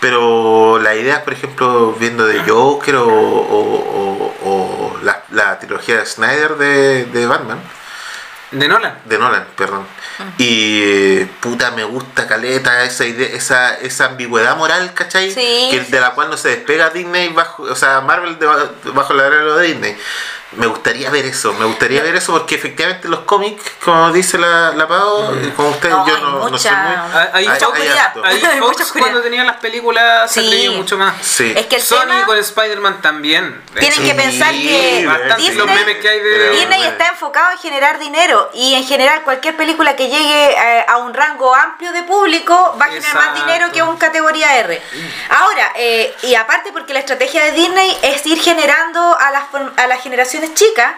Pero 0.00 0.80
las 0.80 0.96
ideas, 0.96 1.20
por 1.20 1.32
ejemplo, 1.32 1.92
viendo 1.98 2.26
de 2.26 2.40
Joker 2.40 2.96
o- 2.96 3.06
o- 3.06 4.34
o 4.41 4.41
la, 5.44 5.50
la 5.52 5.58
trilogía 5.58 5.98
de 5.98 6.06
Snyder 6.06 6.56
de, 6.56 7.04
de 7.06 7.26
Batman, 7.26 7.60
De 8.50 8.68
Nolan. 8.68 8.98
de 9.06 9.18
Nolan, 9.18 9.46
perdón. 9.56 9.86
Y 10.38 11.24
puta, 11.40 11.70
me 11.72 11.84
gusta 11.84 12.26
caleta 12.28 12.84
esa 12.84 13.04
idea, 13.06 13.28
esa, 13.28 13.74
esa 13.76 14.06
ambigüedad 14.06 14.56
moral, 14.56 14.92
¿cachai? 14.94 15.30
Sí, 15.32 15.68
que, 15.70 15.80
de 15.88 16.00
la 16.00 16.10
cual 16.10 16.28
no 16.30 16.36
se 16.36 16.50
despega 16.50 16.90
Disney 16.90 17.28
bajo, 17.30 17.62
o 17.62 17.74
sea, 17.74 18.00
Marvel 18.02 18.38
de- 18.38 18.46
bajo 18.92 19.12
el 19.14 19.20
arreglo 19.20 19.56
de 19.56 19.68
Disney. 19.68 19.96
Me 20.54 20.66
gustaría 20.66 21.08
ver 21.10 21.24
eso, 21.24 21.52
me 21.54 21.64
gustaría 21.64 22.02
ver 22.02 22.14
eso 22.16 22.32
porque 22.32 22.54
efectivamente 22.56 23.08
los 23.08 23.20
cómics, 23.20 23.62
como 23.84 24.12
dice 24.12 24.36
la, 24.38 24.72
la 24.72 24.86
Pau, 24.86 25.32
Mm. 25.32 25.50
como 25.52 25.68
usted, 25.70 25.90
No, 25.90 26.06
yo 26.06 26.18
no, 26.18 26.30
no 26.32 26.42
soy 26.42 26.50
mucha- 26.52 26.74
muy... 26.76 26.94
Ahí, 26.94 27.28
Hay- 27.32 27.44
Fox- 27.46 27.56
hay 27.56 27.62
oscuridad. 27.62 28.14
Hay 28.24 28.36
mucha 28.60 28.84
Fox 28.84 28.92
cuando 28.98 29.20
tenían 29.22 29.46
las 29.46 29.56
películas 29.56 30.30
se 30.30 30.40
Sí. 30.40 30.46
atrevió 30.46 30.72
mucho 30.72 30.98
más. 30.98 31.14
Sí. 31.24 31.54
Es 31.56 31.66
que 31.66 31.76
el 31.76 31.82
Sony 31.82 32.00
tema 32.00 32.26
con 32.26 32.38
Spider-Man 32.38 33.00
también. 33.00 33.62
tienen 33.78 33.98
Sí, 33.98 34.04
que 34.06 34.14
pensar 34.14 34.52
que 34.52 35.04
bastante 35.06 35.36
Disney, 35.36 35.56
los 35.56 35.66
memes 35.66 35.96
que 35.98 36.08
hay 36.08 36.20
de- 36.20 36.30
Pero- 36.36 36.52
Disney 36.52 36.82
está 36.84 37.06
enfocado 37.08 37.50
en 37.52 37.58
generar 37.58 37.98
dinero 37.98 38.50
y 38.52 38.74
en 38.74 38.84
general 38.84 39.22
cualquier 39.22 39.56
película 39.56 39.96
que 39.96 40.08
llegue 40.08 40.52
eh, 40.52 40.84
a 40.86 40.98
un 40.98 41.14
rango 41.14 41.54
amplio 41.54 41.92
de 41.92 42.02
público 42.02 42.76
va 42.80 42.86
a 42.86 42.88
generar 42.88 43.14
más 43.14 43.34
dinero 43.34 43.72
que 43.72 43.82
un 43.82 43.96
categoría 43.96 44.56
R. 44.58 44.82
Ahora, 45.30 45.72
eh, 45.76 46.14
y 46.22 46.34
aparte 46.34 46.72
porque 46.72 46.92
la 46.92 47.00
estrategia 47.00 47.44
de 47.44 47.52
Disney 47.52 47.96
es 48.02 48.24
ir 48.26 48.40
generando 48.40 49.16
a 49.18 49.30
las, 49.30 49.44
form- 49.50 49.72
a 49.76 49.86
las 49.86 50.00
chicas 50.54 50.94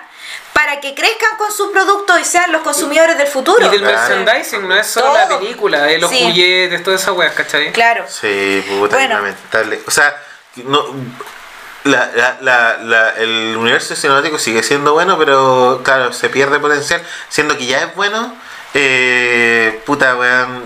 para 0.52 0.80
que 0.80 0.94
crezcan 0.94 1.36
con 1.36 1.50
sus 1.52 1.70
productos 1.72 2.20
y 2.20 2.24
sean 2.24 2.52
los 2.52 2.62
consumidores 2.62 3.18
del 3.18 3.26
futuro. 3.26 3.66
Y 3.66 3.70
del 3.70 3.80
Claro. 3.80 4.16
merchandising, 4.16 4.68
no 4.68 4.76
es 4.76 4.86
solo 4.86 5.12
la 5.14 5.28
película, 5.38 5.90
eh, 5.90 5.98
los 5.98 6.10
Sí. 6.10 6.20
juguetes, 6.22 6.82
todas 6.82 7.02
esas 7.02 7.14
weas, 7.14 7.34
¿cachai? 7.34 7.72
Claro. 7.72 8.04
Sí, 8.08 8.64
puta, 8.68 8.96
Bueno. 8.96 9.16
lamentable. 9.16 9.80
O 9.86 9.90
sea, 9.90 10.16
no, 10.56 10.84
la, 11.84 12.10
la, 12.14 12.36
la, 12.40 12.76
la- 12.78 13.10
el 13.18 13.56
universo 13.58 13.94
cinemático 13.96 14.38
sigue 14.38 14.62
siendo 14.62 14.92
bueno, 14.94 15.18
pero 15.18 15.80
claro, 15.84 16.12
se 16.12 16.28
pierde 16.30 16.58
potencial, 16.60 17.02
siendo 17.28 17.56
que 17.58 17.66
ya 17.66 17.80
es 17.82 17.94
bueno. 17.94 18.34
Eh, 18.74 19.82
puta, 19.84 20.16
weón. 20.16 20.64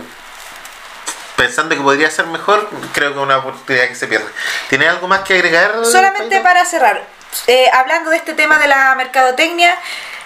Pensando 1.36 1.74
que 1.76 1.80
podría 1.80 2.10
ser 2.10 2.26
mejor, 2.26 2.68
creo 2.92 3.12
que 3.12 3.16
es 3.18 3.22
una 3.22 3.38
oportunidad 3.38 3.86
que 3.86 3.94
se 3.94 4.08
pierde. 4.08 4.26
¿Tiene 4.68 4.88
algo 4.88 5.06
más 5.06 5.20
que 5.20 5.34
agregar? 5.34 5.72
Solamente 5.84 6.40
para 6.40 6.64
cerrar, 6.64 7.06
eh, 7.46 7.70
hablando 7.72 8.10
de 8.10 8.16
este 8.16 8.34
tema 8.34 8.58
de 8.58 8.68
la 8.68 8.94
mercadotecnia, 8.94 9.76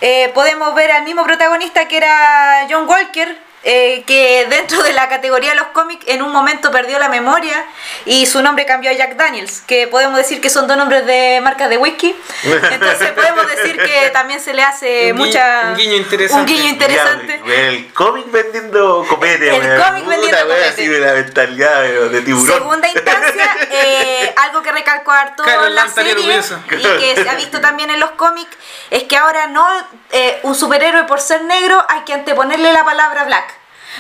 eh, 0.01 0.31
podemos 0.35 0.75
ver 0.75 0.91
al 0.91 1.05
mismo 1.05 1.25
protagonista 1.25 1.87
que 1.89 1.97
era 1.97 2.67
John 2.69 2.89
Walker, 2.89 3.39
eh, 3.65 4.03
que 4.07 4.47
dentro 4.51 4.83
de 4.83 4.93
la 4.93 5.09
categoría 5.09 5.51
de 5.51 5.57
los 5.57 5.69
cómics 5.69 6.05
en 6.09 6.23
un 6.23 6.33
momento 6.33 6.71
perdió 6.71 6.99
la 6.99 7.09
memoria 7.09 7.65
y 8.05 8.27
su 8.27 8.43
nombre 8.43 8.67
cambió 8.67 8.91
a 8.91 8.95
Jack 8.95 9.17
Daniels, 9.17 9.61
que 9.61 9.87
podemos 9.87 10.17
decir 10.17 10.41
que 10.41 10.51
son 10.51 10.67
dos 10.67 10.77
nombres 10.77 11.07
de 11.07 11.41
marcas 11.43 11.71
de 11.71 11.79
whisky. 11.79 12.15
Entonces 12.43 13.11
podemos 13.13 13.47
decir 13.47 13.77
que 13.77 14.11
también 14.13 14.41
se 14.41 14.53
le 14.55 14.63
hace 14.63 15.13
Un 15.13 15.19
mucha... 15.19 15.69
un 15.71 15.77
guiño 15.77 15.95
interesante. 15.95 16.53
Un 16.53 16.59
guiño 16.59 16.71
interesante. 16.71 17.39
Ya, 17.39 17.45
weón, 17.45 17.61
el 17.61 17.93
cómic 17.93 18.31
vendiendo 18.31 19.07
copete, 19.09 19.55
El 19.55 19.83
cómic 19.83 20.07
vendiendo 20.07 20.39
copete. 20.43 20.65
así 20.69 20.87
de 20.87 20.99
la 20.99 21.13
mentalidad 21.13 21.83
de, 21.83 22.23
tiburón. 22.23 22.59
Segunda 22.59 22.89
instancia, 22.89 23.57
eh, 23.71 24.35
algo 24.37 24.63
que 24.63 24.73
recalcó 24.73 25.13
harto 25.13 25.43
Claro, 25.45 25.67
en 25.67 25.75
la 25.75 25.89
serie 25.89 26.13
y 26.13 26.83
que 26.99 27.15
se 27.23 27.29
ha 27.29 27.35
visto 27.35 27.61
también 27.61 27.91
en 27.91 28.01
los 28.01 28.11
cómics, 28.13 28.51
es 28.91 29.05
que 29.05 29.17
ahora 29.17 29.47
no 29.47 29.67
eh, 30.11 30.41
un 30.43 30.55
superhéroe 30.55 31.05
por 31.05 31.21
ser 31.21 31.45
negro 31.45 31.85
hay 31.89 32.03
que 32.03 32.13
anteponerle 32.13 32.73
la 32.73 32.85
palabra 32.85 33.25
black. 33.25 33.52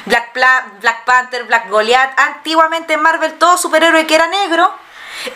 Black, 0.06 0.32
Pla- 0.32 0.66
Black 0.80 1.04
Panther, 1.04 1.44
Black 1.44 1.68
Goliath. 1.68 2.18
Antiguamente 2.18 2.94
en 2.94 3.00
Marvel 3.02 3.34
todo 3.34 3.56
superhéroe 3.58 4.06
que 4.06 4.14
era 4.14 4.26
negro 4.28 4.72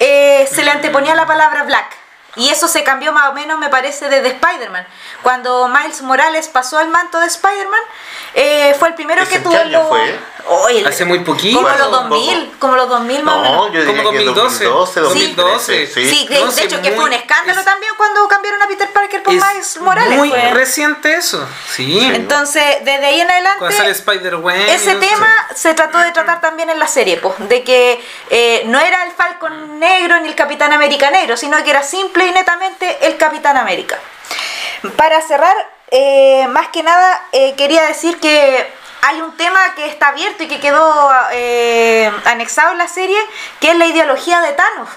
eh, 0.01 0.49
se 0.51 0.63
le 0.65 0.71
anteponía 0.71 1.15
la 1.15 1.27
palabra 1.27 1.63
black. 1.65 1.97
Y 2.37 2.49
eso 2.51 2.69
se 2.69 2.85
cambió 2.85 3.13
más 3.13 3.31
o 3.31 3.33
menos, 3.33 3.59
me 3.59 3.69
parece, 3.69 4.09
desde 4.09 4.29
Spider-Man. 4.29 4.87
Cuando 5.23 5.69
Miles 5.69 6.03
Morales 6.03 6.49
pasó 6.49 6.79
al 6.79 6.89
manto 6.89 7.19
de 7.19 7.27
Spider-Man, 7.27 7.81
eh, 8.35 8.77
fue 8.79 8.89
el 8.89 8.95
primero 8.95 9.23
¿Ese 9.23 9.33
que 9.33 9.39
tuvo 9.41 9.57
lo- 9.65 9.89
fue? 9.89 10.19
Oh, 10.49 10.69
el- 10.69 10.87
Hace 10.87 11.05
muy 11.05 11.21
poquito. 11.21 11.59
como 11.59 11.69
los 11.69 11.79
Bueno, 11.91 12.09
2000, 12.09 12.45
poco. 12.47 12.59
como 12.61 12.77
los 12.77 12.89
2000 12.89 13.23
más 13.25 13.35
o 13.37 13.41
menos. 13.41 13.57
No, 13.57 13.73
yo 13.73 13.81
diría 13.81 14.03
Como 14.05 14.11
que 14.13 14.25
2012, 14.25 14.65
2012, 14.67 15.01
2012. 15.01 15.43
2013, 15.73 15.87
sí. 15.95 16.09
Sí, 16.15 16.29
de, 16.29 16.65
hecho 16.65 16.83
que 16.83 16.93
fue 16.93 17.05
un 17.05 17.13
escándalo 17.15 17.59
es- 17.61 17.65
también 17.67 17.93
cuando 17.97 18.29
cambiaron 18.29 18.63
a 18.63 18.69
Peter 18.69 18.93
Parker 18.93 19.23
por 19.25 19.35
Es 19.35 19.43
Miles 19.45 19.77
Morales. 19.81 20.17
muy 20.17 20.29
fue. 20.31 20.51
reciente 20.53 21.15
eso. 21.17 21.45
Sí. 21.75 21.99
Entonces, 22.15 22.63
desde 22.85 23.07
ahí 23.07 23.21
en 23.21 23.27
Cuando 23.27 23.77
sale 23.77 23.91
adelante, 23.91 24.75
ese 24.75 24.95
tema 24.97 25.49
se 25.55 25.75
trató 25.75 25.99
de 25.99 26.13
tratar 26.13 26.41
también 26.41 26.71
en 26.71 26.79
la 26.79 26.87
serie, 26.87 27.17
pues, 27.17 27.35
de 27.49 27.65
que 27.65 28.05
eh, 28.31 28.63
no 28.67 28.79
era 28.79 29.03
el 29.05 29.13
Falcon 29.13 29.81
negro 29.81 30.21
ni 30.21 30.29
el 30.29 30.35
Capitán 30.37 30.73
América 30.73 31.11
negro, 31.11 31.37
sino 31.37 31.57
que 31.65 31.71
era 31.71 31.83
simple 31.83 32.26
y 32.27 32.33
netamente 32.33 33.07
el 33.07 33.17
Capitán 33.17 33.57
América. 33.57 33.99
Para 34.97 35.21
cerrar, 35.21 35.55
eh, 35.91 36.47
más 36.49 36.69
que 36.69 36.83
nada, 36.83 37.23
eh, 37.33 37.55
quería 37.57 37.83
decir 37.85 38.19
que 38.21 38.67
hay 39.03 39.21
un 39.21 39.37
tema 39.37 39.61
que 39.75 39.87
está 39.87 40.09
abierto 40.09 40.43
y 40.43 40.49
que 40.49 40.61
quedó 40.61 41.11
eh, 41.33 42.11
anexado 42.25 42.73
en 42.73 42.79
la 42.79 42.89
serie, 42.89 43.19
que 43.61 43.71
es 43.71 43.77
la 43.77 43.87
ideología 43.87 44.41
de 44.41 44.53
Thanos. 44.53 44.89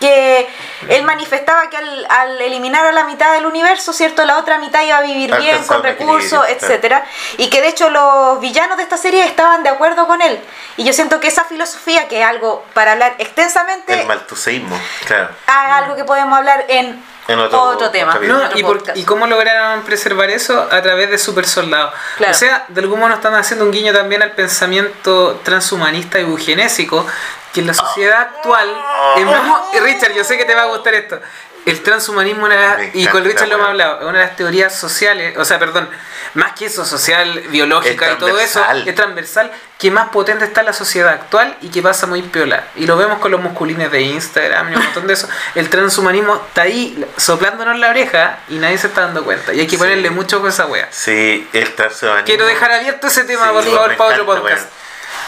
Que 0.00 0.48
él 0.88 1.04
manifestaba 1.04 1.70
que 1.70 1.76
al, 1.76 2.06
al 2.08 2.40
eliminar 2.40 2.84
a 2.84 2.92
la 2.92 3.04
mitad 3.04 3.32
del 3.32 3.46
universo, 3.46 3.92
¿cierto? 3.92 4.24
La 4.24 4.38
otra 4.38 4.58
mitad 4.58 4.82
iba 4.82 4.98
a 4.98 5.02
vivir 5.02 5.34
bien, 5.36 5.62
con 5.64 5.82
recursos, 5.82 6.44
etcétera 6.48 7.04
Y 7.36 7.48
que 7.48 7.60
de 7.60 7.68
hecho 7.68 7.88
los 7.90 8.40
villanos 8.40 8.76
de 8.76 8.82
esta 8.82 8.96
serie 8.96 9.24
estaban 9.24 9.62
de 9.62 9.68
acuerdo 9.68 10.06
con 10.06 10.20
él. 10.20 10.40
Y 10.76 10.84
yo 10.84 10.92
siento 10.92 11.20
que 11.20 11.28
esa 11.28 11.44
filosofía, 11.44 12.08
que 12.08 12.20
es 12.20 12.26
algo 12.26 12.64
para 12.74 12.92
hablar 12.92 13.14
extensamente, 13.18 14.00
El 14.00 14.06
maltuseísmo, 14.06 14.80
claro. 15.06 15.30
es 15.46 15.72
algo 15.72 15.94
que 15.94 16.04
podemos 16.04 16.36
hablar 16.36 16.64
en, 16.68 17.02
En 17.28 17.38
otro 17.38 17.62
otro, 17.62 17.90
tema. 17.90 18.18
No, 18.22 18.44
otro 18.44 18.58
y, 18.58 18.62
por-. 18.62 18.82
¿Y 18.94 19.04
cómo 19.04 19.26
lograron 19.26 19.82
preservar 19.82 20.30
eso? 20.30 20.68
A 20.70 20.82
través 20.82 21.10
de 21.10 21.18
super 21.18 21.46
soldados. 21.46 21.94
Claro. 22.16 22.32
O 22.32 22.34
sea, 22.34 22.64
de 22.68 22.80
algún 22.80 22.98
modo 22.98 23.14
están 23.14 23.34
haciendo 23.34 23.64
un 23.64 23.70
guiño 23.70 23.92
también 23.92 24.22
al 24.22 24.32
pensamiento 24.32 25.40
transhumanista 25.44 26.18
y 26.18 26.22
eugenésico, 26.22 27.06
que 27.52 27.60
en 27.60 27.66
la 27.66 27.74
sociedad 27.74 28.20
actual 28.20 28.68
y 29.74 29.78
Richard, 29.80 30.12
yo 30.14 30.24
sé 30.24 30.36
que 30.38 30.44
te 30.44 30.54
va 30.54 30.62
a 30.62 30.66
gustar 30.66 30.94
esto. 30.94 31.20
El 31.66 31.82
transhumanismo, 31.82 32.46
una 32.46 32.78
y 32.94 33.06
con 33.08 33.22
Richard 33.24 33.48
lo 33.48 33.56
hemos 33.56 33.68
hablado, 33.68 33.98
es 34.00 34.04
una 34.06 34.20
de 34.20 34.24
las 34.26 34.36
teorías 34.36 34.74
sociales, 34.74 35.36
o 35.36 35.44
sea, 35.44 35.58
perdón, 35.58 35.90
más 36.32 36.52
que 36.52 36.64
eso, 36.66 36.82
social, 36.86 37.40
biológica 37.50 38.12
y 38.12 38.14
todo 38.16 38.38
eso, 38.38 38.64
es 38.86 38.94
transversal, 38.94 39.50
que 39.78 39.90
más 39.90 40.08
potente 40.08 40.46
está 40.46 40.60
en 40.60 40.66
la 40.66 40.72
sociedad 40.72 41.12
actual 41.12 41.58
y 41.60 41.68
que 41.68 41.82
pasa 41.82 42.06
muy 42.06 42.22
piola. 42.22 42.64
Y 42.76 42.86
lo 42.86 42.96
vemos 42.96 43.18
con 43.18 43.32
los 43.32 43.40
musculines 43.42 43.90
de 43.92 44.00
Instagram 44.00 44.72
y 44.72 44.76
un 44.76 44.82
montón 44.82 45.06
de 45.08 45.12
eso. 45.12 45.28
El 45.54 45.68
transhumanismo 45.68 46.36
está 46.36 46.62
ahí 46.62 47.04
soplándonos 47.18 47.76
la 47.78 47.90
oreja 47.90 48.38
y 48.48 48.54
nadie 48.54 48.78
se 48.78 48.86
está 48.86 49.02
dando 49.02 49.24
cuenta. 49.24 49.52
Y 49.52 49.60
hay 49.60 49.66
que 49.66 49.72
Sí. 49.72 49.78
ponerle 49.78 50.08
mucho 50.08 50.40
con 50.40 50.48
esa 50.48 50.64
wea. 50.66 50.88
Sí, 50.90 51.46
el 51.52 51.74
transhumanismo. 51.74 52.24
Quiero 52.24 52.46
dejar 52.46 52.72
abierto 52.72 53.08
ese 53.08 53.24
tema, 53.24 53.48
Sí, 53.48 53.52
por 53.52 53.64
favor, 53.64 53.96
para 53.96 54.10
otro 54.14 54.24
podcast. 54.26 54.68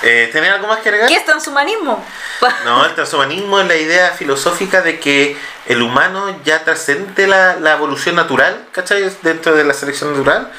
Eh, 0.02 0.30
¿Tenés 0.32 0.50
algo 0.50 0.66
más 0.66 0.78
que 0.80 0.88
agregar? 0.88 1.08
¿Qué 1.08 1.16
es 1.16 1.24
transhumanismo? 1.24 2.04
No, 2.64 2.84
el 2.86 2.94
transhumanismo 2.94 3.60
es 3.60 3.66
la 3.68 3.76
idea 3.76 4.10
filosófica 4.12 4.80
de 4.80 4.98
que 4.98 5.36
el 5.66 5.82
humano 5.82 6.40
ya 6.44 6.64
trascende 6.64 7.26
la, 7.26 7.56
la 7.56 7.72
evolución 7.72 8.16
natural, 8.16 8.66
¿cachai? 8.72 9.10
Dentro 9.22 9.54
de 9.54 9.64
la 9.64 9.74
selección 9.74 10.12
natural 10.12 10.50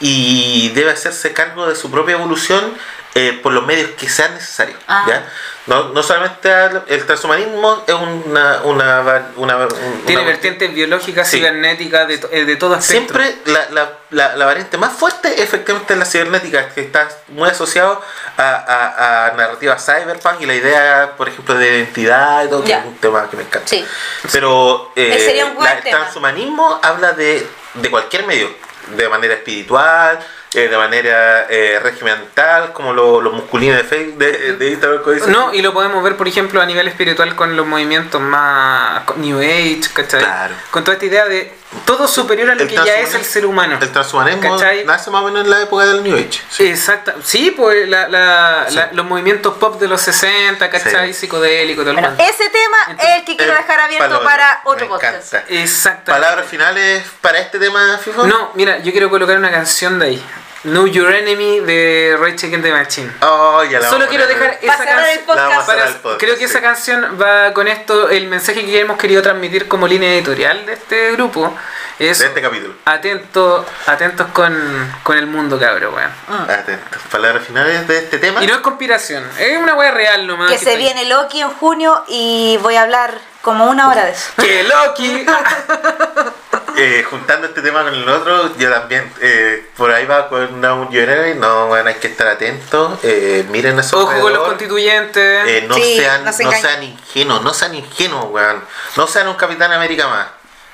y 0.00 0.70
debe 0.74 0.90
hacerse 0.90 1.32
cargo 1.32 1.66
de 1.68 1.74
su 1.76 1.90
propia 1.90 2.14
evolución 2.14 2.72
eh, 3.14 3.38
por 3.42 3.52
los 3.52 3.64
medios 3.66 3.90
que 3.98 4.08
sean 4.08 4.32
necesarios, 4.34 4.78
Ah. 4.88 5.04
¿ya? 5.08 5.26
No, 5.66 5.88
no 5.88 6.00
solamente 6.02 6.48
el 6.86 7.06
transhumanismo 7.06 7.82
es 7.88 7.94
una. 7.94 8.60
una, 8.62 9.00
una, 9.02 9.32
una- 9.36 9.68
Tiene 10.06 10.22
una- 10.22 10.30
vertientes 10.30 10.72
biológicas, 10.72 11.28
Sí. 11.28 11.38
cibernéticas, 11.38 12.06
de, 12.06 12.18
to- 12.18 12.28
eh, 12.30 12.44
de 12.44 12.54
todo. 12.54 12.80
Siempre 12.80 13.34
la, 13.46 13.68
la, 13.70 13.92
la, 14.10 14.36
la 14.36 14.46
variante 14.46 14.78
más 14.78 14.92
fuerte 14.92 15.42
efectivamente 15.42 15.94
es 15.94 15.98
la 15.98 16.04
cibernética, 16.04 16.68
que 16.72 16.82
está 16.82 17.08
muy 17.28 17.48
asociado 17.48 18.00
a, 18.36 18.42
a, 18.42 19.26
a 19.26 19.32
narrativa 19.32 19.76
cyberpunk 19.76 20.40
y 20.42 20.46
la 20.46 20.54
idea, 20.54 21.14
por 21.16 21.28
ejemplo, 21.28 21.54
de 21.56 21.66
identidad 21.78 22.44
y 22.44 22.48
todo, 22.48 22.62
que 22.62 22.72
es 22.72 22.84
un 22.84 22.96
tema 22.98 23.28
que 23.28 23.36
me 23.36 23.42
encanta. 23.42 23.66
Sí. 23.68 23.84
Pero 24.30 24.92
eh, 24.94 25.14
Ese 25.16 25.26
sería 25.26 25.46
un 25.46 25.54
buen 25.56 25.64
la- 25.68 25.78
el 25.78 25.82
transhumanismo 25.82 26.78
habla 26.80 27.12
de, 27.12 27.44
de 27.74 27.90
cualquier 27.90 28.24
medio, 28.26 28.48
de 28.96 29.08
manera 29.08 29.34
espiritual, 29.34 30.20
eh, 30.56 30.68
de 30.68 30.76
manera 30.76 31.46
eh, 31.50 31.78
regimental, 31.82 32.72
como 32.72 32.92
lo- 32.92 33.20
los 33.20 33.32
musculines 33.34 33.76
de 33.76 33.84
Facebook, 33.84 34.18
de, 34.18 34.56
de 34.56 34.70
Instagram. 34.70 35.02
No, 35.28 35.52
y 35.54 35.62
lo 35.62 35.72
podemos 35.72 36.02
ver, 36.02 36.16
por 36.16 36.26
ejemplo, 36.28 36.60
a 36.60 36.66
nivel 36.66 36.88
espiritual 36.88 37.34
con 37.36 37.56
los 37.56 37.66
movimientos 37.66 38.20
más 38.20 39.02
New 39.16 39.38
Age, 39.38 39.82
¿cachai? 39.92 40.20
Claro. 40.20 40.54
Con 40.70 40.82
toda 40.84 40.94
esta 40.94 41.06
idea 41.06 41.26
de 41.26 41.52
todo 41.84 42.08
superior 42.08 42.50
a 42.50 42.54
lo 42.54 42.62
El 42.62 42.68
que 42.68 42.74
ya 42.76 42.96
es 43.00 43.14
el 43.14 43.24
ser 43.24 43.44
humano. 43.44 43.76
El 43.80 43.90
transhumanismo 43.92 44.56
¿Cachai? 44.56 44.84
nace 44.84 45.10
más 45.10 45.22
o 45.22 45.26
menos 45.26 45.44
en 45.44 45.50
la 45.50 45.60
época 45.62 45.84
del 45.84 46.02
New 46.02 46.14
Age. 46.16 46.40
sí. 46.48 46.66
Exacto. 46.68 47.12
Sí, 47.22 47.50
pues 47.56 47.88
la, 47.88 48.08
la- 48.08 48.66
Sí. 48.68 48.76
la- 48.76 48.90
los 48.92 49.04
movimientos 49.06 49.54
pop 49.58 49.78
de 49.80 49.88
los 49.88 50.00
60, 50.00 50.70
¿cachai? 50.70 51.12
Sí. 51.12 51.20
Psicodélico, 51.20 51.82
todo 51.82 51.90
el 51.90 51.96
Bueno, 52.00 52.14
cuento. 52.16 52.32
ese 52.34 52.48
tema 52.50 52.76
Entonces, 52.88 53.08
es 53.10 53.16
el 53.20 53.24
que 53.26 53.36
quiero 53.36 53.52
Eh, 53.52 53.56
dejar 53.56 53.80
abierto 53.80 54.22
para 54.22 54.60
otro 54.64 54.88
podcast. 54.88 55.34
Exacto. 55.48 56.12
Palabras 56.12 56.46
finales 56.46 57.02
para 57.20 57.38
este 57.40 57.58
tema, 57.58 57.98
FIFO. 58.02 58.26
No, 58.26 58.52
mira, 58.54 58.78
yo 58.78 58.92
quiero 58.92 59.10
colocar 59.10 59.36
una 59.36 59.50
canción 59.50 59.98
de 59.98 60.06
ahí. 60.06 60.26
Know 60.66 60.86
Your 60.86 61.14
Enemy 61.14 61.60
de 61.60 62.16
Rage 62.18 62.46
Against 62.46 62.64
the 62.64 62.72
Machine. 62.72 63.12
Oh, 63.22 63.62
ya 63.64 63.78
la 63.78 63.88
Solo 63.88 64.08
quiero 64.08 64.26
dejar 64.26 64.58
esa 64.60 64.84
canción. 64.84 66.18
Creo 66.18 66.36
que 66.36 66.44
esa 66.44 66.60
canción 66.60 67.18
va 67.20 67.52
con 67.52 67.68
esto, 67.68 68.10
el 68.10 68.26
mensaje 68.26 68.64
que 68.64 68.80
hemos 68.80 68.98
querido 68.98 69.22
transmitir 69.22 69.68
como 69.68 69.86
línea 69.86 70.12
editorial 70.12 70.66
de 70.66 70.72
este 70.72 71.12
grupo 71.12 71.54
es 71.98 72.18
De 72.18 72.26
este 72.26 72.42
capítulo. 72.42 72.74
atento, 72.84 73.64
atentos 73.86 74.26
con, 74.32 74.54
con 75.02 75.16
el 75.16 75.26
mundo 75.26 75.58
cabro, 75.58 75.94
weón. 75.94 76.50
Atentos. 76.50 77.00
Palabras 77.10 77.46
finales 77.46 77.86
de 77.88 77.98
este 77.98 78.18
tema. 78.18 78.42
Y 78.42 78.46
no 78.46 78.54
es 78.54 78.60
conspiración, 78.60 79.24
es 79.38 79.56
una 79.56 79.74
weá 79.74 79.92
real 79.92 80.26
nomás. 80.26 80.48
Que 80.50 80.58
que 80.58 80.64
se 80.64 80.70
está 80.72 80.78
ahí. 80.78 80.84
viene 80.84 81.04
Loki 81.08 81.40
en 81.40 81.50
junio 81.50 82.04
y 82.08 82.58
voy 82.60 82.76
a 82.76 82.82
hablar 82.82 83.18
como 83.40 83.66
una 83.66 83.88
hora 83.88 84.04
de 84.04 84.10
eso. 84.10 84.30
¡Que 84.36 84.64
Loki! 84.64 85.24
Eh, 86.78 87.04
juntando 87.08 87.46
este 87.46 87.62
tema 87.62 87.84
con 87.84 87.94
el 87.94 88.06
otro, 88.06 88.54
yo 88.58 88.70
también, 88.70 89.10
eh, 89.22 89.66
por 89.78 89.90
ahí 89.90 90.04
va 90.04 90.28
con 90.28 90.62
un 90.62 90.88
Enemy, 90.94 91.34
no, 91.40 91.68
bueno, 91.68 91.88
hay 91.88 91.94
que 91.94 92.08
estar 92.08 92.26
atentos, 92.28 92.98
eh, 93.02 93.46
miren 93.50 93.82
su 93.82 93.96
Ojo 93.96 94.20
con 94.20 94.32
los 94.32 94.46
constituyentes. 94.46 95.48
eh, 95.48 95.64
no, 95.66 95.74
Sí, 95.74 95.96
sean, 95.96 96.22
no 96.24 96.32
se 96.34 96.44
no 96.44 96.50
engañen. 96.50 96.70
sean 96.70 96.82
ingenuos, 96.82 97.42
no 97.42 97.54
sean 97.54 97.74
ingenuos, 97.74 98.26
weón. 98.30 98.62
No 98.96 99.06
sean 99.06 99.26
un 99.28 99.36
Capitán 99.36 99.72
América 99.72 100.06
más. 100.08 100.26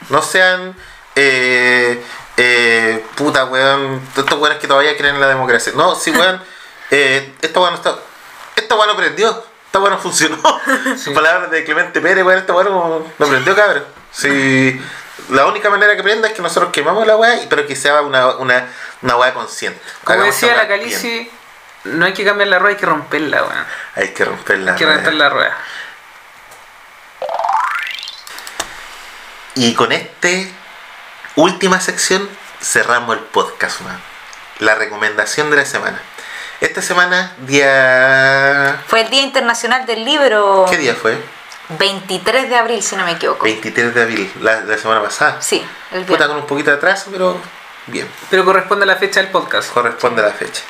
No 0.08 0.20
sean, 0.22 0.74
eh, 1.14 2.02
eh, 2.36 3.04
puta, 3.14 3.44
weón, 3.44 4.00
estos 4.16 4.38
weones 4.40 4.58
que 4.58 4.66
todavía 4.66 4.96
creen 4.96 5.14
en 5.14 5.20
la 5.20 5.28
democracia. 5.28 5.72
No, 5.76 5.94
sí, 5.94 6.10
weón, 6.10 6.42
eh, 6.90 7.32
esta 7.40 7.60
weón 7.60 7.74
está, 7.74 7.94
esta 8.56 8.74
weón 8.74 8.88
no 8.88 8.96
prendió, 8.96 9.44
esta 9.66 9.78
weón 9.78 10.00
funcionó. 10.00 10.36
Palabras 11.14 11.48
de 11.52 11.62
Clemente 11.62 12.00
Pérez, 12.00 12.24
weón, 12.24 12.40
esta 12.40 12.52
weón 12.54 12.70
no, 12.70 13.06
no 13.16 13.26
prendió, 13.28 13.54
cabrón. 13.54 13.84
Sí, 14.10 14.78
la 15.30 15.46
única 15.46 15.70
manera 15.70 15.96
que 15.96 16.02
prenda 16.02 16.28
es 16.28 16.34
que 16.34 16.42
nosotros 16.42 16.72
quemamos 16.72 17.06
la 17.06 17.16
weá, 17.16 17.38
pero 17.48 17.66
que 17.66 17.76
sea 17.76 18.02
una, 18.02 18.36
una, 18.36 18.68
una 19.02 19.16
weá 19.16 19.34
consciente. 19.34 19.80
Como 20.04 20.20
Hagamos 20.20 20.40
decía 20.40 20.56
la. 20.56 20.68
Calici, 20.68 21.30
no 21.84 22.06
hay 22.06 22.12
que 22.12 22.24
cambiar 22.24 22.48
la 22.48 22.58
rueda, 22.58 22.74
hay 22.74 22.80
que 22.80 22.86
romperla, 22.86 23.42
weón. 23.42 23.66
Hay 23.94 24.08
que 24.08 24.24
romperla. 24.24 24.72
Hay 24.72 24.78
que 24.78 24.86
reventar 24.86 25.14
la 25.14 25.28
rueda. 25.28 25.58
Y 29.54 29.74
con 29.74 29.92
este 29.92 30.50
última 31.36 31.80
sección 31.80 32.28
cerramos 32.62 33.16
el 33.16 33.22
podcast, 33.24 33.80
man. 33.82 34.00
La 34.60 34.74
recomendación 34.74 35.50
de 35.50 35.56
la 35.56 35.64
semana. 35.64 36.00
Esta 36.60 36.80
semana, 36.80 37.34
día. 37.38 38.80
Fue 38.86 39.00
el 39.00 39.10
Día 39.10 39.22
Internacional 39.22 39.84
del 39.84 40.04
Libro. 40.04 40.66
¿Qué 40.70 40.76
día 40.76 40.94
fue? 40.94 41.18
23 41.78 42.48
de 42.48 42.56
abril, 42.56 42.82
si 42.82 42.96
no 42.96 43.04
me 43.04 43.12
equivoco. 43.12 43.44
23 43.44 43.94
de 43.94 44.02
abril, 44.02 44.32
la, 44.40 44.60
la 44.60 44.78
semana 44.78 45.02
pasada. 45.02 45.40
Sí, 45.40 45.64
el 45.92 46.04
Puta, 46.04 46.26
con 46.28 46.36
un 46.36 46.46
poquito 46.46 46.70
de 46.70 46.76
atraso, 46.76 47.10
pero 47.12 47.36
bien, 47.86 48.08
Pero 48.30 48.44
corresponde 48.44 48.84
a 48.84 48.86
la 48.86 48.96
fecha 48.96 49.20
del 49.20 49.30
podcast. 49.30 49.72
corresponde 49.72 50.22
a 50.22 50.26
la 50.26 50.32
fecha. 50.32 50.62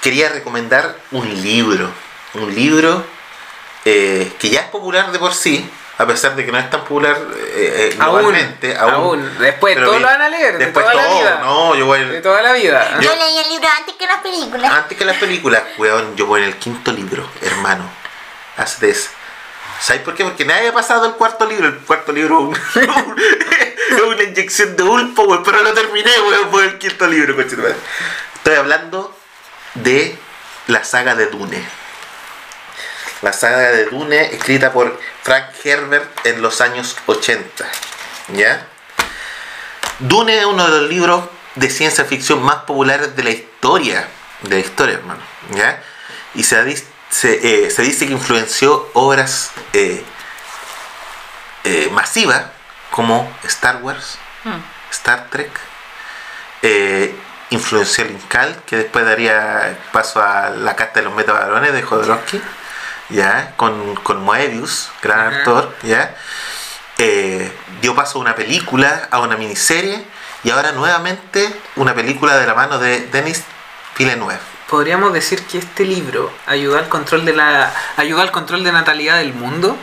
Quería 0.00 0.28
recomendar 0.28 0.96
un 1.12 1.42
libro. 1.42 1.90
Un 2.34 2.54
libro 2.54 3.04
eh, 3.84 4.32
que 4.38 4.50
ya 4.50 4.60
es 4.60 4.66
popular 4.68 5.12
de 5.12 5.18
por 5.18 5.32
sí, 5.34 5.70
a 5.98 6.06
pesar 6.06 6.34
de 6.34 6.44
que 6.44 6.50
no 6.52 6.58
es 6.58 6.68
tan 6.68 6.80
popular 6.80 7.16
eh, 7.36 7.90
eh, 7.92 7.96
Aún, 8.00 8.18
globalmente. 8.18 8.76
aún. 8.76 9.38
Después 9.38 9.76
todos 9.76 10.00
lo 10.00 10.06
van 10.06 10.20
a 10.20 10.28
leer, 10.28 10.58
de 10.58 10.64
Después 10.66 10.84
la 10.86 10.92
todo, 10.92 11.18
vida. 11.20 11.38
no, 11.42 11.74
yo 11.76 11.86
voy 11.86 12.00
De 12.04 12.20
toda 12.20 12.42
la 12.42 12.52
vida. 12.52 12.98
Yo- 13.00 13.14
leí 13.14 13.38
el 13.38 13.48
libro 13.50 13.68
antes 13.78 13.94
que 13.94 14.06
las 14.06 14.18
películas. 14.20 14.72
Antes 14.72 14.98
que 14.98 15.04
las 15.04 15.16
películas, 15.18 15.62
weón, 15.78 16.16
yo 16.16 16.26
voy 16.26 16.40
en 16.42 16.48
el 16.48 16.56
quinto 16.56 16.92
libro, 16.92 17.26
hermano. 17.40 17.88
Hazte 18.56 18.90
eso. 18.90 19.10
¿Sabes 19.80 20.02
por 20.02 20.14
qué? 20.14 20.24
Porque 20.24 20.44
nadie 20.44 20.68
ha 20.68 20.72
pasado 20.72 21.06
el 21.06 21.12
cuarto 21.14 21.46
libro. 21.46 21.68
El 21.68 21.78
cuarto 21.78 22.12
libro 22.12 22.52
es 22.52 22.76
un- 22.76 23.16
es 23.96 24.00
una 24.02 24.22
inyección 24.22 24.76
de 24.76 24.82
ulpo, 24.82 25.22
weón, 25.24 25.42
pero 25.42 25.62
lo 25.62 25.72
terminé, 25.74 26.10
weón, 26.28 26.50
por 26.50 26.64
el 26.64 26.78
quinto 26.78 27.06
libro, 27.06 27.36
coche. 27.36 27.56
Estoy 28.36 28.54
hablando 28.56 29.16
de 29.74 30.16
la 30.68 30.84
saga 30.84 31.14
de 31.14 31.26
Dune. 31.26 31.62
La 33.22 33.32
saga 33.32 33.58
de 33.72 33.86
Dune, 33.86 34.34
escrita 34.34 34.72
por 34.72 34.98
Frank 35.22 35.46
Herbert 35.64 36.26
en 36.26 36.42
los 36.42 36.60
años 36.60 36.96
80. 37.06 37.64
¿Ya? 38.34 38.66
Dune 39.98 40.38
es 40.38 40.44
uno 40.44 40.66
de 40.70 40.80
los 40.80 40.90
libros 40.90 41.24
de 41.54 41.70
ciencia 41.70 42.04
ficción 42.04 42.42
más 42.42 42.56
populares 42.64 43.14
de 43.16 43.22
la 43.22 43.30
historia. 43.30 44.08
De 44.42 44.56
la 44.56 44.60
historia, 44.60 44.94
hermano. 44.96 45.20
¿Ya? 45.50 45.82
Y 46.34 46.42
se, 46.44 46.56
ha 46.56 46.64
se, 47.14 47.66
eh, 47.66 47.70
se 47.70 47.82
dice 47.82 48.08
que 48.08 48.12
influenció 48.12 48.90
obras 48.92 49.52
eh, 49.72 50.02
eh, 51.62 51.88
masivas 51.92 52.46
como 52.90 53.32
Star 53.44 53.76
Wars, 53.82 54.18
Mm. 54.44 54.60
Star 54.90 55.30
Trek, 55.30 55.50
influenció 57.48 58.04
el 58.04 58.10
Incal, 58.10 58.60
que 58.66 58.76
después 58.76 59.06
daría 59.06 59.78
paso 59.90 60.20
a 60.20 60.50
la 60.50 60.76
carta 60.76 61.00
de 61.00 61.06
los 61.06 61.14
metabarones 61.14 61.72
de 61.72 61.80
Jodorowsky, 61.80 62.42
ya, 63.08 63.54
con, 63.56 63.94
con 63.94 64.22
Moebius, 64.22 64.90
gran 65.00 65.32
actor, 65.32 65.74
ya. 65.82 66.14
Dio 67.80 67.94
paso 67.94 68.18
a 68.18 68.20
una 68.20 68.34
película, 68.34 69.08
a 69.10 69.20
una 69.20 69.38
miniserie, 69.38 70.04
y 70.42 70.50
ahora 70.50 70.72
nuevamente 70.72 71.58
una 71.76 71.94
película 71.94 72.36
de 72.36 72.46
la 72.46 72.54
mano 72.54 72.78
de 72.78 73.06
Denis 73.06 73.44
Villeneuve. 73.96 74.53
Podríamos 74.74 75.12
decir 75.12 75.40
que 75.46 75.58
este 75.58 75.84
libro 75.84 76.32
ayudó 76.46 76.78
al 76.78 76.88
control 76.88 77.24
de 77.24 77.32
la 77.32 77.72
ayudó 77.96 78.22
al 78.22 78.32
control 78.32 78.64
de 78.64 78.72
natalidad 78.72 79.18
del 79.18 79.32
mundo, 79.32 79.78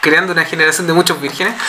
creando 0.00 0.32
una 0.32 0.44
generación 0.44 0.86
de 0.86 0.92
muchos 0.92 1.20
vírgenes. 1.20 1.60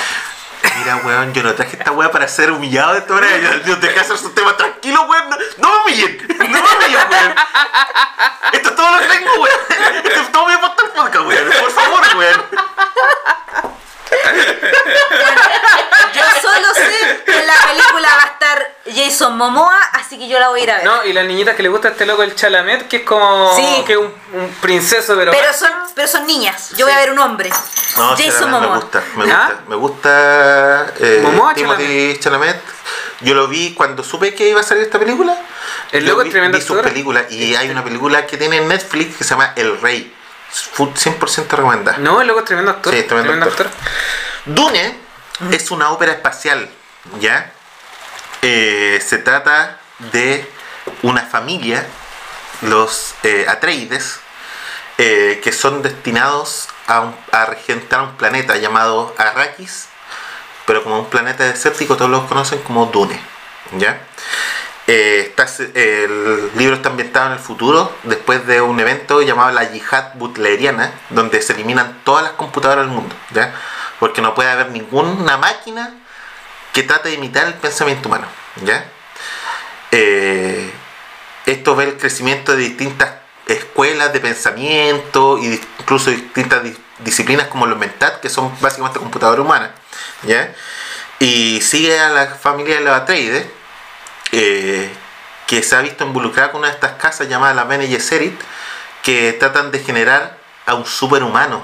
Mira, 0.77 0.97
weón, 0.97 1.33
yo 1.33 1.41
no 1.41 1.55
traje 1.55 1.77
esta 1.77 1.91
weá 1.91 2.11
para 2.11 2.27
ser 2.27 2.51
humillado 2.51 2.93
de 2.93 2.99
esta 2.99 3.13
manera. 3.15 3.37
Yo, 3.39 3.65
yo 3.65 3.75
dejé 3.77 4.01
hacer 4.01 4.19
su 4.19 4.29
tema 4.33 4.55
tranquilo, 4.55 5.01
weón. 5.01 5.31
No, 5.31 5.37
no 5.57 5.71
me 5.71 5.81
humillen. 5.81 6.27
No 6.37 6.45
me 6.45 6.59
humillen, 6.59 7.09
weón. 7.09 7.35
Esto 8.51 8.69
es 8.69 8.75
todo 8.75 8.91
lo 8.91 8.99
que 8.99 9.07
tengo, 9.07 9.33
weón. 9.33 9.59
Esto 10.03 10.21
es 10.21 10.31
todo 10.31 10.47
mi 10.47 10.57
podcast, 10.57 11.25
weón. 11.25 11.49
Por 11.59 11.71
favor, 11.71 12.01
weón. 12.17 12.43
Yo 16.13 16.23
solo 16.39 16.73
sé 16.75 17.23
que 17.25 17.39
en 17.39 17.47
la 17.47 17.55
película 17.55 18.09
va 18.15 18.23
a 18.23 18.27
estar 18.27 18.73
Jason 18.85 19.37
Momoa, 19.37 19.89
así 20.13 20.19
que 20.19 20.27
yo 20.27 20.39
la 20.39 20.49
voy 20.49 20.61
a 20.61 20.63
ir 20.63 20.71
a 20.71 20.75
ver. 20.77 20.85
No, 20.85 21.05
y 21.05 21.13
las 21.13 21.25
niñitas 21.25 21.55
que 21.55 21.63
le 21.63 21.69
gusta 21.69 21.89
este 21.89 22.05
loco 22.05 22.23
el 22.23 22.35
Chalamet, 22.35 22.87
que 22.87 22.97
es 22.97 23.03
como 23.03 23.55
Sí. 23.55 23.83
que 23.85 23.97
un, 23.97 24.13
un 24.33 24.49
princeso, 24.61 25.15
pero, 25.15 25.31
Pero 25.31 25.53
son, 25.53 25.69
pero 25.95 26.07
son 26.07 26.25
niñas. 26.27 26.71
Yo 26.77 26.85
voy 26.85 26.93
a 26.93 26.97
ver 26.99 27.11
un 27.11 27.19
hombre. 27.19 27.49
No, 27.97 28.09
Jason 28.09 28.31
Chalamet 28.31 28.45
me 28.45 28.51
Momoa. 28.59 28.75
gusta, 28.79 29.03
me 29.15 29.23
gusta. 29.25 29.45
¿Ah? 29.45 29.53
Me 29.67 29.75
gusta 29.75 30.93
eh, 30.99 31.19
Momoa, 31.23 31.53
Timothy 31.53 32.17
Chalamet. 32.19 32.61
Yo 33.21 33.33
lo 33.33 33.47
vi 33.47 33.73
cuando 33.73 34.03
supe 34.03 34.33
que 34.35 34.49
iba 34.49 34.59
a 34.59 34.63
salir 34.63 34.83
esta 34.83 34.99
película. 34.99 35.35
El 35.91 36.05
loco 36.05 36.21
es 36.23 36.29
tremendo 36.31 36.57
vi 36.57 36.63
sus 36.63 36.71
actor. 36.77 36.91
películas 36.91 37.25
y 37.31 37.55
hay 37.55 37.69
una 37.69 37.83
película 37.83 38.25
que 38.25 38.37
tiene 38.37 38.57
en 38.57 38.67
Netflix 38.67 39.15
que 39.17 39.23
se 39.23 39.31
llama 39.31 39.53
El 39.55 39.79
Rey. 39.81 40.13
Full 40.73 40.89
100% 40.89 41.47
recomendada. 41.49 41.97
No, 41.99 42.21
el 42.21 42.27
loco 42.27 42.39
es 42.39 42.45
tremendo 42.45 42.71
actor. 42.71 42.93
Sí, 42.93 43.03
tremendo 43.03 43.31
tremendo 43.31 43.45
actor. 43.49 43.67
actor. 43.67 43.81
Dune 44.45 44.97
es 45.51 45.71
una 45.71 45.91
ópera 45.91 46.11
espacial, 46.11 46.69
¿ya? 47.19 47.51
Eh, 48.41 49.01
se 49.05 49.17
trata 49.19 49.79
de 50.11 50.49
una 51.01 51.21
familia, 51.21 51.85
los 52.61 53.15
eh, 53.23 53.45
Atreides, 53.47 54.19
eh, 54.97 55.39
que 55.43 55.51
son 55.51 55.81
destinados 55.81 56.69
a, 56.87 57.01
un- 57.01 57.15
regentar 57.47 58.01
un 58.01 58.15
planeta 58.15 58.57
llamado 58.57 59.13
Arrakis, 59.17 59.87
pero 60.65 60.83
como 60.83 60.99
un 60.99 61.09
planeta 61.09 61.43
desértico 61.45 61.95
todos 61.97 62.11
lo 62.11 62.27
conocen 62.27 62.59
como 62.61 62.85
Dune, 62.87 63.19
¿ya? 63.77 63.99
Eh, 64.87 65.33
está- 65.35 65.47
el 65.75 66.51
libro 66.55 66.75
está 66.75 66.89
ambientado 66.89 67.27
en 67.27 67.33
el 67.33 67.39
futuro, 67.39 67.95
después 68.03 68.45
de 68.45 68.61
un 68.61 68.79
evento 68.79 69.21
llamado 69.21 69.51
la 69.51 69.63
yihad 69.71 70.13
butleriana, 70.15 70.91
donde 71.09 71.41
se 71.41 71.53
eliminan 71.53 72.01
todas 72.03 72.23
las 72.23 72.33
computadoras 72.33 72.85
del 72.85 72.93
mundo, 72.93 73.15
¿ya? 73.31 73.53
Porque 73.99 74.21
no 74.21 74.35
puede 74.35 74.49
haber 74.51 74.69
ninguna 74.71 75.37
máquina 75.37 75.93
que 76.73 76.83
trate 76.83 77.09
de 77.09 77.15
imitar 77.15 77.45
el 77.47 77.53
pensamiento 77.55 78.09
humano, 78.09 78.27
¿ya? 78.63 78.85
Eh, 79.95 80.71
esto 81.45 81.75
ve 81.75 81.83
el 81.83 81.97
crecimiento 81.97 82.53
de 82.53 82.63
distintas 82.63 83.11
escuelas 83.45 84.11
de 84.11 84.19
pensamiento 84.19 85.37
dis- 85.37 85.61
incluso 85.79 86.09
distintas 86.09 86.63
dis- 86.63 86.79
disciplinas 86.99 87.47
como 87.47 87.67
los 87.67 87.77
mental, 87.77 88.19
que 88.19 88.29
son 88.29 88.51
básicamente 88.59 88.97
computadoras 88.97 89.45
humanas, 89.45 89.69
¿ya? 90.23 90.51
Y 91.19 91.61
sigue 91.61 91.99
a 91.99 92.09
la 92.09 92.25
familia 92.25 92.77
de 92.79 92.81
los 92.85 92.95
Atreides, 92.95 93.45
eh, 94.31 94.89
que 95.45 95.61
se 95.61 95.75
ha 95.75 95.81
visto 95.81 96.03
involucrada 96.05 96.51
con 96.51 96.59
una 96.61 96.69
de 96.69 96.73
estas 96.73 96.93
casas 96.93 97.29
llamadas 97.29 97.55
la 97.55 97.65
Bene 97.65 97.87
Gesserit, 97.87 98.39
que 99.03 99.33
tratan 99.33 99.69
de 99.71 99.77
generar 99.79 100.37
a 100.65 100.73
un 100.73 100.87
superhumano, 100.87 101.63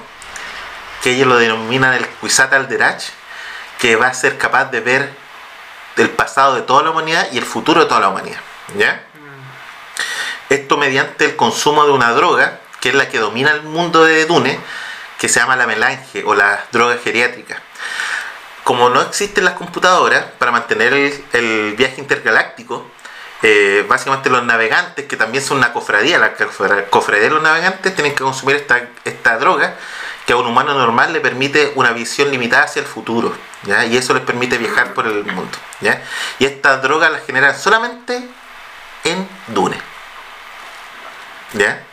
que 1.01 1.11
ellos 1.13 1.27
lo 1.27 1.37
denominan 1.37 1.93
el 1.95 2.05
Kwisatz 2.05 2.53
Alderach, 2.53 3.01
que 3.79 3.95
va 3.95 4.07
a 4.07 4.13
ser 4.13 4.37
capaz 4.37 4.65
de 4.65 4.81
ver 4.81 5.09
el 5.99 6.09
pasado 6.09 6.55
de 6.55 6.61
toda 6.61 6.83
la 6.83 6.91
humanidad 6.91 7.27
y 7.31 7.37
el 7.37 7.45
futuro 7.45 7.81
de 7.81 7.87
toda 7.87 8.01
la 8.01 8.09
humanidad. 8.09 8.39
¿ya? 8.77 9.03
Esto 10.49 10.77
mediante 10.77 11.25
el 11.25 11.35
consumo 11.35 11.85
de 11.85 11.91
una 11.91 12.11
droga, 12.11 12.59
que 12.79 12.89
es 12.89 12.95
la 12.95 13.09
que 13.09 13.19
domina 13.19 13.51
el 13.51 13.63
mundo 13.63 14.03
de 14.03 14.25
Dune, 14.25 14.59
que 15.19 15.29
se 15.29 15.39
llama 15.39 15.55
la 15.55 15.67
melange 15.67 16.23
o 16.25 16.33
la 16.33 16.63
droga 16.71 16.97
geriátrica. 17.03 17.61
Como 18.63 18.89
no 18.89 19.01
existen 19.01 19.45
las 19.45 19.55
computadoras 19.55 20.25
para 20.37 20.51
mantener 20.51 20.93
el, 21.33 21.75
viaje 21.77 21.95
intergaláctico, 21.99 22.89
eh, 23.41 23.85
básicamente 23.87 24.29
los 24.29 24.43
navegantes, 24.43 25.05
que 25.05 25.17
también 25.17 25.43
son 25.43 25.57
una 25.57 25.73
cofradía, 25.73 26.17
la 26.19 26.35
cofra- 26.35 26.89
cofradía 26.89 27.25
de 27.25 27.29
los 27.31 27.43
navegantes, 27.43 27.95
tienen 27.95 28.13
que 28.13 28.23
consumir 28.23 28.57
esta, 28.57 28.81
esta 29.05 29.37
droga 29.37 29.75
que 30.25 30.33
a 30.33 30.37
un 30.37 30.45
humano 30.45 30.73
normal 30.73 31.13
le 31.13 31.21
permite 31.21 31.71
una 31.75 31.91
visión 31.91 32.29
limitada 32.31 32.63
hacia 32.63 32.81
el 32.81 32.85
futuro, 32.87 33.35
¿ya? 33.63 33.85
y 33.85 33.97
eso 33.97 34.13
les 34.13 34.23
permite 34.23 34.57
viajar 34.57 34.93
por 34.93 35.07
el 35.07 35.23
mundo. 35.25 35.57
¿ya? 35.81 36.01
Y 36.37 36.45
esta 36.45 36.77
droga 36.77 37.09
la 37.09 37.19
generan 37.19 37.57
solamente 37.57 38.27
en 39.03 39.27
Dune. 39.47 39.77
¿ya? 41.53 41.83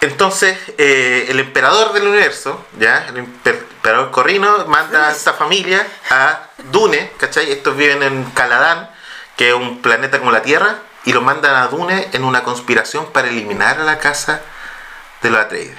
Entonces, 0.00 0.58
eh, 0.76 1.26
el 1.30 1.40
emperador 1.40 1.94
del 1.94 2.06
universo, 2.06 2.66
¿ya? 2.78 3.06
El 3.08 3.16
emper- 3.16 3.64
emperador 3.76 4.10
Corrino 4.10 4.66
manda 4.66 5.08
a 5.08 5.12
esta 5.12 5.32
familia 5.32 5.86
a 6.10 6.42
Dune, 6.70 7.10
¿cachai? 7.16 7.50
Estos 7.50 7.74
viven 7.74 8.02
en 8.02 8.24
Caladán, 8.32 8.90
que 9.34 9.48
es 9.48 9.54
un 9.54 9.80
planeta 9.80 10.18
como 10.18 10.30
la 10.30 10.42
Tierra, 10.42 10.76
y 11.06 11.14
los 11.14 11.22
mandan 11.22 11.54
a 11.56 11.68
Dune 11.68 12.08
en 12.12 12.22
una 12.24 12.42
conspiración 12.42 13.12
para 13.12 13.28
eliminar 13.28 13.80
a 13.80 13.84
la 13.84 13.98
casa 13.98 14.42
de 15.22 15.30
los 15.30 15.40
Atreides, 15.40 15.78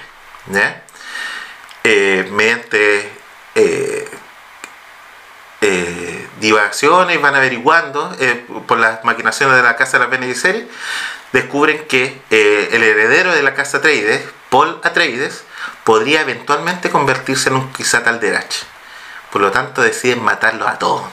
Eh, 1.84 2.28
mediante 2.32 3.12
eh, 3.54 4.08
eh, 5.60 6.28
divagaciones, 6.40 7.20
van 7.20 7.34
averiguando 7.34 8.16
por 8.66 8.78
las 8.78 9.04
maquinaciones 9.04 9.56
de 9.56 9.62
la 9.62 9.76
casa 9.76 9.98
de 9.98 10.04
la 10.04 10.10
Bene 10.10 10.26
Gesserit, 10.26 10.68
descubren 11.32 11.86
que 11.86 12.20
el 12.30 12.82
heredero 12.82 13.32
de 13.34 13.42
la 13.42 13.54
casa 13.54 13.78
Atreides, 13.78 14.22
Paul 14.50 14.80
Atreides, 14.82 15.44
podría 15.84 16.20
eventualmente 16.20 16.90
convertirse 16.90 17.48
en 17.48 17.56
un 17.56 17.72
Kwisatz 17.72 18.06
Alderach. 18.06 18.64
Por 19.30 19.42
lo 19.42 19.50
tanto, 19.50 19.82
deciden 19.82 20.22
matarlos 20.22 20.68
a 20.68 20.78
todos. 20.78 21.04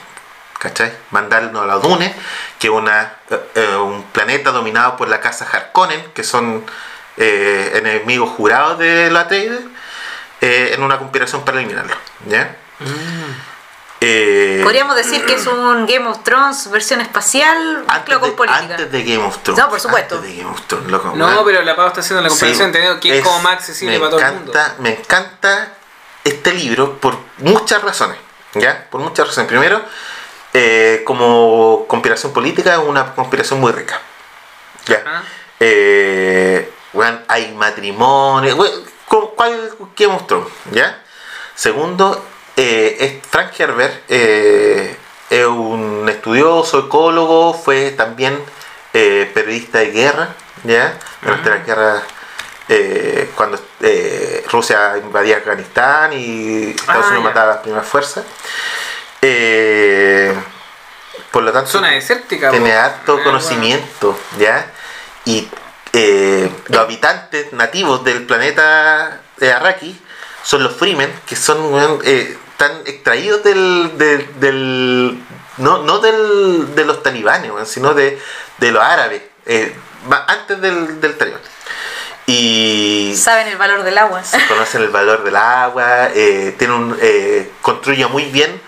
¿Cachai? 0.58 0.92
Mandarlos 1.10 1.62
a 1.62 1.66
la 1.66 1.74
Dune, 1.76 2.14
que 2.58 2.68
es 2.68 2.72
un 3.76 4.04
planeta 4.12 4.50
dominado 4.50 4.96
por 4.96 5.08
la 5.08 5.20
casa 5.20 5.46
Harkonnen, 5.50 6.12
que 6.12 6.24
son 6.24 6.64
eh, 7.16 7.72
enemigos 7.76 8.30
jurados 8.30 8.78
de 8.78 9.10
los 9.10 9.22
Atreides, 9.22 9.60
eh, 10.40 10.72
en 10.74 10.82
una 10.82 10.98
conspiración 10.98 11.44
para 11.44 11.58
eliminarlos. 11.58 11.96
¿ya? 12.26 12.56
Eh, 14.00 14.60
Podríamos 14.62 14.96
decir 14.96 15.24
que 15.24 15.34
es 15.34 15.46
un 15.46 15.86
Game 15.86 16.06
of 16.06 16.22
Thrones 16.24 16.70
versión 16.70 17.00
espacial 17.00 17.84
antes 17.88 18.18
con 18.18 18.28
de, 18.30 18.36
política. 18.36 18.60
antes 18.60 18.92
de 18.92 19.02
Game 19.02 19.24
of 19.24 19.38
Thrones. 19.42 19.62
No, 19.62 19.70
por 19.70 19.80
supuesto. 19.80 20.16
Antes 20.16 20.30
de 20.30 20.36
Game 20.42 20.50
of 20.50 20.60
Thrones, 20.66 20.90
loco, 20.90 21.12
No, 21.16 21.26
weón. 21.26 21.44
pero 21.46 21.62
la 21.62 21.74
Pau 21.74 21.86
está 21.86 22.00
haciendo 22.00 22.20
la 22.22 22.28
comparación, 22.28 22.58
Sí, 22.58 22.64
entendiendo 22.64 23.00
que 23.00 23.18
es, 23.18 23.24
como 23.24 23.40
más 23.40 23.54
accesible 23.54 23.94
me 23.94 23.98
para 24.00 24.10
todo 24.10 24.20
el 24.20 24.26
encanta, 24.26 24.62
mundo. 24.76 24.82
Me 24.82 24.90
encanta 24.90 25.68
este 26.24 26.52
libro 26.52 26.98
por 26.98 27.16
muchas 27.38 27.80
razones. 27.82 28.18
¿Ya? 28.54 28.86
Por 28.90 29.00
muchas 29.00 29.26
razones. 29.28 29.48
Primero, 29.48 29.80
eh, 30.52 31.02
como 31.06 31.86
conspiración 31.88 32.32
política, 32.34 32.74
es 32.74 32.80
una 32.80 33.14
conspiración 33.14 33.58
muy 33.60 33.72
rica. 33.72 33.98
¿Ya? 34.86 34.96
Ajá. 35.06 35.22
Eh, 35.60 36.70
weón, 36.94 37.22
hay 37.28 37.52
matrimonio. 37.52 38.56
weón, 38.56 38.84
¿cu- 39.06 39.30
¿Cuál 39.36 39.70
of 40.10 40.26
Thrones? 40.26 40.52
¿Ya? 40.72 41.02
Segundo, 41.54 42.24
eh, 42.56 42.96
es 43.00 43.28
Frank 43.30 43.52
Herbert 43.58 44.02
eh, 44.08 44.96
es 45.30 45.46
un 45.46 46.08
estudioso, 46.08 46.86
ecólogo, 46.86 47.54
fue 47.54 47.90
también 47.92 48.38
eh, 48.92 49.30
periodista 49.34 49.78
de 49.78 49.90
guerra, 49.90 50.28
¿ya? 50.64 50.96
Durante 51.22 51.50
la 51.50 51.56
guerra, 51.58 52.02
eh, 52.68 53.30
cuando 53.34 53.58
eh, 53.80 54.44
Rusia 54.50 54.94
invadía 54.98 55.38
Afganistán 55.38 56.12
y 56.12 56.70
Estados 56.70 57.06
Ah, 57.06 57.08
Unidos 57.08 57.24
ya. 57.24 57.28
mataba 57.28 57.44
a 57.44 57.54
las 57.54 57.62
primeras 57.62 57.86
fuerzas. 57.86 58.24
Eh, 59.22 60.34
por 61.30 61.42
lo 61.42 61.52
tanto, 61.52 61.70
Zona 61.70 61.88
desértica. 61.90 62.50
tiene 62.50 62.72
harto 62.74 63.18
Ah, 63.20 63.24
conocimiento, 63.24 64.16
¿ya? 64.38 64.70
Y 65.24 65.48
eh, 65.94 66.50
los 66.68 66.80
habitantes 66.82 67.52
nativos 67.52 68.04
del 68.04 68.24
planeta 68.24 69.20
de 69.38 69.52
Arraki 69.52 69.98
son 70.42 70.62
los 70.62 70.74
Freemen, 70.76 71.10
que 71.26 71.36
son 71.36 72.00
eh, 72.04 72.36
tan 72.58 72.72
extraídos 72.86 73.42
del, 73.42 73.92
del, 73.96 74.40
del- 74.40 75.18
no, 75.56 75.78
no 75.78 75.98
del, 76.00 76.74
de 76.74 76.84
los 76.84 77.02
talibanes, 77.02 77.50
sino 77.68 77.94
de, 77.94 78.20
de 78.58 78.72
los 78.72 78.82
árabes, 78.82 79.22
eh, 79.46 79.74
antes 80.26 80.60
del, 80.60 81.00
del 81.00 81.16
talibán. 81.16 81.40
Y 82.26 83.14
Saben 83.16 83.48
el 83.48 83.56
valor 83.56 83.82
del 83.82 83.96
agua. 83.98 84.22
conocen 84.48 84.82
el 84.82 84.88
valor 84.88 85.24
del 85.24 85.36
agua, 85.36 86.08
eh, 86.14 86.54
tiene 86.58 86.74
un, 86.74 86.98
eh, 87.00 87.50
construye 87.62 88.06
muy 88.06 88.24
bien 88.26 88.60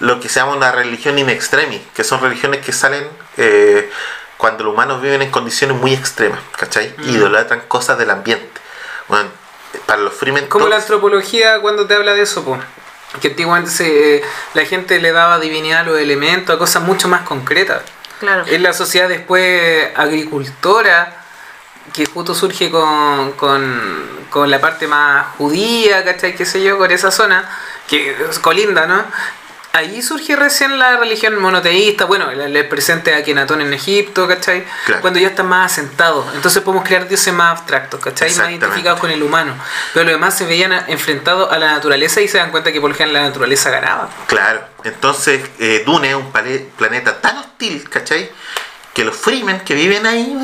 lo 0.00 0.20
que 0.20 0.28
se 0.28 0.40
llama 0.40 0.52
una 0.54 0.70
religión 0.72 1.18
in 1.18 1.28
extremis, 1.28 1.80
que 1.94 2.04
son 2.04 2.20
religiones 2.20 2.64
que 2.64 2.72
salen 2.72 3.04
eh, 3.36 3.90
cuando 4.38 4.64
los 4.64 4.72
humanos 4.72 5.02
viven 5.02 5.20
en 5.20 5.30
condiciones 5.30 5.76
muy 5.76 5.92
extremas, 5.92 6.40
¿cachai? 6.56 6.94
Mm. 6.96 7.10
Idolatran 7.10 7.60
cosas 7.68 7.98
del 7.98 8.10
ambiente. 8.10 8.60
Bueno, 9.08 9.28
para 9.84 10.00
los 10.00 10.14
Freemen 10.14 10.46
Como 10.46 10.68
la 10.68 10.76
antropología 10.76 11.60
cuando 11.60 11.86
te 11.86 11.94
habla 11.94 12.14
de 12.14 12.22
eso, 12.22 12.44
po. 12.44 12.58
que 13.20 13.28
antiguamente 13.28 13.70
se, 13.70 14.22
la 14.54 14.64
gente 14.64 15.00
le 15.00 15.12
daba 15.12 15.38
divinidad 15.40 15.80
a 15.80 15.84
los 15.84 15.98
elementos, 15.98 16.54
a 16.54 16.58
cosas 16.58 16.82
mucho 16.84 17.08
más 17.08 17.22
concretas. 17.22 17.82
Claro. 18.20 18.44
Es 18.46 18.60
la 18.60 18.72
sociedad 18.72 19.08
después 19.08 19.90
agricultora, 19.96 21.24
que 21.92 22.06
justo 22.06 22.34
surge 22.34 22.70
con, 22.70 23.32
con, 23.32 24.26
con 24.30 24.50
la 24.50 24.60
parte 24.60 24.86
más 24.86 25.34
judía, 25.36 26.04
¿cachai? 26.04 26.36
¿Qué 26.36 26.44
sé 26.44 26.62
yo? 26.62 26.78
Con 26.78 26.90
esa 26.90 27.10
zona, 27.10 27.48
que 27.88 28.16
es 28.30 28.38
colinda, 28.38 28.86
¿no? 28.86 29.04
Ahí 29.72 30.02
surge 30.02 30.34
recién 30.34 30.78
la 30.78 30.96
religión 30.96 31.40
monoteísta, 31.40 32.06
bueno, 32.06 32.30
el, 32.30 32.56
el 32.56 32.68
presente 32.68 33.14
a 33.14 33.18
Akenatón 33.18 33.60
en 33.60 33.72
Egipto, 33.72 34.26
¿cachai? 34.26 34.64
Claro. 34.86 35.02
Cuando 35.02 35.20
ya 35.20 35.28
están 35.28 35.46
más 35.46 35.72
asentados. 35.72 36.26
Entonces 36.34 36.62
podemos 36.62 36.86
crear 36.86 37.06
dioses 37.06 37.32
más 37.32 37.58
abstractos, 37.58 38.00
¿cachai? 38.00 38.34
Más 38.34 38.50
identificados 38.50 38.98
con 38.98 39.10
el 39.10 39.22
humano. 39.22 39.54
Pero 39.92 40.04
los 40.04 40.14
demás 40.14 40.36
se 40.36 40.46
veían 40.46 40.72
enfrentados 40.88 41.52
a 41.52 41.58
la 41.58 41.72
naturaleza 41.72 42.20
y 42.20 42.28
se 42.28 42.38
dan 42.38 42.50
cuenta 42.50 42.72
que 42.72 42.80
por 42.80 42.90
lo 42.90 42.96
general 42.96 43.22
la 43.22 43.28
naturaleza 43.28 43.70
ganaba. 43.70 44.08
Claro, 44.26 44.64
entonces 44.84 45.42
eh, 45.60 45.82
Dune 45.84 46.10
es 46.10 46.16
un 46.16 46.32
planeta 46.32 47.20
tan 47.20 47.36
hostil, 47.36 47.88
¿cachai? 47.88 48.30
Que 48.94 49.04
los 49.04 49.16
Freemen 49.16 49.60
que 49.60 49.74
viven 49.74 50.06
ahí, 50.06 50.36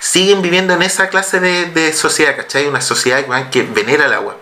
siguen 0.00 0.42
viviendo 0.42 0.74
en 0.74 0.82
esa 0.82 1.08
clase 1.08 1.40
de, 1.40 1.66
de 1.66 1.92
sociedad, 1.92 2.36
¿cachai? 2.36 2.66
Una 2.66 2.80
sociedad 2.80 3.24
que 3.50 3.62
venera 3.62 4.06
el 4.06 4.12
agua. 4.12 4.36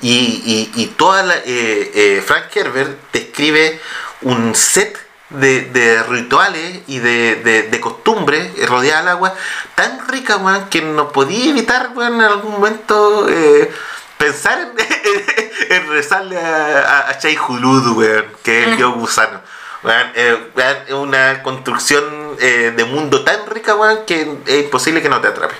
Y, 0.00 0.70
y, 0.74 0.82
y 0.82 0.86
toda 0.86 1.22
la, 1.22 1.36
eh, 1.36 1.90
eh, 1.94 2.22
Frank 2.24 2.54
Herbert 2.54 2.98
describe 3.12 3.80
un 4.22 4.54
set 4.54 4.98
de, 5.30 5.62
de 5.62 6.02
rituales 6.04 6.80
y 6.86 6.98
de, 6.98 7.36
de, 7.36 7.62
de 7.64 7.80
costumbres 7.80 8.50
rodeadas 8.68 9.02
al 9.02 9.08
agua 9.08 9.34
tan 9.74 10.06
rica, 10.08 10.38
que 10.70 10.82
no 10.82 11.10
podía 11.12 11.50
evitar, 11.50 11.90
en 11.96 12.20
algún 12.20 12.52
momento 12.52 13.26
eh, 13.28 13.70
pensar 14.18 14.60
en, 14.60 14.72
en 15.70 15.88
rezarle 15.88 16.38
a, 16.38 16.80
a, 16.80 17.10
a 17.10 17.18
Chai 17.18 17.36
Hulud, 17.36 18.04
que 18.42 18.62
es 18.62 18.68
el 18.68 18.76
dios 18.76 18.94
gusano. 18.94 19.40
Weón, 19.82 20.12
eh, 20.14 20.50
es 20.86 20.92
una 20.94 21.42
construcción 21.42 22.36
eh, 22.40 22.72
de 22.76 22.84
mundo 22.84 23.22
tan 23.22 23.46
rica, 23.46 23.76
que 24.06 24.38
es 24.46 24.64
imposible 24.64 25.00
que 25.00 25.08
no 25.08 25.20
te 25.20 25.28
atrape. 25.28 25.54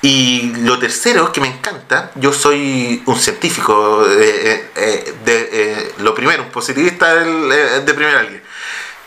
Y 0.00 0.52
lo 0.58 0.78
tercero 0.78 1.32
que 1.32 1.40
me 1.40 1.48
encanta, 1.48 2.12
yo 2.14 2.32
soy 2.32 3.02
un 3.06 3.18
científico, 3.18 4.06
eh, 4.08 4.14
eh, 4.16 4.70
eh, 4.76 5.14
de, 5.24 5.48
eh, 5.52 5.94
lo 5.98 6.14
primero, 6.14 6.44
un 6.44 6.50
positivista 6.50 7.14
del, 7.14 7.84
de 7.84 7.94
primera 7.94 8.22
línea. 8.22 8.42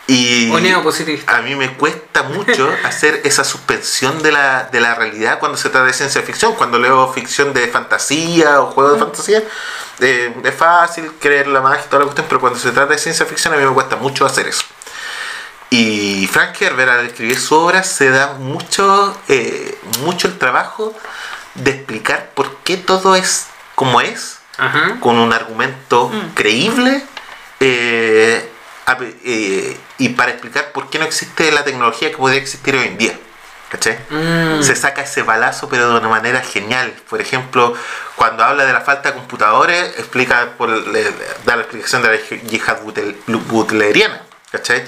Y 0.06 0.50
O 0.50 0.58
neopositivista. 0.58 1.36
a 1.36 1.42
mí 1.42 1.54
me 1.54 1.74
cuesta 1.74 2.24
mucho 2.24 2.68
hacer 2.84 3.20
esa 3.24 3.44
suspensión 3.44 4.22
de 4.22 4.32
la, 4.32 4.68
de 4.70 4.80
la 4.80 4.94
realidad 4.94 5.38
cuando 5.38 5.56
se 5.56 5.70
trata 5.70 5.86
de 5.86 5.92
ciencia 5.92 6.22
ficción. 6.22 6.54
Cuando 6.54 6.78
leo 6.78 7.12
ficción 7.12 7.52
de 7.54 7.68
fantasía 7.68 8.60
o 8.60 8.66
juegos 8.72 8.94
de 8.94 8.98
fantasía, 8.98 9.42
eh, 10.00 10.34
es 10.44 10.54
fácil 10.54 11.12
creer 11.20 11.46
la 11.46 11.60
magia 11.60 11.84
y 11.86 11.88
toda 11.88 12.00
la 12.00 12.04
cuestión, 12.06 12.26
pero 12.28 12.40
cuando 12.40 12.58
se 12.58 12.72
trata 12.72 12.92
de 12.92 12.98
ciencia 12.98 13.24
ficción 13.26 13.54
a 13.54 13.56
mí 13.56 13.64
me 13.64 13.72
cuesta 13.72 13.96
mucho 13.96 14.26
hacer 14.26 14.48
eso. 14.48 14.64
Y 15.74 16.26
Frank 16.30 16.60
Herbert 16.60 16.90
al 16.90 17.06
escribir 17.06 17.40
su 17.40 17.54
obra 17.54 17.82
se 17.82 18.10
da 18.10 18.34
mucho, 18.34 19.18
eh, 19.28 19.78
mucho 20.00 20.28
el 20.28 20.36
trabajo 20.36 20.94
de 21.54 21.70
explicar 21.70 22.30
por 22.34 22.56
qué 22.58 22.76
todo 22.76 23.16
es 23.16 23.46
como 23.74 24.02
es, 24.02 24.38
Ajá. 24.58 24.98
con 25.00 25.16
un 25.18 25.32
argumento 25.32 26.12
creíble 26.34 27.02
eh, 27.60 28.46
a- 28.84 28.98
eh, 29.24 29.78
y 29.96 30.10
para 30.10 30.32
explicar 30.32 30.72
por 30.72 30.90
qué 30.90 30.98
no 30.98 31.06
existe 31.06 31.50
la 31.52 31.64
tecnología 31.64 32.10
que 32.10 32.18
podría 32.18 32.40
existir 32.40 32.74
hoy 32.74 32.86
en 32.88 32.98
día. 32.98 33.18
¿Cachai? 33.70 33.98
Mm. 34.10 34.62
Se 34.62 34.76
saca 34.76 35.00
ese 35.00 35.22
balazo, 35.22 35.70
pero 35.70 35.88
de 35.90 35.98
una 36.00 36.08
manera 36.10 36.42
genial. 36.42 36.92
Por 37.08 37.22
ejemplo, 37.22 37.74
cuando 38.16 38.44
habla 38.44 38.66
de 38.66 38.74
la 38.74 38.82
falta 38.82 39.08
de 39.10 39.14
computadores, 39.14 39.94
explica 39.98 40.50
por, 40.58 40.68
le- 40.68 41.14
da 41.46 41.56
la 41.56 41.62
explicación 41.62 42.02
de 42.02 42.08
la 42.10 42.16
yihad 42.50 42.82
butel- 42.82 43.16
butleriana. 43.26 44.20
¿Cachai? 44.50 44.84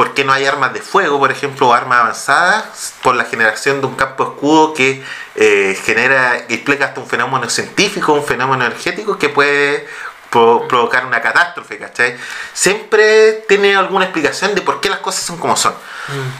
¿Por 0.00 0.14
qué 0.14 0.24
no 0.24 0.32
hay 0.32 0.46
armas 0.46 0.72
de 0.72 0.80
fuego, 0.80 1.18
por 1.18 1.30
ejemplo, 1.30 1.68
o 1.68 1.74
armas 1.74 1.98
avanzadas? 2.00 2.94
Por 3.02 3.16
la 3.16 3.26
generación 3.26 3.82
de 3.82 3.86
un 3.86 3.96
campo 3.96 4.22
escudo 4.32 4.72
que 4.72 5.04
eh, 5.34 5.78
genera, 5.84 6.36
explica 6.48 6.86
hasta 6.86 7.00
un 7.00 7.06
fenómeno 7.06 7.50
científico, 7.50 8.14
un 8.14 8.24
fenómeno 8.24 8.64
energético 8.64 9.18
que 9.18 9.28
puede 9.28 9.86
pro- 10.30 10.66
provocar 10.68 11.04
una 11.04 11.20
catástrofe, 11.20 11.76
¿cachai? 11.76 12.16
Siempre 12.54 13.44
tiene 13.46 13.76
alguna 13.76 14.06
explicación 14.06 14.54
de 14.54 14.62
por 14.62 14.80
qué 14.80 14.88
las 14.88 15.00
cosas 15.00 15.22
son 15.22 15.36
como 15.36 15.54
son. 15.54 15.74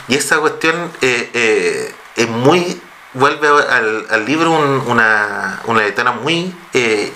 Y 0.09 0.15
esa 0.15 0.39
cuestión 0.39 0.91
eh, 1.03 1.29
eh, 1.35 1.95
es 2.17 2.29
muy. 2.29 2.81
vuelve 3.13 3.47
al, 3.47 4.07
al 4.09 4.25
libro 4.25 4.53
un- 4.53 4.85
una, 4.87 5.61
una 5.67 5.83
lectura 5.83 6.13
muy 6.13 6.57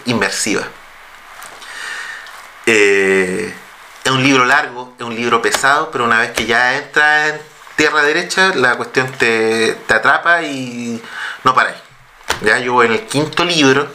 inmersiva. 0.05 0.65
Eh, 2.67 3.55
es 4.05 4.11
un 4.11 4.23
libro 4.23 4.45
largo, 4.45 4.93
es 4.99 5.05
un 5.05 5.15
libro 5.15 5.41
pesado, 5.41 5.91
pero 5.91 6.05
una 6.05 6.21
vez 6.21 6.33
que 6.33 6.45
ya 6.47 6.77
entra 6.77 7.29
en 7.29 7.41
tierra 7.77 8.03
derecha, 8.03 8.55
la 8.55 8.77
cuestión 8.77 9.11
te, 9.13 9.73
te 9.87 9.95
atrapa 9.95 10.43
y 10.43 11.03
no 11.43 11.55
paráis. 11.55 11.79
Ya 12.43 12.59
yo 12.59 12.83
en 12.83 12.93
el 12.93 13.07
quinto 13.07 13.45
libro, 13.45 13.89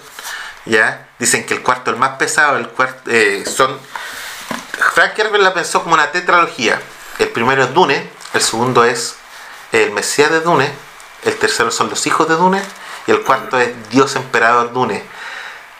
ya 0.66 1.08
dicen 1.20 1.46
que 1.46 1.54
el 1.54 1.62
cuarto 1.62 1.92
el 1.92 1.98
más 1.98 2.18
pesado, 2.18 2.58
el 2.58 2.70
cuarto 2.70 3.12
eh, 3.12 3.46
son 3.46 3.78
Frank 4.94 5.18
Herbert 5.18 5.44
la 5.44 5.54
pensó 5.54 5.84
como 5.84 5.94
una 5.94 6.12
tetralogía. 6.12 6.82
El 7.20 7.30
primero 7.30 7.64
es 7.64 7.74
Dune, 7.74 8.10
el 8.34 8.42
segundo 8.42 8.84
es 8.86 9.16
el 9.72 9.92
Mesías 9.92 10.32
de 10.32 10.42
Dune, 10.42 10.72
el 11.26 11.36
tercero 11.36 11.70
son 11.70 11.90
los 11.90 12.08
hijos 12.08 12.28
de 12.28 12.36
Dune 12.36 12.62
y 13.06 13.12
el 13.12 13.22
cuarto 13.22 13.60
es 13.60 13.90
Dios 13.90 14.16
Emperador 14.16 14.74
Dune. 14.74 15.04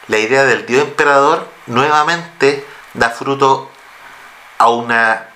La 0.08 0.18
idea 0.18 0.44
del 0.44 0.66
Dios 0.66 0.82
Emperador 0.82 1.48
nuevamente 1.66 2.66
da 2.94 3.10
fruto 3.10 3.69
a 4.60 4.68
una... 4.68 5.26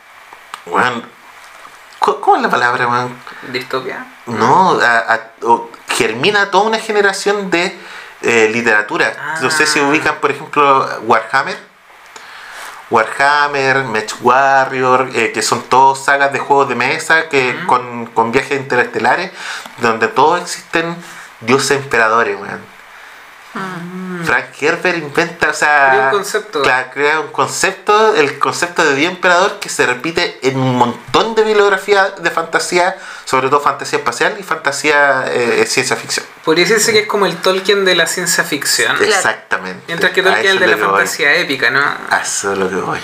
¿cu- 1.98 2.20
¿Cómo 2.20 2.36
es 2.36 2.42
la 2.42 2.50
palabra? 2.50 2.86
weón? 2.86 3.16
Distopia. 3.52 4.06
No, 4.26 4.78
a- 4.80 5.18
germina 5.88 6.50
toda 6.50 6.64
una 6.64 6.78
generación 6.78 7.50
de 7.50 7.78
eh, 8.22 8.50
literatura. 8.52 9.36
No 9.40 9.50
sé 9.50 9.66
si 9.66 9.80
Ah. 9.80 9.84
ubican, 9.84 10.16
por 10.16 10.30
ejemplo, 10.30 10.86
Warhammer. 11.02 11.58
Warhammer, 12.90 13.84
Match 13.84 14.14
Warrior, 14.20 15.10
eh, 15.14 15.32
que 15.32 15.40
son 15.42 15.62
todos 15.62 16.04
sagas 16.04 16.32
de 16.32 16.38
juegos 16.38 16.68
de 16.68 16.74
mesa 16.74 17.28
que 17.30 17.58
con, 17.66 18.06
con 18.06 18.30
viajes 18.30 18.60
interestelares, 18.60 19.30
donde 19.78 20.06
todos 20.08 20.40
existen 20.42 20.94
dioses 21.40 21.78
emperadores, 21.82 22.38
weón. 22.38 22.60
Frank 24.24 24.46
Herbert 24.60 24.98
inventa, 24.98 25.50
o 25.50 25.54
sea, 25.54 25.90
Crea 25.90 26.04
un 26.04 26.10
concepto. 26.10 26.62
crea 26.92 27.20
un 27.20 27.28
concepto, 27.28 28.14
el 28.14 28.38
concepto 28.38 28.84
de 28.84 28.94
Dios 28.94 29.12
Emperador 29.12 29.58
que 29.58 29.68
se 29.68 29.86
repite 29.86 30.38
en 30.42 30.58
un 30.58 30.76
montón 30.76 31.34
de 31.34 31.42
bibliografía 31.42 32.10
de 32.10 32.30
fantasía, 32.30 32.96
sobre 33.24 33.48
todo 33.48 33.60
fantasía 33.60 33.98
espacial 33.98 34.36
y 34.38 34.42
fantasía 34.42 35.24
eh, 35.28 35.64
ciencia 35.66 35.96
ficción. 35.96 36.26
Podría 36.44 36.64
decirse 36.64 36.92
que 36.92 37.00
es 37.00 37.06
como 37.06 37.26
el 37.26 37.36
Tolkien 37.36 37.84
de 37.84 37.94
la 37.94 38.06
ciencia 38.06 38.44
ficción. 38.44 38.96
Exactamente. 39.02 39.82
Mientras 39.86 40.12
que 40.12 40.22
Tolkien 40.22 40.46
es 40.46 40.52
el 40.52 40.58
de 40.58 40.66
la 40.66 40.76
voy. 40.76 40.84
fantasía 40.84 41.34
épica, 41.36 41.70
¿no? 41.70 41.80
A 41.80 42.18
eso 42.22 42.52
es 42.52 42.58
lo 42.58 42.68
que 42.68 42.76
voy. 42.76 43.00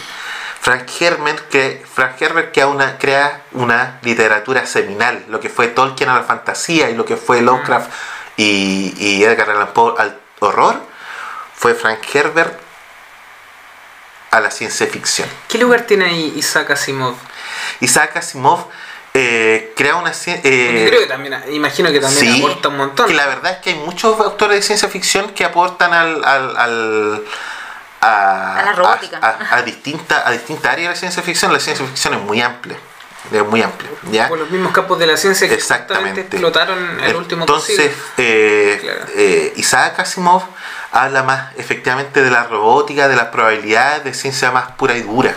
Frank 0.61 0.87
Herbert, 1.01 1.49
que, 1.49 1.83
Frank 1.91 2.21
Herbert 2.21 2.53
crea 2.53 2.67
una, 2.67 2.99
crea 2.99 3.45
una 3.53 3.99
literatura 4.03 4.67
seminal, 4.67 5.25
lo 5.29 5.41
que 5.41 5.49
fue 5.49 5.69
Tolkien 5.69 6.11
a 6.11 6.17
la 6.17 6.23
fantasía 6.23 6.91
y 6.91 6.95
lo 6.95 7.07
que 7.07 7.17
fue 7.17 7.41
Lovecraft 7.41 7.91
y, 8.37 8.95
y 8.99 9.25
Edgar 9.25 9.49
Allan 9.51 9.73
Poe 9.73 9.95
al 9.97 10.19
horror, 10.41 10.90
fue 11.61 11.75
Frank 11.75 11.99
Herbert 12.15 12.59
a 14.31 14.41
la 14.41 14.51
ciencia 14.51 14.87
ficción. 14.87 15.29
¿Qué 15.47 15.59
lugar 15.59 15.83
tiene 15.83 16.07
ahí 16.07 16.33
Isaac 16.37 16.71
Asimov? 16.71 17.15
Isaac 17.81 18.17
Asimov 18.17 18.65
eh, 19.13 19.75
crea 19.77 19.97
una 19.97 20.13
cien- 20.13 20.37
Porque 20.37 20.85
eh, 20.85 20.89
creo 20.89 21.01
que 21.01 21.07
también, 21.07 21.35
imagino 21.51 21.91
que 21.93 22.01
también 22.01 22.35
sí, 22.35 22.39
aporta 22.43 22.69
un 22.69 22.77
montón. 22.79 23.09
Que 23.09 23.15
la 23.15 23.27
verdad 23.27 23.53
es 23.53 23.59
que 23.59 23.71
hay 23.71 23.77
muchos 23.77 24.19
autores 24.21 24.57
de 24.57 24.63
ciencia 24.63 24.89
ficción 24.89 25.31
que 25.35 25.45
aportan 25.45 25.93
al, 25.93 26.25
al, 26.25 26.57
al- 26.57 27.25
a, 28.01 28.61
A 28.61 28.65
la 28.65 28.73
robótica. 28.73 29.19
a, 29.21 29.57
a 29.57 29.63
distinta- 29.63 30.27
a 30.27 30.31
distintas 30.31 30.73
áreas 30.73 30.89
de 30.89 30.95
la 30.95 30.99
ciencia 31.01 31.23
ficción. 31.23 31.53
La 31.53 31.61
ciencia 31.61 31.85
ficción 31.85 32.15
es 32.15 32.21
muy 32.21 32.41
amplia. 32.41 32.79
Es 33.31 33.45
muy 33.45 33.61
amplia. 33.63 33.91
¿ya? 34.11 34.29
Por 34.29 34.39
los 34.39 34.49
mismos 34.51 34.73
campos 34.73 34.99
de 34.99 35.07
la 35.09 35.17
ciencia 35.19 35.47
que 35.49 35.55
Exactamente. 35.55 36.23
explotaron 36.23 37.01
el 37.05 37.17
último 37.17 37.43
Entonces, 37.43 37.91
eh, 38.17 38.79
Claro. 38.81 39.01
eh, 39.17 39.53
Isaac 39.57 39.99
Asimov 40.01 40.43
habla 40.93 41.23
más 41.23 41.55
efectivamente 41.57 42.23
de 42.23 42.31
la 42.31 42.45
robótica, 42.45 43.09
de 43.09 43.17
las 43.17 43.27
probabilidades 43.27 44.05
de 44.05 44.15
ciencia 44.15 44.51
más 44.51 44.73
pura 44.73 44.97
y 44.97 45.03
dura. 45.03 45.35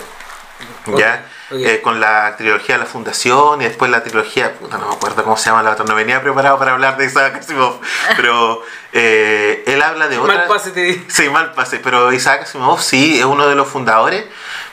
¿Ya? 0.96 1.26
Eh, 1.52 1.82
con 1.84 2.00
la 2.00 2.36
trilogía 2.36 2.76
de 2.76 2.80
la 2.80 2.88
Fundación 2.88 3.62
y 3.62 3.66
después 3.66 3.92
la 3.92 4.02
trilogía, 4.02 4.54
puta, 4.54 4.78
no 4.78 4.88
me 4.88 4.96
acuerdo 4.96 5.24
cómo 5.24 5.38
se 5.38 5.50
llama 5.50 5.62
la 5.62 5.72
otra, 5.72 5.86
no 5.86 5.94
venía 5.94 6.22
preparado 6.22 6.58
para 6.58 6.72
hablar 6.72 6.98
de 6.98 7.06
Isaac 7.06 7.36
Asimov, 7.40 7.80
pero 8.16 8.64
eh, 8.92 9.64
él 9.68 9.82
habla 9.82 10.08
de 10.08 10.18
otra. 10.18 10.36
Mal 10.36 10.48
pase 10.48 10.72
te 10.72 10.82
di. 10.82 11.06
Sí, 11.10 11.30
mal 11.30 11.54
pase, 11.54 11.80
pero 11.80 12.12
Isaac 12.12 12.44
Asimov 12.44 12.82
sí 12.82 13.20
es 13.20 13.26
uno 13.26 13.48
de 13.48 13.56
los 13.56 13.68
fundadores, 13.68 14.26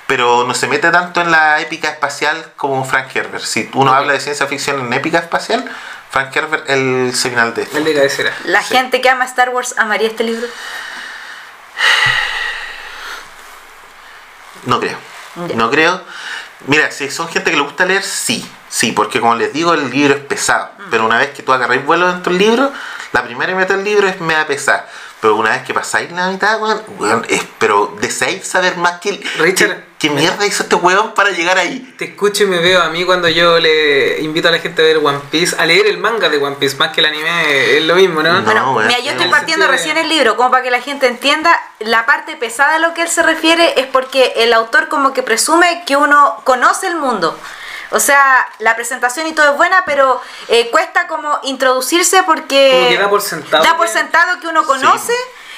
pero 0.07 0.44
no 0.47 0.55
se 0.55 0.69
mete 0.69 0.90
tanto 0.90 1.20
en 1.20 1.31
la 1.31 1.61
épica 1.61 1.89
espacial 1.89 2.52
como 2.57 2.85
Frank 2.85 3.15
Herbert. 3.15 3.44
Si 3.44 3.69
uno 3.74 3.93
habla 3.93 4.15
de 4.15 4.20
ciencia 4.20 4.47
ficción 4.47 4.81
en 4.81 4.93
épica 4.93 5.19
espacial, 5.19 5.70
Frank 6.11 6.35
Herbert 6.35 6.69
el 6.69 7.12
seminal 7.15 7.55
de 7.55 7.62
esto. 7.62 7.78
El 7.78 7.85
de 7.85 7.95
cabecera. 7.95 8.32
La 8.45 8.62
Sí. 8.62 8.74
gente 8.74 9.01
que 9.01 9.09
ama 9.09 9.24
Star 9.24 9.51
Wars 9.51 9.74
amaría 9.78 10.09
este 10.09 10.24
libro. 10.24 10.47
No 14.66 14.81
creo. 14.81 14.99
No 15.55 15.70
creo. 15.70 16.03
Mira, 16.66 16.91
si 16.91 17.11
son 17.11 17.28
gente 17.28 17.51
que 17.51 17.57
le 17.57 17.62
gusta 17.62 17.87
leer, 17.87 18.03
sí. 18.03 18.49
Sí, 18.69 18.93
porque 18.93 19.20
como 19.20 19.35
les 19.35 19.53
digo, 19.53 19.73
el 19.74 19.89
libro 19.91 20.15
es 20.15 20.20
pesado. 20.20 20.70
Mm. 20.78 20.91
Pero 20.91 21.07
una 21.07 21.19
vez 21.19 21.31
que 21.31 21.43
tú 21.43 21.53
agarráis 21.53 21.85
vuelo 21.85 22.09
dentro 22.12 22.32
del 22.32 22.41
libro, 22.43 22.73
la 23.12 23.24
primera 23.24 23.55
meta 23.55 23.74
del 23.74 23.85
libro 23.85 24.07
es 24.07 24.20
mega 24.20 24.47
pesada. 24.47 24.87
Pero 25.20 25.37
una 25.37 25.51
vez 25.51 25.62
que 25.62 25.73
pasáis 25.74 26.11
la 26.12 26.28
mitad, 26.28 26.61
weón, 26.61 26.82
weón, 26.99 27.27
es, 27.28 27.43
pero 27.59 27.97
deseáis 28.01 28.47
saber 28.47 28.77
más 28.77 29.01
que... 29.01 29.12
Richard, 29.39 29.85
¿Qué, 30.01 30.09
mierda 30.09 30.47
hizo 30.47 30.62
este 30.62 30.74
weón 30.77 31.12
para 31.12 31.28
llegar 31.31 31.59
ahí? 31.59 31.94
Te 31.98 32.06
escucho 32.06 32.44
y 32.44 32.47
me 32.47 32.59
veo 32.59 32.82
a 32.82 32.89
mí 32.89 33.05
cuando 33.05 33.28
yo 33.28 33.59
le 33.59 34.18
invito 34.22 34.48
a 34.48 34.51
la 34.51 34.59
gente 34.59 34.81
a 34.81 34.85
ver 34.86 34.97
One 34.97 35.20
Piece, 35.31 35.55
a 35.59 35.66
leer 35.66 35.86
el 35.89 35.98
manga 35.98 36.31
de 36.31 36.39
One 36.39 36.56
Piece, 36.56 36.78
más 36.78 36.89
que 36.93 37.01
el 37.01 37.06
anime, 37.06 37.77
es 37.77 37.85
lo 37.85 37.94
mismo, 37.97 38.22
¿no? 38.22 38.32
No. 38.32 38.43
Bueno, 38.43 38.72
bueno, 38.72 38.89
mira, 38.89 39.01
yo 39.01 39.10
estoy 39.10 39.28
partiendo 39.28 39.66
de- 39.66 39.72
recién 39.72 39.98
el 39.98 40.09
libro, 40.09 40.36
como 40.39 40.51
para 40.51 40.62
que 40.62 40.70
la 40.70 40.81
gente 40.81 41.06
entienda 41.06 41.55
la 41.81 42.06
parte 42.06 42.35
pesada 42.36 42.77
a 42.77 42.78
lo 42.78 42.94
que 42.94 43.02
él 43.02 43.09
se 43.09 43.22
refiere, 43.22 43.78
es 43.78 43.86
porque 43.89 44.32
el 44.36 44.55
autor 44.55 44.89
como 44.89 45.12
que 45.12 45.22
presume 45.22 45.85
que 45.86 45.97
uno 45.97 46.40
conoce 46.44 46.86
el 46.86 46.97
mundo. 46.97 47.39
O 47.93 48.01
sea, 48.01 48.47
la 48.60 48.77
presentación 48.77 49.27
y 49.27 49.32
todo 49.32 49.51
es 49.51 49.56
buena, 49.56 49.82
pero 49.85 50.20
eh, 50.48 50.70
cuesta 50.70 51.09
como 51.09 51.40
introducirse 51.43 52.22
porque 52.22 52.70
Como 52.72 52.89
que 52.89 52.97
da 52.98 53.10
por 53.10 53.20
sentado 53.20 53.64
da 53.64 53.77
por 53.77 53.89
sentado 53.89 54.40
que 54.40 54.47
uno 54.47 54.64
conoce 54.64 55.12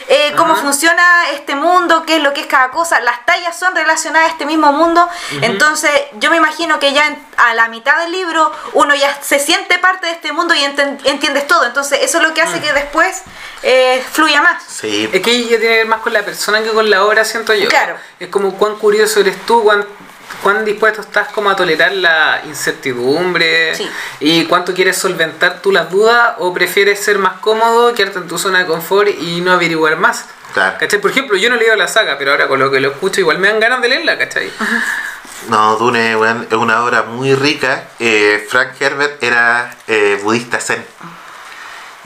eh, 0.09 0.33
cómo 0.37 0.57
funciona 0.57 1.31
este 1.33 1.55
mundo, 1.55 2.05
qué 2.07 2.17
es 2.17 2.23
lo 2.23 2.33
que 2.33 2.43
es 2.43 2.47
cada 2.47 2.71
cosa. 2.71 3.01
Las 3.01 3.25
tallas 3.27 3.59
son 3.59 3.75
relacionadas 3.75 4.29
a 4.29 4.33
este 4.33 4.47
mismo 4.47 4.73
mundo. 4.73 5.09
Entonces, 5.43 5.91
yo 6.15 6.31
me 6.31 6.37
imagino 6.37 6.79
que 6.79 6.93
ya 6.93 7.07
en- 7.07 7.23
a 7.37 7.55
la 7.55 7.69
mitad 7.69 7.97
del 7.99 8.13
libro 8.13 8.53
uno 8.75 8.95
ya 8.95 9.19
se 9.23 9.39
siente 9.39 9.79
parte 9.79 10.07
de 10.07 10.13
este 10.13 10.33
mundo 10.33 10.55
y 10.55 10.61
enten- 10.61 10.99
entiendes 11.05 11.47
todo. 11.47 11.65
Entonces, 11.65 12.01
eso 12.03 12.19
es 12.19 12.25
lo 12.25 12.35
que 12.35 12.43
hace 12.43 12.59
Mm. 12.59 12.63
que 12.63 12.73
después 12.73 13.23
eh, 13.65 14.05
fluya 14.13 14.43
más. 14.43 14.63
Sí. 14.67 15.09
Es 15.13 15.21
que 15.23 15.41
ya 15.43 15.49
tiene 15.51 15.61
que 15.61 15.69
ver 15.79 15.87
más 15.87 16.01
con 16.01 16.13
la 16.13 16.25
persona 16.25 16.63
que 16.63 16.71
con 16.71 16.91
la 16.91 17.05
obra, 17.05 17.25
siento 17.25 17.55
yo. 17.55 17.69
Claro. 17.69 17.97
Es 18.19 18.29
como 18.29 18.55
cuán 18.59 18.75
curioso 18.77 19.21
eres 19.21 19.37
tú, 19.47 19.63
cuán, 19.63 19.87
cuán 20.43 20.65
dispuesto 20.65 21.01
estás 21.03 21.29
como 21.29 21.51
a 21.51 21.57
tolerar 21.57 21.93
la 21.93 22.43
incertidumbre 22.47 23.75
Sí. 23.75 23.89
y 24.21 24.45
cuánto 24.47 24.75
quieres 24.75 24.97
solventar 24.99 25.61
tú 25.61 25.73
las 25.73 25.91
dudas 25.91 26.35
o 26.39 26.53
prefieres 26.55 27.03
ser 27.03 27.19
más 27.19 27.41
cómodo, 27.41 27.95
quedarte 27.95 28.19
en 28.19 28.29
tu 28.29 28.39
zona 28.39 28.61
de 28.61 28.67
confort 28.67 29.09
y 29.09 29.41
no 29.41 29.53
averiguar 29.53 29.97
más. 29.97 30.27
Claro. 30.53 30.77
¿Cachai? 30.79 31.01
Por 31.01 31.11
ejemplo, 31.11 31.37
yo 31.37 31.49
no 31.49 31.57
he 31.57 31.59
leído 31.59 31.77
la 31.77 31.89
saga, 31.89 32.19
pero 32.19 32.33
ahora 32.33 32.47
con 32.49 32.59
lo 32.59 32.71
que 32.71 32.81
lo 32.81 32.91
escucho 32.91 33.21
igual 33.21 33.39
me 33.39 33.49
dan 33.49 33.59
ganas 33.61 33.81
de 33.81 33.89
leerla, 33.89 34.19
¿cachai? 34.19 34.51
No, 35.49 35.77
Dune 35.77 36.13
es 36.13 36.53
una 36.57 36.85
obra 36.85 37.03
muy 37.03 37.35
rica. 37.35 37.85
Eh, 37.99 38.47
Frank 38.49 38.81
Herbert 38.81 39.23
era 39.23 39.75
eh, 39.89 40.21
budista 40.23 40.61
zen. 40.61 40.85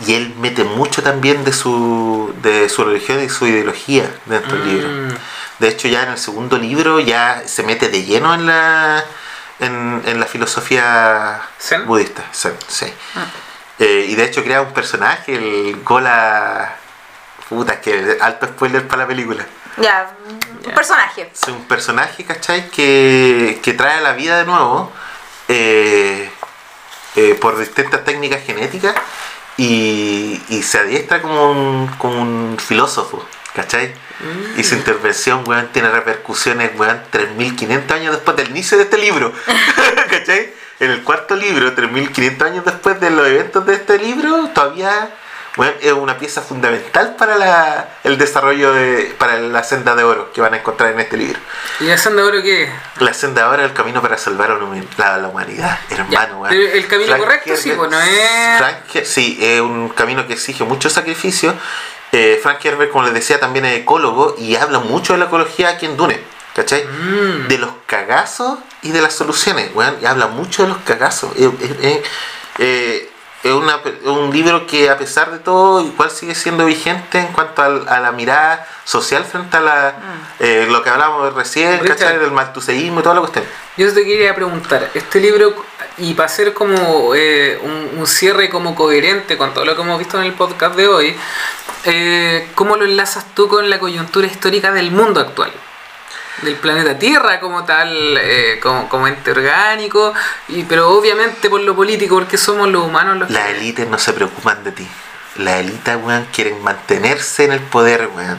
Y 0.05 0.14
él 0.14 0.35
mete 0.39 0.64
mucho 0.64 1.02
también 1.02 1.44
de 1.44 1.52
su, 1.52 2.35
de 2.43 2.68
su 2.68 2.85
religión 2.85 3.23
y 3.23 3.28
su 3.28 3.47
ideología 3.47 4.14
dentro 4.27 4.59
del 4.59 4.68
libro. 4.68 4.89
Mm. 4.89 5.16
De 5.59 5.68
hecho, 5.68 5.89
ya 5.89 6.02
en 6.02 6.10
el 6.10 6.18
segundo 6.18 6.59
libro 6.59 7.01
ya 7.01 7.43
se 7.47 7.62
mete 7.62 7.89
de 7.89 8.05
lleno 8.05 8.35
en 8.35 8.47
la, 8.47 9.02
en, 9.59 10.02
en 10.05 10.20
la 10.20 10.27
filosofía 10.27 11.40
¿Zen? 11.59 11.86
budista. 11.86 12.24
Zen, 12.35 12.55
sí. 12.68 12.93
Eh, 13.78 14.06
y 14.09 14.14
de 14.14 14.24
hecho 14.24 14.44
crea 14.44 14.62
un 14.62 14.73
personaje, 14.73 15.35
el 15.35 15.82
Gola... 15.82 16.77
Puta, 17.48 17.81
que 17.81 18.18
alto 18.20 18.47
spoiler 18.48 18.89
para 18.89 19.02
la 19.02 19.06
película. 19.06 19.47
Ya, 19.77 20.10
un 20.66 20.74
personaje. 20.74 21.31
Es 21.32 21.47
un 21.47 21.62
personaje, 21.68 22.24
¿cachai? 22.24 22.68
Que, 22.70 23.60
que 23.62 23.73
trae 23.73 23.98
a 23.98 24.01
la 24.01 24.14
vida 24.14 24.39
de 24.39 24.47
nuevo 24.47 24.90
eh, 25.47 26.28
eh, 27.14 27.39
por 27.40 27.56
distintas 27.56 28.05
técnicas 28.05 28.43
genéticas 28.44 28.97
y, 29.57 30.41
y 30.49 30.62
se 30.62 30.78
adiestra 30.78 31.23
como 31.23 31.51
un, 31.51 31.87
como 31.99 32.20
un 32.20 32.57
filósofo, 32.59 33.24
¿cachai? 33.55 33.95
Y 34.57 34.65
su 34.65 34.74
intervención, 34.74 35.45
weón, 35.47 35.69
tiene 35.73 35.91
repercusiones, 35.91 36.73
weón, 36.78 37.01
3.500 37.12 37.91
años 37.93 38.15
después 38.15 38.37
del 38.37 38.51
inicio 38.51 38.78
de 38.78 38.85
este 38.85 38.99
libro, 38.99 39.33
¿cachai? 40.11 40.53
En 40.81 40.91
el 40.91 41.03
cuarto 41.03 41.37
libro, 41.37 41.74
3.500 41.74 42.43
años 42.43 42.65
después 42.65 43.01
de 43.01 43.11
los 43.11 43.27
eventos 43.27 43.65
de 43.66 43.74
este 43.74 43.99
libro, 43.99 44.49
todavía 44.55 45.11
es 45.81 45.93
una 45.93 46.19
pieza 46.19 46.43
fundamental 46.43 47.16
para 47.16 47.37
la, 47.37 47.89
el 48.05 48.19
desarrollo 48.19 48.73
de, 48.73 49.15
para 49.19 49.39
la 49.39 49.62
senda 49.65 49.95
de 49.95 50.05
oro 50.05 50.33
que 50.33 50.41
van 50.41 50.53
a 50.55 50.59
encontrar 50.59 50.93
en 50.93 51.01
este 51.01 51.16
libro. 51.16 51.39
¿Y 51.81 51.85
la 51.85 51.97
senda 51.97 52.23
de 52.23 52.28
oro 52.28 52.43
qué 52.43 52.65
es? 52.65 52.70
La 53.01 53.15
senda 53.15 53.43
de 53.43 53.49
oro 53.49 53.62
es 53.62 53.70
el 53.70 53.74
camino 53.74 54.03
para 54.03 54.19
salvar 54.19 54.51
a 54.51 54.55
la, 54.99 55.16
la- 55.19 55.28
humanidad, 55.28 55.78
hermano. 55.91 56.43
pero 56.49 56.62
el 56.73 56.87
camino 56.87 57.09
Frank 57.09 57.20
correcto, 57.20 57.57
sí, 57.57 57.70
Herbert- 57.70 57.89
pues, 57.89 58.09
es- 58.09 58.59
Frank 58.59 59.05
sí, 59.05 59.39
es 59.41 59.61
un 59.61 59.89
camino 59.91 60.27
que 60.27 60.35
exige 60.35 60.65
mucho 60.65 60.91
sacrificio. 60.91 61.55
Eh, 62.12 62.39
Frank 62.43 62.65
Herbert, 62.65 62.91
como 62.93 63.05
les 63.05 63.15
decía, 63.15 63.41
también 63.41 63.65
es 63.65 63.78
ecólogo 63.81 64.37
y 64.39 64.57
habla 64.57 64.78
mucho 64.78 65.15
de 65.15 65.19
la 65.20 65.24
ecología 65.27 65.70
aquí 65.70 65.87
en 65.87 65.97
Dune. 65.97 66.20
¿Cachai? 66.55 66.85
Mm. 66.87 67.49
De 67.49 67.59
los 67.59 67.70
cagazos 67.85 68.59
y 68.83 68.91
de 68.91 69.03
las 69.03 69.12
soluciones. 69.12 69.70
weón, 69.74 69.97
y 70.01 70.07
habla 70.07 70.27
mucho 70.28 70.62
de 70.62 70.69
los 70.70 70.78
cagazos. 70.78 71.31
Eh, 72.59 73.11
es 73.48 73.52
una- 73.52 73.81
un 74.05 74.31
libro 74.32 74.66
que 74.66 74.89
a 74.90 74.97
pesar 74.98 75.31
de 75.31 75.39
todo 75.39 75.81
igual 75.81 76.10
sigue 76.10 76.35
siendo 76.35 76.64
vigente 76.66 77.18
en 77.18 77.28
cuanto 77.28 77.62
al- 77.62 77.89
a, 77.89 78.01
la 78.01 78.12
mirada 78.12 78.66
social 78.85 79.24
frente 79.24 79.56
a 79.56 79.60
la, 79.60 79.94
eh, 80.39 80.66
lo 80.70 80.82
que 80.82 80.90
hablábamos 80.90 81.32
recién, 81.35 81.81
Richard. 81.81 81.98
¿cachai? 81.98 82.18
Del 82.18 82.31
maltuseísmo 82.32 83.01
y 83.01 83.02
toda 83.02 83.14
la 83.16 83.20
cuestión. 83.23 83.44
Yo 83.77 83.93
te 83.93 84.05
quería 84.05 84.35
preguntar, 84.35 84.90
este 84.94 85.20
libro, 85.20 85.55
y 85.98 86.14
para 86.14 86.27
hacer 86.27 86.52
como 86.55 87.14
eh, 87.14 87.59
un, 87.62 87.98
un 87.98 88.06
cierre 88.06 88.48
como 88.48 88.74
coherente 88.74 89.36
con 89.36 89.52
todo 89.55 89.64
lo 89.64 89.74
que 89.77 89.82
hemos 89.82 89.98
visto 89.98 90.18
en 90.18 90.24
el 90.24 90.32
podcast 90.32 90.74
de 90.77 90.89
hoy, 90.89 91.16
eh, 91.85 92.48
¿cómo 92.55 92.77
lo 92.77 92.85
enlazas 92.85 93.27
tú 93.35 93.48
con 93.48 93.68
la 93.70 93.78
coyuntura 93.78 94.27
histórica 94.27 94.73
del 94.73 94.90
mundo 94.90 95.20
actual? 95.20 95.52
Del 96.42 96.56
planeta 96.56 96.98
Tierra 96.98 97.40
como 97.40 97.64
tal, 97.64 98.18
eh, 98.18 98.60
como, 98.62 98.88
como 98.88 99.08
ente 99.08 99.30
orgánico, 99.30 100.12
y, 100.48 100.64
pero 100.64 100.90
obviamente 100.90 101.48
por 101.48 101.60
lo 101.62 101.74
político, 101.74 102.16
porque 102.16 102.36
somos 102.36 102.68
los 102.68 102.84
humanos 102.84 103.18
los 103.18 103.30
Las 103.30 103.48
élites 103.50 103.88
no 103.88 103.98
se 103.98 104.12
preocupan 104.12 104.62
de 104.62 104.72
ti. 104.72 104.86
Las 105.36 105.60
élites, 105.60 105.96
weón, 105.96 106.26
quieren 106.32 106.62
mantenerse 106.62 107.44
en 107.44 107.52
el 107.52 107.60
poder, 107.60 108.08
weón. 108.14 108.38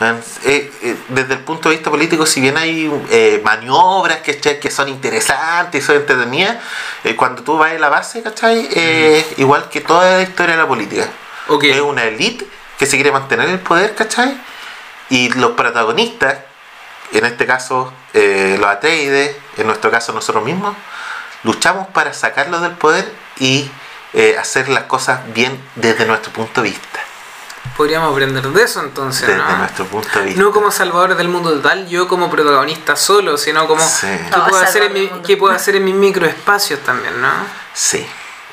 Weón, 0.00 0.22
eh, 0.44 0.70
eh, 0.82 0.96
desde 1.08 1.34
el 1.34 1.40
punto 1.40 1.68
de 1.68 1.76
vista 1.76 1.90
político, 1.90 2.26
si 2.26 2.40
bien 2.40 2.56
hay 2.56 2.90
eh, 3.10 3.40
maniobras 3.42 4.18
que, 4.18 4.38
que 4.38 4.70
son 4.70 4.88
interesantes 4.88 5.82
y 5.82 5.86
son 5.86 5.96
entretenidas, 5.96 6.58
cuando 7.16 7.42
tú 7.42 7.56
vas 7.56 7.72
a 7.72 7.78
la 7.78 7.88
base, 7.88 8.22
¿cachai? 8.22 8.68
Eh, 8.72 9.24
Igual 9.38 9.68
que 9.68 9.80
toda 9.80 10.18
la 10.18 10.22
historia 10.22 10.54
de 10.54 10.62
la 10.62 10.68
política. 10.68 11.08
Es 11.62 11.80
una 11.80 12.04
élite 12.04 12.46
que 12.78 12.86
se 12.86 12.96
quiere 12.96 13.10
mantener 13.10 13.48
el 13.48 13.60
poder, 13.60 13.94
¿cachai? 13.94 14.36
Y 15.10 15.28
los 15.30 15.52
protagonistas, 15.52 16.36
en 17.12 17.24
este 17.24 17.46
caso 17.46 17.92
eh, 18.14 18.56
los 18.58 18.68
Atreides, 18.68 19.36
en 19.56 19.66
nuestro 19.66 19.90
caso 19.90 20.12
nosotros 20.12 20.44
mismos, 20.44 20.74
luchamos 21.44 21.86
para 21.88 22.12
sacarlos 22.12 22.60
del 22.62 22.72
poder 22.72 23.10
y 23.38 23.70
eh, 24.14 24.36
hacer 24.38 24.68
las 24.68 24.84
cosas 24.84 25.20
bien 25.32 25.60
desde 25.76 26.06
nuestro 26.06 26.32
punto 26.32 26.62
de 26.62 26.70
vista. 26.70 27.00
Podríamos 27.76 28.10
aprender 28.12 28.44
de 28.48 28.62
eso 28.62 28.80
entonces, 28.80 29.26
Desde 29.26 29.38
¿no? 29.42 29.56
nuestro 29.58 29.84
punto 29.86 30.08
de 30.18 30.24
vista. 30.26 30.40
No 30.40 30.50
como 30.52 30.70
salvadores 30.70 31.16
del 31.18 31.28
mundo 31.28 31.52
total, 31.52 31.86
yo 31.88 32.08
como 32.08 32.30
protagonista 32.30 32.96
solo, 32.96 33.36
sino 33.36 33.66
como 33.66 33.82
Sí. 33.86 34.06
qué, 34.06 34.30
No, 34.36 34.46
puedo 34.46 34.62
hacer 34.62 34.84
en 34.84 34.92
mi, 34.92 35.08
qué 35.26 35.36
puedo 35.36 35.52
hacer 35.54 35.76
en 35.76 35.84
mis 35.84 35.94
microespacios 35.94 36.80
también, 36.80 37.20
¿no? 37.20 37.28
Sí. 37.74 38.06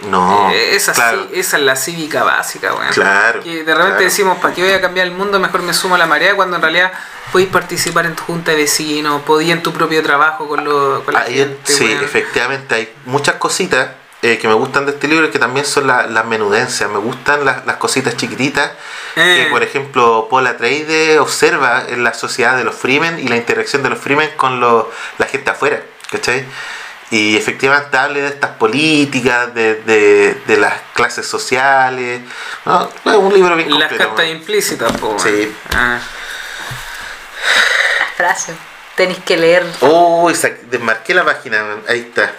No. 0.09 0.49
Eh, 0.51 0.75
esa, 0.75 0.93
claro. 0.93 1.23
sí- 1.31 1.39
esa 1.39 1.57
es 1.57 1.63
la 1.63 1.75
cívica 1.75 2.23
básica, 2.23 2.73
weón. 2.73 2.91
Claro, 2.93 3.41
Que 3.43 3.49
de 3.63 3.73
repente 3.73 3.75
claro. 3.91 3.99
decimos, 4.03 4.38
¿para 4.39 4.53
qué 4.53 4.63
voy 4.63 4.71
a 4.73 4.81
cambiar 4.81 5.07
el 5.07 5.13
mundo? 5.13 5.39
Mejor 5.39 5.61
me 5.63 5.73
sumo 5.73 5.95
a 5.95 5.97
la 5.97 6.05
marea, 6.07 6.35
cuando 6.35 6.55
en 6.57 6.61
realidad 6.61 6.91
podéis 7.31 7.49
participar 7.49 8.05
en 8.05 8.15
tu 8.15 8.23
junta 8.23 8.51
de 8.51 8.57
vecinos, 8.57 9.21
podías 9.23 9.57
en 9.57 9.63
tu 9.63 9.73
propio 9.73 10.03
trabajo 10.03 10.47
con, 10.47 10.63
lo, 10.63 11.03
con 11.05 11.13
la 11.13 11.21
Ahí, 11.21 11.35
gente. 11.35 11.59
sí, 11.71 11.85
weón. 11.85 12.03
efectivamente, 12.03 12.75
hay 12.75 12.93
muchas 13.05 13.35
cositas 13.35 13.89
eh, 14.21 14.38
que 14.38 14.47
me 14.47 14.53
gustan 14.53 14.85
de 14.85 14.93
este 14.93 15.09
libro 15.09 15.30
que 15.31 15.38
también 15.39 15.65
son 15.65 15.85
la- 15.88 16.07
las 16.07 16.23
menudencias. 16.25 16.89
Me 16.89 16.97
gustan 16.97 17.43
las, 17.43 17.65
las 17.65 17.75
cositas 17.75 18.15
chiquititas. 18.15 18.71
Eh. 19.17 19.43
Que, 19.43 19.51
por 19.51 19.63
ejemplo, 19.63 20.27
Paul 20.30 20.47
Atreides 20.47 21.19
observa 21.19 21.84
en 21.89 22.05
la 22.05 22.13
sociedad 22.13 22.55
de 22.55 22.63
los 22.63 22.73
Freemen 22.73 23.19
y 23.19 23.27
la 23.27 23.35
interacción 23.35 23.84
de 23.84 23.89
los 23.89 23.99
Freemen 23.99 24.30
con 24.38 24.61
lo- 24.61 24.89
la 25.17 25.25
gente 25.25 25.49
afuera. 25.51 25.81
¿Cachai? 26.09 26.45
Y 27.14 27.38
efectivamente 27.38 27.95
habla 27.95 28.19
de 28.22 28.27
estas 28.27 28.52
políticas, 28.52 29.53
de, 29.53 29.76
de- 29.84 30.41
de 30.48 30.57
las 30.57 30.73
clases 30.94 31.27
sociales. 31.27 32.22
¿no? 32.65 32.90
Es 33.06 33.14
un 33.15 33.31
libro 33.31 33.56
bien 33.56 33.69
Las 33.69 33.81
completo. 33.90 34.03
cartas 34.10 34.26
weón. 34.26 34.38
implícitas, 34.38 34.91
po. 34.98 35.15
Sí. 35.19 35.56
Ah. 35.76 35.99
La 37.99 38.06
frase. 38.18 38.56
Tenéis 38.95 39.19
que 39.19 39.38
leer. 39.38 39.64
Oh, 39.81 40.31
desmarqué 40.72 41.14
la 41.14 41.23
página, 41.23 41.64
man. 41.64 41.84
ahí 41.88 41.99
está. 41.99 42.31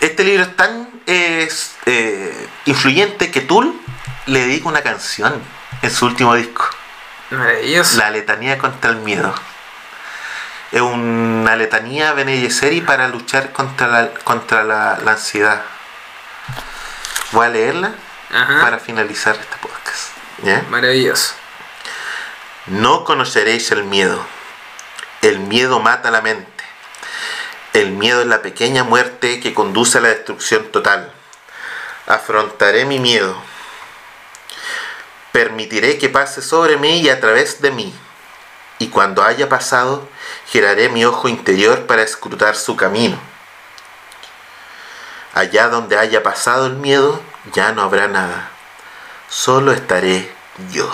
Este 0.00 0.24
libro 0.24 0.44
es 0.44 0.56
tan 0.56 0.88
eh, 1.06 1.46
eh, 1.86 2.48
influyente 2.64 3.30
que 3.30 3.42
Tool 3.42 3.78
le 4.26 4.40
dedica 4.46 4.68
una 4.68 4.80
canción 4.82 5.42
en 5.82 5.90
su 5.90 6.06
último 6.06 6.34
disco, 6.34 6.64
Maravilloso. 7.30 7.98
La 7.98 8.10
letanía 8.10 8.56
contra 8.56 8.90
el 8.90 8.96
miedo. 8.96 9.34
Es 10.72 10.80
una 10.80 11.56
letanía 11.56 12.12
Bene 12.12 12.38
Gesserit 12.38 12.84
para 12.84 13.08
luchar 13.08 13.52
contra 13.52 13.88
la, 13.88 14.10
contra 14.24 14.62
la, 14.62 14.98
la 15.04 15.12
ansiedad. 15.12 15.62
Voy 17.32 17.46
a 17.46 17.50
leerla 17.50 17.92
Ajá. 18.32 18.60
para 18.60 18.78
finalizar 18.78 19.34
este 19.34 19.56
podcast. 19.60 20.10
¿ya? 20.44 20.64
Maravilloso. 20.70 21.34
No 22.66 23.04
conoceréis 23.04 23.70
el 23.72 23.82
miedo. 23.84 24.24
El 25.22 25.40
miedo 25.40 25.80
mata 25.80 26.10
la 26.10 26.20
mente. 26.20 26.50
El 27.72 27.90
miedo 27.92 28.20
es 28.20 28.26
la 28.26 28.42
pequeña 28.42 28.84
muerte 28.84 29.40
que 29.40 29.54
conduce 29.54 29.98
a 29.98 30.00
la 30.00 30.08
destrucción 30.08 30.66
total. 30.70 31.12
Afrontaré 32.06 32.84
mi 32.84 32.98
miedo. 32.98 33.36
Permitiré 35.32 35.98
que 35.98 36.08
pase 36.08 36.42
sobre 36.42 36.76
mí 36.76 37.00
y 37.00 37.08
a 37.08 37.20
través 37.20 37.60
de 37.60 37.70
mí. 37.70 37.94
Y 38.80 38.88
cuando 38.88 39.22
haya 39.22 39.50
pasado, 39.50 40.08
giraré 40.46 40.88
mi 40.88 41.04
ojo 41.04 41.28
interior 41.28 41.86
para 41.86 42.02
escrutar 42.02 42.56
su 42.56 42.76
camino. 42.76 43.18
Allá 45.34 45.68
donde 45.68 45.98
haya 45.98 46.22
pasado 46.22 46.66
el 46.66 46.76
miedo, 46.76 47.20
ya 47.52 47.72
no 47.72 47.82
habrá 47.82 48.08
nada. 48.08 48.50
Solo 49.28 49.72
estaré 49.72 50.32
yo. 50.72 50.90